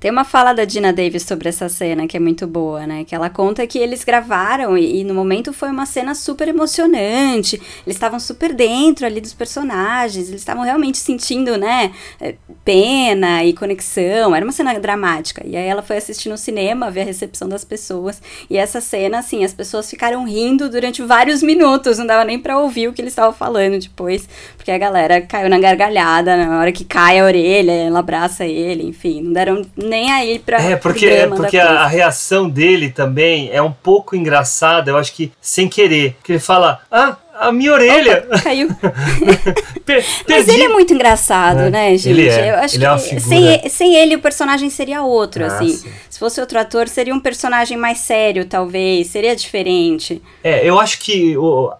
Tem 0.00 0.10
uma 0.10 0.24
fala 0.24 0.54
da 0.54 0.64
Dina 0.64 0.94
Davis 0.94 1.24
sobre 1.24 1.50
essa 1.50 1.68
cena 1.68 2.06
que 2.06 2.16
é 2.16 2.20
muito 2.20 2.46
boa, 2.46 2.86
né? 2.86 3.04
Que 3.04 3.14
ela 3.14 3.28
conta 3.28 3.66
que 3.66 3.78
eles 3.78 4.02
gravaram 4.02 4.76
e, 4.78 5.00
e 5.00 5.04
no 5.04 5.12
momento 5.12 5.52
foi 5.52 5.68
uma 5.68 5.84
cena 5.84 6.14
super 6.14 6.48
emocionante. 6.48 7.56
Eles 7.84 7.96
estavam 7.96 8.18
super 8.18 8.54
dentro 8.54 9.04
ali 9.04 9.20
dos 9.20 9.34
personagens, 9.34 10.28
eles 10.28 10.40
estavam 10.40 10.64
realmente 10.64 10.96
sentindo, 10.96 11.58
né, 11.58 11.92
eh, 12.18 12.34
pena 12.64 13.44
e 13.44 13.52
conexão. 13.52 14.34
Era 14.34 14.42
uma 14.42 14.52
cena 14.52 14.78
dramática. 14.80 15.46
E 15.46 15.54
aí 15.54 15.66
ela 15.66 15.82
foi 15.82 15.98
assistir 15.98 16.30
no 16.30 16.38
cinema, 16.38 16.90
ver 16.90 17.02
a 17.02 17.04
recepção 17.04 17.46
das 17.46 17.62
pessoas. 17.62 18.22
E 18.48 18.56
essa 18.56 18.80
cena, 18.80 19.18
assim, 19.18 19.44
as 19.44 19.52
pessoas 19.52 19.90
ficaram 19.90 20.24
rindo 20.24 20.70
durante 20.70 21.02
vários 21.02 21.42
minutos, 21.42 21.98
não 21.98 22.06
dava 22.06 22.24
nem 22.24 22.38
para 22.38 22.58
ouvir 22.58 22.88
o 22.88 22.94
que 22.94 23.02
eles 23.02 23.12
estavam 23.12 23.34
falando 23.34 23.78
depois, 23.78 24.26
porque 24.56 24.70
a 24.70 24.78
galera 24.78 25.20
caiu 25.20 25.50
na 25.50 25.58
gargalhada 25.58 26.38
na 26.38 26.58
hora 26.58 26.72
que 26.72 26.86
cai 26.86 27.20
a 27.20 27.24
orelha, 27.26 27.72
ela 27.72 27.98
abraça 27.98 28.46
ele, 28.46 28.84
enfim, 28.84 29.20
não 29.20 29.32
deram 29.34 29.62
nem 29.90 30.10
aí 30.10 30.38
pra. 30.38 30.62
É, 30.62 30.76
porque, 30.76 31.06
é 31.06 31.26
porque 31.26 31.58
a, 31.58 31.80
a, 31.80 31.86
reação 31.86 32.48
dele 32.48 32.90
também 32.90 33.50
é 33.52 33.60
um 33.60 33.72
pouco 33.72 34.14
engraçada, 34.14 34.90
eu 34.90 34.96
acho 34.96 35.12
que 35.12 35.32
sem 35.40 35.68
querer. 35.68 36.14
Porque 36.14 36.32
ele 36.32 36.38
fala, 36.38 36.80
ah. 36.90 37.16
A 37.40 37.50
minha 37.50 37.72
orelha. 37.72 38.26
Opa, 38.26 38.42
caiu. 38.42 38.68
Mas 40.28 40.46
ele 40.46 40.64
é 40.64 40.68
muito 40.68 40.92
engraçado, 40.92 41.60
é, 41.60 41.70
né, 41.70 41.96
gente? 41.96 42.10
Ele 42.10 42.28
é. 42.28 42.50
Eu 42.50 42.54
acho 42.56 42.76
ele 42.76 42.84
é 42.84 42.88
que 42.98 43.14
é 43.14 43.18
sem, 43.18 43.68
sem 43.70 43.94
ele 43.94 44.14
o 44.14 44.18
personagem 44.18 44.68
seria 44.68 45.02
outro, 45.02 45.44
ah, 45.44 45.46
assim. 45.46 45.70
Sim. 45.70 45.90
Se 46.10 46.18
fosse 46.18 46.38
outro 46.38 46.58
ator, 46.58 46.86
seria 46.86 47.14
um 47.14 47.18
personagem 47.18 47.78
mais 47.78 47.96
sério, 47.96 48.44
talvez. 48.44 49.06
Seria 49.06 49.34
diferente. 49.34 50.20
É, 50.44 50.68
eu 50.68 50.78
acho 50.78 51.00
que, 51.00 51.34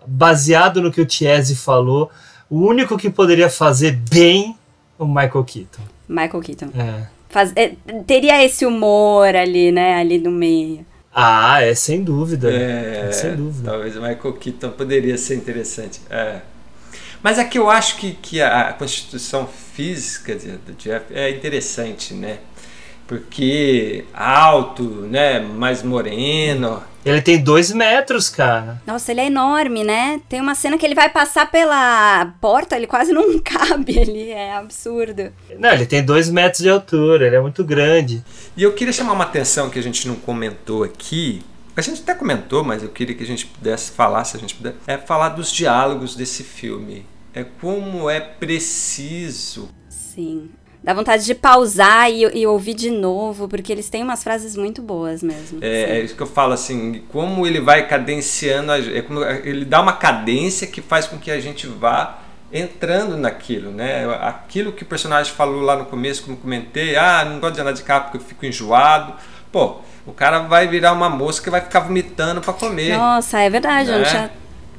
baseado 0.06 0.80
no 0.80 0.90
que 0.90 1.02
o 1.02 1.04
Tiese 1.04 1.54
falou, 1.54 2.10
o 2.48 2.66
único 2.66 2.96
que 2.96 3.10
poderia 3.10 3.50
fazer 3.50 4.00
bem 4.10 4.56
o 4.98 5.04
Michael 5.04 5.44
Keaton. 5.44 5.82
Michael 6.08 6.40
Keaton. 6.40 6.70
É. 6.74 7.19
Faz, 7.30 7.52
é, 7.56 7.72
teria 8.06 8.44
esse 8.44 8.66
humor 8.66 9.34
ali, 9.34 9.70
né? 9.70 9.94
Ali 9.94 10.18
no 10.18 10.30
meio. 10.30 10.84
Ah, 11.14 11.62
é 11.62 11.74
sem 11.74 12.02
dúvida. 12.02 12.50
É, 12.50 13.06
é 13.08 13.12
sem 13.12 13.34
dúvida. 13.34 13.70
Talvez 13.70 13.96
o 13.96 14.00
Michael 14.00 14.32
Keaton 14.34 14.70
poderia 14.70 15.16
ser 15.16 15.36
interessante. 15.36 16.00
É. 16.10 16.40
Mas 17.22 17.38
aqui 17.38 17.58
eu 17.58 17.70
acho 17.70 17.96
que, 17.96 18.12
que 18.12 18.40
a 18.42 18.72
constituição 18.72 19.46
física 19.46 20.34
do 20.34 20.72
Jeff 20.74 21.06
é 21.12 21.30
interessante, 21.30 22.14
né? 22.14 22.38
Porque 23.06 24.04
alto, 24.12 24.82
né? 24.82 25.40
Mais 25.40 25.82
moreno. 25.82 26.82
Ele 27.04 27.22
tem 27.22 27.42
dois 27.42 27.72
metros, 27.72 28.28
cara. 28.28 28.80
Nossa, 28.86 29.10
ele 29.10 29.20
é 29.22 29.26
enorme, 29.26 29.82
né? 29.82 30.20
Tem 30.28 30.40
uma 30.40 30.54
cena 30.54 30.76
que 30.76 30.84
ele 30.84 30.94
vai 30.94 31.08
passar 31.08 31.50
pela 31.50 32.34
porta, 32.40 32.76
ele 32.76 32.86
quase 32.86 33.12
não 33.12 33.38
cabe 33.40 33.98
ali. 33.98 34.30
É 34.30 34.54
absurdo. 34.54 35.32
Não, 35.58 35.70
ele 35.70 35.86
tem 35.86 36.04
dois 36.04 36.28
metros 36.28 36.62
de 36.62 36.68
altura, 36.68 37.26
ele 37.26 37.36
é 37.36 37.40
muito 37.40 37.64
grande. 37.64 38.22
E 38.56 38.62
eu 38.62 38.72
queria 38.74 38.92
chamar 38.92 39.12
uma 39.12 39.24
atenção 39.24 39.70
que 39.70 39.78
a 39.78 39.82
gente 39.82 40.06
não 40.06 40.16
comentou 40.16 40.84
aqui. 40.84 41.42
A 41.76 41.80
gente 41.80 42.02
até 42.02 42.14
comentou, 42.14 42.62
mas 42.62 42.82
eu 42.82 42.90
queria 42.90 43.14
que 43.14 43.22
a 43.22 43.26
gente 43.26 43.46
pudesse 43.46 43.92
falar, 43.92 44.24
se 44.24 44.36
a 44.36 44.40
gente 44.40 44.54
puder, 44.54 44.74
é 44.86 44.98
falar 44.98 45.30
dos 45.30 45.50
diálogos 45.50 46.14
desse 46.14 46.44
filme. 46.44 47.06
É 47.32 47.44
como 47.44 48.10
é 48.10 48.20
preciso. 48.20 49.70
Sim. 49.88 50.50
Dá 50.82 50.94
vontade 50.94 51.26
de 51.26 51.34
pausar 51.34 52.10
e, 52.10 52.22
e, 52.22 52.46
ouvir 52.46 52.72
de 52.72 52.90
novo, 52.90 53.46
porque 53.46 53.70
eles 53.70 53.90
têm 53.90 54.02
umas 54.02 54.22
frases 54.22 54.56
muito 54.56 54.80
boas 54.80 55.22
mesmo. 55.22 55.58
É, 55.60 55.98
é 55.98 56.00
isso 56.00 56.16
que 56.16 56.22
eu 56.22 56.26
falo, 56.26 56.54
assim, 56.54 57.02
como 57.10 57.46
ele 57.46 57.60
vai 57.60 57.86
cadenciando, 57.86 58.72
é 58.72 59.02
como, 59.02 59.22
ele 59.22 59.66
dá 59.66 59.82
uma 59.82 59.92
cadência 59.92 60.66
que 60.66 60.80
faz 60.80 61.06
com 61.06 61.18
que 61.18 61.30
a 61.30 61.38
gente 61.38 61.66
vá 61.66 62.20
entrando 62.50 63.16
naquilo, 63.16 63.70
né? 63.70 64.06
Aquilo 64.22 64.72
que 64.72 64.82
o 64.82 64.86
personagem 64.86 65.32
falou 65.32 65.60
lá 65.60 65.76
no 65.76 65.84
começo, 65.84 66.24
como 66.24 66.36
comentei, 66.36 66.96
ah, 66.96 67.24
não 67.24 67.40
gosto 67.40 67.54
de 67.54 67.60
andar 67.60 67.72
de 67.72 67.82
carro 67.82 68.04
porque 68.04 68.16
eu 68.16 68.22
fico 68.22 68.46
enjoado. 68.46 69.14
Pô, 69.52 69.76
o 70.06 70.12
cara 70.12 70.40
vai 70.40 70.66
virar 70.66 70.92
uma 70.92 71.10
mosca 71.10 71.48
e 71.48 71.50
vai 71.50 71.60
ficar 71.60 71.80
vomitando 71.80 72.40
para 72.40 72.54
comer. 72.54 72.96
Nossa, 72.96 73.38
é 73.38 73.50
verdade, 73.50 73.90
né? 73.90 73.96
eu 73.96 74.00
não 74.00 74.08
tinha 74.08 74.30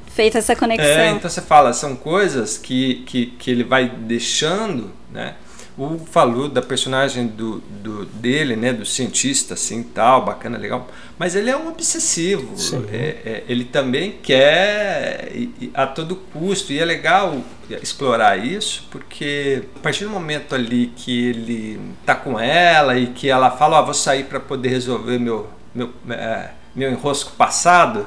feito 0.08 0.36
essa 0.36 0.54
conexão. 0.54 0.86
É, 0.86 1.10
então 1.10 1.30
você 1.30 1.40
fala, 1.40 1.72
são 1.72 1.96
coisas 1.96 2.58
que, 2.58 2.96
que, 3.06 3.26
que 3.26 3.50
ele 3.50 3.64
vai 3.64 3.88
deixando, 3.88 4.92
né? 5.10 5.34
O 5.76 5.98
falou 5.98 6.48
da 6.48 6.60
personagem 6.60 7.26
do, 7.26 7.60
do 7.60 8.04
dele, 8.04 8.56
né, 8.56 8.72
do 8.72 8.84
cientista, 8.84 9.54
assim, 9.54 9.82
tal, 9.82 10.24
bacana, 10.24 10.58
legal. 10.58 10.86
Mas 11.18 11.34
ele 11.34 11.50
é 11.50 11.56
um 11.56 11.68
obsessivo. 11.68 12.54
É, 12.92 12.96
é, 13.24 13.44
ele 13.48 13.64
também 13.64 14.12
quer 14.22 15.32
a 15.72 15.86
todo 15.86 16.16
custo 16.16 16.72
e 16.72 16.78
é 16.78 16.84
legal 16.84 17.40
explorar 17.82 18.36
isso, 18.36 18.86
porque 18.90 19.62
a 19.76 19.78
partir 19.78 20.04
do 20.04 20.10
momento 20.10 20.54
ali 20.54 20.92
que 20.94 21.28
ele 21.28 21.80
tá 22.04 22.14
com 22.14 22.38
ela 22.38 22.98
e 22.98 23.06
que 23.06 23.30
ela 23.30 23.50
fala, 23.50 23.78
ó, 23.78 23.82
oh, 23.82 23.84
vou 23.86 23.94
sair 23.94 24.24
para 24.24 24.40
poder 24.40 24.68
resolver 24.68 25.18
meu 25.18 25.48
meu 25.74 25.90
é, 26.10 26.50
meu 26.74 26.90
enrosco 26.90 27.32
passado, 27.32 28.06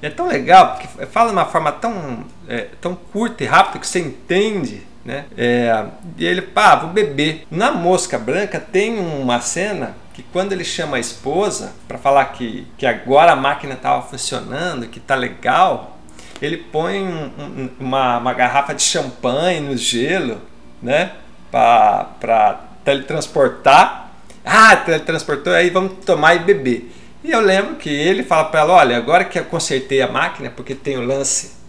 é 0.00 0.08
tão 0.08 0.28
legal 0.28 0.76
porque 0.76 1.06
fala 1.06 1.28
de 1.28 1.36
uma 1.36 1.44
forma 1.44 1.72
tão 1.72 2.24
é, 2.48 2.68
tão 2.80 2.94
curta 2.94 3.44
e 3.44 3.46
rápida 3.46 3.78
que 3.78 3.86
você 3.86 4.00
entende 4.00 4.82
né? 5.04 5.24
É, 5.36 5.84
e 6.16 6.24
ele, 6.24 6.42
pá, 6.42 6.76
vou 6.76 6.90
beber. 6.90 7.46
Na 7.50 7.72
Mosca 7.72 8.18
Branca 8.18 8.60
tem 8.60 8.98
uma 8.98 9.40
cena 9.40 9.96
que 10.14 10.22
quando 10.22 10.52
ele 10.52 10.64
chama 10.64 10.96
a 10.96 11.00
esposa 11.00 11.72
para 11.88 11.98
falar 11.98 12.26
que, 12.26 12.66
que 12.76 12.86
agora 12.86 13.32
a 13.32 13.36
máquina 13.36 13.74
estava 13.74 14.02
funcionando, 14.02 14.86
que 14.86 15.00
tá 15.00 15.14
legal, 15.14 15.98
ele 16.40 16.56
põe 16.56 17.00
um, 17.02 17.30
um, 17.38 17.70
uma, 17.80 18.18
uma 18.18 18.32
garrafa 18.32 18.74
de 18.74 18.82
champanhe 18.82 19.60
no 19.60 19.76
gelo, 19.76 20.40
né? 20.82 21.12
Para 21.50 22.60
teletransportar. 22.84 24.10
Ah, 24.44 24.74
teletransportou, 24.76 25.52
aí 25.52 25.70
vamos 25.70 26.04
tomar 26.04 26.34
e 26.34 26.40
beber. 26.40 26.92
E 27.24 27.30
eu 27.30 27.40
lembro 27.40 27.76
que 27.76 27.88
ele 27.88 28.22
fala 28.22 28.44
para 28.46 28.60
ela: 28.60 28.74
olha, 28.74 28.96
agora 28.96 29.24
que 29.24 29.38
eu 29.38 29.44
consertei 29.44 30.02
a 30.02 30.08
máquina, 30.08 30.50
porque 30.50 30.74
tem 30.74 30.96
o 30.96 31.06
lance 31.06 31.61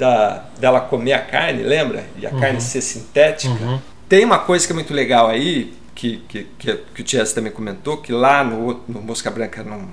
da, 0.00 0.44
dela 0.58 0.80
comer 0.80 1.12
a 1.12 1.20
carne, 1.20 1.62
lembra? 1.62 2.06
E 2.16 2.26
a 2.26 2.30
uhum. 2.30 2.40
carne 2.40 2.60
ser 2.60 2.80
sintética. 2.80 3.52
Uhum. 3.52 3.78
Tem 4.08 4.24
uma 4.24 4.38
coisa 4.38 4.66
que 4.66 4.72
é 4.72 4.74
muito 4.74 4.94
legal 4.94 5.28
aí, 5.28 5.74
que, 5.94 6.16
que, 6.26 6.44
que, 6.58 6.74
que 6.94 7.02
o 7.02 7.04
Tias 7.04 7.34
também 7.34 7.52
comentou, 7.52 7.98
que 7.98 8.10
lá 8.10 8.42
no, 8.42 8.82
no 8.88 9.02
Mosca 9.02 9.30
Branca 9.30 9.62
não, 9.62 9.88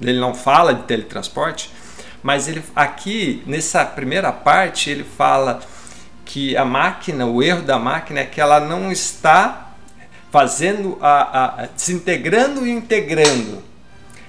ele 0.00 0.20
não 0.20 0.34
fala 0.34 0.74
de 0.74 0.82
teletransporte, 0.82 1.72
mas 2.22 2.46
ele 2.46 2.62
aqui, 2.76 3.42
nessa 3.46 3.84
primeira 3.84 4.30
parte, 4.30 4.90
ele 4.90 5.04
fala 5.04 5.60
que 6.26 6.54
a 6.54 6.64
máquina, 6.64 7.24
o 7.24 7.42
erro 7.42 7.62
da 7.62 7.78
máquina 7.78 8.20
é 8.20 8.24
que 8.24 8.40
ela 8.40 8.60
não 8.60 8.92
está 8.92 9.72
fazendo 10.30 10.98
a, 11.00 11.62
a 11.62 11.66
desintegrando 11.66 12.66
e 12.66 12.70
integrando. 12.70 13.62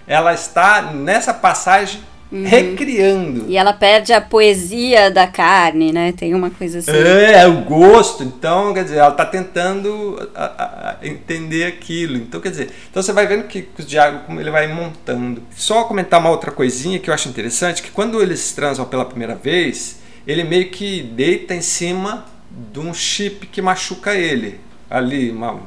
Ela 0.07 0.33
está 0.33 0.81
nessa 0.81 1.33
passagem 1.33 2.01
Uhum. 2.31 2.43
recriando. 2.45 3.45
E 3.47 3.57
ela 3.57 3.73
perde 3.73 4.13
a 4.13 4.21
poesia 4.21 5.09
da 5.09 5.25
carne, 5.25 5.91
né? 5.91 6.11
Tem 6.11 6.35
uma 6.35 6.51
coisa 6.51 6.77
assim. 6.77 6.91
É, 6.91 7.47
o 7.47 7.61
gosto. 7.61 8.23
Então, 8.23 8.71
quer 8.71 8.83
dizer, 8.83 8.97
ela 8.97 9.09
está 9.09 9.25
tentando 9.25 10.29
a, 10.35 10.45
a, 10.45 10.97
a 11.01 11.07
entender 11.07 11.63
aquilo. 11.65 12.17
Então, 12.17 12.39
quer 12.39 12.51
dizer, 12.51 12.69
então 12.89 13.01
você 13.01 13.11
vai 13.11 13.25
vendo 13.25 13.47
que, 13.47 13.63
que 13.63 13.81
o 13.81 13.85
diálogo, 13.85 14.25
como 14.25 14.39
ele 14.39 14.51
vai 14.51 14.67
montando. 14.67 15.41
Só 15.55 15.85
comentar 15.85 16.19
uma 16.19 16.29
outra 16.29 16.51
coisinha 16.51 16.99
que 16.99 17.09
eu 17.09 17.13
acho 17.13 17.27
interessante, 17.27 17.81
que 17.81 17.89
quando 17.89 18.21
eles 18.21 18.51
transam 18.51 18.85
pela 18.85 19.05
primeira 19.05 19.33
vez, 19.33 19.99
ele 20.27 20.43
meio 20.43 20.69
que 20.69 21.01
deita 21.01 21.55
em 21.55 21.61
cima 21.61 22.25
de 22.71 22.79
um 22.79 22.93
chip 22.93 23.47
que 23.47 23.59
machuca 23.59 24.13
ele. 24.13 24.59
Ali, 24.87 25.31
uma, 25.31 25.59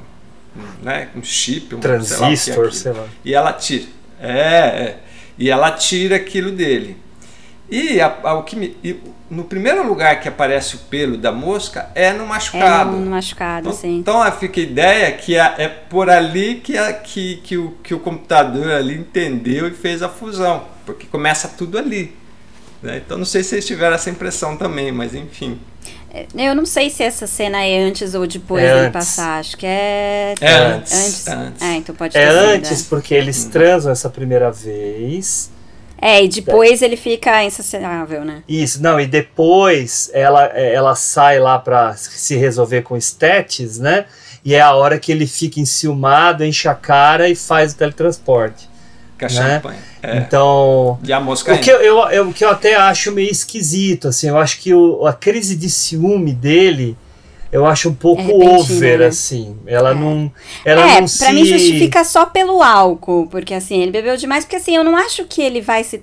né, 0.81 1.09
um 1.17 1.25
chip, 1.25 1.75
um 1.75 1.81
transistor, 1.81 2.37
sei 2.39 2.53
lá, 2.53 2.69
é 2.69 2.71
sei 2.71 2.93
lá. 2.93 3.09
E 3.25 3.35
ela 3.35 3.53
tira. 3.53 3.87
É, 4.21 4.31
é 4.31 4.99
e 5.39 5.51
ela 5.51 5.71
tira 5.73 6.17
aquilo 6.17 6.51
dele. 6.51 6.97
E 7.71 8.01
a, 8.01 8.19
a, 8.23 8.35
o 8.35 8.43
que 8.43 8.55
me, 8.55 8.77
e 8.85 9.01
no 9.31 9.45
primeiro 9.45 9.87
lugar 9.87 10.21
que 10.21 10.29
aparece 10.29 10.77
o 10.77 10.79
pelo 10.79 11.17
da 11.17 11.33
mosca 11.33 11.89
é 11.95 12.13
no 12.13 12.27
machucado. 12.27 12.91
É 12.91 13.01
no 13.01 13.11
machucado, 13.11 13.69
então, 13.69 13.81
sim. 13.81 13.99
Então 13.99 14.33
fica 14.33 14.61
a 14.61 14.63
ideia 14.63 15.13
que 15.13 15.37
é, 15.37 15.55
é 15.57 15.69
por 15.69 16.11
ali 16.11 16.57
que, 16.57 16.77
a, 16.77 16.93
que, 16.93 17.37
que, 17.37 17.57
o, 17.57 17.71
que 17.83 17.95
o 17.95 17.99
computador 17.99 18.71
ali 18.73 18.99
entendeu 18.99 19.67
e 19.67 19.71
fez 19.71 20.03
a 20.03 20.09
fusão, 20.11 20.65
porque 20.85 21.07
começa 21.07 21.49
tudo 21.49 21.79
ali. 21.79 22.15
Né? 22.83 23.01
Então 23.05 23.17
não 23.17 23.25
sei 23.25 23.43
se 23.43 23.51
vocês 23.51 23.67
tiveram 23.67 23.95
essa 23.95 24.11
impressão 24.11 24.55
também, 24.55 24.93
mas 24.93 25.15
enfim. 25.15 25.59
É, 26.15 26.27
eu 26.37 26.55
não 26.55 26.67
sei 26.67 26.91
se 26.91 27.03
essa 27.03 27.27
cena 27.27 27.65
é 27.65 27.79
antes 27.79 28.15
ou 28.15 28.27
depois 28.27 28.63
é 28.63 28.75
dele 28.75 28.91
passar. 28.91 29.41
Acho 29.41 29.57
que 29.57 29.65
é. 29.65 30.35
É 30.41 30.55
antes. 30.55 30.93
antes. 30.93 31.27
É, 31.27 31.33
antes. 31.33 31.63
É, 31.63 31.75
então 31.77 31.95
pode 31.95 32.19
é 32.19 32.29
antes, 32.29 32.83
porque 32.83 33.15
eles 33.15 33.45
transam 33.47 33.91
essa 33.91 34.11
primeira 34.11 34.51
vez. 34.53 35.51
É, 36.05 36.23
e 36.23 36.29
depois 36.29 36.83
ele 36.83 36.97
fica 36.97 37.45
insaciável, 37.45 38.25
né? 38.25 38.43
Isso, 38.49 38.83
não, 38.83 39.01
e 39.01 39.07
depois 39.07 40.11
ela, 40.13 40.47
ela 40.47 40.97
sai 40.97 41.39
lá 41.39 41.61
pra 41.61 41.95
se 41.97 42.35
resolver 42.37 42.83
com 42.83 42.97
estétis, 42.97 43.79
né? 43.79 44.05
E 44.45 44.55
é 44.55 44.61
a 44.61 44.75
hora 44.75 44.99
que 44.99 45.13
ele 45.13 45.29
fica 45.29 45.61
enciumado, 45.61 46.45
enche 46.45 46.67
a 46.67 46.75
cara 46.75 47.29
e 47.29 47.37
faz 47.37 47.73
o 47.73 47.77
teletransporte. 47.77 48.69
A 49.25 49.29
né? 49.29 49.55
champanhe. 49.55 49.79
É. 50.03 50.17
Então. 50.19 50.99
E 51.05 51.13
a 51.13 51.21
mosca 51.21 51.55
o 51.55 51.59
que 51.59 51.71
eu, 51.71 51.81
eu, 51.81 51.99
eu, 52.11 52.29
o 52.29 52.33
que 52.33 52.45
eu 52.45 52.51
até 52.51 52.75
acho 52.75 53.13
meio 53.13 53.31
esquisito, 53.31 54.09
assim, 54.09 54.29
eu 54.29 54.39
acho 54.39 54.61
que 54.61 54.75
o, 54.75 55.07
a 55.07 55.13
crise 55.13 55.57
de 55.57 55.71
ciúme 55.71 56.33
dele 56.33 56.97
eu 57.53 57.67
acho 57.67 57.91
um 57.91 57.95
pouco 57.95 58.23
É 58.23 58.35
over, 58.35 59.01
né? 59.01 59.07
assim. 59.07 59.57
Ela 59.67 59.95
não. 59.95 60.33
Ela 60.65 60.83
é, 60.83 60.87
não 60.87 60.99
pra 61.01 61.07
se... 61.09 61.33
mim 61.33 61.45
justifica 61.45 62.03
só 62.03 62.25
pelo 62.25 62.63
álcool, 62.63 63.29
porque 63.31 63.53
assim, 63.53 63.83
ele 63.83 63.91
bebeu 63.91 64.17
demais, 64.17 64.45
porque 64.45 64.57
assim, 64.57 64.75
eu 64.75 64.83
não 64.83 64.97
acho 64.97 65.25
que 65.25 65.43
ele 65.43 65.61
vai 65.61 65.85
se 65.85 65.99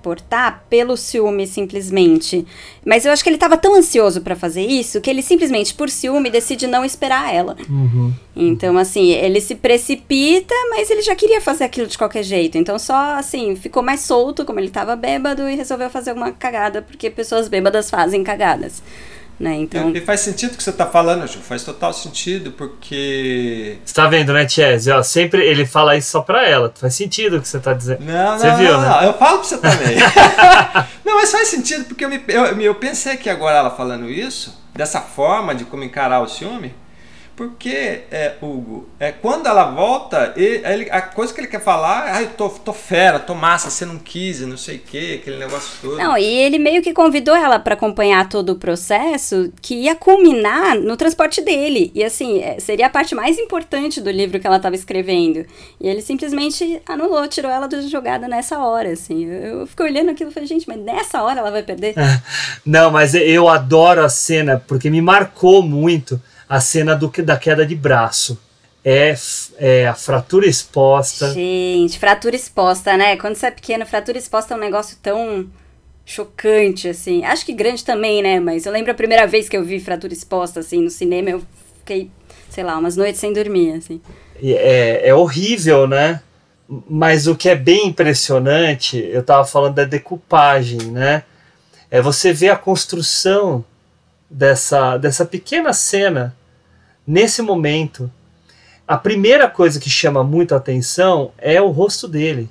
teleportar 0.00 0.64
pelo 0.68 0.96
ciúme 0.96 1.46
simplesmente. 1.46 2.46
Mas 2.84 3.04
eu 3.04 3.12
acho 3.12 3.22
que 3.22 3.28
ele 3.28 3.38
tava 3.38 3.56
tão 3.56 3.76
ansioso 3.76 4.22
pra 4.22 4.34
fazer 4.34 4.62
isso 4.62 5.00
que 5.00 5.10
ele 5.10 5.22
simplesmente, 5.22 5.74
por 5.74 5.88
ciúme, 5.90 6.30
decide 6.30 6.66
não 6.66 6.84
esperar 6.84 7.32
ela. 7.32 7.56
Uhum. 7.68 8.12
Então, 8.34 8.78
assim, 8.78 9.10
ele 9.10 9.40
se 9.40 9.54
precipita, 9.54 10.54
mas 10.70 10.90
ele 10.90 11.02
já 11.02 11.14
queria 11.14 11.40
fazer 11.40 11.64
aquilo 11.64 11.86
de 11.86 11.98
qualquer 11.98 12.22
jeito. 12.22 12.56
Então, 12.56 12.78
só 12.78 13.16
assim, 13.16 13.54
ficou 13.54 13.82
mais 13.82 14.00
solto, 14.00 14.44
como 14.44 14.58
ele 14.58 14.70
tava 14.70 14.96
bêbado, 14.96 15.48
e 15.48 15.54
resolveu 15.54 15.90
fazer 15.90 16.10
alguma 16.10 16.32
cagada, 16.32 16.82
porque 16.82 17.10
pessoas 17.10 17.48
bêbadas 17.48 17.90
fazem 17.90 18.24
cagadas. 18.24 18.82
Né? 19.40 19.54
Então, 19.56 19.90
E 19.96 20.00
faz 20.02 20.20
sentido 20.20 20.52
o 20.52 20.56
que 20.58 20.62
você 20.62 20.68
está 20.68 20.84
falando, 20.84 21.26
Ju. 21.26 21.38
Faz 21.40 21.64
total 21.64 21.94
sentido, 21.94 22.52
porque. 22.52 23.78
Você 23.82 23.94
tá 23.94 24.06
vendo, 24.06 24.34
né, 24.34 24.46
Chese? 24.46 24.90
Ó, 24.90 25.02
sempre 25.02 25.42
ele 25.42 25.64
fala 25.64 25.96
isso 25.96 26.10
só 26.10 26.20
pra 26.20 26.46
ela. 26.46 26.70
Faz 26.78 26.94
sentido 26.94 27.38
o 27.38 27.40
que 27.40 27.48
você 27.48 27.58
tá 27.58 27.72
dizendo. 27.72 28.04
Não, 28.04 28.38
você 28.38 28.46
não, 28.48 28.56
viu, 28.58 28.72
não, 28.72 28.80
né? 28.82 28.88
não, 28.88 29.02
eu 29.04 29.14
falo 29.14 29.38
pra 29.38 29.44
você 29.48 29.56
também. 29.56 29.96
não, 31.02 31.16
mas 31.16 31.32
faz 31.32 31.48
sentido, 31.48 31.86
porque 31.86 32.04
eu, 32.04 32.10
me- 32.10 32.22
eu, 32.28 32.44
eu 32.60 32.74
pensei 32.74 33.16
que 33.16 33.30
agora 33.30 33.56
ela 33.56 33.70
falando 33.70 34.10
isso, 34.10 34.62
dessa 34.74 35.00
forma 35.00 35.54
de 35.54 35.64
como 35.64 35.84
encarar 35.84 36.20
o 36.20 36.28
ciúme, 36.28 36.74
porque, 37.40 38.02
é, 38.10 38.34
Hugo, 38.42 38.86
é, 39.00 39.12
quando 39.12 39.46
ela 39.46 39.64
volta, 39.70 40.34
ele- 40.36 40.90
a 40.90 41.00
coisa 41.00 41.32
que 41.32 41.40
ele 41.40 41.46
quer 41.46 41.62
falar 41.62 42.06
é, 42.06 42.10
ai, 42.10 42.24
eu 42.24 42.30
tô, 42.34 42.50
tô 42.50 42.70
fera, 42.74 43.18
tô 43.18 43.34
massa, 43.34 43.70
você 43.70 43.86
não 43.86 43.96
quis, 43.98 44.42
não 44.42 44.58
sei 44.58 44.76
o 44.76 44.80
que, 44.80 45.14
aquele 45.14 45.38
negócio 45.38 45.70
todo. 45.80 45.96
Não, 45.96 46.18
e 46.18 46.22
ele 46.22 46.58
meio 46.58 46.82
que 46.82 46.92
convidou 46.92 47.34
ela 47.34 47.58
pra 47.58 47.72
acompanhar 47.72 48.28
todo 48.28 48.50
o 48.50 48.56
processo 48.56 49.50
que 49.62 49.74
ia 49.74 49.94
culminar 49.94 50.78
no 50.78 50.98
transporte 50.98 51.40
dele. 51.40 51.90
E 51.94 52.04
assim, 52.04 52.42
é, 52.42 52.60
seria 52.60 52.88
a 52.88 52.90
parte 52.90 53.14
mais 53.14 53.38
importante 53.38 54.02
do 54.02 54.10
livro 54.10 54.38
que 54.38 54.46
ela 54.46 54.58
estava 54.58 54.74
escrevendo. 54.74 55.46
E 55.80 55.88
ele 55.88 56.02
simplesmente 56.02 56.82
anulou, 56.86 57.26
tirou 57.26 57.50
ela 57.50 57.66
da 57.66 57.80
jogada 57.80 58.28
nessa 58.28 58.58
hora, 58.58 58.90
assim. 58.92 59.24
Eu, 59.24 59.60
eu 59.60 59.66
fiquei 59.66 59.86
olhando 59.86 60.10
aquilo 60.10 60.28
e 60.28 60.34
falei, 60.34 60.46
gente, 60.46 60.68
mas 60.68 60.76
nessa 60.78 61.22
hora 61.22 61.40
ela 61.40 61.50
vai 61.50 61.62
perder? 61.62 61.94
Não, 62.66 62.90
mas 62.90 63.14
eu 63.14 63.48
adoro 63.48 64.04
a 64.04 64.10
cena, 64.10 64.62
porque 64.68 64.90
me 64.90 65.00
marcou 65.00 65.62
muito 65.62 66.20
a 66.50 66.58
cena 66.58 66.96
do, 66.96 67.08
da 67.22 67.36
queda 67.36 67.64
de 67.64 67.76
braço. 67.76 68.36
É, 68.84 69.14
é 69.56 69.86
a 69.86 69.94
fratura 69.94 70.48
exposta. 70.48 71.32
Gente, 71.32 71.96
fratura 71.96 72.34
exposta, 72.34 72.96
né? 72.96 73.16
Quando 73.16 73.36
você 73.36 73.46
é 73.46 73.50
pequeno, 73.52 73.86
fratura 73.86 74.18
exposta 74.18 74.54
é 74.54 74.56
um 74.56 74.60
negócio 74.60 74.98
tão 75.00 75.48
chocante, 76.04 76.88
assim. 76.88 77.24
Acho 77.24 77.46
que 77.46 77.52
grande 77.52 77.84
também, 77.84 78.20
né? 78.20 78.40
Mas 78.40 78.66
eu 78.66 78.72
lembro 78.72 78.90
a 78.90 78.94
primeira 78.94 79.28
vez 79.28 79.48
que 79.48 79.56
eu 79.56 79.62
vi 79.62 79.78
fratura 79.78 80.12
exposta, 80.12 80.58
assim, 80.58 80.82
no 80.82 80.90
cinema, 80.90 81.30
eu 81.30 81.42
fiquei, 81.78 82.10
sei 82.48 82.64
lá, 82.64 82.76
umas 82.76 82.96
noites 82.96 83.20
sem 83.20 83.32
dormir, 83.32 83.74
assim. 83.74 84.00
É, 84.42 85.08
é 85.08 85.14
horrível, 85.14 85.86
né? 85.86 86.20
Mas 86.88 87.28
o 87.28 87.36
que 87.36 87.48
é 87.48 87.54
bem 87.54 87.88
impressionante, 87.88 88.96
eu 88.96 89.22
tava 89.22 89.44
falando 89.44 89.74
da 89.74 89.84
decupagem, 89.84 90.80
né? 90.90 91.22
É 91.88 92.00
você 92.00 92.32
ver 92.32 92.48
a 92.48 92.56
construção 92.56 93.64
dessa, 94.28 94.96
dessa 94.96 95.24
pequena 95.24 95.72
cena 95.72 96.34
nesse 97.10 97.42
momento. 97.42 98.10
A 98.86 98.96
primeira 98.96 99.48
coisa 99.48 99.78
que 99.80 99.90
chama 99.90 100.22
muito 100.22 100.54
a 100.54 100.58
atenção 100.58 101.32
é 101.38 101.60
o 101.60 101.70
rosto 101.70 102.06
dele. 102.08 102.48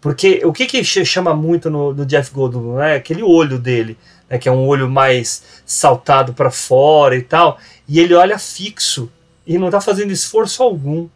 Porque 0.00 0.40
o 0.44 0.52
que, 0.52 0.66
que 0.66 0.82
ch- 0.82 1.04
chama 1.04 1.34
muito 1.34 1.68
no, 1.70 1.92
no 1.92 2.06
Jeff 2.06 2.32
Goldblum 2.32 2.80
é 2.80 2.96
aquele 2.96 3.22
olho 3.22 3.58
dele, 3.58 3.98
né, 4.28 4.38
que 4.38 4.48
é 4.48 4.52
um 4.52 4.66
olho 4.66 4.88
mais 4.88 5.42
saltado 5.66 6.32
para 6.32 6.50
fora 6.50 7.16
e 7.16 7.22
tal, 7.22 7.58
e 7.86 8.00
ele 8.00 8.14
olha 8.14 8.38
fixo 8.38 9.10
e 9.46 9.58
não 9.58 9.70
tá 9.70 9.80
fazendo 9.80 10.10
esforço 10.10 10.62
algum. 10.62 11.06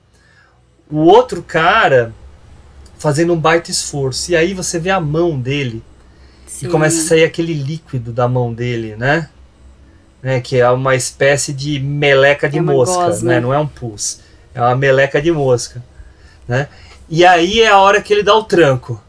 O 0.91 0.99
outro 0.99 1.43
cara 1.43 2.15
fazendo 2.99 3.33
um 3.33 3.39
baita 3.41 3.71
esforço. 3.71 4.31
E 4.31 4.37
aí 4.37 4.53
você 4.55 4.79
vê 4.79 4.91
a 4.91 5.01
mão 5.01 5.39
dele 5.39 5.83
Sim. 6.47 6.67
e 6.67 6.71
começa 6.71 7.01
a 7.01 7.05
sair 7.05 7.25
aquele 7.25 7.55
líquido 7.55 8.13
da 8.13 8.29
mão 8.29 8.53
dele, 8.53 8.97
né? 8.97 9.29
Né? 10.25 10.41
Que 10.41 10.59
é 10.59 10.69
uma 10.71 10.97
espécie 10.97 11.53
de 11.53 11.79
meleca 11.79 12.49
de 12.49 12.59
É 12.59 12.61
mosca, 12.61 12.97
gosma. 13.05 13.31
né? 13.33 13.41
Não 13.41 13.55
é 13.55 13.59
um 13.59 13.67
pus. 13.69 14.21
É 14.55 14.61
uma 14.61 14.75
meleca 14.75 15.21
de 15.23 15.31
mosca, 15.31 15.81
né? 16.49 16.67
E 17.09 17.25
aí 17.25 17.61
é 17.61 17.69
a 17.69 17.79
hora 17.79 18.01
que 18.01 18.13
ele 18.13 18.23
dá 18.25 18.35
o 18.35 18.43
tranco. 18.45 19.01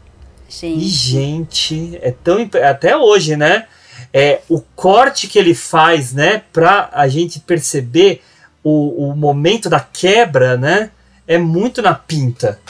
Gente. 0.48 0.84
E, 0.84 0.88
gente, 0.88 1.98
é 2.02 2.12
tão. 2.22 2.38
imp- 2.38 2.54
Até 2.56 2.96
hoje, 2.96 3.34
né? 3.36 3.64
É, 4.12 4.40
o 4.48 4.60
corte 4.76 5.26
que 5.26 5.38
ele 5.38 5.54
faz, 5.54 6.12
né? 6.12 6.42
Pra 6.52 6.88
a 6.92 7.08
gente 7.08 7.40
perceber 7.40 8.22
o, 8.62 9.08
o 9.10 9.16
momento 9.16 9.68
da 9.70 9.80
quebra, 9.80 10.56
né? 10.56 10.90
É 11.26 11.38
muito 11.38 11.80
na 11.82 11.94
pinta. 11.94 12.60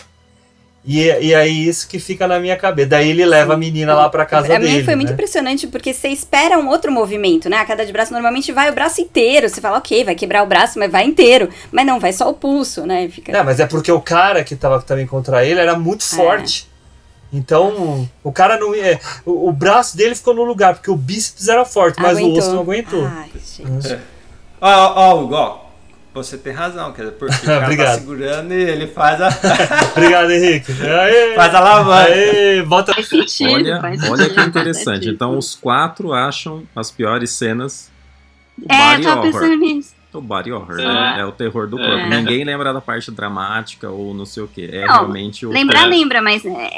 E, 0.88 1.00
e 1.04 1.34
aí 1.34 1.66
isso 1.66 1.88
que 1.88 1.98
fica 1.98 2.28
na 2.28 2.38
minha 2.38 2.56
cabeça. 2.56 2.90
Daí 2.90 3.10
ele 3.10 3.24
leva 3.26 3.54
a 3.54 3.56
menina 3.56 3.92
lá 3.92 4.08
pra 4.08 4.24
casa 4.24 4.46
Pra 4.46 4.58
dele. 4.58 4.72
mim 4.78 4.84
foi 4.84 4.94
muito 4.94 5.08
né? 5.08 5.14
impressionante, 5.14 5.66
porque 5.66 5.92
você 5.92 6.08
espera 6.08 6.56
um 6.58 6.68
outro 6.68 6.92
movimento, 6.92 7.48
né? 7.48 7.56
A 7.56 7.64
queda 7.64 7.84
de 7.84 7.92
braço 7.92 8.12
normalmente 8.12 8.52
vai 8.52 8.70
o 8.70 8.72
braço 8.72 9.00
inteiro. 9.00 9.48
Você 9.48 9.60
fala, 9.60 9.78
ok, 9.78 10.04
vai 10.04 10.14
quebrar 10.14 10.44
o 10.44 10.46
braço, 10.46 10.78
mas 10.78 10.90
vai 10.92 11.04
inteiro. 11.04 11.48
Mas 11.72 11.84
não, 11.84 11.98
vai 11.98 12.12
só 12.12 12.30
o 12.30 12.34
pulso, 12.34 12.86
né? 12.86 13.08
Fica... 13.08 13.32
Não, 13.32 13.42
mas 13.44 13.58
é 13.58 13.66
porque 13.66 13.90
o 13.90 14.00
cara 14.00 14.44
que 14.44 14.54
tava 14.54 14.80
também 14.80 15.06
contra 15.08 15.44
ele 15.44 15.58
era 15.58 15.76
muito 15.76 16.04
É. 16.04 16.16
forte. 16.16 16.68
Então, 17.32 18.08
o 18.22 18.30
cara 18.30 18.56
não 18.56 18.72
ia. 18.74 19.00
O, 19.24 19.48
o 19.48 19.52
braço 19.52 19.96
dele 19.96 20.14
ficou 20.14 20.32
no 20.34 20.44
lugar, 20.44 20.74
porque 20.74 20.90
o 20.90 20.96
bíceps 20.96 21.48
era 21.48 21.64
forte, 21.64 22.00
mas 22.00 22.16
o 22.16 22.20
Aguentou. 22.20 22.38
osso 22.38 22.52
não 22.52 22.60
aguentou. 22.60 23.04
Ai, 23.04 23.28
gente. 23.56 23.92
É. 23.92 23.98
Ó, 24.60 24.68
ó, 24.70 25.10
ó, 25.10 25.20
Hugo, 25.20 25.34
ó, 25.34 25.58
você 26.16 26.36
tem 26.38 26.52
razão, 26.52 26.92
quer 26.92 27.02
dizer, 27.02 27.14
porque 27.16 27.34
o 27.36 27.40
cara 27.40 27.58
tá 27.60 27.64
Obrigado. 27.66 27.98
segurando 28.00 28.52
e 28.52 28.62
ele 28.62 28.86
faz 28.86 29.20
a. 29.20 29.28
Obrigado, 29.96 30.30
Henrique. 30.30 30.72
Aê, 30.82 31.34
Faz 31.34 31.54
a 31.54 31.58
alavanca. 31.58 32.10
Aê, 32.12 32.62
bota. 32.62 32.92
Faz 32.94 33.08
sentido, 33.08 33.52
Olha, 33.52 33.80
faz 33.80 34.10
olha 34.10 34.28
que 34.30 34.40
interessante. 34.40 34.84
sentido. 34.96 35.12
Então, 35.14 35.38
os 35.38 35.54
quatro 35.54 36.12
acham 36.12 36.64
as 36.74 36.90
piores 36.90 37.30
cenas 37.30 37.90
do 38.56 38.66
É, 38.72 38.96
eu 38.96 39.02
tava 39.02 39.20
horror. 39.20 39.32
pensando 39.32 39.56
nisso. 39.56 39.96
O 40.14 40.20
body 40.22 40.50
horror, 40.50 40.80
É. 40.80 40.84
né? 40.86 41.16
É 41.20 41.24
o 41.26 41.32
terror 41.32 41.66
do 41.68 41.76
corpo. 41.76 41.92
É. 41.92 42.08
Ninguém 42.08 42.42
lembra 42.42 42.72
da 42.72 42.80
parte 42.80 43.10
dramática 43.10 43.90
ou 43.90 44.14
não 44.14 44.24
sei 44.24 44.42
o 44.44 44.48
que. 44.48 44.64
É 44.64 44.86
Não, 44.86 44.94
realmente 44.94 45.44
o. 45.44 45.50
Lembrar, 45.50 45.80
terror. 45.80 45.90
lembra, 45.90 46.22
mas 46.22 46.42
é, 46.42 46.70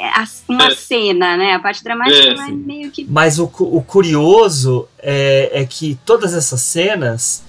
uma 0.49 0.65
É. 0.67 0.71
cena, 0.75 1.37
né? 1.37 1.53
A 1.53 1.59
parte 1.59 1.81
dramática 1.81 2.31
É, 2.31 2.35
vai 2.35 2.51
meio 2.51 2.91
que. 2.91 3.05
Mas 3.09 3.39
o, 3.39 3.45
o 3.45 3.81
curioso 3.81 4.89
é, 5.01 5.51
é 5.61 5.65
que 5.65 5.97
todas 6.05 6.33
essas 6.33 6.59
cenas 6.59 7.41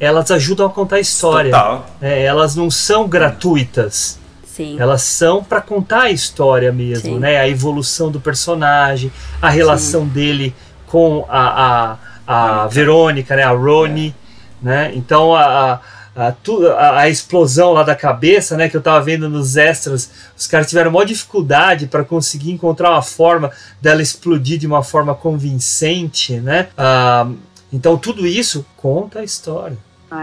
elas 0.00 0.30
ajudam 0.30 0.66
a 0.66 0.70
contar 0.70 0.96
a 0.96 1.00
história. 1.00 1.50
Total. 1.50 1.86
É, 2.00 2.24
elas 2.24 2.54
não 2.56 2.70
são 2.70 3.08
gratuitas. 3.08 4.18
Sim. 4.44 4.76
Elas 4.78 5.02
são 5.02 5.42
para 5.42 5.60
contar 5.60 6.02
a 6.02 6.10
história 6.10 6.70
mesmo, 6.72 7.14
Sim. 7.14 7.18
né? 7.18 7.38
A 7.38 7.48
evolução 7.48 8.10
do 8.10 8.20
personagem, 8.20 9.10
a 9.42 9.48
relação 9.50 10.06
dele 10.06 10.54
com 10.86 11.24
a, 11.28 11.96
a, 12.26 12.62
a 12.62 12.66
Verônica, 12.68 13.34
né? 13.34 13.42
A 13.42 13.50
Roni, 13.50 14.14
né? 14.62 14.92
Então 14.94 15.34
a, 15.34 15.80
a, 16.16 16.26
a, 16.28 16.32
tu- 16.32 16.68
a- 16.68 17.00
a 17.00 17.08
explosão 17.08 17.72
lá 17.72 17.82
da 17.82 17.96
cabeça, 17.96 18.56
né? 18.56 18.68
Que 18.68 18.76
eu 18.76 18.80
tava 18.82 19.00
vendo 19.04 19.28
nos 19.28 19.56
extras, 19.56 20.08
os 20.36 20.46
caras 20.46 20.68
tiveram 20.68 20.92
maior 20.92 21.04
dificuldade 21.04 21.88
para 21.88 22.04
conseguir 22.04 22.52
encontrar 22.52 22.90
uma 22.92 23.02
forma 23.02 23.50
dela 23.82 24.02
explodir 24.02 24.56
de 24.58 24.68
uma 24.68 24.84
forma 24.84 25.16
convincente, 25.16 26.34
né? 26.36 26.68
Ah, 26.78 27.26
então 27.72 27.96
tudo 27.96 28.24
isso 28.24 28.64
conta 28.76 29.18
a 29.18 29.24
história. 29.24 29.76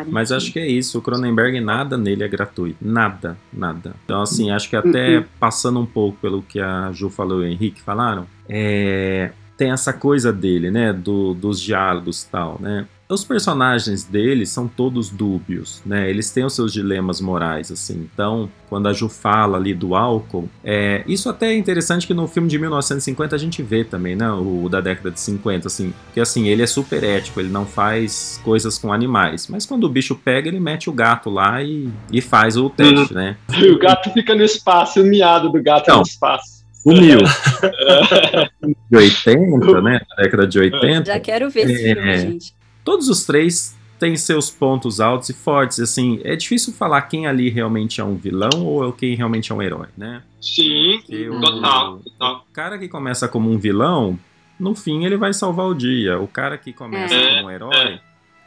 Mas 0.08 0.32
acho 0.32 0.52
que 0.52 0.60
é 0.60 0.68
isso. 0.68 0.98
O 0.98 1.02
Cronenberg, 1.02 1.60
nada 1.60 1.98
nele 1.98 2.24
é 2.24 2.28
gratuito. 2.28 2.78
Nada, 2.82 3.38
nada. 3.52 3.94
Então, 4.06 4.22
assim, 4.22 4.52
acho 4.52 4.70
que 4.70 4.76
até 4.76 5.26
passando 5.40 5.80
um 5.80 5.86
pouco 5.86 6.18
pelo 6.20 6.42
que 6.42 6.60
a 6.60 6.92
Ju 6.92 7.10
falou 7.10 7.44
e 7.44 7.48
o 7.48 7.52
Henrique 7.52 7.82
falaram, 7.82 8.28
é, 8.48 9.32
tem 9.58 9.72
essa 9.72 9.94
coisa 9.94 10.32
dele, 10.32 10.72
né? 10.72 10.92
Do, 10.94 11.34
dos 11.34 11.60
diálogos 11.62 12.24
e 12.24 12.30
tal, 12.30 12.58
né? 12.60 12.88
Os 13.12 13.26
personagens 13.26 14.06
dele 14.06 14.46
são 14.46 14.68
todos 14.68 15.10
dúbios, 15.10 15.82
né? 15.86 16.10
Eles 16.10 16.32
têm 16.32 16.46
os 16.46 16.54
seus 16.54 16.72
dilemas 16.72 17.20
morais, 17.20 17.70
assim. 17.70 18.08
Então, 18.14 18.50
quando 18.70 18.88
a 18.88 18.94
Ju 18.94 19.10
fala 19.10 19.58
ali 19.58 19.74
do 19.74 19.96
álcool, 19.96 20.48
é, 20.64 21.04
isso 21.06 21.30
até 21.30 21.48
é 21.48 21.58
interessante 21.58 22.08
que 22.08 22.14
no 22.14 22.26
filme 22.26 22.48
de 22.48 22.58
1950 22.58 23.36
a 23.36 23.40
gente 23.40 23.62
vê 23.62 23.84
também, 23.84 24.16
né? 24.16 24.32
O, 24.32 24.70
da 24.70 24.80
década 24.80 25.12
de 25.12 25.20
50, 25.20 25.68
assim. 25.68 25.94
Que 26.14 26.22
assim, 26.22 26.48
ele 26.48 26.62
é 26.62 26.68
super 26.68 27.04
ético, 27.04 27.42
ele 27.42 27.50
não 27.50 27.66
faz 27.66 28.40
coisas 28.46 28.78
com 28.78 28.94
animais. 28.94 29.48
Mas 29.50 29.66
quando 29.66 29.84
o 29.84 29.90
bicho 29.90 30.16
pega, 30.16 30.48
ele 30.48 30.60
mete 30.60 30.90
o 30.90 30.94
gato 30.94 31.30
lá 31.30 31.62
e, 31.62 31.90
e 32.12 32.22
faz 32.22 32.56
o 32.56 32.70
teste, 32.70 33.14
né? 33.14 33.36
E 33.62 33.70
o 33.70 33.78
gato 33.78 34.10
fica 34.12 34.34
no 34.34 34.44
espaço, 34.44 35.02
o 35.02 35.04
miado 35.04 35.52
do 35.52 35.62
gato 35.62 35.88
Não. 35.90 35.98
no 35.98 36.04
espaço. 36.04 36.62
Sumiu. 36.82 37.20
de 38.90 38.98
80, 38.98 39.82
né? 39.82 40.02
Na 40.10 40.24
década 40.24 40.48
de 40.48 40.58
80. 40.58 41.06
Já 41.06 41.20
quero 41.20 41.50
ver 41.50 41.70
esse 41.70 41.90
É. 41.90 41.96
filme, 41.96 42.18
gente. 42.18 42.61
Todos 42.84 43.08
os 43.10 43.26
três 43.26 43.76
têm 44.00 44.16
seus 44.16 44.50
pontos 44.50 45.00
altos 45.00 45.30
e 45.30 45.34
fortes. 45.34 45.80
Assim, 45.80 46.20
é 46.24 46.36
difícil 46.36 46.74
falar 46.74 47.04
quem 47.04 47.28
ali 47.28 47.50
realmente 47.50 48.02
é 48.02 48.04
um 48.04 48.16
vilão 48.16 48.66
ou 48.66 48.90
é 48.90 48.92
quem 48.92 49.16
realmente 49.16 49.52
é 49.52 49.56
um 49.56 49.62
herói, 49.62 49.88
né? 49.98 50.24
Sim, 50.42 51.00
Eu- 51.08 51.40
total, 51.40 52.00
total. 52.00 52.46
O 52.50 52.54
cara 52.54 52.78
que 52.80 52.88
começa 52.88 53.28
como 53.28 53.52
um 53.52 53.58
vilão, 53.60 54.18
no 54.60 54.74
fim 54.74 55.06
ele 55.06 55.18
vai 55.18 55.34
salvar 55.34 55.68
o 55.68 55.74
dia. 55.76 56.20
O 56.20 56.28
cara 56.28 56.58
que 56.58 56.74
começa 56.74 57.14
É, 57.14 57.36
como 57.36 57.48
um 57.48 57.52
herói, 57.52 58.00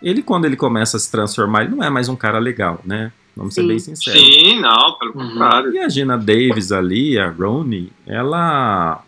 ele 0.02 0.22
quando 0.22 0.44
ele 0.46 0.56
começa 0.56 0.96
a 0.96 1.00
se 1.00 1.10
transformar, 1.10 1.62
ele 1.64 1.74
não 1.76 1.84
é 1.84 1.88
mais 1.90 2.08
um 2.08 2.16
cara 2.16 2.38
legal, 2.38 2.80
né? 2.84 3.12
Vamos 3.36 3.54
ser 3.54 3.62
Sim. 3.62 3.68
bem 3.68 3.78
sinceros. 3.80 4.20
Sim, 4.20 4.60
não, 4.60 4.96
pelo 4.98 5.12
contrário. 5.12 5.72
E 5.72 5.78
a 5.80 5.88
Gina 5.88 6.16
Davis 6.16 6.70
ali, 6.72 7.18
a 7.18 7.28
Roni, 7.30 7.92
ela. 8.06 9.02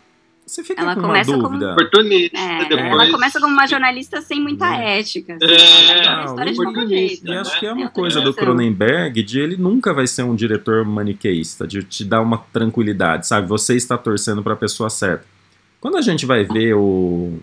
Você 0.47 0.63
fica 0.63 0.81
Ela 0.81 0.93
com 0.93 1.01
uma 1.01 1.07
começa 1.09 1.31
como- 1.31 1.43
dúvida. 1.43 1.73
Oportunista, 1.73 2.37
É, 2.37 2.59
depois. 2.69 2.79
Ela 2.79 3.11
começa 3.11 3.39
como 3.41 3.51
uma 3.51 3.67
jornalista 3.67 4.21
sem 4.21 4.41
muita 4.41 4.73
ética. 4.75 5.35
assim. 5.35 5.45
É, 5.45 5.55
Ela 5.55 5.97
conta 5.97 6.21
a 6.21 6.25
história 6.25 6.51
de 6.53 6.57
qualquer 6.57 6.87
jeito. 6.87 7.27
E 7.27 7.35
acho 7.35 7.59
que 7.59 7.65
é 7.65 7.73
uma 7.73 7.89
coisa 7.89 8.21
do. 8.21 8.33
Cronenberg 8.33 9.21
de 9.23 9.39
ele 9.41 9.57
nunca 9.57 9.93
vai 9.93 10.07
ser 10.07 10.23
um 10.23 10.33
diretor 10.35 10.85
maniqueísta, 10.85 11.67
de 11.67 11.83
te 11.83 12.05
dar 12.05 12.21
uma 12.21 12.37
tranquilidade, 12.37 13.27
sabe? 13.27 13.45
Você 13.47 13.75
está 13.75 13.97
torcendo 13.97 14.41
para 14.41 14.53
a 14.53 14.57
pessoa 14.57 14.89
certa. 14.89 15.25
Quando 15.81 15.97
a 15.97 16.01
gente 16.01 16.25
vai 16.25 16.45
ver 16.45 16.73
o- 16.75 17.39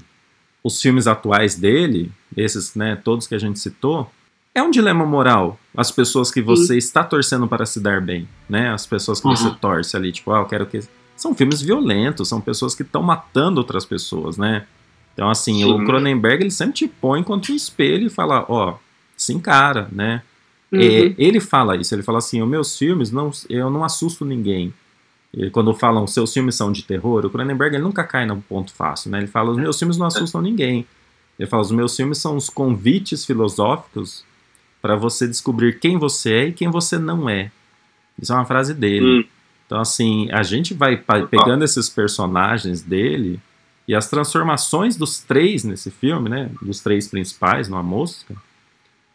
os 0.63 0.81
filmes 0.81 1.07
atuais 1.07 1.57
dele, 1.57 2.11
esses, 2.35 2.75
né, 2.75 2.97
todos 3.05 3.27
que 3.27 3.35
a 3.35 3.39
gente 3.39 3.59
citou, 3.59 4.11
é 4.55 4.63
um 4.63 4.71
dilema 4.71 5.05
moral. 5.05 5.59
As 5.77 5.91
pessoas 5.91 6.31
que 6.31 6.41
você 6.41 6.79
está 6.79 7.05
torcendo 7.05 7.47
para 7.47 7.67
se 7.67 7.81
dar 7.81 8.01
bem, 8.01 8.27
né? 8.49 8.71
As 8.73 8.87
pessoas 8.87 9.21
que 9.21 9.27
você 9.29 9.49
Uhum. 9.49 9.55
torce 9.57 9.95
ali, 9.95 10.11
tipo, 10.11 10.33
ah, 10.33 10.39
eu 10.39 10.47
quero 10.47 10.65
que. 10.65 10.81
São 11.17 11.35
filmes 11.35 11.63
violentos, 11.63 12.29
são 12.29 12.41
pessoas 12.41 12.75
que 12.75 12.83
estão 12.83 13.03
matando 13.03 13.61
outras 13.61 13.85
pessoas, 13.85 14.37
né? 14.37 14.67
Então, 15.13 15.31
assim, 15.31 15.59
Sim. 15.59 15.65
o 15.65 15.85
Cronenberg 15.85 16.43
ele 16.43 16.51
sempre 16.51 16.75
te 16.75 16.89
põe 16.89 17.23
contra 17.23 17.53
um 17.53 17.57
espelho 17.57 18.07
e 18.07 18.11
fala, 18.11 18.45
ó, 18.49 18.75
se 19.17 19.33
encara, 19.33 19.89
né? 19.93 20.23
Uhum. 20.73 20.81
É, 20.81 21.15
ele 21.17 21.39
fala 21.39 21.77
isso, 21.77 21.95
ele 21.95 22.03
fala 22.03 22.19
assim, 22.19 22.43
os 22.43 22.49
meus 22.49 22.77
filmes, 22.77 23.13
não, 23.13 23.31
eu 23.49 23.71
não 23.71 23.85
assusto 23.85 24.25
ninguém. 24.25 24.75
E 25.33 25.51
quando 25.51 25.73
falam, 25.73 26.07
seus 26.07 26.33
filmes 26.33 26.55
são 26.57 26.73
de 26.73 26.83
terror, 26.83 27.25
o 27.25 27.31
Cronenberg 27.31 27.77
ele 27.77 27.85
nunca 27.85 28.05
cai 28.05 28.27
no 28.27 28.41
ponto 28.43 28.73
fácil, 28.73 29.11
né? 29.11 29.19
Ele 29.19 29.27
fala, 29.27 29.51
os 29.51 29.57
meus 29.57 29.79
filmes 29.79 29.97
não 29.97 30.07
assustam 30.07 30.43
ninguém. 30.43 30.87
Ele 31.39 31.49
fala, 31.49 31.63
os 31.63 31.71
meus 31.71 31.97
filmes 31.97 32.19
são 32.19 32.37
os 32.37 32.49
convites 32.49 33.25
filosóficos 33.25 34.25
para 34.81 34.97
você 34.97 35.27
descobrir 35.27 35.79
quem 35.79 35.99
você 35.99 36.33
é 36.33 36.49
e 36.49 36.53
quem 36.53 36.71
você 36.71 36.99
não 36.99 37.29
é. 37.29 37.51
Isso 38.21 38.33
é 38.33 38.37
uma 38.37 38.45
frase 38.45 38.75
dele. 38.75 39.21
Hum. 39.21 39.25
Então, 39.67 39.81
assim, 39.81 40.29
a 40.31 40.43
gente 40.43 40.75
vai 40.75 40.97
pegando 41.31 41.65
esses 41.65 41.89
personagens 41.89 42.83
dele 42.83 43.41
e 43.89 43.95
as 43.95 44.09
transformações 44.09 44.97
dos 44.97 45.21
três 45.21 45.65
nesse 45.65 45.91
filme, 45.91 46.29
né? 46.29 46.51
Dos 46.63 46.81
três 46.81 47.09
principais, 47.09 47.69
numa 47.69 47.83
mosca, 47.83 48.35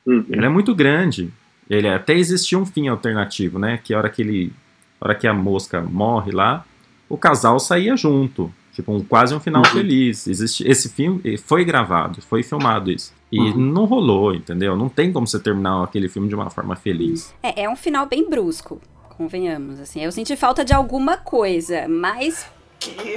Uhum. 0.06 0.26
ele 0.30 0.46
é 0.46 0.50
muito 0.50 0.74
grande. 0.74 1.32
Ele 1.70 1.88
até 1.88 2.14
existia 2.16 2.58
um 2.58 2.66
fim 2.66 2.88
alternativo, 2.88 3.60
né? 3.60 3.78
Que 3.84 3.94
a 3.94 3.98
hora 4.00 4.10
que 4.10 4.22
ele, 4.22 4.52
a 5.00 5.06
hora 5.06 5.16
que 5.16 5.28
a 5.28 5.34
mosca 5.34 5.82
morre 5.82 6.32
lá, 6.32 6.66
o 7.08 7.16
casal 7.18 7.60
saía 7.60 7.96
junto, 7.96 8.52
tipo 8.74 8.92
um, 8.92 9.04
quase 9.04 9.36
um 9.36 9.40
final 9.40 9.62
Uhum. 9.64 9.72
feliz. 9.72 10.26
Existe 10.28 10.68
esse 10.68 10.90
filme 10.90 11.22
eh, 11.24 11.38
foi 11.38 11.64
gravado, 11.64 12.22
foi 12.24 12.42
filmado 12.42 12.90
isso 12.92 13.14
e 13.32 13.40
Uhum. 13.40 13.58
não 13.58 13.86
rolou, 13.86 14.34
entendeu? 14.34 14.76
Não 14.76 14.90
tem 14.90 15.12
como 15.14 15.28
você 15.28 15.40
terminar 15.40 15.84
aquele 15.84 16.10
filme 16.10 16.28
de 16.28 16.34
uma 16.34 16.50
forma 16.50 16.76
feliz. 16.76 17.34
É, 17.44 17.64
é 17.66 17.70
um 17.70 17.76
final 17.76 18.08
bem 18.08 18.28
brusco, 18.28 18.82
convenhamos. 19.24 19.82
Assim, 19.82 20.02
eu 20.02 20.12
senti 20.14 20.36
falta 20.38 20.64
de 20.64 20.74
alguma 20.74 21.18
coisa, 21.18 21.86
mas 21.90 22.46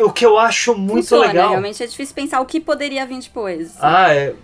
O 0.05 0.11
que 0.11 0.27
eu 0.27 0.37
acho 0.37 0.75
muito 0.75 1.03
funciona. 1.05 1.29
legal. 1.29 1.51
Realmente 1.51 1.81
é 1.81 1.87
difícil 1.87 2.13
pensar 2.15 2.41
o 2.41 2.45
que 2.45 2.59
poderia 2.61 3.07
vir 3.07 3.21
depois. 3.21 3.75
Ah, 3.81 4.13
é. 4.13 4.35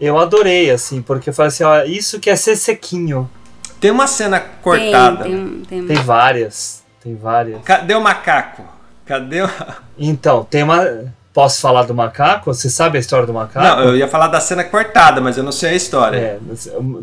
Eu 0.00 0.18
adorei, 0.18 0.70
assim, 0.70 1.02
porque 1.02 1.28
eu 1.28 1.34
falei 1.34 1.48
assim, 1.48 1.62
ó, 1.62 1.82
isso 1.84 2.18
que 2.18 2.30
é 2.30 2.34
ser 2.36 2.56
sequinho. 2.56 3.30
Tem 3.78 3.90
uma 3.90 4.06
cena 4.06 4.40
Tem, 4.40 4.48
cortada. 4.62 5.24
tem, 5.24 5.34
um- 5.36 5.62
tem, 5.62 5.86
Tem 5.86 5.96
várias. 5.98 6.82
Tem 7.02 7.14
várias. 7.14 7.62
Cadê 7.62 7.94
o 7.94 8.00
macaco? 8.00 8.64
Cadê 9.04 9.42
o. 9.42 9.50
Então, 9.98 10.42
tem 10.44 10.62
uma. 10.62 11.12
Posso 11.34 11.60
falar 11.60 11.82
do 11.82 11.92
macaco? 11.92 12.54
Você 12.54 12.70
sabe 12.70 12.96
a 12.96 13.00
história 13.00 13.26
do 13.26 13.34
macaco? 13.34 13.66
Não, 13.82 13.88
eu 13.88 13.96
ia 13.96 14.06
falar 14.06 14.28
da 14.28 14.38
cena 14.38 14.62
cortada, 14.62 15.20
mas 15.20 15.36
eu 15.36 15.42
não 15.42 15.50
sei 15.50 15.70
a 15.70 15.74
história. 15.74 16.16
É, 16.16 16.38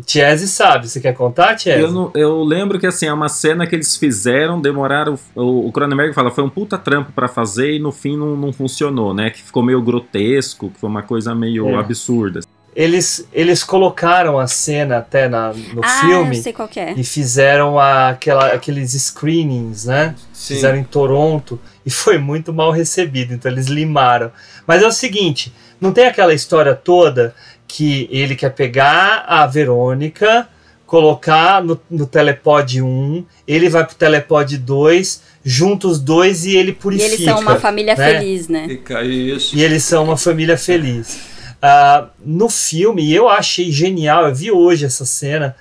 Tiese 0.06 0.48
sabe. 0.48 0.88
Você 0.88 1.00
quer 1.00 1.12
contar, 1.12 1.54
Tiese? 1.54 1.78
Eu, 1.82 1.92
não- 1.92 2.10
eu 2.14 2.42
lembro 2.42 2.80
que 2.80 2.86
assim, 2.86 3.04
é 3.06 3.12
uma 3.12 3.28
cena 3.28 3.66
que 3.66 3.76
eles 3.76 3.94
fizeram, 3.94 4.58
demoraram. 4.58 5.18
O, 5.36 5.70
Cronenberg 5.70 6.14
fala, 6.14 6.30
foi 6.30 6.42
um 6.42 6.48
puta 6.48 6.78
trampo 6.78 7.12
pra 7.12 7.28
fazer 7.28 7.74
e 7.74 7.78
no 7.78 7.92
fim 7.92 8.16
não, 8.16 8.34
não 8.34 8.54
funcionou, 8.54 9.12
né? 9.12 9.28
Que 9.28 9.42
ficou 9.42 9.62
meio 9.62 9.82
grotesco, 9.82 10.70
que 10.70 10.80
foi 10.80 10.88
uma 10.88 11.02
coisa 11.02 11.34
meio 11.34 11.68
É. 11.68 11.74
absurda. 11.74 12.40
Eles, 12.74 13.28
eles 13.34 13.62
colocaram 13.62 14.38
a 14.38 14.46
cena 14.46 14.96
até 14.96 15.28
na, 15.28 15.52
no 15.74 15.84
ah, 15.84 15.88
filme 16.00 16.38
eu 16.38 16.42
sei 16.42 16.54
qual 16.54 16.66
que 16.66 16.80
é. 16.80 16.94
e 16.96 17.04
fizeram 17.04 17.78
a- 17.78 18.08
aquela, 18.08 18.46
aqueles 18.46 18.92
screenings, 18.94 19.84
né? 19.84 20.14
Sim. 20.32 20.54
Fizeram 20.54 20.78
em 20.78 20.84
Toronto 20.84 21.60
e 21.84 21.90
foi 21.90 22.18
muito 22.18 22.52
mal 22.52 22.70
recebido, 22.70 23.34
então 23.34 23.50
eles 23.50 23.66
limaram. 23.66 24.30
Mas 24.66 24.82
é 24.82 24.86
o 24.86 24.92
seguinte, 24.92 25.52
não 25.80 25.92
tem 25.92 26.06
aquela 26.06 26.32
história 26.34 26.74
toda 26.74 27.34
que 27.66 28.08
ele 28.10 28.36
quer 28.36 28.50
pegar 28.50 29.24
a 29.26 29.46
Verônica, 29.46 30.48
colocar 30.86 31.62
no, 31.64 31.80
no 31.90 32.06
telepod 32.06 32.82
1, 32.82 33.24
ele 33.48 33.68
vai 33.70 33.84
pro 33.84 33.94
telepod 33.94 34.58
2, 34.58 35.22
junta 35.42 35.86
os 35.88 35.98
dois 35.98 36.44
e 36.44 36.54
ele 36.54 36.72
E 36.72 36.74
purifica. 36.74 37.14
eles 37.14 37.24
são 37.24 37.40
uma 37.40 37.58
família 37.58 37.96
né? 37.96 38.12
feliz, 38.12 38.48
né? 38.48 38.68
Fica 38.68 39.02
isso. 39.02 39.56
E 39.56 39.62
eles 39.62 39.82
são 39.84 40.04
uma 40.04 40.18
família 40.18 40.58
feliz. 40.58 41.18
Ah, 41.62 42.08
no 42.22 42.48
filme, 42.48 43.10
eu 43.12 43.28
achei 43.28 43.70
genial, 43.72 44.26
eu 44.28 44.34
vi 44.34 44.50
hoje 44.50 44.84
essa 44.84 45.06
cena. 45.06 45.56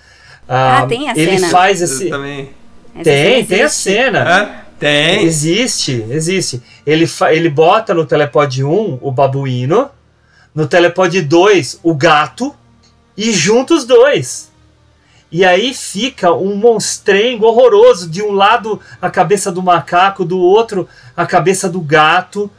Ah, 0.49 0.85
tem 0.89 1.07
a 1.09 1.13
ele 1.15 1.37
cena? 1.39 1.49
faz 1.49 1.79
Eu 1.79 1.85
esse. 1.85 2.09
Tem, 3.03 3.45
tem 3.45 3.61
a 3.61 3.69
cena. 3.69 4.23
Hã? 4.23 4.49
Tem. 4.81 5.23
Existe, 5.23 6.03
existe. 6.09 6.59
Ele, 6.83 7.05
ele 7.29 7.49
bota 7.49 7.93
no 7.93 8.03
telepod 8.03 8.63
1 8.63 8.97
o 8.99 9.11
babuíno, 9.11 9.91
no 10.55 10.65
telepod 10.65 11.21
2 11.21 11.81
o 11.83 11.93
gato, 11.93 12.55
e 13.15 13.31
junta 13.31 13.75
os 13.75 13.85
dois. 13.85 14.51
E 15.31 15.45
aí 15.45 15.71
fica 15.75 16.33
um 16.33 16.55
monstrengo 16.55 17.45
horroroso. 17.45 18.09
De 18.09 18.23
um 18.23 18.31
lado 18.31 18.79
a 18.99 19.11
cabeça 19.11 19.51
do 19.51 19.61
macaco, 19.61 20.25
do 20.25 20.39
outro 20.39 20.89
a 21.15 21.27
cabeça 21.27 21.69
do 21.69 21.79
gato. 21.79 22.49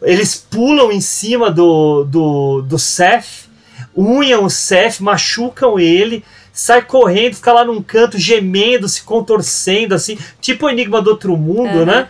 Eles 0.00 0.36
pulam 0.36 0.92
em 0.92 1.00
cima 1.00 1.50
do, 1.50 2.04
do, 2.04 2.62
do 2.62 2.78
Seth, 2.78 3.48
unham 3.96 4.44
o 4.44 4.50
Seth, 4.50 5.00
machucam 5.00 5.80
ele, 5.80 6.24
sai 6.52 6.82
correndo, 6.82 7.34
fica 7.36 7.52
lá 7.52 7.64
num 7.64 7.82
canto 7.82 8.18
gemendo, 8.18 8.88
se 8.88 9.02
contorcendo, 9.02 9.94
assim, 9.94 10.18
tipo 10.40 10.66
o 10.66 10.70
Enigma 10.70 11.00
do 11.00 11.10
Outro 11.10 11.36
Mundo, 11.36 11.78
Uhum. 11.80 11.84
né? 11.86 12.08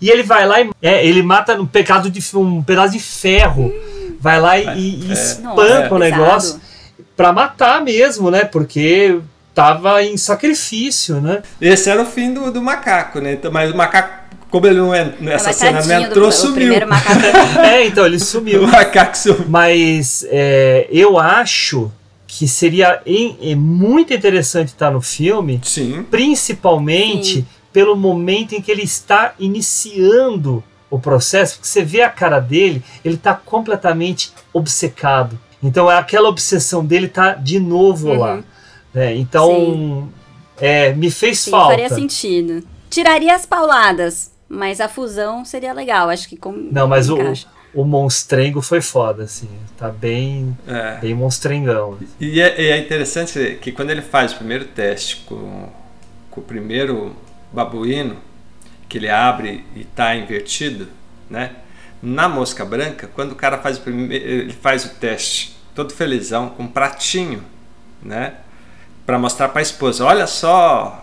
E 0.00 0.10
ele 0.10 0.22
vai 0.22 0.46
lá 0.46 0.60
e 0.60 0.70
é, 0.82 1.04
ele 1.06 1.22
mata 1.22 1.54
um 1.60 1.66
pecado 1.66 2.10
de 2.10 2.20
um 2.36 2.62
pedaço 2.62 2.92
de 2.92 3.00
ferro. 3.00 3.72
Vai 4.20 4.40
lá 4.40 4.58
e, 4.58 4.64
e 5.06 5.10
É. 5.10 5.12
espanca 5.12 5.80
Nossa, 5.82 5.94
o 5.94 5.98
negócio 5.98 6.60
pra 7.16 7.32
matar 7.32 7.82
mesmo, 7.82 8.30
né? 8.30 8.44
Porque 8.44 9.18
tava 9.54 10.02
em 10.02 10.16
sacrifício, 10.16 11.20
né? 11.20 11.42
Esse 11.60 11.90
era 11.90 12.00
o 12.02 12.06
fim 12.06 12.32
do, 12.32 12.50
do 12.52 12.62
macaco, 12.62 13.20
né? 13.20 13.32
Então, 13.32 13.50
mas 13.50 13.72
o 13.72 13.76
macaco, 13.76 14.10
como 14.50 14.66
ele 14.66 14.76
não 14.78 14.94
é, 14.94 15.12
nessa 15.18 15.46
Mas 15.46 15.56
cena 15.56 15.80
não 15.80 15.86
do- 15.86 16.06
entrou, 16.06 16.28
o 16.28 16.32
sumiu. 16.32 16.54
primeiro 16.54 16.88
macaco. 16.88 17.20
É, 17.64 17.84
então 17.86 18.06
ele 18.06 18.18
sumiu. 18.20 18.62
O 18.64 18.68
macaco 18.68 19.16
sumiu. 19.16 19.44
Mas 19.48 20.24
é, 20.30 20.86
eu 20.90 21.18
acho 21.18 21.90
que 22.34 22.48
seria 22.48 23.02
em- 23.04 23.36
é 23.42 23.54
muito 23.54 24.14
interessante 24.14 24.68
estar 24.68 24.90
no 24.90 25.02
filme, 25.02 25.60
Sim. 25.62 26.02
principalmente 26.10 27.34
Sim. 27.36 27.46
pelo 27.72 27.94
momento 27.94 28.54
em 28.54 28.60
que 28.62 28.70
ele 28.70 28.82
está 28.82 29.34
iniciando 29.38 30.62
o 30.90 30.98
processo, 30.98 31.54
porque 31.56 31.68
você 31.68 31.82
vê 31.84 32.02
a 32.02 32.08
cara 32.10 32.38
dele, 32.40 32.82
ele 33.04 33.14
está 33.16 33.34
completamente 33.34 34.32
obcecado. 34.52 35.38
Então 35.62 35.90
é 35.90 35.96
aquela 35.96 36.28
obsessão 36.28 36.84
dele 36.84 37.08
tá 37.08 37.34
de 37.34 37.58
novo 37.60 38.08
Uhum. 38.08 38.18
lá. 38.18 38.42
né? 38.94 39.14
Então 39.16 40.08
é, 40.60 40.92
me 40.94 41.10
fez 41.10 41.38
Sim, 41.40 41.50
falta. 41.50 41.70
faria 41.70 41.88
sentido. 41.88 42.62
Tiraria 42.90 43.34
as 43.34 43.46
pauladas, 43.46 44.30
mas 44.48 44.80
a 44.82 44.88
fusão 44.88 45.44
seria 45.46 45.72
legal. 45.72 46.10
Acho 46.10 46.28
que 46.28 46.36
com, 46.36 46.52
Não, 46.52 46.86
mas 46.86 47.08
o. 47.08 47.16
o 47.74 47.84
monstrengo 47.84 48.60
foi 48.60 48.80
foda, 48.80 49.24
assim. 49.24 49.48
Tá 49.76 49.88
bem, 49.88 50.56
É. 50.66 50.98
bem 51.00 51.14
monstrengão. 51.14 51.98
E 52.20 52.40
é, 52.40 52.60
e 52.60 52.66
é 52.70 52.78
interessante 52.78 53.58
que 53.60 53.72
quando 53.72 53.90
ele 53.90 54.02
faz 54.02 54.32
o 54.32 54.36
primeiro 54.36 54.66
teste 54.66 55.16
com, 55.26 55.68
com 56.30 56.40
o 56.40 56.44
primeiro 56.44 57.16
babuíno, 57.52 58.16
que 58.88 58.98
ele 58.98 59.08
abre 59.08 59.64
e 59.74 59.80
está 59.82 60.14
invertido, 60.14 60.88
né? 61.30 61.52
Na 62.02 62.28
mosca 62.28 62.64
branca, 62.64 63.08
quando 63.14 63.32
o 63.32 63.36
cara 63.36 63.58
faz 63.58 63.78
o 63.78 63.80
primeiro, 63.80 64.24
ele 64.24 64.52
faz 64.52 64.84
o 64.84 64.90
teste 64.90 65.56
todo 65.74 65.92
felizão 65.92 66.50
com 66.50 66.64
um 66.64 66.68
pratinho, 66.68 67.42
né? 68.02 68.34
Para 69.06 69.18
mostrar 69.18 69.48
para 69.48 69.60
a 69.60 69.62
esposa, 69.62 70.04
olha 70.04 70.26
só. 70.26 71.01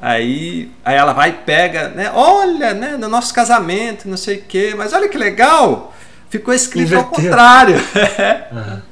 Aí, 0.00 0.70
aí 0.84 0.96
ela 0.96 1.12
vai 1.12 1.30
e 1.30 1.32
pega, 1.32 1.88
né? 1.88 2.10
Olha, 2.14 2.72
né? 2.74 2.96
No 2.96 3.08
nosso 3.08 3.34
casamento, 3.34 4.08
não 4.08 4.16
sei 4.16 4.36
o 4.36 4.42
quê, 4.42 4.74
mas 4.76 4.92
olha 4.92 5.08
que 5.08 5.18
legal. 5.18 5.92
Ficou 6.30 6.52
escrito 6.54 6.94
ao 6.94 7.00
Inverteu. 7.02 7.24
contrário. 7.24 7.76
Aham. 8.52 8.82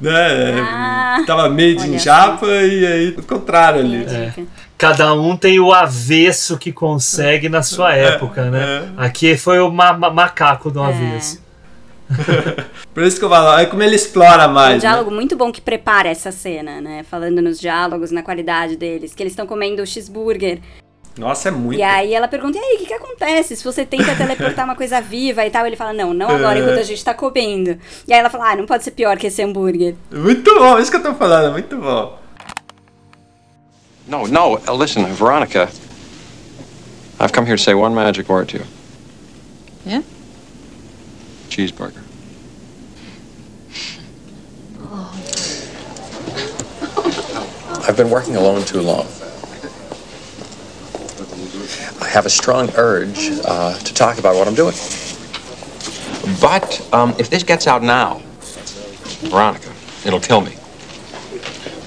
né? 0.00 0.60
Ah, 0.62 1.22
Tava 1.26 1.48
made 1.48 1.86
in 1.88 1.98
japa 1.98 2.46
e 2.46 2.86
aí 2.86 3.08
o 3.18 3.22
contrário 3.22 3.80
ali. 3.80 4.04
É. 4.06 4.32
Cada 4.78 5.12
um 5.12 5.36
tem 5.36 5.58
o 5.58 5.72
avesso 5.72 6.56
que 6.56 6.70
consegue 6.72 7.48
na 7.48 7.62
sua 7.62 7.96
É, 7.96 8.04
época, 8.14 8.44
né? 8.50 8.88
Aqui 8.96 9.36
foi 9.36 9.58
o 9.58 9.70
ma- 9.70 9.92
ma- 9.92 10.10
macaco 10.10 10.70
do 10.70 10.80
É. 10.82 10.86
avesso. 10.86 11.42
Por 12.94 13.02
isso 13.02 13.18
que 13.18 13.24
eu 13.24 13.28
falo, 13.28 13.58
é 13.58 13.66
como 13.66 13.82
ele 13.82 13.96
explora 13.96 14.48
mais. 14.48 14.70
um 14.70 14.74
né? 14.74 14.78
diálogo 14.78 15.10
muito 15.10 15.36
bom 15.36 15.52
que 15.52 15.60
prepara 15.60 16.08
essa 16.08 16.32
cena, 16.32 16.80
né? 16.80 17.04
Falando 17.08 17.42
nos 17.42 17.60
diálogos, 17.60 18.10
na 18.10 18.22
qualidade 18.22 18.76
deles, 18.76 19.14
que 19.14 19.22
eles 19.22 19.32
estão 19.32 19.46
comendo 19.46 19.82
o 19.82 19.86
cheeseburger. 19.86 20.60
Nossa, 21.18 21.48
é 21.48 21.50
muito. 21.50 21.78
E 21.78 21.82
aí 21.82 22.14
ela 22.14 22.28
pergunta, 22.28 22.56
e 22.56 22.60
aí, 22.60 22.76
o 22.76 22.78
que, 22.78 22.86
que 22.86 22.94
acontece? 22.94 23.56
Se 23.56 23.64
você 23.64 23.84
tenta 23.84 24.14
teleportar 24.14 24.64
uma 24.64 24.76
coisa 24.76 25.00
viva 25.00 25.44
e 25.44 25.50
tal, 25.50 25.66
ele 25.66 25.74
fala, 25.76 25.92
não, 25.92 26.14
não 26.14 26.28
agora 26.30 26.58
É. 26.58 26.62
enquanto 26.62 26.78
a 26.78 26.82
gente 26.84 27.04
tá 27.04 27.12
comendo. 27.12 27.76
E 28.06 28.12
aí 28.12 28.20
ela 28.20 28.30
fala, 28.30 28.52
ah, 28.52 28.56
não 28.56 28.66
pode 28.66 28.84
ser 28.84 28.92
pior 28.92 29.16
que 29.16 29.26
esse 29.26 29.42
hambúrguer. 29.42 29.96
Muito 30.12 30.54
bom, 30.54 30.78
isso 30.78 30.90
que 30.90 30.96
eu 30.96 31.02
tô 31.02 31.14
falando, 31.14 31.52
muito 31.52 31.76
bom. 31.76 32.18
No, 34.06 34.26
no, 34.26 34.54
uh, 34.54 34.80
listen, 34.80 35.04
Veronica. 35.12 35.68
I've 37.20 37.32
come 37.32 37.46
here 37.46 37.56
to 37.56 37.62
say 37.62 37.74
one 37.74 37.94
magic 37.94 38.28
word 38.30 38.48
to 38.50 38.58
you. 38.58 38.64
Yeah? 39.84 40.02
Cheeseburger. 41.58 42.04
I've 47.88 47.96
been 47.96 48.10
working 48.10 48.36
alone 48.36 48.64
too 48.64 48.80
long. 48.80 49.08
I 52.00 52.06
have 52.06 52.26
a 52.26 52.30
strong 52.30 52.70
urge 52.76 53.30
uh, 53.44 53.76
to 53.76 53.92
talk 53.92 54.18
about 54.18 54.36
what 54.36 54.46
I'm 54.46 54.54
doing. 54.54 54.76
But 56.40 56.88
um, 56.94 57.16
if 57.18 57.28
this 57.28 57.42
gets 57.42 57.66
out 57.66 57.82
now, 57.82 58.22
Veronica, 59.26 59.72
it'll 60.06 60.20
kill 60.20 60.42
me. 60.42 60.54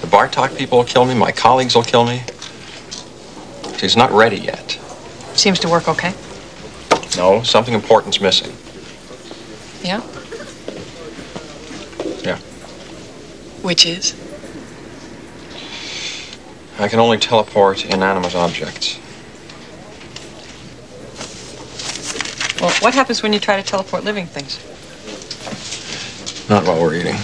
The 0.02 0.08
Bar 0.08 0.28
Talk 0.28 0.54
people 0.54 0.76
will 0.76 0.84
kill 0.84 1.06
me. 1.06 1.14
My 1.14 1.32
colleagues 1.32 1.74
will 1.74 1.82
kill 1.82 2.04
me. 2.04 2.22
She's 3.78 3.96
not 3.96 4.10
ready 4.10 4.36
yet. 4.36 4.72
Seems 5.32 5.58
to 5.60 5.70
work 5.70 5.88
okay. 5.88 6.12
No, 7.16 7.42
something 7.42 7.72
important's 7.72 8.20
missing. 8.20 8.52
Yeah? 9.82 10.00
Yeah. 12.22 12.38
Which 13.62 13.86
is? 13.86 14.14
I 16.78 16.88
can 16.88 17.00
only 17.00 17.18
teleport 17.18 17.84
inanimate 17.84 18.34
objects. 18.34 18.98
Well, 22.60 22.72
what 22.80 22.94
happens 22.94 23.22
when 23.22 23.32
you 23.32 23.40
try 23.40 23.56
to 23.56 23.62
teleport 23.62 24.04
living 24.04 24.26
things? 24.26 24.58
Not 26.48 26.64
while 26.64 26.80
we're 26.80 26.94
eating. 26.94 27.16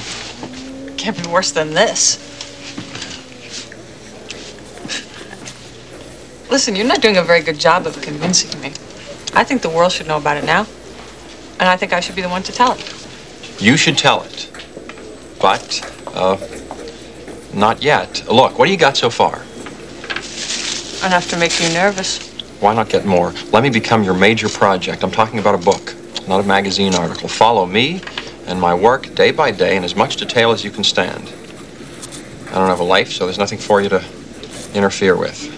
Can't 0.96 1.16
be 1.22 1.28
worse 1.28 1.52
than 1.52 1.74
this. 1.74 2.18
Listen, 6.50 6.74
you're 6.74 6.86
not 6.86 7.02
doing 7.02 7.18
a 7.18 7.22
very 7.22 7.42
good 7.42 7.58
job 7.58 7.86
of 7.86 8.00
convincing 8.02 8.60
me. 8.60 8.68
I 9.34 9.44
think 9.44 9.62
the 9.62 9.68
world 9.68 9.92
should 9.92 10.08
know 10.08 10.16
about 10.16 10.38
it 10.38 10.44
now. 10.44 10.66
And 11.60 11.68
I 11.68 11.76
think 11.76 11.92
I 11.92 12.00
should 12.00 12.16
be 12.16 12.22
the 12.22 12.28
one 12.28 12.42
to 12.44 12.52
tell 12.52 12.72
it. 12.72 13.60
You 13.60 13.76
should 13.76 13.98
tell 13.98 14.22
it. 14.22 14.48
But, 15.40 15.80
uh, 16.14 16.36
not 17.52 17.82
yet. 17.82 18.24
Look, 18.30 18.58
what 18.58 18.66
do 18.66 18.72
you 18.72 18.78
got 18.78 18.96
so 18.96 19.10
far? 19.10 19.36
Enough 21.06 21.28
to 21.30 21.36
make 21.36 21.60
you 21.60 21.68
nervous. 21.70 22.28
Why 22.60 22.74
not 22.74 22.88
get 22.88 23.06
more? 23.06 23.32
Let 23.52 23.62
me 23.62 23.70
become 23.70 24.02
your 24.02 24.14
major 24.14 24.48
project. 24.48 25.02
I'm 25.04 25.10
talking 25.10 25.38
about 25.38 25.54
a 25.54 25.64
book, 25.64 25.94
not 26.26 26.40
a 26.40 26.42
magazine 26.42 26.94
article. 26.94 27.28
Follow 27.28 27.66
me 27.66 28.00
and 28.46 28.60
my 28.60 28.74
work 28.74 29.14
day 29.14 29.30
by 29.30 29.50
day 29.50 29.76
in 29.76 29.84
as 29.84 29.94
much 29.94 30.16
detail 30.16 30.50
as 30.50 30.64
you 30.64 30.70
can 30.70 30.82
stand. 30.82 31.32
I 32.48 32.54
don't 32.54 32.68
have 32.68 32.80
a 32.80 32.84
life, 32.84 33.12
so 33.12 33.26
there's 33.26 33.38
nothing 33.38 33.58
for 33.58 33.80
you 33.80 33.88
to 33.90 34.02
interfere 34.74 35.16
with. 35.16 35.54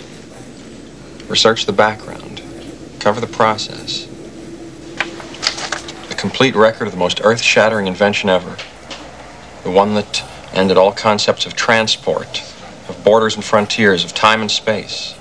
Research 1.30 1.66
the 1.66 1.72
background, 1.72 2.42
cover 2.98 3.20
the 3.20 3.28
process. 3.28 4.09
Complete 6.20 6.54
record 6.54 6.86
of 6.86 6.92
the 6.92 6.98
most 6.98 7.22
earth 7.24 7.40
shattering 7.40 7.86
invention 7.86 8.28
ever. 8.28 8.54
The 9.64 9.70
one 9.70 9.94
that 9.94 10.22
ended 10.52 10.76
all 10.76 10.92
concepts 10.92 11.46
of 11.46 11.54
transport, 11.54 12.42
of 12.90 13.02
borders 13.02 13.36
and 13.36 13.42
frontiers, 13.42 14.04
of 14.04 14.12
time 14.12 14.42
and 14.42 14.50
space. 14.50 15.14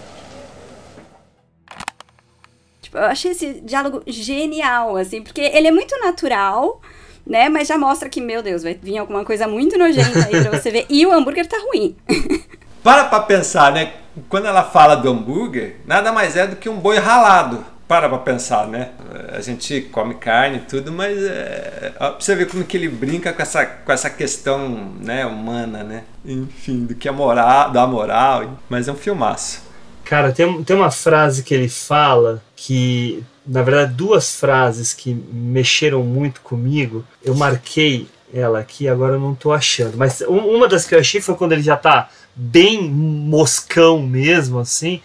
Tipo, 2.81 2.97
eu 2.97 3.05
achei 3.05 3.31
esse 3.31 3.61
diálogo 3.61 4.03
genial, 4.07 4.97
assim, 4.97 5.21
porque 5.21 5.39
ele 5.39 5.69
é 5.69 5.71
muito 5.71 5.97
natural, 5.99 6.81
né? 7.25 7.47
Mas 7.47 7.69
já 7.69 7.77
mostra 7.77 8.09
que, 8.09 8.19
meu 8.19 8.43
Deus, 8.43 8.63
vai 8.63 8.73
vir 8.73 8.97
alguma 8.97 9.23
coisa 9.23 9.47
muito 9.47 9.77
nojenta 9.77 10.25
aí 10.25 10.43
pra 10.43 10.59
você 10.59 10.69
ver. 10.69 10.85
E 10.89 11.05
o 11.05 11.13
hambúrguer 11.13 11.47
tá 11.47 11.57
ruim. 11.71 11.95
Para 12.83 13.05
pra 13.05 13.21
pensar, 13.21 13.71
né? 13.71 13.93
Quando 14.27 14.47
ela 14.47 14.65
fala 14.65 14.95
do 14.95 15.09
hambúrguer, 15.09 15.77
nada 15.85 16.11
mais 16.11 16.35
é 16.35 16.45
do 16.45 16.57
que 16.57 16.67
um 16.67 16.77
boi 16.77 16.97
ralado. 16.97 17.65
Para 17.89 18.07
pra 18.07 18.19
pensar, 18.19 18.67
né? 18.67 18.89
A 19.35 19.41
gente 19.41 19.81
come 19.91 20.13
carne 20.13 20.57
e 20.57 20.61
tudo, 20.61 20.91
mas 20.91 21.17
é, 21.23 21.91
pra 21.97 22.11
você 22.19 22.35
ver 22.35 22.47
como 22.47 22.63
que 22.63 22.77
ele 22.77 22.87
brinca 22.87 23.33
com 23.33 23.41
essa, 23.41 23.65
com 23.65 23.91
essa 23.91 24.11
questão 24.11 24.93
né, 25.01 25.25
humana, 25.25 25.83
né? 25.83 26.03
Enfim, 26.23 26.85
do 26.85 26.93
que 26.93 27.07
é 27.07 27.11
moral, 27.11 27.71
da 27.71 27.87
moral. 27.87 28.59
Mas 28.69 28.87
é 28.87 28.91
um 28.91 28.95
filmaço. 28.95 29.63
Cara, 30.05 30.31
tem, 30.31 30.63
tem 30.63 30.75
uma 30.75 30.91
frase 30.91 31.41
que 31.41 31.51
ele 31.51 31.67
fala 31.67 32.43
que, 32.55 33.23
na 33.43 33.63
verdade, 33.63 33.91
duas 33.95 34.35
frases 34.39 34.93
que 34.93 35.11
mexeram 35.33 36.03
muito 36.03 36.41
comigo. 36.41 37.03
Eu 37.23 37.33
marquei 37.33 38.07
ela 38.31 38.59
aqui, 38.59 38.87
agora 38.87 39.15
eu 39.15 39.19
não 39.19 39.33
tô 39.33 39.51
achando. 39.51 39.97
Mas 39.97 40.21
um- 40.21 40.55
uma 40.55 40.67
das 40.67 40.85
que 40.85 40.93
eu 40.93 40.99
achei 40.99 41.21
foi 41.21 41.33
quando 41.33 41.53
ele 41.53 41.63
já 41.63 41.75
tá 41.75 42.07
bem 42.35 42.87
moscão 42.87 43.99
mesmo, 43.99 44.59
assim. 44.59 45.01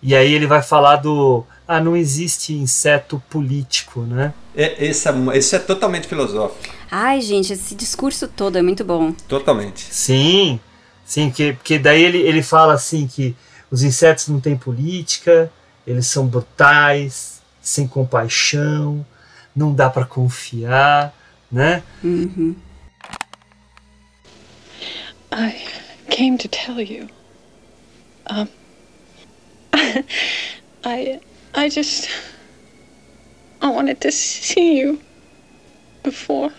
E 0.00 0.14
aí 0.14 0.32
ele 0.32 0.46
vai 0.46 0.62
falar 0.62 0.96
do. 0.96 1.44
Ah, 1.72 1.80
não 1.80 1.96
existe 1.96 2.52
inseto 2.52 3.22
político, 3.30 4.00
né? 4.00 4.34
É, 4.56 4.86
esse, 4.86 5.08
é, 5.08 5.12
esse 5.34 5.54
é 5.54 5.58
totalmente 5.60 6.08
filosófico. 6.08 6.74
Ai, 6.90 7.20
gente, 7.20 7.52
esse 7.52 7.76
discurso 7.76 8.26
todo 8.26 8.58
é 8.58 8.62
muito 8.62 8.84
bom. 8.84 9.12
Totalmente. 9.28 9.86
Sim, 9.94 10.58
sim, 11.04 11.30
que, 11.30 11.52
porque 11.52 11.78
daí 11.78 12.02
ele, 12.02 12.18
ele 12.18 12.42
fala 12.42 12.74
assim 12.74 13.06
que 13.06 13.36
os 13.70 13.84
insetos 13.84 14.26
não 14.26 14.40
têm 14.40 14.56
política, 14.56 15.48
eles 15.86 16.08
são 16.08 16.26
brutais, 16.26 17.40
sem 17.62 17.86
compaixão, 17.86 19.06
não 19.54 19.72
dá 19.72 19.88
para 19.88 20.04
confiar, 20.04 21.14
né? 21.52 21.84
Uhum. 22.02 22.56
I 25.32 25.54
came 26.10 26.36
to 26.36 26.48
tell 26.48 26.80
you. 26.80 27.06
Um, 28.28 28.48
I, 30.84 31.20
I 31.54 31.68
just, 31.68 32.08
I 33.60 33.70
wanted 33.70 34.00
to 34.02 34.12
see 34.12 34.78
you 34.78 35.00
before. 36.02 36.52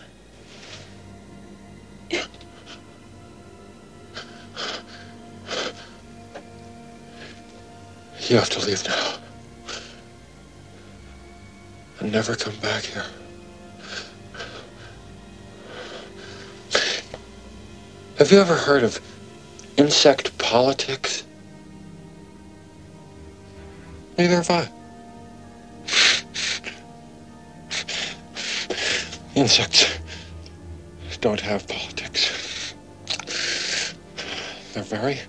You 8.27 8.37
have 8.37 8.49
to 8.51 8.65
leave 8.65 8.85
now. 8.87 9.15
And 11.99 12.11
never 12.11 12.35
come 12.35 12.55
back 12.57 12.83
here. 12.83 13.05
Have 18.17 18.31
you 18.31 18.39
ever 18.39 18.55
heard 18.55 18.83
of 18.83 19.01
insect 19.77 20.37
politics? 20.37 21.23
Neither 24.17 24.35
have 24.35 24.49
I. 24.49 24.80
Insects 29.35 29.97
don't 31.21 31.39
have 31.39 31.67
politics. 31.67 32.73
They're 34.73 34.83
very 34.83 35.19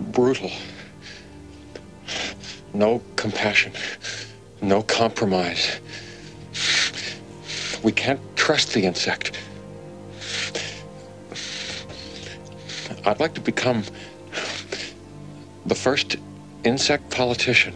brutal. 0.00 0.50
No 2.72 3.02
compassion. 3.14 3.72
No 4.62 4.82
compromise. 4.82 5.80
We 7.82 7.92
can't 7.92 8.20
trust 8.36 8.72
the 8.72 8.84
insect. 8.86 9.38
I'd 13.04 13.20
like 13.20 13.34
to 13.34 13.40
become 13.40 13.84
the 15.66 15.74
first 15.74 16.16
insect 16.64 17.10
politician. 17.10 17.74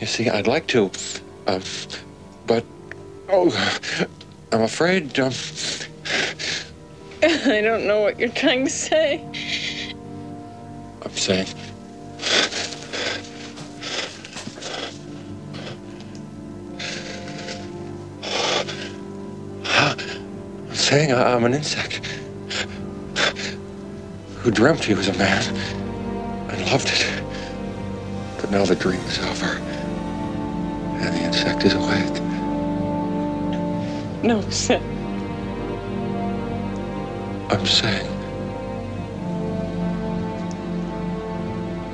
You 0.00 0.06
see, 0.06 0.28
I'd 0.28 0.46
like 0.46 0.66
to, 0.68 0.90
um, 1.46 1.62
but 2.46 2.64
oh, 3.28 4.08
I'm 4.52 4.62
afraid. 4.62 5.18
Um, 5.18 5.32
I 7.22 7.60
don't 7.60 7.86
know 7.86 8.00
what 8.00 8.18
you're 8.18 8.28
trying 8.30 8.64
to 8.64 8.70
say. 8.70 9.24
I'm 11.02 11.10
saying. 11.10 11.46
I'm 20.68 20.74
saying 20.74 21.12
I'm 21.12 21.44
an 21.44 21.54
insect 21.54 22.00
who 24.36 24.50
dreamt 24.50 24.84
he 24.84 24.94
was 24.94 25.08
a 25.08 25.18
man 25.18 25.42
and 26.50 26.70
loved 26.70 26.88
it. 26.88 27.22
But 28.40 28.50
now 28.50 28.64
the 28.64 28.76
dream 28.76 29.00
is 29.00 29.18
over 29.18 29.58
and 31.00 31.14
the 31.14 31.22
insect 31.22 31.64
is 31.64 31.74
awake. 31.74 32.27
No, 34.22 34.40
sit. 34.50 34.82
I'm 37.50 37.64
saying. 37.64 38.06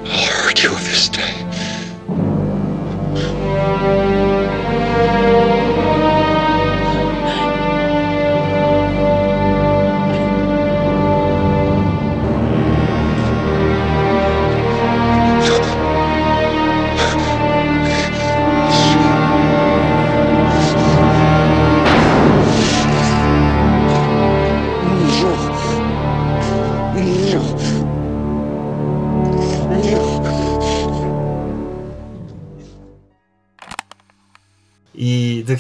I'll 0.07 0.27
hurt 0.27 0.63
you 0.63 0.71
if 0.73 0.89
you 0.89 0.95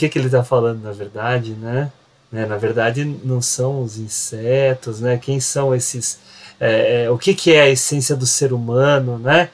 que, 0.08 0.12
que 0.12 0.18
ele 0.18 0.26
está 0.26 0.44
falando, 0.44 0.82
na 0.82 0.92
verdade, 0.92 1.52
né? 1.52 1.90
né? 2.30 2.46
Na 2.46 2.56
verdade, 2.56 3.04
não 3.24 3.40
são 3.40 3.82
os 3.82 3.98
insetos, 3.98 5.00
né? 5.00 5.18
Quem 5.18 5.40
são 5.40 5.74
esses... 5.74 6.18
É, 6.60 7.04
é, 7.04 7.10
o 7.10 7.18
que, 7.18 7.34
que 7.34 7.52
é 7.52 7.62
a 7.62 7.70
essência 7.70 8.14
do 8.14 8.26
ser 8.26 8.52
humano, 8.52 9.18
né? 9.18 9.50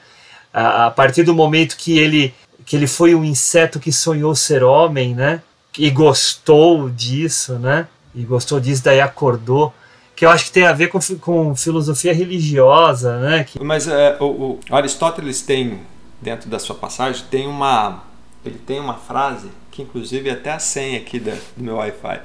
A, 0.53 0.87
a, 0.87 0.91
partir 0.91 1.23
do 1.23 1.33
momento 1.33 1.75
que 1.77 1.97
ele, 1.97 2.33
que 2.65 2.75
ele 2.75 2.87
foi 2.87 3.15
um 3.15 3.23
inseto 3.23 3.79
que 3.79 3.91
sonhou 3.91 4.35
ser 4.35 4.63
homem, 4.63 5.15
né? 5.15 5.41
E 5.77 5.89
gostou 5.89 6.89
disso, 6.89 7.53
né? 7.53 7.87
E 8.13 8.23
gostou 8.23 8.59
disso, 8.59 8.83
daí 8.83 8.99
acordou 8.99 9.73
que 10.15 10.25
eu 10.25 10.29
acho 10.29 10.45
que 10.45 10.51
tem 10.51 10.67
a 10.67 10.73
ver 10.73 10.89
com, 10.89 10.99
com 11.19 11.55
filosofia 11.55 12.13
religiosa, 12.13 13.19
né? 13.19 13.43
Que... 13.43 13.63
Mas 13.63 13.87
é, 13.87 14.17
o, 14.19 14.25
o, 14.25 14.59
Aristóteles 14.69 15.41
tem, 15.41 15.81
dentro 16.21 16.47
da 16.47 16.59
sua 16.59 16.75
passagem, 16.75 17.25
tem 17.31 17.47
uma, 17.47 18.03
ele 18.45 18.59
tem 18.59 18.79
uma 18.79 18.93
frase, 18.93 19.47
que 19.71 19.81
inclusive 19.81 20.29
é 20.29 20.33
até 20.33 20.51
a 20.51 20.59
senha 20.59 20.99
aqui 20.99 21.19
do 21.19 21.31
meu 21.57 21.77
Wi-Fi, 21.77 22.19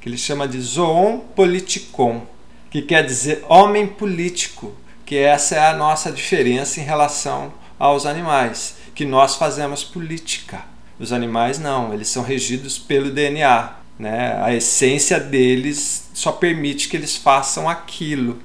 que 0.00 0.08
ele 0.08 0.16
chama 0.16 0.48
de 0.48 0.60
zoon 0.60 1.18
politikon, 1.18 2.26
que 2.70 2.80
quer 2.80 3.04
dizer 3.04 3.44
homem 3.48 3.86
político, 3.86 4.74
que 5.04 5.16
essa 5.16 5.56
é 5.56 5.66
a 5.66 5.76
nossa 5.76 6.10
diferença 6.10 6.80
em 6.80 6.84
relação 6.84 7.52
aos 7.78 8.06
animais, 8.06 8.76
que 8.94 9.04
nós 9.04 9.34
fazemos 9.36 9.84
política. 9.84 10.64
Os 10.98 11.12
animais 11.12 11.58
não, 11.58 11.92
eles 11.92 12.08
são 12.08 12.22
regidos 12.22 12.78
pelo 12.78 13.10
DNA. 13.10 13.72
Né? 13.98 14.38
A 14.42 14.54
essência 14.54 15.18
deles 15.18 16.08
só 16.14 16.32
permite 16.32 16.88
que 16.88 16.96
eles 16.96 17.16
façam 17.16 17.68
aquilo, 17.68 18.38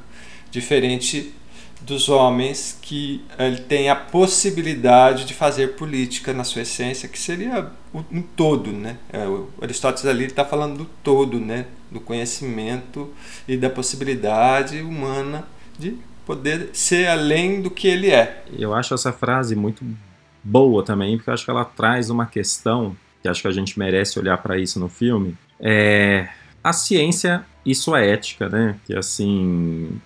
diferente 0.51 1.33
dos 1.81 2.09
homens 2.09 2.77
que 2.81 3.23
ele 3.37 3.59
tem 3.59 3.89
a 3.89 3.95
possibilidade 3.95 5.25
de 5.25 5.33
fazer 5.33 5.75
política 5.75 6.33
na 6.33 6.43
sua 6.43 6.63
essência, 6.63 7.07
que 7.07 7.19
seria 7.19 7.69
um 8.11 8.21
todo, 8.21 8.71
né? 8.71 8.97
O 9.13 9.63
Aristóteles 9.63 10.05
ali 10.05 10.25
está 10.25 10.43
falando 10.43 10.79
do 10.79 10.85
todo, 11.03 11.39
né? 11.39 11.65
Do 11.91 11.99
conhecimento 11.99 13.13
e 13.47 13.55
da 13.55 13.69
possibilidade 13.69 14.81
humana 14.81 15.47
de 15.77 15.97
poder 16.25 16.69
ser 16.73 17.07
além 17.07 17.61
do 17.61 17.69
que 17.69 17.87
ele 17.87 18.09
é. 18.09 18.43
Eu 18.57 18.73
acho 18.73 18.93
essa 18.93 19.13
frase 19.13 19.55
muito 19.55 19.85
boa 20.43 20.83
também, 20.83 21.17
porque 21.17 21.29
eu 21.29 21.33
acho 21.33 21.45
que 21.45 21.51
ela 21.51 21.65
traz 21.65 22.09
uma 22.09 22.25
questão 22.25 22.95
que 23.21 23.27
acho 23.27 23.41
que 23.41 23.47
a 23.47 23.51
gente 23.51 23.77
merece 23.79 24.19
olhar 24.19 24.37
para 24.37 24.57
isso 24.57 24.79
no 24.79 24.89
filme. 24.89 25.37
É 25.59 26.27
a 26.63 26.73
ciência 26.73 27.45
e 27.63 27.75
sua 27.75 28.01
ética, 28.01 28.49
né? 28.49 28.75
Que 28.85 28.95
assim, 28.95 30.01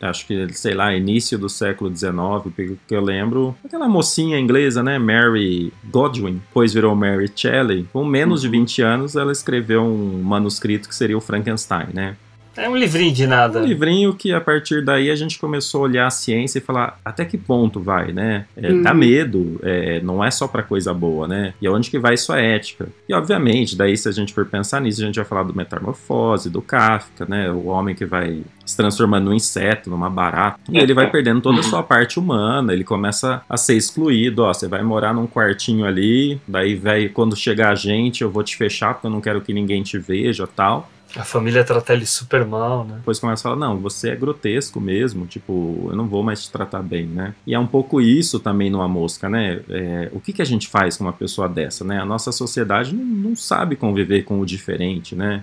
acho 0.00 0.26
que, 0.26 0.48
sei 0.52 0.74
lá, 0.74 0.94
início 0.94 1.38
do 1.38 1.48
século 1.48 1.94
XIX, 1.94 2.78
que 2.86 2.94
eu 2.94 3.00
lembro, 3.00 3.56
aquela 3.64 3.88
mocinha 3.88 4.38
inglesa, 4.38 4.82
né, 4.82 4.98
Mary 4.98 5.72
Godwin, 5.84 6.34
depois 6.34 6.72
virou 6.72 6.94
Mary 6.94 7.30
Shelley, 7.34 7.86
com 7.92 8.04
menos 8.04 8.42
de 8.42 8.48
20 8.48 8.82
anos 8.82 9.16
ela 9.16 9.32
escreveu 9.32 9.82
um 9.82 10.22
manuscrito 10.22 10.88
que 10.88 10.94
seria 10.94 11.16
o 11.16 11.20
Frankenstein, 11.20 11.88
né? 11.92 12.16
É 12.56 12.68
um 12.68 12.76
livrinho 12.76 13.12
de 13.12 13.26
nada. 13.26 13.60
Um 13.60 13.64
livrinho 13.64 14.14
que 14.14 14.32
a 14.32 14.40
partir 14.40 14.84
daí 14.84 15.10
a 15.10 15.16
gente 15.16 15.38
começou 15.38 15.80
a 15.80 15.84
olhar 15.84 16.06
a 16.06 16.10
ciência 16.10 16.58
e 16.58 16.62
falar 16.62 16.98
até 17.04 17.24
que 17.24 17.36
ponto 17.36 17.80
vai, 17.80 18.12
né? 18.12 18.46
É, 18.56 18.76
Uhum. 18.76 18.82
Dá 18.82 18.92
medo, 18.92 19.60
é, 19.62 20.00
não 20.00 20.24
é 20.24 20.30
só 20.30 20.46
pra 20.48 20.62
coisa 20.62 20.92
boa, 20.92 21.26
né? 21.28 21.54
E 21.60 21.66
aonde 21.66 21.90
que 21.90 21.98
vai 21.98 22.16
sua 22.16 22.40
ética? 22.40 22.88
E 23.08 23.14
obviamente, 23.14 23.76
daí 23.76 23.96
se 23.96 24.08
a 24.08 24.12
gente 24.12 24.32
for 24.32 24.44
pensar 24.44 24.80
nisso, 24.80 25.02
a 25.02 25.06
gente 25.06 25.16
vai 25.16 25.24
falar 25.24 25.44
do 25.44 25.54
metamorfose, 25.54 26.50
do 26.50 26.60
Kafka, 26.60 27.26
né? 27.26 27.50
O 27.50 27.66
homem 27.66 27.94
que 27.94 28.04
vai 28.04 28.42
se 28.64 28.76
transformando 28.76 29.26
num 29.26 29.34
inseto, 29.34 29.88
numa 29.88 30.10
barata. 30.10 30.58
E 30.70 30.78
ele 30.78 30.92
vai 30.92 31.08
perdendo 31.10 31.40
toda 31.40 31.60
a 31.60 31.62
sua 31.62 31.82
parte 31.82 32.18
humana, 32.18 32.72
ele 32.72 32.84
começa 32.84 33.42
a 33.48 33.56
ser 33.56 33.76
excluído, 33.76 34.42
ó, 34.42 34.52
você 34.52 34.66
vai 34.66 34.82
morar 34.82 35.14
num 35.14 35.26
quartinho 35.26 35.86
ali, 35.86 36.40
daí 36.48 36.74
vai, 36.74 37.08
quando 37.08 37.36
chegar 37.36 37.70
a 37.70 37.74
gente, 37.74 38.22
eu 38.22 38.30
vou 38.30 38.42
te 38.42 38.56
fechar 38.56 38.94
porque 38.94 39.06
eu 39.06 39.10
não 39.10 39.20
quero 39.20 39.40
que 39.40 39.52
ninguém 39.52 39.82
te 39.82 39.98
veja, 39.98 40.46
tal. 40.46 40.90
A 41.16 41.24
família 41.24 41.64
trata 41.64 41.94
ele 41.94 42.04
super 42.04 42.44
mal, 42.44 42.84
né? 42.84 42.96
Depois 42.96 43.18
começa 43.18 43.40
a 43.40 43.50
falar, 43.50 43.56
não, 43.56 43.78
você 43.78 44.10
é 44.10 44.16
grotesco 44.16 44.80
mesmo, 44.80 45.26
tipo, 45.26 45.88
eu 45.90 45.96
não 45.96 46.06
vou 46.06 46.22
mais 46.22 46.44
te 46.44 46.50
tratar 46.50 46.82
bem, 46.82 47.06
né? 47.06 47.34
E 47.46 47.54
é 47.54 47.58
um 47.58 47.66
pouco 47.66 48.00
isso 48.00 48.38
também 48.38 48.68
numa 48.70 48.86
mosca, 48.86 49.28
né? 49.28 49.62
É, 49.68 50.10
o 50.12 50.20
que, 50.20 50.32
que 50.32 50.42
a 50.42 50.44
gente 50.44 50.68
faz 50.68 50.96
com 50.96 51.04
uma 51.04 51.12
pessoa 51.12 51.48
dessa, 51.48 51.84
né? 51.84 52.00
A 52.00 52.04
nossa 52.04 52.30
sociedade 52.30 52.94
não, 52.94 53.04
não 53.04 53.36
sabe 53.36 53.76
conviver 53.76 54.24
com 54.24 54.40
o 54.40 54.46
diferente, 54.46 55.14
né? 55.14 55.42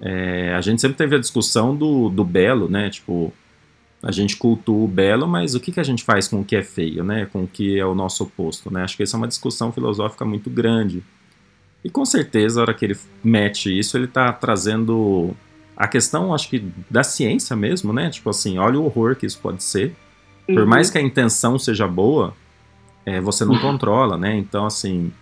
É, 0.00 0.54
a 0.54 0.60
gente 0.60 0.80
sempre 0.80 0.96
teve 0.96 1.16
a 1.16 1.18
discussão 1.18 1.74
do, 1.74 2.08
do 2.08 2.24
belo, 2.24 2.68
né? 2.68 2.90
Tipo, 2.90 3.32
a 4.02 4.12
gente 4.12 4.36
cultua 4.36 4.84
o 4.84 4.88
belo, 4.88 5.26
mas 5.26 5.54
o 5.54 5.60
que, 5.60 5.72
que 5.72 5.80
a 5.80 5.84
gente 5.84 6.04
faz 6.04 6.28
com 6.28 6.40
o 6.40 6.44
que 6.44 6.54
é 6.54 6.62
feio, 6.62 7.02
né? 7.02 7.26
Com 7.32 7.44
o 7.44 7.48
que 7.48 7.78
é 7.78 7.84
o 7.84 7.94
nosso 7.94 8.24
oposto, 8.24 8.72
né? 8.72 8.82
Acho 8.82 8.96
que 8.96 9.02
essa 9.02 9.16
é 9.16 9.18
uma 9.18 9.28
discussão 9.28 9.72
filosófica 9.72 10.24
muito 10.24 10.48
grande. 10.48 11.02
E 11.84 11.90
com 11.90 12.04
certeza, 12.04 12.60
a 12.60 12.62
hora 12.62 12.74
que 12.74 12.84
ele 12.84 12.96
mete 13.22 13.76
isso, 13.76 13.96
ele 13.96 14.06
tá 14.06 14.32
trazendo 14.32 15.34
a 15.76 15.86
questão, 15.86 16.34
acho 16.34 16.48
que, 16.48 16.64
da 16.90 17.02
ciência 17.04 17.54
mesmo, 17.54 17.92
né? 17.92 18.10
Tipo 18.10 18.30
assim, 18.30 18.58
olha 18.58 18.78
o 18.80 18.84
horror 18.84 19.14
que 19.14 19.24
isso 19.26 19.38
pode 19.40 19.62
ser. 19.62 19.94
Por 20.46 20.58
Uhum. 20.60 20.66
mais 20.66 20.90
que 20.90 20.98
a 20.98 21.00
intenção 21.00 21.58
seja 21.58 21.86
boa, 21.86 22.34
é, 23.06 23.20
você 23.20 23.44
não 23.44 23.56
controla, 23.60 24.16
né? 24.18 24.36
Então, 24.36 24.66
assim, 24.66 25.12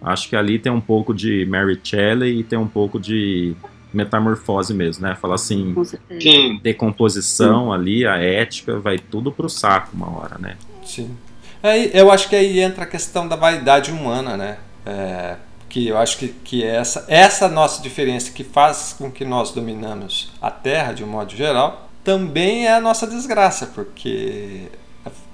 acho 0.00 0.28
que 0.28 0.34
ali 0.36 0.58
tem 0.58 0.72
um 0.72 0.80
pouco 0.80 1.12
de 1.12 1.44
Mary 1.46 1.78
Shelley 1.82 2.40
e 2.40 2.42
tem 2.44 2.58
um 2.58 2.66
pouco 2.68 2.98
de 2.98 3.54
metamorfose 3.92 4.72
mesmo, 4.72 5.06
né? 5.06 5.14
Falar 5.14 5.34
assim. 5.34 5.74
Sim. 6.20 6.58
decomposição 6.62 7.72
ali, 7.72 8.06
a 8.06 8.16
ética, 8.16 8.78
vai 8.78 8.98
tudo 8.98 9.30
pro 9.30 9.48
saco 9.48 9.90
uma 9.94 10.10
hora, 10.18 10.38
né? 10.38 10.56
Sim. 10.84 11.14
Aí, 11.62 11.90
eu 11.92 12.10
acho 12.10 12.28
que 12.28 12.36
aí 12.36 12.60
entra 12.60 12.84
a 12.84 12.86
questão 12.86 13.26
da 13.28 13.34
vaidade 13.36 13.90
humana, 13.90 14.36
né? 14.36 14.58
É, 14.86 15.36
que 15.68 15.88
eu 15.88 15.98
acho 15.98 16.18
que, 16.18 16.28
que 16.28 16.64
essa, 16.64 17.04
essa 17.08 17.48
nossa 17.48 17.82
diferença 17.82 18.30
que 18.32 18.42
faz 18.44 18.94
com 18.96 19.10
que 19.10 19.24
nós 19.24 19.50
dominamos 19.50 20.32
a 20.40 20.50
Terra 20.50 20.92
de 20.92 21.04
um 21.04 21.06
modo 21.06 21.34
geral, 21.36 21.88
também 22.02 22.66
é 22.66 22.74
a 22.74 22.80
nossa 22.80 23.06
desgraça, 23.06 23.66
porque 23.66 24.62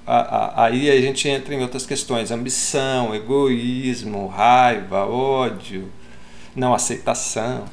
a- 0.07 0.17
a- 0.63 0.65
aí 0.65 0.91
a 0.91 1.01
gente 1.01 1.29
entra 1.29 1.55
em 1.55 1.63
outras 1.63 1.87
questões, 1.87 2.31
ambição, 2.31 3.15
egoísmo, 3.15 4.27
raiva, 4.27 5.07
ódio, 5.07 5.89
não 6.55 6.75
aceitação, 6.75 7.65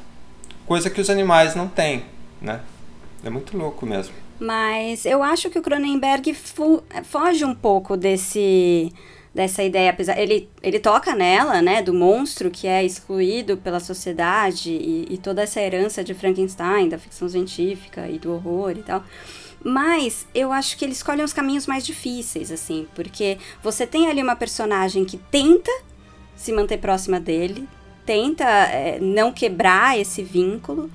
coisa 0.66 0.88
que 0.88 1.00
os 1.00 1.10
animais 1.10 1.54
não 1.54 1.68
têm, 1.68 2.04
né? 2.40 2.60
É 3.24 3.30
muito 3.30 3.56
louco 3.56 3.84
mesmo. 3.86 4.14
Mas 4.40 5.04
eu 5.04 5.22
acho 5.22 5.48
que 5.50 5.58
o 5.58 5.62
Cronenberg 5.62 6.34
foge 7.04 7.44
um 7.44 7.54
pouco 7.54 7.96
desse 7.96 8.92
dessa 9.34 9.62
ideia, 9.62 9.90
apesar 9.90 10.18
ele 10.18 10.48
ele 10.62 10.78
toca 10.78 11.14
nela, 11.14 11.62
né, 11.62 11.82
do 11.82 11.94
monstro 11.94 12.50
que 12.50 12.66
é 12.66 12.84
excluído 12.84 13.56
pela 13.56 13.80
sociedade 13.80 14.70
e, 14.70 15.06
e 15.10 15.18
toda 15.18 15.42
essa 15.42 15.60
herança 15.60 16.04
de 16.04 16.14
Frankenstein, 16.14 16.88
da 16.88 16.98
ficção 16.98 17.28
científica 17.28 18.08
e 18.08 18.18
do 18.18 18.32
horror 18.32 18.72
e 18.72 18.82
tal. 18.82 19.02
Mas 19.64 20.26
eu 20.34 20.52
acho 20.52 20.76
que 20.76 20.84
ele 20.84 20.92
escolhe 20.92 21.22
uns 21.22 21.32
caminhos 21.32 21.66
mais 21.66 21.86
difíceis, 21.86 22.50
assim, 22.50 22.86
porque 22.94 23.38
você 23.62 23.86
tem 23.86 24.08
ali 24.08 24.22
uma 24.22 24.34
personagem 24.34 25.04
que 25.04 25.16
tenta 25.16 25.70
se 26.34 26.52
manter 26.52 26.78
próxima 26.78 27.20
dele, 27.20 27.68
tenta 28.04 28.44
é, 28.44 28.98
não 29.00 29.30
quebrar 29.30 29.98
esse 29.98 30.22
vínculo, 30.22 30.90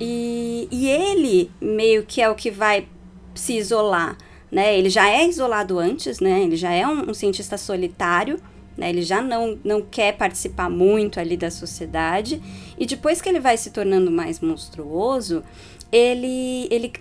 e, 0.00 0.68
e 0.70 0.88
ele 0.88 1.50
meio 1.60 2.04
que 2.04 2.20
é 2.20 2.28
o 2.28 2.34
que 2.34 2.50
vai 2.50 2.86
se 3.34 3.54
isolar, 3.54 4.16
né? 4.50 4.78
Ele 4.78 4.88
já 4.88 5.08
é 5.08 5.26
isolado 5.26 5.78
antes, 5.78 6.20
né? 6.20 6.42
Ele 6.42 6.56
já 6.56 6.72
é 6.72 6.86
um, 6.86 7.10
um 7.10 7.14
cientista 7.14 7.56
solitário, 7.56 8.40
né? 8.76 8.88
Ele 8.88 9.02
já 9.02 9.20
não, 9.20 9.58
não 9.64 9.82
quer 9.82 10.16
participar 10.16 10.68
muito 10.68 11.18
ali 11.18 11.36
da 11.36 11.50
sociedade. 11.50 12.40
E 12.78 12.86
depois 12.86 13.20
que 13.20 13.28
ele 13.28 13.40
vai 13.40 13.56
se 13.56 13.70
tornando 13.70 14.10
mais 14.10 14.40
monstruoso, 14.40 15.42
ele, 15.90 16.68
ele 16.70 16.92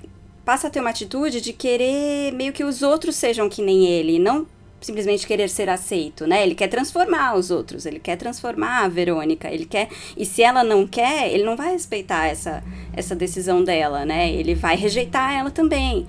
passa 0.44 0.68
a 0.68 0.70
ter 0.70 0.80
uma 0.80 0.90
atitude 0.90 1.42
de 1.42 1.54
querer 1.54 2.32
meio 2.34 2.54
que 2.54 2.64
os 2.64 2.82
outros 2.82 3.16
sejam 3.16 3.50
que 3.50 3.62
nem 3.62 3.86
ele, 3.86 4.20
não 4.20 4.48
simplesmente 4.86 5.26
querer 5.26 5.50
ser 5.50 5.68
aceito, 5.68 6.28
né? 6.28 6.44
Ele 6.44 6.54
quer 6.54 6.68
transformar 6.68 7.36
os 7.36 7.50
outros, 7.50 7.88
ele 7.88 8.00
quer 8.00 8.16
transformar 8.18 8.84
a 8.84 8.88
Verônica, 8.88 9.50
ele 9.52 9.66
quer. 9.66 9.90
E 10.16 10.24
se 10.26 10.44
ela 10.44 10.64
não 10.64 10.86
quer, 10.86 11.34
ele 11.34 11.44
não 11.44 11.56
vai 11.56 11.72
respeitar 11.72 12.28
essa, 12.28 12.64
essa 12.94 13.16
decisão 13.16 13.64
dela, 13.64 14.06
né? 14.06 14.32
Ele 14.32 14.54
vai 14.54 14.76
rejeitar 14.76 15.34
ela 15.34 15.50
também. 15.50 16.06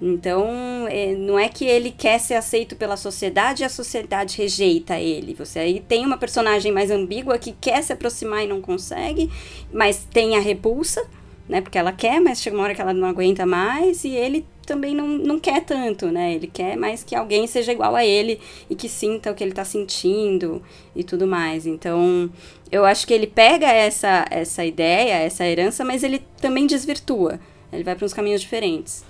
Então, 0.00 0.86
é, 0.88 1.14
não 1.14 1.38
é 1.38 1.48
que 1.48 1.64
ele 1.64 1.90
quer 1.90 2.20
ser 2.20 2.34
aceito 2.34 2.76
pela 2.76 2.96
sociedade 2.96 3.62
e 3.62 3.66
a 3.66 3.68
sociedade 3.68 4.38
rejeita 4.38 4.98
ele. 4.98 5.34
Você 5.34 5.58
aí 5.58 5.80
tem 5.80 6.06
uma 6.06 6.16
personagem 6.16 6.70
mais 6.70 6.90
ambígua 6.90 7.36
que 7.38 7.52
quer 7.60 7.82
se 7.82 7.92
aproximar 7.92 8.44
e 8.44 8.46
não 8.46 8.60
consegue, 8.60 9.28
mas 9.72 10.06
tem 10.10 10.36
a 10.36 10.40
repulsa, 10.40 11.04
né? 11.48 11.60
Porque 11.60 11.78
ela 11.78 11.92
quer, 11.92 12.20
mas 12.20 12.40
chega 12.40 12.56
uma 12.56 12.62
hora 12.62 12.74
que 12.74 12.80
ela 12.80 12.94
não 12.94 13.08
aguenta 13.08 13.44
mais 13.44 14.04
e 14.04 14.10
ele 14.10 14.46
também 14.64 14.94
não, 14.94 15.08
não 15.08 15.40
quer 15.40 15.64
tanto, 15.64 16.06
né? 16.06 16.34
Ele 16.34 16.46
quer 16.46 16.76
mais 16.76 17.02
que 17.02 17.16
alguém 17.16 17.46
seja 17.48 17.72
igual 17.72 17.96
a 17.96 18.04
ele 18.04 18.38
e 18.70 18.76
que 18.76 18.88
sinta 18.88 19.32
o 19.32 19.34
que 19.34 19.42
ele 19.42 19.52
tá 19.52 19.64
sentindo 19.64 20.62
e 20.94 21.02
tudo 21.02 21.26
mais. 21.26 21.66
Então, 21.66 22.30
eu 22.70 22.84
acho 22.84 23.04
que 23.04 23.14
ele 23.14 23.26
pega 23.26 23.66
essa, 23.66 24.26
essa 24.30 24.64
ideia, 24.64 25.14
essa 25.14 25.44
herança, 25.44 25.84
mas 25.84 26.04
ele 26.04 26.22
também 26.40 26.66
desvirtua. 26.68 27.40
Ele 27.72 27.82
vai 27.82 27.96
para 27.96 28.04
uns 28.04 28.12
caminhos 28.12 28.40
diferentes. 28.40 29.07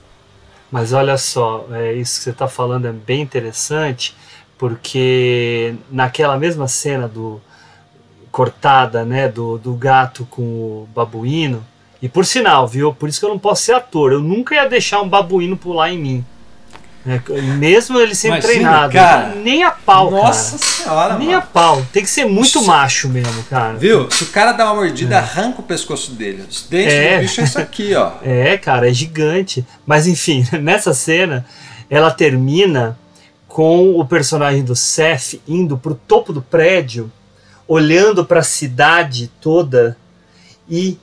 Mas 0.70 0.92
olha 0.92 1.16
só, 1.16 1.66
é, 1.72 1.94
isso 1.94 2.18
que 2.18 2.24
você 2.24 2.30
está 2.30 2.46
falando 2.46 2.86
é 2.86 2.92
bem 2.92 3.22
interessante, 3.22 4.14
porque 4.58 5.74
naquela 5.90 6.36
mesma 6.36 6.68
cena 6.68 7.08
do 7.08 7.40
cortada, 8.30 9.04
né, 9.04 9.28
do, 9.28 9.58
do 9.58 9.74
gato 9.74 10.26
com 10.30 10.42
o 10.42 10.88
babuíno, 10.94 11.64
e 12.00 12.08
por 12.08 12.24
sinal, 12.24 12.66
viu? 12.68 12.94
Por 12.94 13.08
isso 13.08 13.18
que 13.18 13.26
eu 13.26 13.30
não 13.30 13.38
posso 13.38 13.62
ser 13.62 13.72
ator. 13.72 14.12
Eu 14.12 14.20
nunca 14.20 14.54
ia 14.54 14.68
deixar 14.68 15.00
um 15.00 15.08
babuíno 15.08 15.56
pular 15.56 15.90
em 15.90 15.98
mim. 15.98 16.26
É, 17.06 17.20
mesmo 17.40 17.98
ele 17.98 18.14
sendo 18.14 18.32
Imagina, 18.32 18.52
treinado. 18.52 18.92
cara. 18.92 19.34
nem 19.36 19.62
a 19.62 19.70
pau, 19.70 20.10
Nossa 20.10 20.58
cara. 20.58 20.70
senhora, 20.72 21.18
Nem 21.18 21.28
mano. 21.28 21.38
a 21.38 21.42
pau. 21.42 21.86
Tem 21.92 22.02
que 22.02 22.10
ser 22.10 22.26
muito 22.26 22.62
macho 22.64 23.08
mesmo, 23.08 23.42
cara. 23.44 23.74
Viu? 23.78 24.10
Se 24.10 24.24
o 24.24 24.26
cara 24.26 24.52
dá 24.52 24.66
uma 24.66 24.74
mordida, 24.74 25.16
arranca 25.18 25.60
o 25.60 25.62
pescoço 25.62 26.12
dele. 26.12 26.44
Os 26.48 26.62
dentes 26.68 26.92
É. 26.92 27.16
do 27.16 27.22
bicho 27.22 27.40
é 27.40 27.44
isso 27.44 27.58
aqui, 27.58 27.94
ó. 27.94 28.12
É, 28.22 28.58
cara, 28.58 28.90
é 28.90 28.92
gigante. 28.92 29.64
Mas 29.86 30.06
enfim, 30.06 30.46
nessa 30.60 30.92
cena, 30.92 31.46
ela 31.88 32.10
termina 32.10 32.98
com 33.46 33.98
o 33.98 34.04
personagem 34.04 34.62
do 34.62 34.76
Seth 34.76 35.40
indo 35.48 35.78
pro 35.78 35.94
topo 35.94 36.32
do 36.32 36.42
prédio, 36.42 37.10
olhando 37.66 38.24
para 38.24 38.40
a 38.40 38.44
cidade 38.44 39.30
toda 39.40 39.96
e 40.68 40.98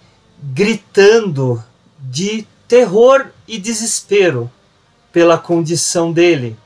gritando 0.54 1.64
de 2.00 2.46
terror 2.68 3.28
e 3.48 3.58
desespero 3.58 4.50
pela 5.16 5.38
condição 5.38 6.12
dele. 6.12 6.58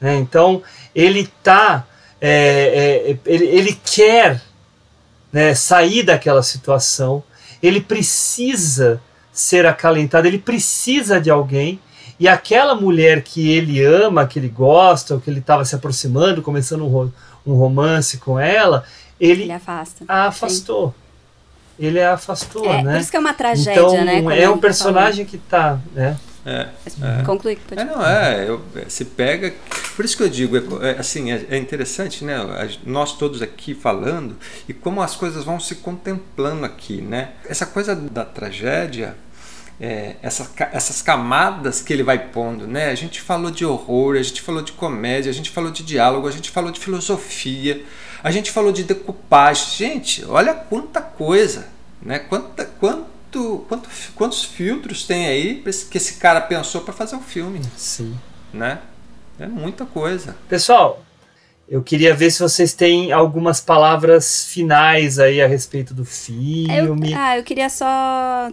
né? 0.00 0.14
Então 0.18 0.62
ele 0.94 1.28
tá, 1.42 1.84
é, 2.20 3.10
é, 3.10 3.18
ele, 3.26 3.44
ele 3.46 3.80
quer 3.84 4.40
né, 5.32 5.52
sair 5.52 6.04
daquela 6.04 6.44
situação, 6.44 7.24
ele 7.60 7.80
precisa 7.80 9.00
ser 9.32 9.66
acalentado, 9.66 10.28
ele 10.28 10.38
precisa 10.38 11.20
de 11.20 11.28
alguém. 11.28 11.80
E 12.20 12.28
aquela 12.28 12.76
mulher 12.76 13.22
que 13.24 13.50
ele 13.50 13.82
ama, 13.84 14.26
que 14.28 14.38
ele 14.38 14.48
gosta, 14.48 15.14
ou 15.14 15.20
que 15.20 15.28
ele 15.28 15.40
estava 15.40 15.64
se 15.64 15.74
aproximando, 15.74 16.40
começando 16.42 16.82
um, 16.84 16.88
ro- 16.88 17.12
um 17.44 17.54
romance 17.54 18.16
com 18.18 18.38
ela, 18.38 18.84
ele, 19.20 19.42
Ele 19.42 19.52
afasta. 19.52 20.04
a 20.06 20.26
afastou. 20.28 20.94
Ele 21.78 22.00
a 22.00 22.14
afastou, 22.14 22.64
É, 22.72 22.82
né? 22.82 22.92
por 22.92 23.00
isso 23.00 23.10
que 23.10 23.16
é 23.16 23.20
uma 23.20 23.34
tragédia, 23.34 23.72
então, 23.72 24.04
né, 24.04 24.16
como 24.18 24.30
É 24.30 24.48
um 24.48 24.54
tá 24.54 24.60
personagem 24.60 25.26
que 25.26 25.36
tá, 25.36 25.78
né? 25.92 26.16
É, 26.48 26.68
Conclui, 27.24 27.56
pode 27.56 27.80
É, 27.80 27.84
não, 27.84 28.06
é, 28.06 28.48
eu, 28.48 28.62
é, 28.76 28.88
se 28.88 29.04
pega. 29.04 29.52
Por 29.96 30.04
isso 30.04 30.16
que 30.16 30.22
eu 30.22 30.28
digo, 30.28 30.56
é, 30.56 30.90
é, 30.90 30.98
assim, 30.98 31.32
é, 31.32 31.44
é 31.50 31.56
interessante, 31.58 32.24
né? 32.24 32.36
Nós 32.84 33.16
todos 33.18 33.42
aqui 33.42 33.74
falando 33.74 34.36
e 34.68 34.72
como 34.72 35.02
as 35.02 35.16
coisas 35.16 35.42
vão 35.42 35.58
se 35.58 35.74
contemplando 35.76 36.64
aqui, 36.64 37.02
né? 37.02 37.30
Essa 37.48 37.66
coisa 37.66 37.96
da 37.96 38.24
tragédia, 38.24 39.16
é, 39.80 40.14
essa, 40.22 40.44
ca- 40.54 40.70
essas 40.72 41.02
camadas 41.02 41.82
que 41.82 41.92
ele 41.92 42.04
vai 42.04 42.18
pondo, 42.28 42.64
né? 42.66 42.90
A 42.90 42.94
gente 42.94 43.20
falou 43.20 43.50
de 43.50 43.64
horror, 43.66 44.16
a 44.16 44.22
gente 44.22 44.40
falou 44.40 44.62
de 44.62 44.70
comédia, 44.70 45.30
a 45.30 45.34
gente 45.34 45.50
falou 45.50 45.72
de 45.72 45.82
diálogo, 45.82 46.28
a 46.28 46.32
gente 46.32 46.50
falou 46.50 46.70
de 46.70 46.78
filosofia, 46.78 47.84
a 48.22 48.30
gente 48.30 48.52
falou 48.52 48.70
de 48.70 48.84
decupagem. 48.84 49.66
Gente, 49.76 50.24
olha 50.26 50.54
quanta 50.54 51.00
coisa, 51.00 51.66
né? 52.00 52.20
Quanta, 52.20 52.64
quanto, 53.30 53.64
quanto, 53.68 53.88
quantos 54.14 54.44
filtros 54.44 55.04
tem 55.04 55.26
aí 55.26 55.62
que 55.90 55.96
esse 55.98 56.14
cara 56.14 56.40
pensou 56.40 56.80
para 56.82 56.92
fazer 56.92 57.16
um 57.16 57.22
filme, 57.22 57.60
Sim. 57.76 58.16
né? 58.52 58.80
É 59.38 59.46
muita 59.46 59.84
coisa. 59.84 60.36
Pessoal, 60.48 61.02
eu 61.68 61.82
queria 61.82 62.14
ver 62.14 62.30
se 62.30 62.40
vocês 62.40 62.72
têm 62.72 63.12
algumas 63.12 63.60
palavras 63.60 64.46
finais 64.46 65.18
aí 65.18 65.42
a 65.42 65.46
respeito 65.46 65.92
do 65.92 66.02
Eu, 66.02 66.06
filme. 66.06 67.14
ah, 67.14 67.36
eu 67.36 67.44
queria 67.44 67.68
só 67.68 68.50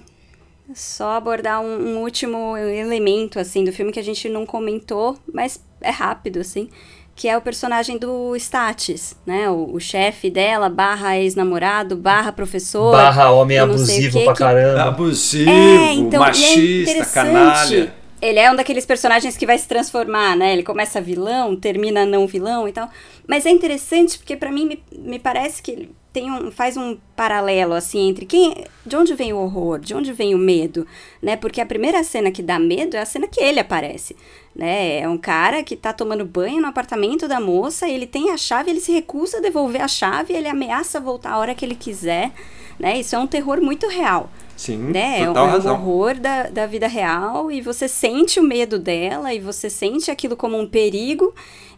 só 0.74 1.12
abordar 1.18 1.62
um, 1.62 1.98
um 1.98 2.02
último 2.02 2.58
elemento 2.58 3.38
assim 3.38 3.64
do 3.64 3.72
filme 3.72 3.92
que 3.92 4.00
a 4.00 4.04
gente 4.04 4.28
não 4.28 4.46
comentou, 4.46 5.18
mas 5.32 5.64
é 5.82 5.90
rápido 5.90 6.40
assim, 6.40 6.70
que 7.16 7.28
é 7.30 7.38
o 7.38 7.42
personagem 7.42 7.98
do 7.98 8.36
Statis, 8.36 9.16
né? 9.26 9.50
O, 9.50 9.76
o 9.76 9.80
chefe 9.80 10.30
dela, 10.30 10.68
barra 10.70 11.18
ex-namorado, 11.18 11.96
barra 11.96 12.32
professor. 12.32 12.92
Barra 12.92 13.32
homem 13.32 13.60
abusivo 13.60 14.18
quê, 14.20 14.24
pra 14.26 14.34
que- 14.34 14.40
caramba. 14.40 14.84
Abusivo, 14.84 15.50
É, 15.52 15.94
então, 15.94 16.24
é 16.24 16.28
machista, 16.28 16.92
interessante. 16.92 17.14
canalha. 17.14 17.94
Ele 18.22 18.40
é 18.40 18.50
um 18.50 18.56
daqueles 18.56 18.86
personagens 18.86 19.36
que 19.36 19.46
vai 19.46 19.58
se 19.58 19.68
transformar, 19.68 20.36
né? 20.38 20.54
Ele 20.54 20.64
começa 20.64 21.02
vilão, 21.02 21.56
termina 21.58 22.06
não 22.06 22.26
vilão 22.26 22.68
e 22.68 22.72
tal. 22.72 22.90
Mas 23.28 23.46
é 23.46 23.50
interessante 23.52 24.18
porque 24.18 24.38
pra 24.38 24.50
mim 24.52 24.66
me, 24.66 24.84
me 24.98 25.20
parece 25.20 25.62
que 25.62 25.70
ele 25.72 25.92
tem 26.14 26.32
um, 26.32 26.52
faz 26.52 26.78
um 26.78 26.98
paralelo 27.16 27.74
assim 27.74 28.10
entre 28.10 28.26
quem, 28.26 28.66
de 28.86 28.96
onde 28.96 29.16
vem 29.16 29.34
o 29.34 29.40
horror, 29.40 29.80
de 29.80 29.96
onde 29.96 30.14
vem 30.14 30.36
o 30.36 30.38
medo, 30.38 30.86
né? 31.20 31.36
Porque 31.36 31.60
a 31.60 31.66
primeira 31.66 32.04
cena 32.04 32.32
que 32.32 32.44
dá 32.44 32.60
medo 32.60 32.96
é 32.96 33.00
a 33.00 33.06
cena 33.06 33.28
que 33.28 33.42
ele 33.42 33.60
aparece, 33.60 34.16
né? 34.56 35.00
É 35.00 35.10
um 35.10 35.18
cara 35.18 35.64
que 35.64 35.76
tá 35.76 35.92
tomando 35.92 36.24
banho 36.24 36.62
no 36.62 36.68
apartamento 36.68 37.28
da 37.28 37.40
moça, 37.40 37.90
ele 37.90 38.06
tem 38.06 38.30
a 38.30 38.38
chave, 38.38 38.70
ele 38.70 38.80
se 38.80 38.92
recusa 38.92 39.38
a 39.38 39.42
devolver 39.42 39.82
a 39.82 39.88
chave, 39.88 40.34
ele 40.34 40.48
ameaça 40.48 41.00
voltar 41.00 41.32
a 41.32 41.38
hora 41.40 41.56
que 41.56 41.66
ele 41.66 41.76
quiser, 41.76 42.32
né? 42.80 43.00
Isso 43.00 43.16
é 43.16 43.20
um 43.20 43.28
terror 43.28 43.60
muito 43.60 43.88
real 43.88 44.30
Sim, 44.56 44.78
né? 44.78 45.22
É 45.22 45.24
um, 45.24 45.28
total 45.28 45.46
é 45.46 45.48
um 45.48 45.52
razão. 45.52 45.74
horror 45.74 46.20
da, 46.20 46.44
da 46.44 46.66
vida 46.66 46.88
real 46.88 47.52
e 47.52 47.60
você 47.60 47.88
sente 47.88 48.40
o 48.40 48.44
medo 48.44 48.78
dela 48.78 49.34
e 49.34 49.40
você 49.40 49.70
sente 49.70 50.12
aquilo 50.12 50.38
como 50.38 50.60
um 50.60 50.68
perigo, 50.68 51.34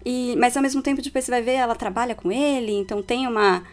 e, 0.05 0.35
mas 0.37 0.55
ao 0.55 0.61
mesmo 0.61 0.81
tempo 0.81 1.01
depois 1.01 1.25
você 1.25 1.31
vai 1.31 1.41
ver 1.41 1.53
ela 1.53 1.75
trabalha 1.75 2.13
com 2.13 2.31
ele, 2.31 2.73
então 2.73 3.01
tem 3.01 3.27
uma, 3.27 3.63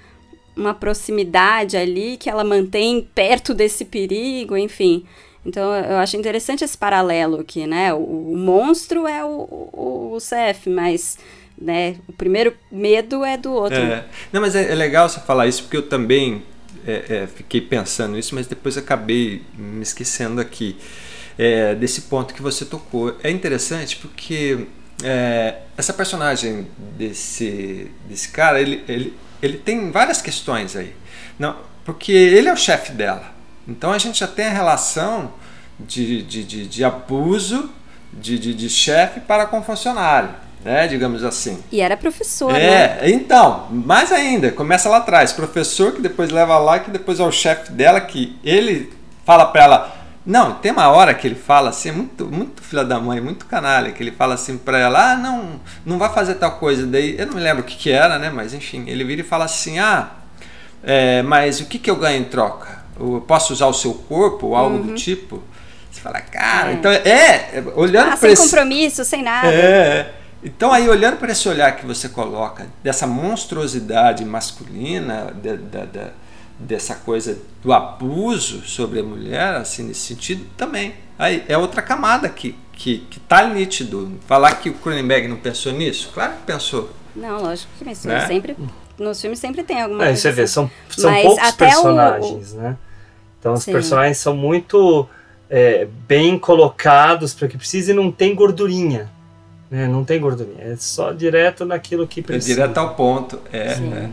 uma 0.56 0.74
proximidade 0.74 1.76
ali 1.76 2.16
que 2.16 2.28
ela 2.28 2.44
mantém 2.44 3.08
perto 3.14 3.54
desse 3.54 3.84
perigo, 3.84 4.56
enfim. 4.56 5.04
Então 5.44 5.74
eu 5.74 5.96
acho 5.96 6.16
interessante 6.16 6.62
esse 6.62 6.76
paralelo 6.78 7.40
aqui, 7.40 7.66
né? 7.66 7.92
O, 7.92 7.98
o 8.32 8.36
monstro 8.36 9.06
é 9.06 9.24
o, 9.24 9.28
o, 9.72 10.14
o 10.14 10.18
CF, 10.18 10.70
mas 10.70 11.18
né, 11.58 11.96
o 12.08 12.12
primeiro 12.12 12.54
medo 12.70 13.24
é 13.24 13.36
do 13.36 13.52
outro. 13.52 13.78
É. 13.78 14.04
Não, 14.32 14.40
mas 14.40 14.54
é, 14.54 14.70
é 14.70 14.74
legal 14.74 15.08
você 15.08 15.20
falar 15.20 15.46
isso 15.46 15.62
porque 15.62 15.76
eu 15.76 15.88
também 15.88 16.42
é, 16.86 17.04
é, 17.08 17.26
fiquei 17.26 17.60
pensando 17.60 18.14
nisso, 18.14 18.34
mas 18.34 18.46
depois 18.46 18.76
acabei 18.76 19.42
me 19.56 19.82
esquecendo 19.82 20.40
aqui 20.40 20.76
é, 21.38 21.74
desse 21.74 22.02
ponto 22.02 22.34
que 22.34 22.42
você 22.42 22.64
tocou. 22.64 23.16
É 23.22 23.30
interessante 23.30 23.96
porque 23.96 24.66
é, 25.02 25.56
essa 25.76 25.92
personagem 25.92 26.66
desse, 26.96 27.90
desse 28.08 28.28
cara, 28.28 28.60
ele, 28.60 28.82
ele, 28.88 29.14
ele 29.42 29.58
tem 29.58 29.90
várias 29.90 30.22
questões 30.22 30.76
aí. 30.76 30.94
Não, 31.38 31.56
porque 31.84 32.12
ele 32.12 32.48
é 32.48 32.52
o 32.52 32.56
chefe 32.56 32.92
dela. 32.92 33.32
Então 33.66 33.92
a 33.92 33.98
gente 33.98 34.20
já 34.20 34.26
tem 34.26 34.46
a 34.46 34.50
relação 34.50 35.32
de, 35.78 36.22
de, 36.22 36.44
de, 36.44 36.66
de 36.66 36.84
abuso 36.84 37.70
de, 38.12 38.38
de, 38.38 38.54
de 38.54 38.68
chefe 38.68 39.20
para 39.20 39.46
com 39.46 39.62
funcionário, 39.62 40.30
né? 40.64 40.86
digamos 40.86 41.24
assim. 41.24 41.62
E 41.72 41.80
era 41.80 41.96
professor, 41.96 42.52
né? 42.52 42.98
É, 43.00 43.10
então, 43.10 43.68
mais 43.70 44.12
ainda, 44.12 44.52
começa 44.52 44.88
lá 44.88 44.98
atrás, 44.98 45.32
professor 45.32 45.92
que 45.92 46.02
depois 46.02 46.30
leva 46.30 46.58
lá, 46.58 46.78
que 46.78 46.90
depois 46.90 47.18
é 47.20 47.24
o 47.24 47.32
chefe 47.32 47.72
dela, 47.72 48.00
que 48.00 48.36
ele 48.44 48.92
fala 49.24 49.46
pra 49.46 49.62
ela, 49.62 49.96
não, 50.24 50.54
tem 50.54 50.70
uma 50.72 50.88
hora 50.88 51.12
que 51.14 51.26
ele 51.26 51.34
fala 51.34 51.70
assim, 51.70 51.90
muito, 51.90 52.26
muito 52.26 52.62
filha 52.62 52.84
da 52.84 53.00
mãe, 53.00 53.20
muito 53.20 53.44
canalha, 53.46 53.90
que 53.92 54.02
ele 54.02 54.12
fala 54.12 54.34
assim 54.34 54.56
pra 54.56 54.78
ela, 54.78 55.12
ah, 55.12 55.16
não, 55.16 55.60
não 55.84 55.98
vai 55.98 56.08
fazer 56.12 56.34
tal 56.36 56.52
coisa, 56.58 56.86
daí, 56.86 57.16
eu 57.18 57.26
não 57.26 57.34
me 57.34 57.40
lembro 57.40 57.62
o 57.62 57.66
que 57.66 57.76
que 57.76 57.90
era, 57.90 58.18
né, 58.18 58.30
mas 58.30 58.54
enfim, 58.54 58.84
ele 58.86 59.02
vira 59.04 59.20
e 59.20 59.24
fala 59.24 59.44
assim, 59.46 59.78
ah, 59.80 60.10
é, 60.84 61.22
mas 61.22 61.60
o 61.60 61.66
que 61.66 61.78
que 61.78 61.90
eu 61.90 61.96
ganho 61.96 62.20
em 62.20 62.24
troca? 62.24 62.82
Eu 62.98 63.24
posso 63.26 63.52
usar 63.52 63.66
o 63.66 63.72
seu 63.74 63.94
corpo 63.94 64.48
ou 64.48 64.56
algo 64.56 64.78
do 64.78 64.94
tipo? 64.94 65.42
Você 65.90 66.00
fala, 66.00 66.20
cara, 66.20 66.70
É. 66.70 66.74
então 66.74 66.90
é, 66.92 66.98
é, 66.98 67.64
olhando 67.74 68.04
Ah, 68.06 68.08
pra 68.10 68.16
sem 68.16 68.32
esse... 68.32 68.42
compromisso, 68.44 69.04
sem 69.04 69.22
nada. 69.22 69.48
É. 69.52 70.12
Então 70.44 70.72
aí 70.72 70.88
olhando 70.88 71.16
para 71.18 71.30
esse 71.32 71.48
olhar 71.48 71.76
que 71.76 71.86
você 71.86 72.08
coloca 72.08 72.66
dessa 72.82 73.06
monstruosidade 73.06 74.24
masculina, 74.24 75.32
da, 75.42 75.54
da- 75.54 75.84
da- 75.84 76.10
dessa 76.62 76.94
coisa 76.96 77.38
do 77.62 77.72
abuso 77.72 78.62
sobre 78.64 79.00
a 79.00 79.02
mulher, 79.02 79.54
assim 79.56 79.84
nesse 79.84 80.00
sentido 80.00 80.44
também. 80.56 80.94
Aí 81.18 81.44
é 81.48 81.56
outra 81.56 81.82
camada 81.82 82.26
aqui 82.26 82.56
que, 82.72 82.98
que 83.10 83.20
tá 83.20 83.46
nítido. 83.46 84.12
Falar 84.26 84.54
que 84.56 84.70
o 84.70 84.74
Cronenberg 84.74 85.28
não 85.28 85.36
pensou 85.36 85.72
nisso? 85.72 86.10
Claro 86.12 86.32
que 86.34 86.42
pensou. 86.46 86.90
Não, 87.14 87.40
lógico 87.42 87.70
que 87.78 87.84
pensou. 87.84 88.10
Né? 88.10 88.26
Sempre, 88.26 88.56
nos 88.98 89.20
filmes 89.20 89.38
sempre 89.38 89.62
tem 89.62 89.82
alguma 89.82 90.02
É, 90.04 90.06
coisa. 90.08 90.20
você 90.22 90.32
vê, 90.32 90.42
assim. 90.42 90.52
são, 90.54 90.70
são 90.90 91.10
Mas 91.10 91.22
poucos 91.22 91.44
até 91.44 91.64
o- 91.66 91.68
personagens, 91.68 92.52
né? 92.54 92.76
Então 93.38 93.52
os 93.54 93.62
Sim. 93.64 93.72
personagens 93.72 94.18
são 94.18 94.34
muito 94.36 95.06
é, 95.50 95.86
bem 96.08 96.38
colocados 96.38 97.34
para 97.34 97.46
que 97.48 97.58
precise 97.58 97.90
e 97.90 97.94
não 97.94 98.10
tem 98.10 98.34
gordurinha. 98.34 99.10
Né? 99.72 99.88
Não 99.88 100.04
tem 100.04 100.20
gordurinha. 100.20 100.62
É 100.62 100.76
só 100.76 101.12
direto 101.12 101.64
naquilo 101.64 102.06
que 102.06 102.20
É 102.20 102.22
precisa. 102.22 102.54
direto 102.54 102.76
ao 102.76 102.94
ponto. 102.94 103.40
É, 103.50 103.74
Sim. 103.74 103.90
é. 103.94 104.10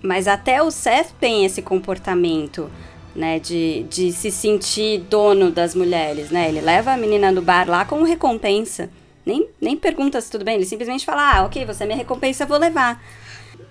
Mas 0.00 0.28
até 0.28 0.62
o 0.62 0.70
Seth 0.70 1.08
tem 1.18 1.44
esse 1.44 1.60
comportamento, 1.60 2.70
né, 3.14 3.40
de, 3.40 3.82
de 3.90 4.12
se 4.12 4.30
sentir 4.30 5.00
dono 5.10 5.50
das 5.50 5.74
mulheres, 5.74 6.30
né? 6.30 6.48
Ele 6.48 6.60
leva 6.60 6.92
a 6.92 6.96
menina 6.96 7.32
no 7.32 7.42
bar 7.42 7.68
lá 7.68 7.84
como 7.84 8.04
recompensa. 8.04 8.88
Nem, 9.26 9.48
nem 9.60 9.76
pergunta 9.76 10.20
se 10.20 10.30
tudo 10.30 10.44
bem, 10.44 10.54
ele 10.54 10.64
simplesmente 10.64 11.04
fala, 11.04 11.38
ah, 11.38 11.44
ok, 11.44 11.66
você 11.66 11.82
é 11.82 11.86
minha 11.86 11.98
recompensa, 11.98 12.44
eu 12.44 12.48
vou 12.48 12.56
levar. 12.56 13.02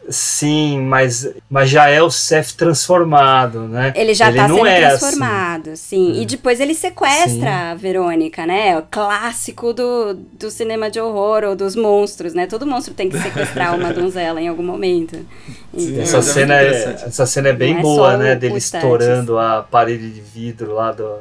Sim, 0.10 0.82
mas, 0.82 1.30
mas 1.48 1.70
já 1.70 1.88
é 1.88 2.02
o 2.02 2.10
Seth 2.10 2.54
transformado, 2.54 3.68
né? 3.68 3.94
Ele 3.96 4.16
já 4.16 4.34
tá 4.34 4.48
não 4.48 4.56
sendo 4.56 4.68
é 4.68 4.86
assim. 4.86 4.98
transformado, 5.00 5.76
sim. 5.76 6.22
E 6.22 6.26
depois 6.26 6.60
ele 6.60 6.74
sequestra 6.74 7.30
Sim. 7.30 7.46
a 7.46 7.76
Verônica, 7.76 8.44
né? 8.44 8.76
O 8.80 8.84
clássico 8.90 9.72
do, 9.72 10.16
do 10.16 10.50
cinema 10.50 10.90
de 10.90 11.00
horror 11.00 11.44
ou 11.44 11.56
dos 11.56 11.76
monstros, 11.76 12.34
né? 12.34 12.48
Todo 12.48 12.66
monstro 12.66 12.96
tem 12.96 13.08
que 13.08 13.20
sequestrar 13.20 13.76
uma 13.76 13.94
donzela 13.94 14.42
em 14.42 14.48
algum 14.48 14.64
momento. 14.64 15.24
Então, 15.72 16.02
Essa 16.02 16.24
cena, 16.24 16.56
é, 16.56 16.74
essa 17.06 17.26
cena 17.28 17.50
é 17.50 17.54
bem 17.54 17.74
Não 17.74 17.80
é 17.80 17.84
boa, 17.84 18.12
só 18.12 18.18
né? 18.18 18.36
Dele 18.36 18.58
estourando 18.58 19.38
a 19.38 19.62
parede 19.62 20.10
de 20.10 20.22
vidro 20.22 20.74
lá 20.74 20.92
do, 20.92 21.18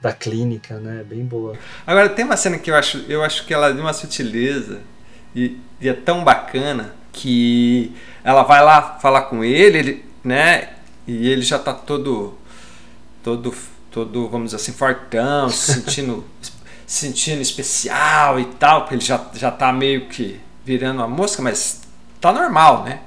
da 0.00 0.12
clínica, 0.12 0.76
né? 0.76 1.04
Bem 1.06 1.22
boa. 1.22 1.52
Agora 1.86 2.08
tem 2.08 2.24
uma 2.24 2.38
cena 2.38 2.56
que 2.56 2.70
eu 2.70 2.74
acho, 2.74 3.04
eu 3.10 3.22
acho 3.22 3.44
que 3.44 3.52
ela 3.52 3.68
é 3.68 3.72
de 3.74 3.80
uma 3.80 3.92
sutileza 3.92 4.80
e, 5.36 5.58
e 5.78 5.86
é 5.86 5.92
tão 5.92 6.24
bacana 6.24 7.01
que 7.12 7.92
ela 8.24 8.42
vai 8.42 8.62
lá 8.62 8.98
falar 9.00 9.22
com 9.22 9.44
ele, 9.44 9.78
ele, 9.78 10.04
né? 10.24 10.70
E 11.06 11.28
ele 11.28 11.42
já 11.42 11.58
tá 11.58 11.72
todo, 11.72 12.38
todo, 13.22 13.54
todo, 13.90 14.28
vamos 14.28 14.46
dizer 14.46 14.56
assim, 14.56 14.72
fortão, 14.72 15.48
se 15.50 15.74
sentindo, 15.80 16.24
se 16.86 17.06
sentindo 17.06 17.42
especial 17.42 18.40
e 18.40 18.44
tal, 18.44 18.82
porque 18.82 18.94
ele 18.94 19.04
já, 19.04 19.20
já 19.34 19.50
tá 19.50 19.72
meio 19.72 20.08
que 20.08 20.40
virando 20.64 20.98
uma 20.98 21.08
mosca, 21.08 21.42
mas 21.42 21.82
tá 22.20 22.32
normal, 22.32 22.84
né? 22.84 23.00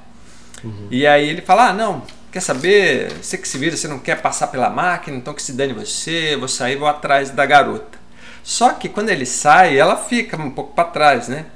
E 0.90 1.06
aí 1.06 1.28
ele 1.28 1.42
fala: 1.42 1.68
Ah, 1.68 1.72
não, 1.72 2.02
quer 2.30 2.40
saber? 2.40 3.12
Você 3.22 3.38
que 3.38 3.48
se 3.48 3.58
vira, 3.58 3.76
você 3.76 3.88
não 3.88 3.98
quer 3.98 4.20
passar 4.20 4.48
pela 4.48 4.70
máquina, 4.70 5.16
então 5.16 5.34
que 5.34 5.42
se 5.42 5.52
dane 5.52 5.72
você, 5.72 6.34
eu 6.34 6.40
vou 6.40 6.48
sair, 6.48 6.76
vou 6.76 6.88
atrás 6.88 7.30
da 7.30 7.46
garota. 7.46 7.98
Só 8.42 8.72
que 8.72 8.88
quando 8.88 9.10
ele 9.10 9.26
sai, 9.26 9.76
ela 9.76 9.96
fica 9.96 10.36
um 10.36 10.50
pouco 10.50 10.74
para 10.74 10.88
trás, 10.88 11.28
né? 11.28 11.46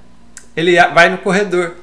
Ele 0.56 0.76
vai 0.88 1.08
no 1.08 1.18
corredor. 1.18 1.76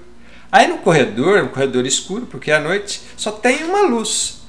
Aí 0.52 0.68
no 0.68 0.78
corredor, 0.80 1.44
um 1.44 1.48
corredor 1.50 1.86
escuro, 1.86 2.26
porque 2.26 2.52
é 2.52 2.56
à 2.56 2.60
noite, 2.60 3.02
só 3.18 3.32
tem 3.32 3.64
uma 3.64 3.82
luz. 3.82 4.42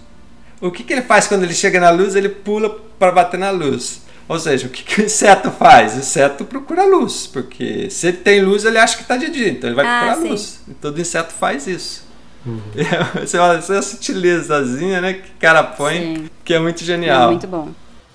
O 0.61 0.71
que, 0.71 0.83
que 0.83 0.93
ele 0.93 1.03
faz 1.03 1.27
quando 1.27 1.45
ele 1.45 1.55
chega 1.55 1.79
na 1.81 1.91
luz? 1.91 2.15
Ele 2.15 2.29
pula 2.29 2.71
para 2.99 3.13
bater 3.13 3.39
na 3.39 3.51
luz. 3.51 4.03
Ou 4.29 4.39
seja, 4.39 4.67
o 4.67 4.71
que, 4.71 4.83
que 4.83 5.01
o 5.01 5.05
inseto 5.05 5.51
faz? 5.51 5.95
O 5.95 5.99
inseto 6.01 6.45
procura 6.45 6.85
luz, 6.85 7.27
porque 7.27 7.89
se 7.91 8.09
ele 8.09 8.17
tem 8.19 8.43
luz, 8.43 8.65
ele 8.65 8.77
acha 8.79 8.97
que 8.97 9.03
está 9.03 9.17
de 9.17 9.31
dia, 9.31 9.49
então 9.49 9.69
ele 9.71 9.77
vai 9.77 9.87
Ah, 9.87 10.01
procurar 10.01 10.23
sim. 10.23 10.29
luz. 10.31 10.61
E 10.69 10.75
todo 10.75 11.01
inseto 11.01 11.33
faz 11.33 11.67
isso. 11.67 12.07
Essa 13.23 13.37
é 13.37 13.41
uma, 13.41 13.55
essa 13.55 13.75
é 13.77 13.83
sutilezazinha, 13.83 15.01
né, 15.01 15.15
que 15.15 15.29
o 15.31 15.35
cara 15.41 15.63
põe, 15.63 15.95
Sim. 16.17 16.31
que 16.45 16.55
é 16.55 16.59
muito 16.59 16.83
É 16.83 16.87
genial. 16.87 17.31
muito 17.31 17.47
bom. 17.47 17.71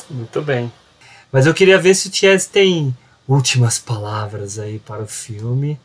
Muito 0.10 0.42
bem. 0.42 0.72
Mas 1.32 1.46
eu 1.46 1.54
queria 1.54 1.78
ver 1.78 1.94
se 1.96 2.08
o 2.08 2.14
Chess 2.14 2.46
tem 2.48 2.96
últimas 3.28 3.78
palavras 3.80 4.58
aí 4.60 4.80
para 4.80 5.04
o 5.04 5.08
filme, 5.08 5.80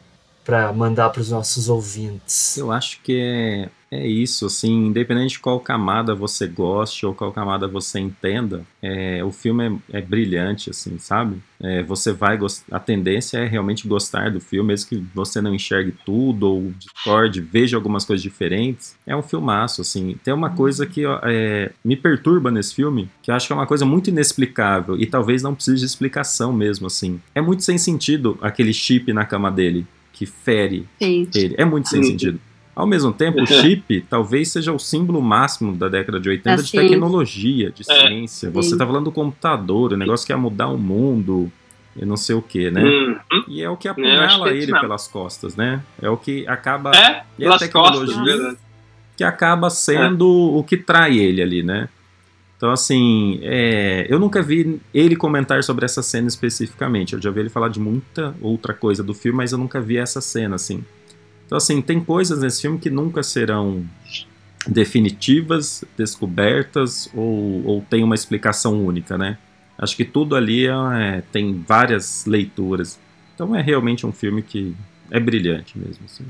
para 0.49 0.73
mandar 0.73 1.11
para 1.11 1.20
os 1.20 1.31
nossos 1.31 1.69
ouvintes. 1.69 2.57
Eu 2.57 2.73
acho 2.73 3.03
que 3.03 3.20
é, 3.20 3.69
é 3.91 4.07
isso, 4.07 4.47
assim, 4.47 4.87
independente 4.87 5.33
de 5.33 5.41
qual 5.41 5.61
camada 5.61 6.15
você 6.15 6.47
goste 6.47 7.05
ou 7.05 7.15
qual 7.15 7.31
camada 7.31 7.69
você 7.69 8.01
entenda, 8.01 8.65
é, 8.81 9.23
o 9.23 9.31
filme 9.31 9.79
é, 9.93 9.99
é 9.99 10.01
brilhante, 10.01 10.70
assim, 10.70 10.99
sabe? 10.99 11.37
É, 11.61 11.83
você 11.83 12.15
vai 12.15 12.39
a 12.73 12.81
tendência 12.81 13.37
é 13.37 13.47
realmente 13.47 13.87
gostar 13.87 14.31
do 14.31 14.41
filme, 14.41 14.69
mesmo 14.69 14.89
que 14.89 14.97
você 15.15 15.43
não 15.43 15.55
enxergue 15.55 15.93
tudo 16.07 16.51
ou 16.51 16.73
discorde, 16.79 17.43
veja 17.43 17.77
algumas 17.77 18.07
coisas 18.07 18.23
diferentes. 18.23 18.97
É 19.07 19.15
um 19.15 19.23
filmaço, 19.23 19.83
assim. 19.83 20.19
Tem 20.25 20.33
uma 20.33 20.49
coisa 20.49 20.87
que 20.87 21.03
é, 21.25 21.70
me 21.85 21.95
perturba 21.95 22.51
nesse 22.51 22.75
filme, 22.75 23.11
que 23.23 23.31
eu 23.31 23.35
acho 23.35 23.47
que 23.47 23.53
é 23.53 23.57
uma 23.57 23.66
coisa 23.66 23.85
muito 23.85 24.09
inexplicável 24.09 24.97
e 24.99 25.05
talvez 25.05 25.43
não 25.43 25.55
precise 25.55 25.81
de 25.81 25.85
explicação 25.85 26.55
mesmo, 26.55 26.87
assim. 26.87 27.20
É 27.35 27.43
muito 27.43 27.62
sem 27.62 27.77
sentido 27.77 28.39
aquele 28.41 28.73
chip 28.73 29.12
na 29.12 29.27
cama 29.27 29.51
dele 29.51 29.87
que 30.19 30.27
fere 30.27 30.86
Sim. 31.01 31.28
ele. 31.35 31.55
É 31.57 31.65
muito 31.65 31.89
sem 31.89 32.01
Uhum. 32.01 32.07
sentido. 32.07 32.40
Ao 32.74 32.86
mesmo 32.86 33.12
tempo, 33.12 33.40
o 33.43 33.47
chip 33.47 34.01
talvez 34.09 34.51
seja 34.53 34.73
o 34.73 34.78
símbolo 34.78 35.20
máximo 35.20 35.74
da 35.74 35.89
década 35.89 36.20
de 36.20 36.28
80 36.28 36.61
Ah, 36.61 36.65
de 36.65 36.70
tecnologia, 36.73 37.70
de 37.73 37.82
É, 37.89 38.07
ciência. 38.09 38.51
Você 38.51 38.70
sim. 38.70 38.78
tá 38.78 38.86
falando 38.86 39.07
do 39.07 39.12
computador, 39.12 39.93
o 39.93 39.97
negócio 39.97 40.24
que 40.27 40.32
ia 40.32 40.36
mudar 40.39 40.69
o 40.69 40.78
mundo, 40.78 41.51
e 41.97 42.05
não 42.05 42.16
sei 42.16 42.36
o 42.36 42.43
que, 42.43 42.70
né? 42.70 42.85
Uhum. 42.85 43.16
E 43.49 43.62
é 43.62 43.69
o 43.69 43.77
que 43.77 43.89
É, 43.89 43.90
apunhala 43.90 44.49
é 44.51 44.53
ele 44.57 44.66
mesmo. 44.66 44.81
pelas 44.81 45.09
costas, 45.09 45.57
né? 45.57 45.81
É 46.01 46.09
o 46.09 46.16
que 46.16 46.47
acaba. 46.47 46.93
É, 46.95 47.23
e 47.39 47.47
a 47.47 47.59
tecnologia 47.59 48.15
costas, 48.36 48.57
que 49.16 49.24
acaba 49.24 49.70
sendo 49.70 50.28
o 50.28 50.62
que 50.62 50.77
trai 50.77 51.19
ele 51.19 51.43
ali, 51.43 51.62
né? 51.65 51.89
Então, 52.59 52.72
assim, 52.72 53.39
é, 53.43 54.05
eu 54.10 54.18
nunca 54.18 54.43
vi 54.43 54.80
ele 54.93 55.14
comentar 55.14 55.62
sobre 55.62 55.85
essa 55.85 56.02
cena 56.02 56.26
especificamente. 56.26 57.14
Eu 57.14 57.22
já 57.22 57.30
vi 57.30 57.39
ele 57.39 57.48
falar 57.48 57.68
de 57.68 57.78
muita 57.78 58.35
outra 58.43 58.74
coisa 58.74 59.01
do 59.01 59.14
filme, 59.14 59.36
mas 59.36 59.52
eu 59.52 59.59
nunca 59.59 59.80
vi 59.80 59.97
essa 59.97 60.20
cena, 60.20 60.56
assim. 60.56 60.85
Então, 61.47 61.56
assim, 61.56 61.80
tem 61.80 62.01
coisas 62.01 62.40
nesse 62.40 62.60
filme 62.62 62.76
que 62.78 62.90
nunca 62.90 63.22
serão 63.22 63.86
definitivas, 64.66 65.85
descobertas 65.97 67.09
ou, 67.14 67.64
ou 67.64 67.85
tem 67.89 68.02
uma 68.02 68.16
explicação 68.16 68.85
única, 68.85 69.16
né? 69.16 69.39
Acho 69.78 69.97
que 69.97 70.05
tudo 70.05 70.35
ali 70.35 70.66
é- 70.66 71.22
tem 71.30 71.64
várias 71.66 72.26
leituras. 72.26 72.98
Então 73.35 73.55
é 73.55 73.62
realmente 73.62 74.05
um 74.05 74.12
filme 74.12 74.43
que 74.43 74.74
é 75.10 75.20
brilhante 75.20 75.78
mesmo. 75.78 76.05
Assim. 76.05 76.24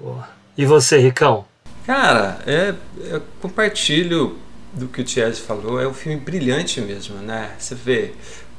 Boa. 0.00 0.26
E 0.56 0.64
você, 0.64 0.98
Ricão? 0.98 1.44
Cara, 1.84 2.38
é, 2.46 2.74
eu 3.10 3.20
compartilho 3.42 4.38
do 4.74 4.88
que 4.88 5.00
o 5.00 5.04
Thierry 5.04 5.34
falou, 5.34 5.80
é 5.80 5.86
um 5.86 5.94
filme 5.94 6.18
brilhante 6.18 6.80
mesmo, 6.80 7.16
né? 7.16 7.52
Você 7.58 7.74
vê, 7.74 8.12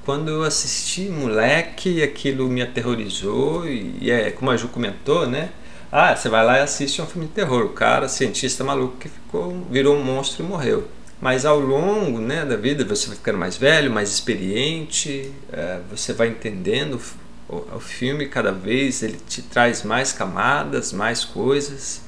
quando 0.05 0.29
eu 0.29 0.43
assisti 0.43 1.09
moleque, 1.09 2.01
aquilo 2.01 2.47
me 2.47 2.61
aterrorizou 2.61 3.67
e, 3.67 4.09
é 4.09 4.31
como 4.31 4.51
a 4.51 4.57
Ju 4.57 4.67
comentou, 4.67 5.27
né? 5.27 5.49
Ah, 5.91 6.15
você 6.15 6.29
vai 6.29 6.45
lá 6.45 6.57
e 6.57 6.61
assiste 6.61 7.01
um 7.01 7.05
filme 7.05 7.27
de 7.27 7.33
terror. 7.33 7.65
O 7.65 7.69
cara, 7.69 8.07
cientista 8.07 8.63
maluco 8.63 8.97
que 8.97 9.09
ficou, 9.09 9.65
virou 9.69 9.95
um 9.95 10.03
monstro 10.03 10.43
e 10.43 10.47
morreu. 10.47 10.87
Mas 11.21 11.45
ao 11.45 11.59
longo 11.59 12.19
né, 12.19 12.45
da 12.45 12.57
vida 12.57 12.83
você 12.83 13.07
vai 13.07 13.15
ficando 13.15 13.37
mais 13.37 13.55
velho, 13.57 13.89
mais 13.89 14.09
experiente, 14.09 15.31
é, 15.51 15.79
você 15.89 16.11
vai 16.11 16.27
entendendo 16.27 16.99
o, 17.47 17.55
o 17.75 17.79
filme 17.79 18.27
cada 18.27 18.51
vez, 18.51 19.01
ele 19.01 19.17
te 19.27 19.41
traz 19.41 19.83
mais 19.83 20.11
camadas, 20.11 20.91
mais 20.91 21.23
coisas. 21.23 22.01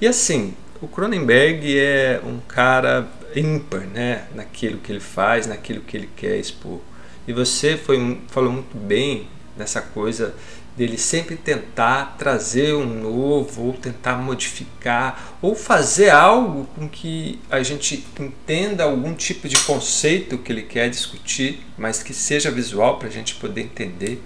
E 0.00 0.06
assim, 0.06 0.54
o 0.80 0.86
Cronenberg 0.86 1.78
é 1.78 2.20
um 2.24 2.38
cara 2.46 3.08
ímpar, 3.34 3.80
né, 3.80 4.26
naquilo 4.34 4.78
que 4.78 4.92
ele 4.92 5.00
faz, 5.00 5.46
naquilo 5.46 5.80
que 5.80 5.96
ele 5.96 6.08
quer 6.16 6.36
expor. 6.38 6.80
E 7.26 7.32
você 7.32 7.76
foi, 7.76 8.20
falou 8.28 8.52
muito 8.52 8.76
bem 8.76 9.28
nessa 9.56 9.80
coisa 9.80 10.34
dele 10.76 10.96
sempre 10.96 11.36
tentar 11.36 12.16
trazer 12.16 12.74
um 12.74 12.86
novo, 12.86 13.66
ou 13.66 13.72
tentar 13.74 14.16
modificar, 14.16 15.36
ou 15.42 15.54
fazer 15.54 16.10
algo 16.10 16.64
com 16.74 16.88
que 16.88 17.38
a 17.50 17.62
gente 17.62 18.04
entenda 18.18 18.84
algum 18.84 19.14
tipo 19.14 19.48
de 19.48 19.58
conceito 19.58 20.38
que 20.38 20.50
ele 20.50 20.62
quer 20.62 20.88
discutir, 20.88 21.60
mas 21.76 22.02
que 22.02 22.14
seja 22.14 22.50
visual 22.50 22.98
para 22.98 23.08
a 23.08 23.10
gente 23.10 23.34
poder 23.34 23.62
entender. 23.62 24.22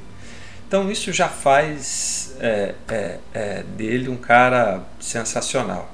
Então 0.68 0.90
isso 0.90 1.12
já 1.12 1.28
faz 1.28 2.36
é, 2.38 2.74
é, 2.88 3.18
é, 3.32 3.62
dele 3.76 4.08
um 4.08 4.16
cara 4.16 4.82
sensacional. 5.00 5.92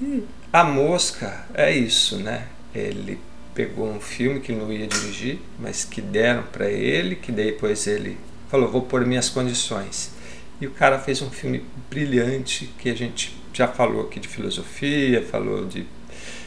E 0.00 0.24
a 0.54 0.62
Mosca 0.62 1.46
é 1.52 1.76
isso, 1.76 2.16
né? 2.16 2.46
Ele 2.72 3.18
pegou 3.52 3.90
um 3.90 3.98
filme 3.98 4.38
que 4.38 4.52
ele 4.52 4.60
não 4.60 4.72
ia 4.72 4.86
dirigir, 4.86 5.40
mas 5.58 5.84
que 5.84 6.00
deram 6.00 6.44
para 6.44 6.70
ele, 6.70 7.16
que 7.16 7.32
depois 7.32 7.88
ele 7.88 8.16
falou, 8.48 8.70
vou 8.70 8.82
pôr 8.82 9.04
minhas 9.04 9.28
condições. 9.28 10.12
E 10.60 10.68
o 10.68 10.70
cara 10.70 11.00
fez 11.00 11.20
um 11.22 11.28
filme 11.28 11.64
brilhante 11.90 12.72
que 12.78 12.88
a 12.88 12.94
gente 12.94 13.36
já 13.52 13.66
falou 13.66 14.02
aqui 14.02 14.20
de 14.20 14.28
filosofia, 14.28 15.26
falou 15.26 15.64
de, 15.64 15.88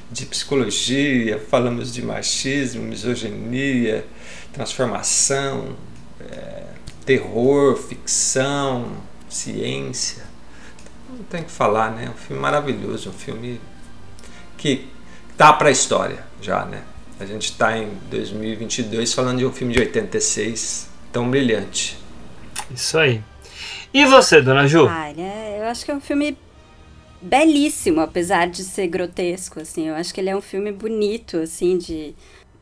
de 0.10 0.26
psicologia, 0.26 1.38
falamos 1.38 1.94
de 1.94 2.02
machismo, 2.02 2.84
misoginia, 2.84 4.06
transformação, 4.54 5.76
é, 6.32 6.64
terror, 7.06 7.76
ficção, 7.76 8.90
ciência. 9.28 10.24
Não 11.10 11.26
tem 11.26 11.44
que 11.44 11.52
falar, 11.52 11.92
né? 11.92 12.10
Um 12.10 12.18
filme 12.18 12.42
maravilhoso, 12.42 13.10
um 13.10 13.14
filme 13.14 13.60
que 14.58 14.88
tá 15.38 15.54
para 15.54 15.70
a 15.70 15.72
história 15.72 16.26
já, 16.42 16.66
né? 16.66 16.84
A 17.20 17.26
gente 17.26 17.52
está 17.52 17.78
em 17.78 17.90
2022 18.10 19.14
falando 19.14 19.40
de 19.40 19.46
um 19.46 19.52
filme 19.52 19.74
de 19.74 19.80
86, 19.80 20.90
tão 21.12 21.30
brilhante. 21.30 21.98
Isso 22.74 22.98
aí. 22.98 23.22
E 23.94 24.06
você, 24.06 24.42
dona 24.42 24.68
Ju? 24.68 24.86
Olha, 24.86 25.58
eu 25.58 25.66
acho 25.66 25.86
que 25.86 25.92
é 25.92 25.96
um 25.96 26.02
filme 26.02 26.38
belíssimo, 27.22 28.02
apesar 28.02 28.48
de 28.48 28.64
ser 28.64 28.88
grotesco, 28.88 29.60
assim. 29.60 29.88
Eu 29.88 29.96
acho 29.96 30.14
que 30.14 30.22
ele 30.22 30.30
é 30.30 30.36
um 30.36 30.42
filme 30.42 30.72
bonito, 30.72 31.38
assim, 31.38 31.78
de 31.78 32.16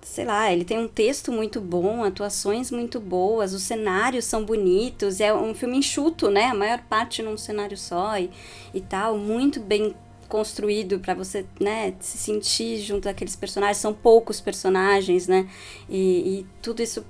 sei 0.05 0.23
lá, 0.23 0.53
ele 0.53 0.63
tem 0.63 0.77
um 0.77 0.87
texto 0.87 1.31
muito 1.31 1.59
bom, 1.59 2.03
atuações 2.03 2.69
muito 2.69 2.99
boas, 2.99 3.53
os 3.53 3.63
cenários 3.63 4.23
são 4.25 4.45
bonitos, 4.45 5.19
é 5.19 5.33
um 5.33 5.55
filme 5.55 5.77
enxuto, 5.77 6.29
né? 6.29 6.45
A 6.45 6.53
maior 6.53 6.79
parte 6.87 7.23
num 7.23 7.35
cenário 7.35 7.75
só 7.75 8.17
e, 8.19 8.29
e 8.71 8.79
tal, 8.79 9.17
muito 9.17 9.59
bem 9.59 9.95
construído 10.27 10.99
para 10.99 11.13
você, 11.13 11.45
né, 11.59 11.93
se 11.99 12.17
sentir 12.17 12.77
junto 12.79 13.07
àqueles 13.07 13.35
personagens, 13.35 13.77
são 13.77 13.93
poucos 13.93 14.41
personagens, 14.41 15.27
né? 15.27 15.47
E, 15.89 16.39
e 16.39 16.45
tudo 16.61 16.81
isso 16.81 17.05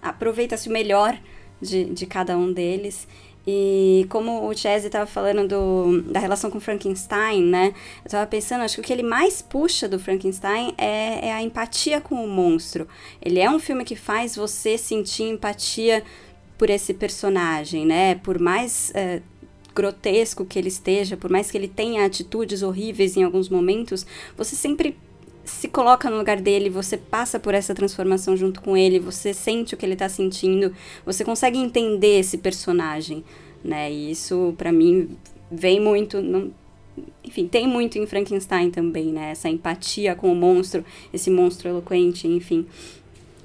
aproveita-se 0.00 0.68
o 0.68 0.72
melhor 0.72 1.18
de, 1.60 1.84
de 1.84 2.06
cada 2.06 2.36
um 2.36 2.52
deles. 2.52 3.06
E 3.46 4.06
como 4.08 4.48
o 4.48 4.54
Chese 4.56 4.86
estava 4.86 5.06
falando 5.06 5.48
do, 5.48 6.02
da 6.12 6.20
relação 6.20 6.50
com 6.50 6.60
Frankenstein, 6.60 7.42
né? 7.42 7.74
Eu 8.04 8.06
estava 8.06 8.26
pensando, 8.26 8.62
acho 8.62 8.76
que 8.76 8.80
o 8.80 8.84
que 8.84 8.92
ele 8.92 9.02
mais 9.02 9.42
puxa 9.42 9.88
do 9.88 9.98
Frankenstein 9.98 10.74
é, 10.78 11.26
é, 11.26 11.32
a 11.32 11.42
empatia 11.42 12.00
com 12.00 12.24
o 12.24 12.28
monstro. 12.28 12.86
Ele 13.20 13.40
é 13.40 13.50
um 13.50 13.58
filme 13.58 13.84
que 13.84 13.96
faz 13.96 14.36
você 14.36 14.78
sentir 14.78 15.24
empatia 15.24 16.04
por 16.56 16.70
esse 16.70 16.94
personagem, 16.94 17.84
né? 17.84 18.14
Por 18.16 18.38
mais 18.38 18.92
é, 18.94 19.20
grotesco 19.74 20.44
que 20.44 20.58
ele 20.58 20.68
esteja, 20.68 21.16
por 21.16 21.30
mais 21.30 21.50
que 21.50 21.56
ele 21.56 21.68
tenha 21.68 22.04
atitudes 22.04 22.62
horríveis 22.62 23.16
em 23.16 23.22
alguns 23.22 23.48
momentos, 23.48 24.06
você 24.36 24.54
sempre 24.54 24.96
se 25.44 25.68
coloca 25.68 26.08
no 26.08 26.18
lugar 26.18 26.40
dele, 26.40 26.70
você 26.70 26.96
passa 26.96 27.38
por 27.38 27.54
essa 27.54 27.74
transformação 27.74 28.36
junto 28.36 28.60
com 28.60 28.76
ele, 28.76 28.98
você 28.98 29.34
sente 29.34 29.74
o 29.74 29.76
que 29.76 29.84
ele 29.84 29.94
está 29.94 30.08
sentindo, 30.08 30.72
você 31.04 31.24
consegue 31.24 31.58
entender 31.58 32.20
esse 32.20 32.38
personagem, 32.38 33.24
né? 33.64 33.90
E 33.92 34.10
isso 34.10 34.54
para 34.56 34.70
mim 34.70 35.16
vem 35.50 35.80
muito, 35.80 36.16
enfim, 37.24 37.48
tem 37.48 37.66
muito 37.66 37.98
em 37.98 38.06
Frankenstein 38.06 38.70
também, 38.70 39.06
né? 39.06 39.32
Essa 39.32 39.48
empatia 39.48 40.14
com 40.14 40.32
o 40.32 40.36
monstro, 40.36 40.84
esse 41.12 41.30
monstro 41.30 41.68
eloquente, 41.68 42.28
enfim. 42.28 42.66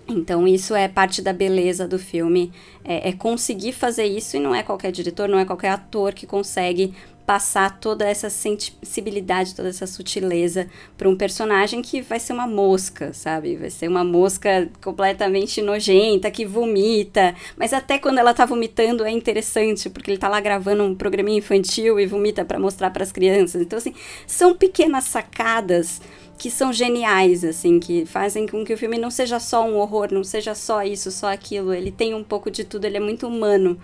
Então, 0.10 0.48
isso 0.48 0.74
é 0.74 0.88
parte 0.88 1.22
da 1.22 1.34
beleza 1.34 1.88
do 1.88 2.00
filme, 2.00 2.52
é, 2.84 3.10
é, 3.10 3.12
conseguir 3.12 3.74
fazer 3.74 4.06
isso, 4.06 4.38
e 4.38 4.40
não 4.40 4.56
é 4.56 4.64
qualquer 4.64 4.92
diretor, 4.92 5.28
não 5.28 5.38
é 5.38 5.46
qualquer 5.46 5.70
ator 5.70 6.14
que 6.14 6.26
consegue 6.26 6.94
passar 7.28 7.78
toda 7.82 8.08
essa 8.08 8.30
sensibilidade, 8.30 9.54
toda 9.54 9.68
essa 9.68 9.86
sutileza 9.86 10.70
para 10.98 11.10
um 11.10 11.16
personagem 11.16 11.82
que 11.82 12.02
vai 12.02 12.22
ser 12.22 12.32
uma 12.32 12.48
mosca, 12.48 13.12
sabe? 13.12 13.58
Vai 13.58 13.70
ser 13.70 13.90
uma 13.90 14.02
mosca 14.02 14.70
completamente 14.82 15.62
nojenta, 15.62 16.32
que 16.32 16.46
vomita. 16.46 17.36
Mas 17.58 17.74
até 17.74 18.00
quando 18.00 18.20
ela 18.20 18.34
tá 18.34 18.46
vomitando 18.46 19.04
é 19.04 19.12
interessante, 19.12 19.90
porque 19.90 20.10
ele 20.10 20.18
tá 20.18 20.30
lá 20.30 20.40
gravando 20.40 20.84
um 20.84 20.96
programinha 20.96 21.40
infantil 21.40 22.00
e 22.00 22.06
vomita 22.06 22.46
para 22.46 22.58
mostrar 22.58 22.92
para 22.92 23.04
as 23.04 23.12
crianças. 23.12 23.62
Então, 23.62 23.78
assim, 23.78 23.94
são 24.26 24.56
pequenas 24.56 25.04
sacadas 25.04 26.00
que 26.38 26.52
são 26.52 26.72
geniais, 26.72 27.44
assim, 27.44 27.80
que 27.80 28.06
fazem 28.06 28.48
com 28.48 28.64
que 28.64 28.74
o 28.74 28.78
filme 28.78 28.98
não 28.98 29.10
seja 29.10 29.40
só 29.40 29.68
um 29.68 29.78
horror, 29.78 30.10
não 30.12 30.24
seja 30.24 30.54
só 30.54 30.84
isso, 30.84 31.12
só 31.12 31.32
aquilo. 31.32 31.74
Ele 31.74 31.92
tem 31.92 32.14
um 32.14 32.24
pouco 32.24 32.52
de 32.52 32.64
tudo, 32.64 32.86
ele 32.86 32.98
é 32.98 33.00
muito 33.00 33.28
humano. 33.28 33.78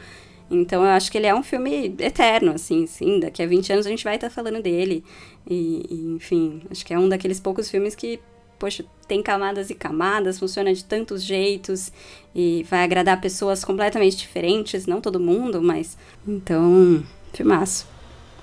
Então 0.52 0.84
eu 0.84 0.90
acho 0.90 1.12
que 1.12 1.18
ele 1.18 1.26
é 1.26 1.34
um 1.34 1.42
filme 1.42 1.96
eterno, 2.00 2.52
assim, 2.52 2.86
sim. 2.86 3.20
Daqui 3.20 3.42
a 3.42 3.48
20 3.48 3.74
anos 3.74 3.86
a 3.88 3.90
gente 3.90 4.04
vai 4.04 4.16
estar 4.16 4.30
tá 4.30 4.34
falando 4.34 4.62
dele. 4.62 5.04
E, 5.50 5.86
e, 5.90 6.16
enfim, 6.16 6.62
acho 6.70 6.86
que 6.86 6.94
é 6.94 7.00
um 7.00 7.10
daqueles 7.10 7.40
poucos 7.40 7.70
filmes 7.70 7.96
que, 7.96 8.20
poxa, 8.60 8.86
tem 9.08 9.24
camadas 9.24 9.70
e 9.70 9.76
camadas, 9.76 10.38
funciona 10.38 10.74
de 10.74 10.86
tantos 10.86 11.24
jeitos 11.24 11.92
e 12.36 12.66
vai 12.70 12.84
agradar 12.84 13.20
pessoas 13.20 13.66
completamente 13.66 14.18
diferentes, 14.18 14.86
não 14.86 15.02
todo 15.02 15.20
mundo, 15.20 15.62
mas. 15.62 15.98
Então, 16.28 17.04
filmaço. 17.34 17.88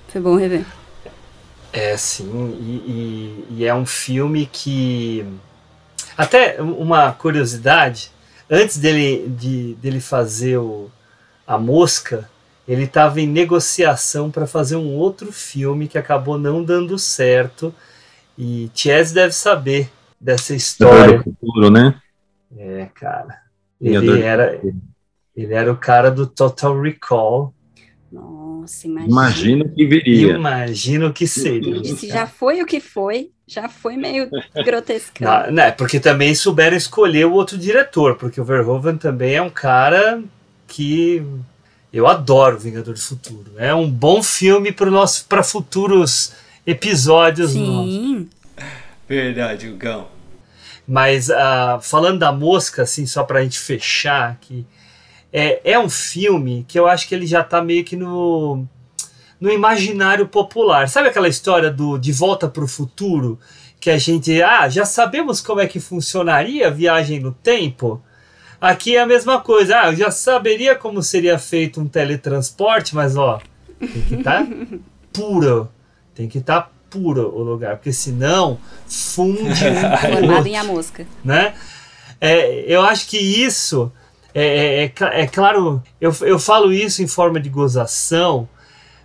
Foi 0.09 0.19
bom 0.19 0.35
rever. 0.35 0.80
É, 1.73 1.95
sim, 1.95 2.29
e, 2.59 2.91
e, 2.91 3.57
e 3.57 3.65
é 3.65 3.73
um 3.73 3.85
filme 3.85 4.45
que. 4.45 5.25
Até 6.17 6.61
uma 6.61 7.11
curiosidade, 7.13 8.11
antes 8.49 8.77
dele, 8.77 9.27
de, 9.29 9.75
dele 9.75 10.01
fazer 10.01 10.57
o 10.57 10.91
a 11.51 11.57
Mosca, 11.57 12.29
ele 12.65 12.83
estava 12.83 13.19
em 13.19 13.27
negociação 13.27 14.31
para 14.31 14.47
fazer 14.47 14.77
um 14.77 14.95
outro 14.95 15.31
filme 15.31 15.87
que 15.87 15.97
acabou 15.97 16.37
não 16.37 16.63
dando 16.63 16.97
certo. 16.97 17.73
E 18.37 18.71
Chess 18.73 19.11
deve 19.11 19.33
saber 19.33 19.89
dessa 20.19 20.55
história. 20.55 21.17
Do 21.17 21.23
futuro, 21.25 21.69
né? 21.69 21.99
É, 22.57 22.87
cara. 22.93 23.41
Ele 23.81 24.21
era, 24.21 24.61
ele 25.35 25.53
era 25.53 25.71
o 25.71 25.75
cara 25.75 26.09
do 26.09 26.25
Total 26.25 26.79
Recall. 26.79 27.53
Nossa, 28.09 28.40
imagina. 28.83 29.11
Imagina 29.11 29.65
o 29.65 29.69
que 29.69 29.85
viria. 29.85 30.33
Imagina 30.33 31.07
o 31.07 31.13
que 31.13 31.27
seria. 31.27 31.83
Se 31.83 32.07
já 32.07 32.27
foi 32.27 32.61
o 32.61 32.65
que 32.65 32.79
foi, 32.79 33.31
já 33.47 33.67
foi 33.67 33.97
meio 33.97 34.29
grotesco. 34.65 35.23
né, 35.51 35.71
porque 35.71 35.99
também 35.99 36.33
souberam 36.33 36.77
escolher 36.77 37.25
o 37.25 37.33
outro 37.33 37.57
diretor, 37.57 38.15
porque 38.15 38.39
o 38.39 38.45
Verhoeven 38.45 38.97
também 38.97 39.35
é 39.35 39.41
um 39.41 39.49
cara 39.49 40.23
que 40.67 41.23
eu 41.91 42.07
adoro 42.07 42.57
Vingador 42.57 42.93
do 42.93 43.01
Futuro. 43.01 43.51
É 43.57 43.73
um 43.75 43.89
bom 43.89 44.23
filme 44.23 44.73
para 45.27 45.43
futuros 45.43 46.33
episódios. 46.65 47.51
Sim. 47.51 48.29
Verdade, 49.07 49.69
Gão. 49.71 50.07
Mas 50.87 51.29
uh, 51.29 51.81
falando 51.81 52.19
da 52.19 52.31
mosca, 52.31 52.83
assim, 52.83 53.05
só 53.05 53.23
para 53.23 53.39
a 53.39 53.43
gente 53.43 53.59
fechar 53.59 54.31
aqui, 54.31 54.65
é, 55.31 55.73
é 55.73 55.79
um 55.79 55.89
filme 55.89 56.65
que 56.67 56.77
eu 56.79 56.87
acho 56.87 57.07
que 57.07 57.15
ele 57.15 57.25
já 57.25 57.41
está 57.41 57.61
meio 57.61 57.83
que 57.83 57.95
no 57.95 58.65
no 59.41 59.51
imaginário 59.51 60.27
popular. 60.27 60.87
Sabe 60.87 61.09
aquela 61.09 61.27
história 61.27 61.71
do 61.71 61.97
De 61.97 62.11
Volta 62.11 62.47
para 62.47 62.63
o 62.63 62.67
Futuro? 62.67 63.39
Que 63.79 63.89
a 63.89 63.97
gente, 63.97 64.39
ah, 64.43 64.69
já 64.69 64.85
sabemos 64.85 65.41
como 65.41 65.59
é 65.59 65.65
que 65.65 65.79
funcionaria 65.79 66.67
a 66.67 66.69
viagem 66.69 67.19
no 67.19 67.31
tempo? 67.31 67.99
Aqui 68.61 68.95
é 68.95 69.01
a 69.01 69.07
mesma 69.07 69.41
coisa. 69.41 69.79
Ah, 69.79 69.87
eu 69.87 69.95
já 69.95 70.11
saberia 70.11 70.75
como 70.75 71.01
seria 71.01 71.39
feito 71.39 71.81
um 71.81 71.87
teletransporte, 71.87 72.93
mas 72.93 73.17
ó, 73.17 73.41
tem 73.79 73.89
que 73.89 74.13
estar 74.13 74.45
tá 74.45 74.51
puro. 75.11 75.67
Tem 76.13 76.27
que 76.27 76.37
estar 76.37 76.61
tá 76.61 76.69
puro 76.87 77.35
o 77.35 77.41
lugar, 77.41 77.77
porque 77.77 77.91
senão 77.91 78.59
funde 78.87 79.41
um 79.65 79.97
Formado 79.97 80.45
em 80.45 80.57
a 80.57 80.63
mosca. 80.63 81.07
Né? 81.25 81.55
É, 82.19 82.71
eu 82.71 82.83
acho 82.83 83.07
que 83.07 83.17
isso 83.17 83.91
é, 84.33 84.43
é, 84.43 84.85
é, 84.85 85.21
é 85.21 85.27
claro, 85.27 85.81
eu, 85.99 86.13
eu 86.21 86.39
falo 86.39 86.71
isso 86.71 87.03
em 87.03 87.07
forma 87.07 87.39
de 87.39 87.49
gozação, 87.49 88.47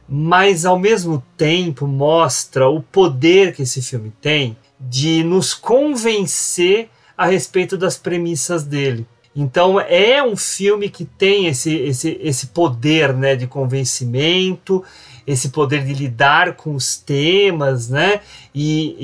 mas 0.09 0.65
ao 0.65 0.79
mesmo 0.79 1.23
tempo 1.37 1.87
mostra 1.87 2.69
o 2.69 2.81
poder 2.81 3.55
que 3.55 3.63
esse 3.63 3.83
filme 3.83 4.13
tem 4.21 4.57
de 4.79 5.25
nos 5.25 5.53
convencer 5.55 6.89
a 7.17 7.27
respeito 7.27 7.77
das 7.77 7.97
premissas 7.97 8.63
dele. 8.63 9.07
Então 9.35 9.79
é 9.79 10.23
um 10.23 10.37
filme 10.37 10.89
que 10.89 11.05
tem 11.05 11.47
esse, 11.47 11.75
esse, 11.75 12.19
esse 12.23 12.47
poder 12.49 13.13
né, 13.13 13.37
de 13.37 13.47
convencimento, 13.47 14.83
esse 15.27 15.51
poder 15.51 15.85
de 15.85 15.93
lidar 15.93 16.55
com 16.55 16.75
os 16.75 16.97
temas, 16.97 17.91
né? 17.91 18.21
E, 18.55 18.97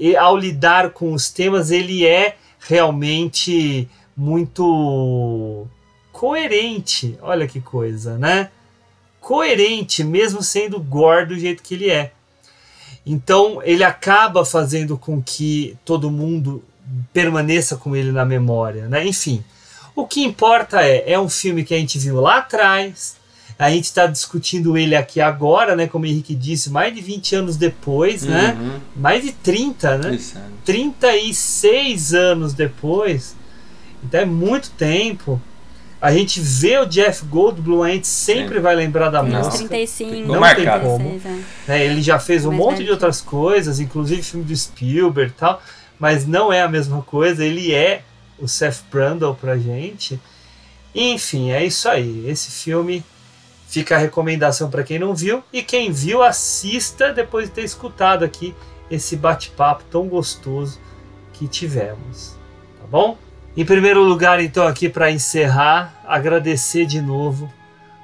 e, 0.00 0.10
e 0.10 0.16
ao 0.16 0.36
lidar 0.36 0.90
com 0.90 1.12
os 1.12 1.28
temas, 1.30 1.72
ele 1.72 2.06
é 2.06 2.36
realmente 2.60 3.88
muito 4.16 5.66
coerente. 6.12 7.18
Olha 7.20 7.46
que 7.46 7.60
coisa, 7.60 8.18
né? 8.18 8.50
Coerente, 9.20 10.04
mesmo 10.04 10.42
sendo 10.42 10.78
gordo 10.80 11.34
do 11.34 11.40
jeito 11.40 11.62
que 11.62 11.74
ele 11.74 11.90
é. 11.90 12.12
Então 13.06 13.60
ele 13.62 13.84
acaba 13.84 14.44
fazendo 14.44 14.96
com 14.96 15.22
que 15.22 15.76
todo 15.84 16.10
mundo 16.10 16.62
permaneça 17.12 17.76
com 17.76 17.94
ele 17.94 18.12
na 18.12 18.24
memória, 18.24 18.88
né? 18.88 19.06
Enfim, 19.06 19.42
o 19.94 20.06
que 20.06 20.22
importa 20.22 20.82
é, 20.82 21.12
é 21.12 21.20
um 21.20 21.28
filme 21.28 21.64
que 21.64 21.74
a 21.74 21.78
gente 21.78 21.98
viu 21.98 22.20
lá 22.20 22.38
atrás, 22.38 23.16
a 23.58 23.70
gente 23.70 23.84
está 23.84 24.06
discutindo 24.06 24.76
ele 24.76 24.96
aqui 24.96 25.20
agora, 25.20 25.76
né? 25.76 25.86
Como 25.86 26.04
o 26.04 26.08
Henrique 26.08 26.34
disse, 26.34 26.70
mais 26.70 26.94
de 26.94 27.00
20 27.00 27.36
anos 27.36 27.56
depois, 27.56 28.22
né? 28.22 28.56
uhum. 28.58 28.66
né? 28.66 28.80
Mais 28.96 29.22
de 29.22 29.32
30, 29.32 29.98
né? 29.98 30.14
Isso. 30.14 30.36
36 30.64 32.14
anos 32.14 32.52
depois. 32.52 33.36
Então 34.04 34.20
é 34.20 34.24
muito 34.24 34.70
tempo. 34.70 35.40
A 36.00 36.12
gente 36.12 36.38
vê 36.38 36.78
o 36.78 36.84
Jeff 36.84 37.24
Goldblum, 37.24 37.82
a 37.82 37.88
gente 37.88 38.06
sempre 38.06 38.56
Sim. 38.56 38.60
vai 38.60 38.76
lembrar 38.76 39.08
da 39.08 39.22
música. 39.22 39.68
35, 39.68 40.28
não 40.30 40.38
marcado. 40.38 40.98
tem 40.98 41.18
como. 41.20 41.44
É, 41.66 41.86
ele 41.86 42.02
já 42.02 42.18
fez 42.18 42.44
um 42.44 42.52
monte 42.52 42.84
de 42.84 42.90
outras 42.90 43.22
coisas, 43.22 43.80
inclusive 43.80 44.22
filme 44.22 44.44
do 44.44 44.54
Spielberg 44.54 45.30
e 45.30 45.34
tal, 45.34 45.62
mas 45.98 46.26
não 46.26 46.52
é 46.52 46.60
a 46.60 46.68
mesma 46.68 47.00
coisa. 47.00 47.42
Ele 47.42 47.72
é 47.72 48.02
o 48.38 48.46
Seth 48.46 48.82
Brundle 48.90 49.34
pra 49.34 49.56
gente. 49.56 50.20
Enfim, 50.94 51.50
é 51.50 51.64
isso 51.64 51.88
aí. 51.88 52.28
Esse 52.28 52.50
filme 52.50 53.02
fica 53.66 53.96
a 53.96 53.98
recomendação 53.98 54.70
para 54.70 54.84
quem 54.84 54.98
não 54.98 55.14
viu 55.14 55.42
e 55.52 55.62
quem 55.62 55.90
viu 55.90 56.22
assista 56.22 57.12
depois 57.12 57.48
de 57.48 57.54
ter 57.54 57.64
escutado 57.64 58.24
aqui 58.24 58.54
esse 58.90 59.16
bate-papo 59.16 59.82
tão 59.90 60.06
gostoso 60.06 60.78
que 61.32 61.48
tivemos, 61.48 62.36
tá 62.78 62.86
bom? 62.88 63.18
Em 63.56 63.64
primeiro 63.64 64.02
lugar, 64.02 64.40
então, 64.40 64.66
aqui 64.66 64.88
para 64.88 65.12
encerrar, 65.12 65.94
agradecer 66.04 66.86
de 66.86 67.00
novo 67.00 67.52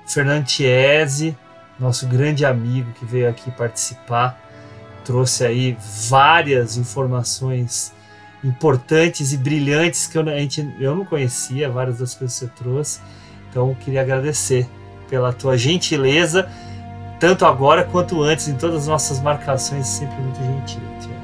Fernando 0.07 0.49
Chiesi, 0.49 1.37
nosso 1.79 2.07
grande 2.07 2.47
amigo 2.47 2.93
que 2.93 3.05
veio 3.05 3.29
aqui 3.29 3.51
participar, 3.51 4.41
trouxe 5.05 5.45
aí 5.45 5.77
várias 6.09 6.77
informações 6.77 7.93
importantes 8.45 9.33
e 9.33 9.37
brilhantes 9.37 10.07
que 10.07 10.17
eu, 10.17 10.23
a 10.23 10.39
gente, 10.39 10.73
eu 10.79 10.95
não 10.95 11.05
conhecia, 11.05 11.69
várias 11.69 11.99
das 11.99 12.15
coisas 12.15 12.39
que 12.39 12.47
você 12.47 12.53
trouxe. 12.57 13.01
Então, 13.51 13.75
queria 13.75 14.03
agradecer 14.03 14.69
pela 15.09 15.33
tua 15.33 15.59
gentileza, 15.59 16.49
tanto 17.19 17.45
agora 17.45 17.83
quanto 17.83 18.23
antes, 18.23 18.47
em 18.47 18.55
todas 18.55 18.83
as 18.83 18.87
nossas 18.87 19.21
marcações, 19.21 19.89
sempre 19.89 20.15
muito 20.15 20.39
gentil. 20.39 21.20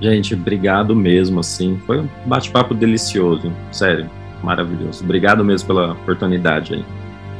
Gente, 0.00 0.34
obrigado 0.34 0.94
mesmo, 0.94 1.40
assim. 1.40 1.80
Foi 1.86 2.00
um 2.00 2.08
bate-papo 2.26 2.74
delicioso, 2.74 3.52
sério, 3.72 4.08
maravilhoso. 4.42 5.02
Obrigado 5.02 5.44
mesmo 5.44 5.66
pela 5.66 5.92
oportunidade 5.92 6.74
aí. 6.74 6.84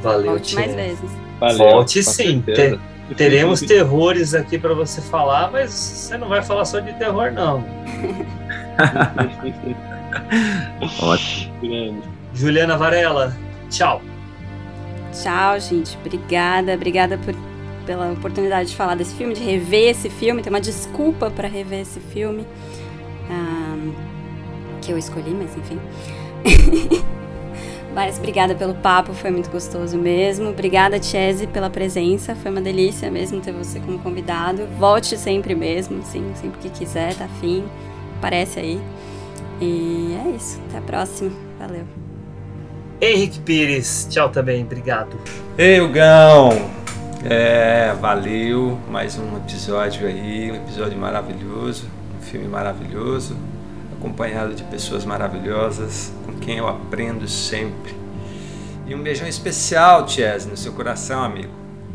Valeu, 0.03 0.33
Volte 0.33 0.55
mais 0.55 0.75
vezes. 0.75 1.11
Valeu, 1.39 1.59
Volte 1.59 2.03
sim. 2.03 2.43
Ter, 2.43 2.79
teremos 3.17 3.61
terrores 3.61 4.35
aqui 4.35 4.59
para 4.59 4.75
você 4.75 5.01
falar, 5.01 5.51
mas 5.53 5.71
você 5.71 6.19
não 6.19 6.29
vai 6.29 6.43
falar 6.43 6.65
só 6.65 6.81
de 6.81 6.93
terror, 6.95 7.33
não. 7.33 7.65
Ótimo. 11.01 12.03
Juliana 12.35 12.77
Varela, 12.77 13.37
tchau. 13.71 14.03
Tchau, 15.13 15.59
gente. 15.59 15.97
Obrigada, 16.05 16.75
obrigada 16.75 17.19
por, 17.19 17.35
pela 17.89 18.13
oportunidade 18.13 18.69
de 18.69 18.77
falar 18.77 18.95
desse 18.95 19.15
filme, 19.15 19.33
de 19.33 19.43
rever 19.43 19.89
esse 19.89 20.11
filme. 20.11 20.43
Tem 20.43 20.53
uma 20.53 20.61
desculpa 20.61 21.31
para 21.31 21.49
rever 21.49 21.81
esse 21.81 21.99
filme. 21.99 22.47
Um, 23.31 23.95
que 24.83 24.93
eu 24.93 24.99
escolhi, 24.99 25.31
mas 25.31 25.57
enfim. 25.57 25.81
Mas 27.95 28.19
obrigada 28.19 28.55
pelo 28.55 28.75
papo, 28.75 29.13
foi 29.13 29.31
muito 29.31 29.51
gostoso 29.51 29.99
mesmo. 29.99 30.51
Obrigada, 30.51 31.03
Chese, 31.03 31.49
pela 31.49 31.69
presença. 31.69 32.37
Foi 32.37 32.51
uma 32.51 32.61
delícia 32.61 33.11
mesmo 33.11 33.41
ter 33.41 33.51
você 33.51 33.81
como 33.81 33.99
convidado. 33.99 34.69
Volte 34.79 35.17
sempre 35.17 35.53
mesmo, 35.55 36.05
sim, 36.05 36.31
sempre 36.37 36.61
que 36.61 36.71
quiser, 36.71 37.17
tá 37.17 37.25
afim. 37.25 37.65
Aparece 38.19 38.61
aí. 38.61 38.81
E 39.61 40.17
é 40.25 40.37
isso. 40.37 40.61
Até 40.69 40.79
a 40.79 40.83
próxima. 40.83 41.33
Valeu. 41.59 41.87
Henrique 43.01 43.41
Pires, 43.41 44.07
tchau 44.09 44.29
também, 44.29 44.63
obrigado. 44.63 45.19
Ei, 45.57 45.81
Hugão! 45.81 46.78
É, 47.25 47.95
valeu. 48.01 48.79
Mais 48.91 49.19
um 49.19 49.37
episódio 49.37 50.07
aí, 50.07 50.51
um 50.51 50.57
episódio 50.57 50.99
maravilhoso, 50.99 51.87
um 52.19 52.23
filme 52.23 52.47
maravilhoso 52.47 53.37
acompanhado 53.99 54.55
de 54.55 54.63
pessoas 54.65 55.05
maravilhosas, 55.05 56.13
com 56.25 56.33
quem 56.35 56.59
eu 56.59 56.69
aprendo 56.69 57.27
sempre. 57.29 57.95
E 58.87 58.95
um 58.95 59.03
beijão 59.03 59.29
especial, 59.29 60.09
Chess, 60.09 60.47
no 60.47 60.57
seu 60.57 60.73
coração, 60.73 61.23
amigo. 61.23 61.53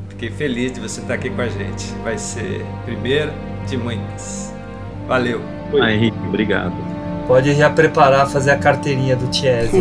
Fiquei 0.10 0.30
feliz 0.30 0.72
de 0.72 0.80
você 0.80 1.02
estar 1.02 1.16
aqui 1.16 1.30
com 1.30 1.42
a 1.42 1.48
gente. 1.48 1.86
Vai 2.04 2.18
ser 2.18 2.64
primeiro 2.86 3.32
de 3.68 3.78
muitas. 3.78 4.54
Valeu. 5.08 5.42
Ah, 5.82 5.92
Henrique, 5.92 6.18
obrigado. 6.28 6.76
Pode 7.26 7.56
já 7.56 7.70
preparar, 7.70 8.30
fazer 8.30 8.52
a 8.52 8.58
carteirinha 8.58 9.16
do 9.16 9.34
Chess. 9.34 9.72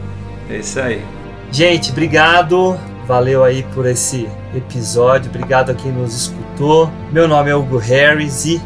é 0.48 0.58
isso 0.58 0.78
aí. 0.78 1.02
Gente, 1.50 1.90
obrigado. 1.90 2.78
Valeu 3.06 3.44
aí 3.44 3.62
por 3.74 3.86
esse 3.86 4.28
episódio. 4.54 5.30
Obrigado 5.30 5.70
a 5.70 5.74
quem 5.74 5.92
nos 5.92 6.14
escutou. 6.14 6.90
Meu 7.12 7.26
nome 7.26 7.50
é 7.50 7.54
Hugo 7.54 7.78
Harris 7.78 8.44
e 8.44 8.60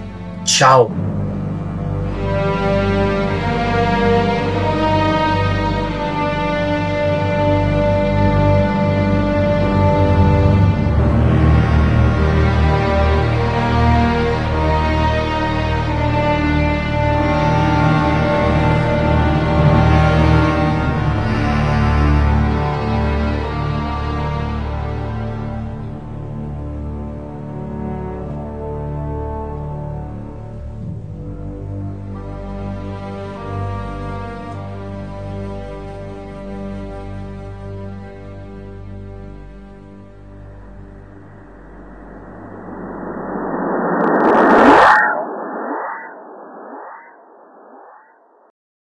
tchau. 0.44 0.90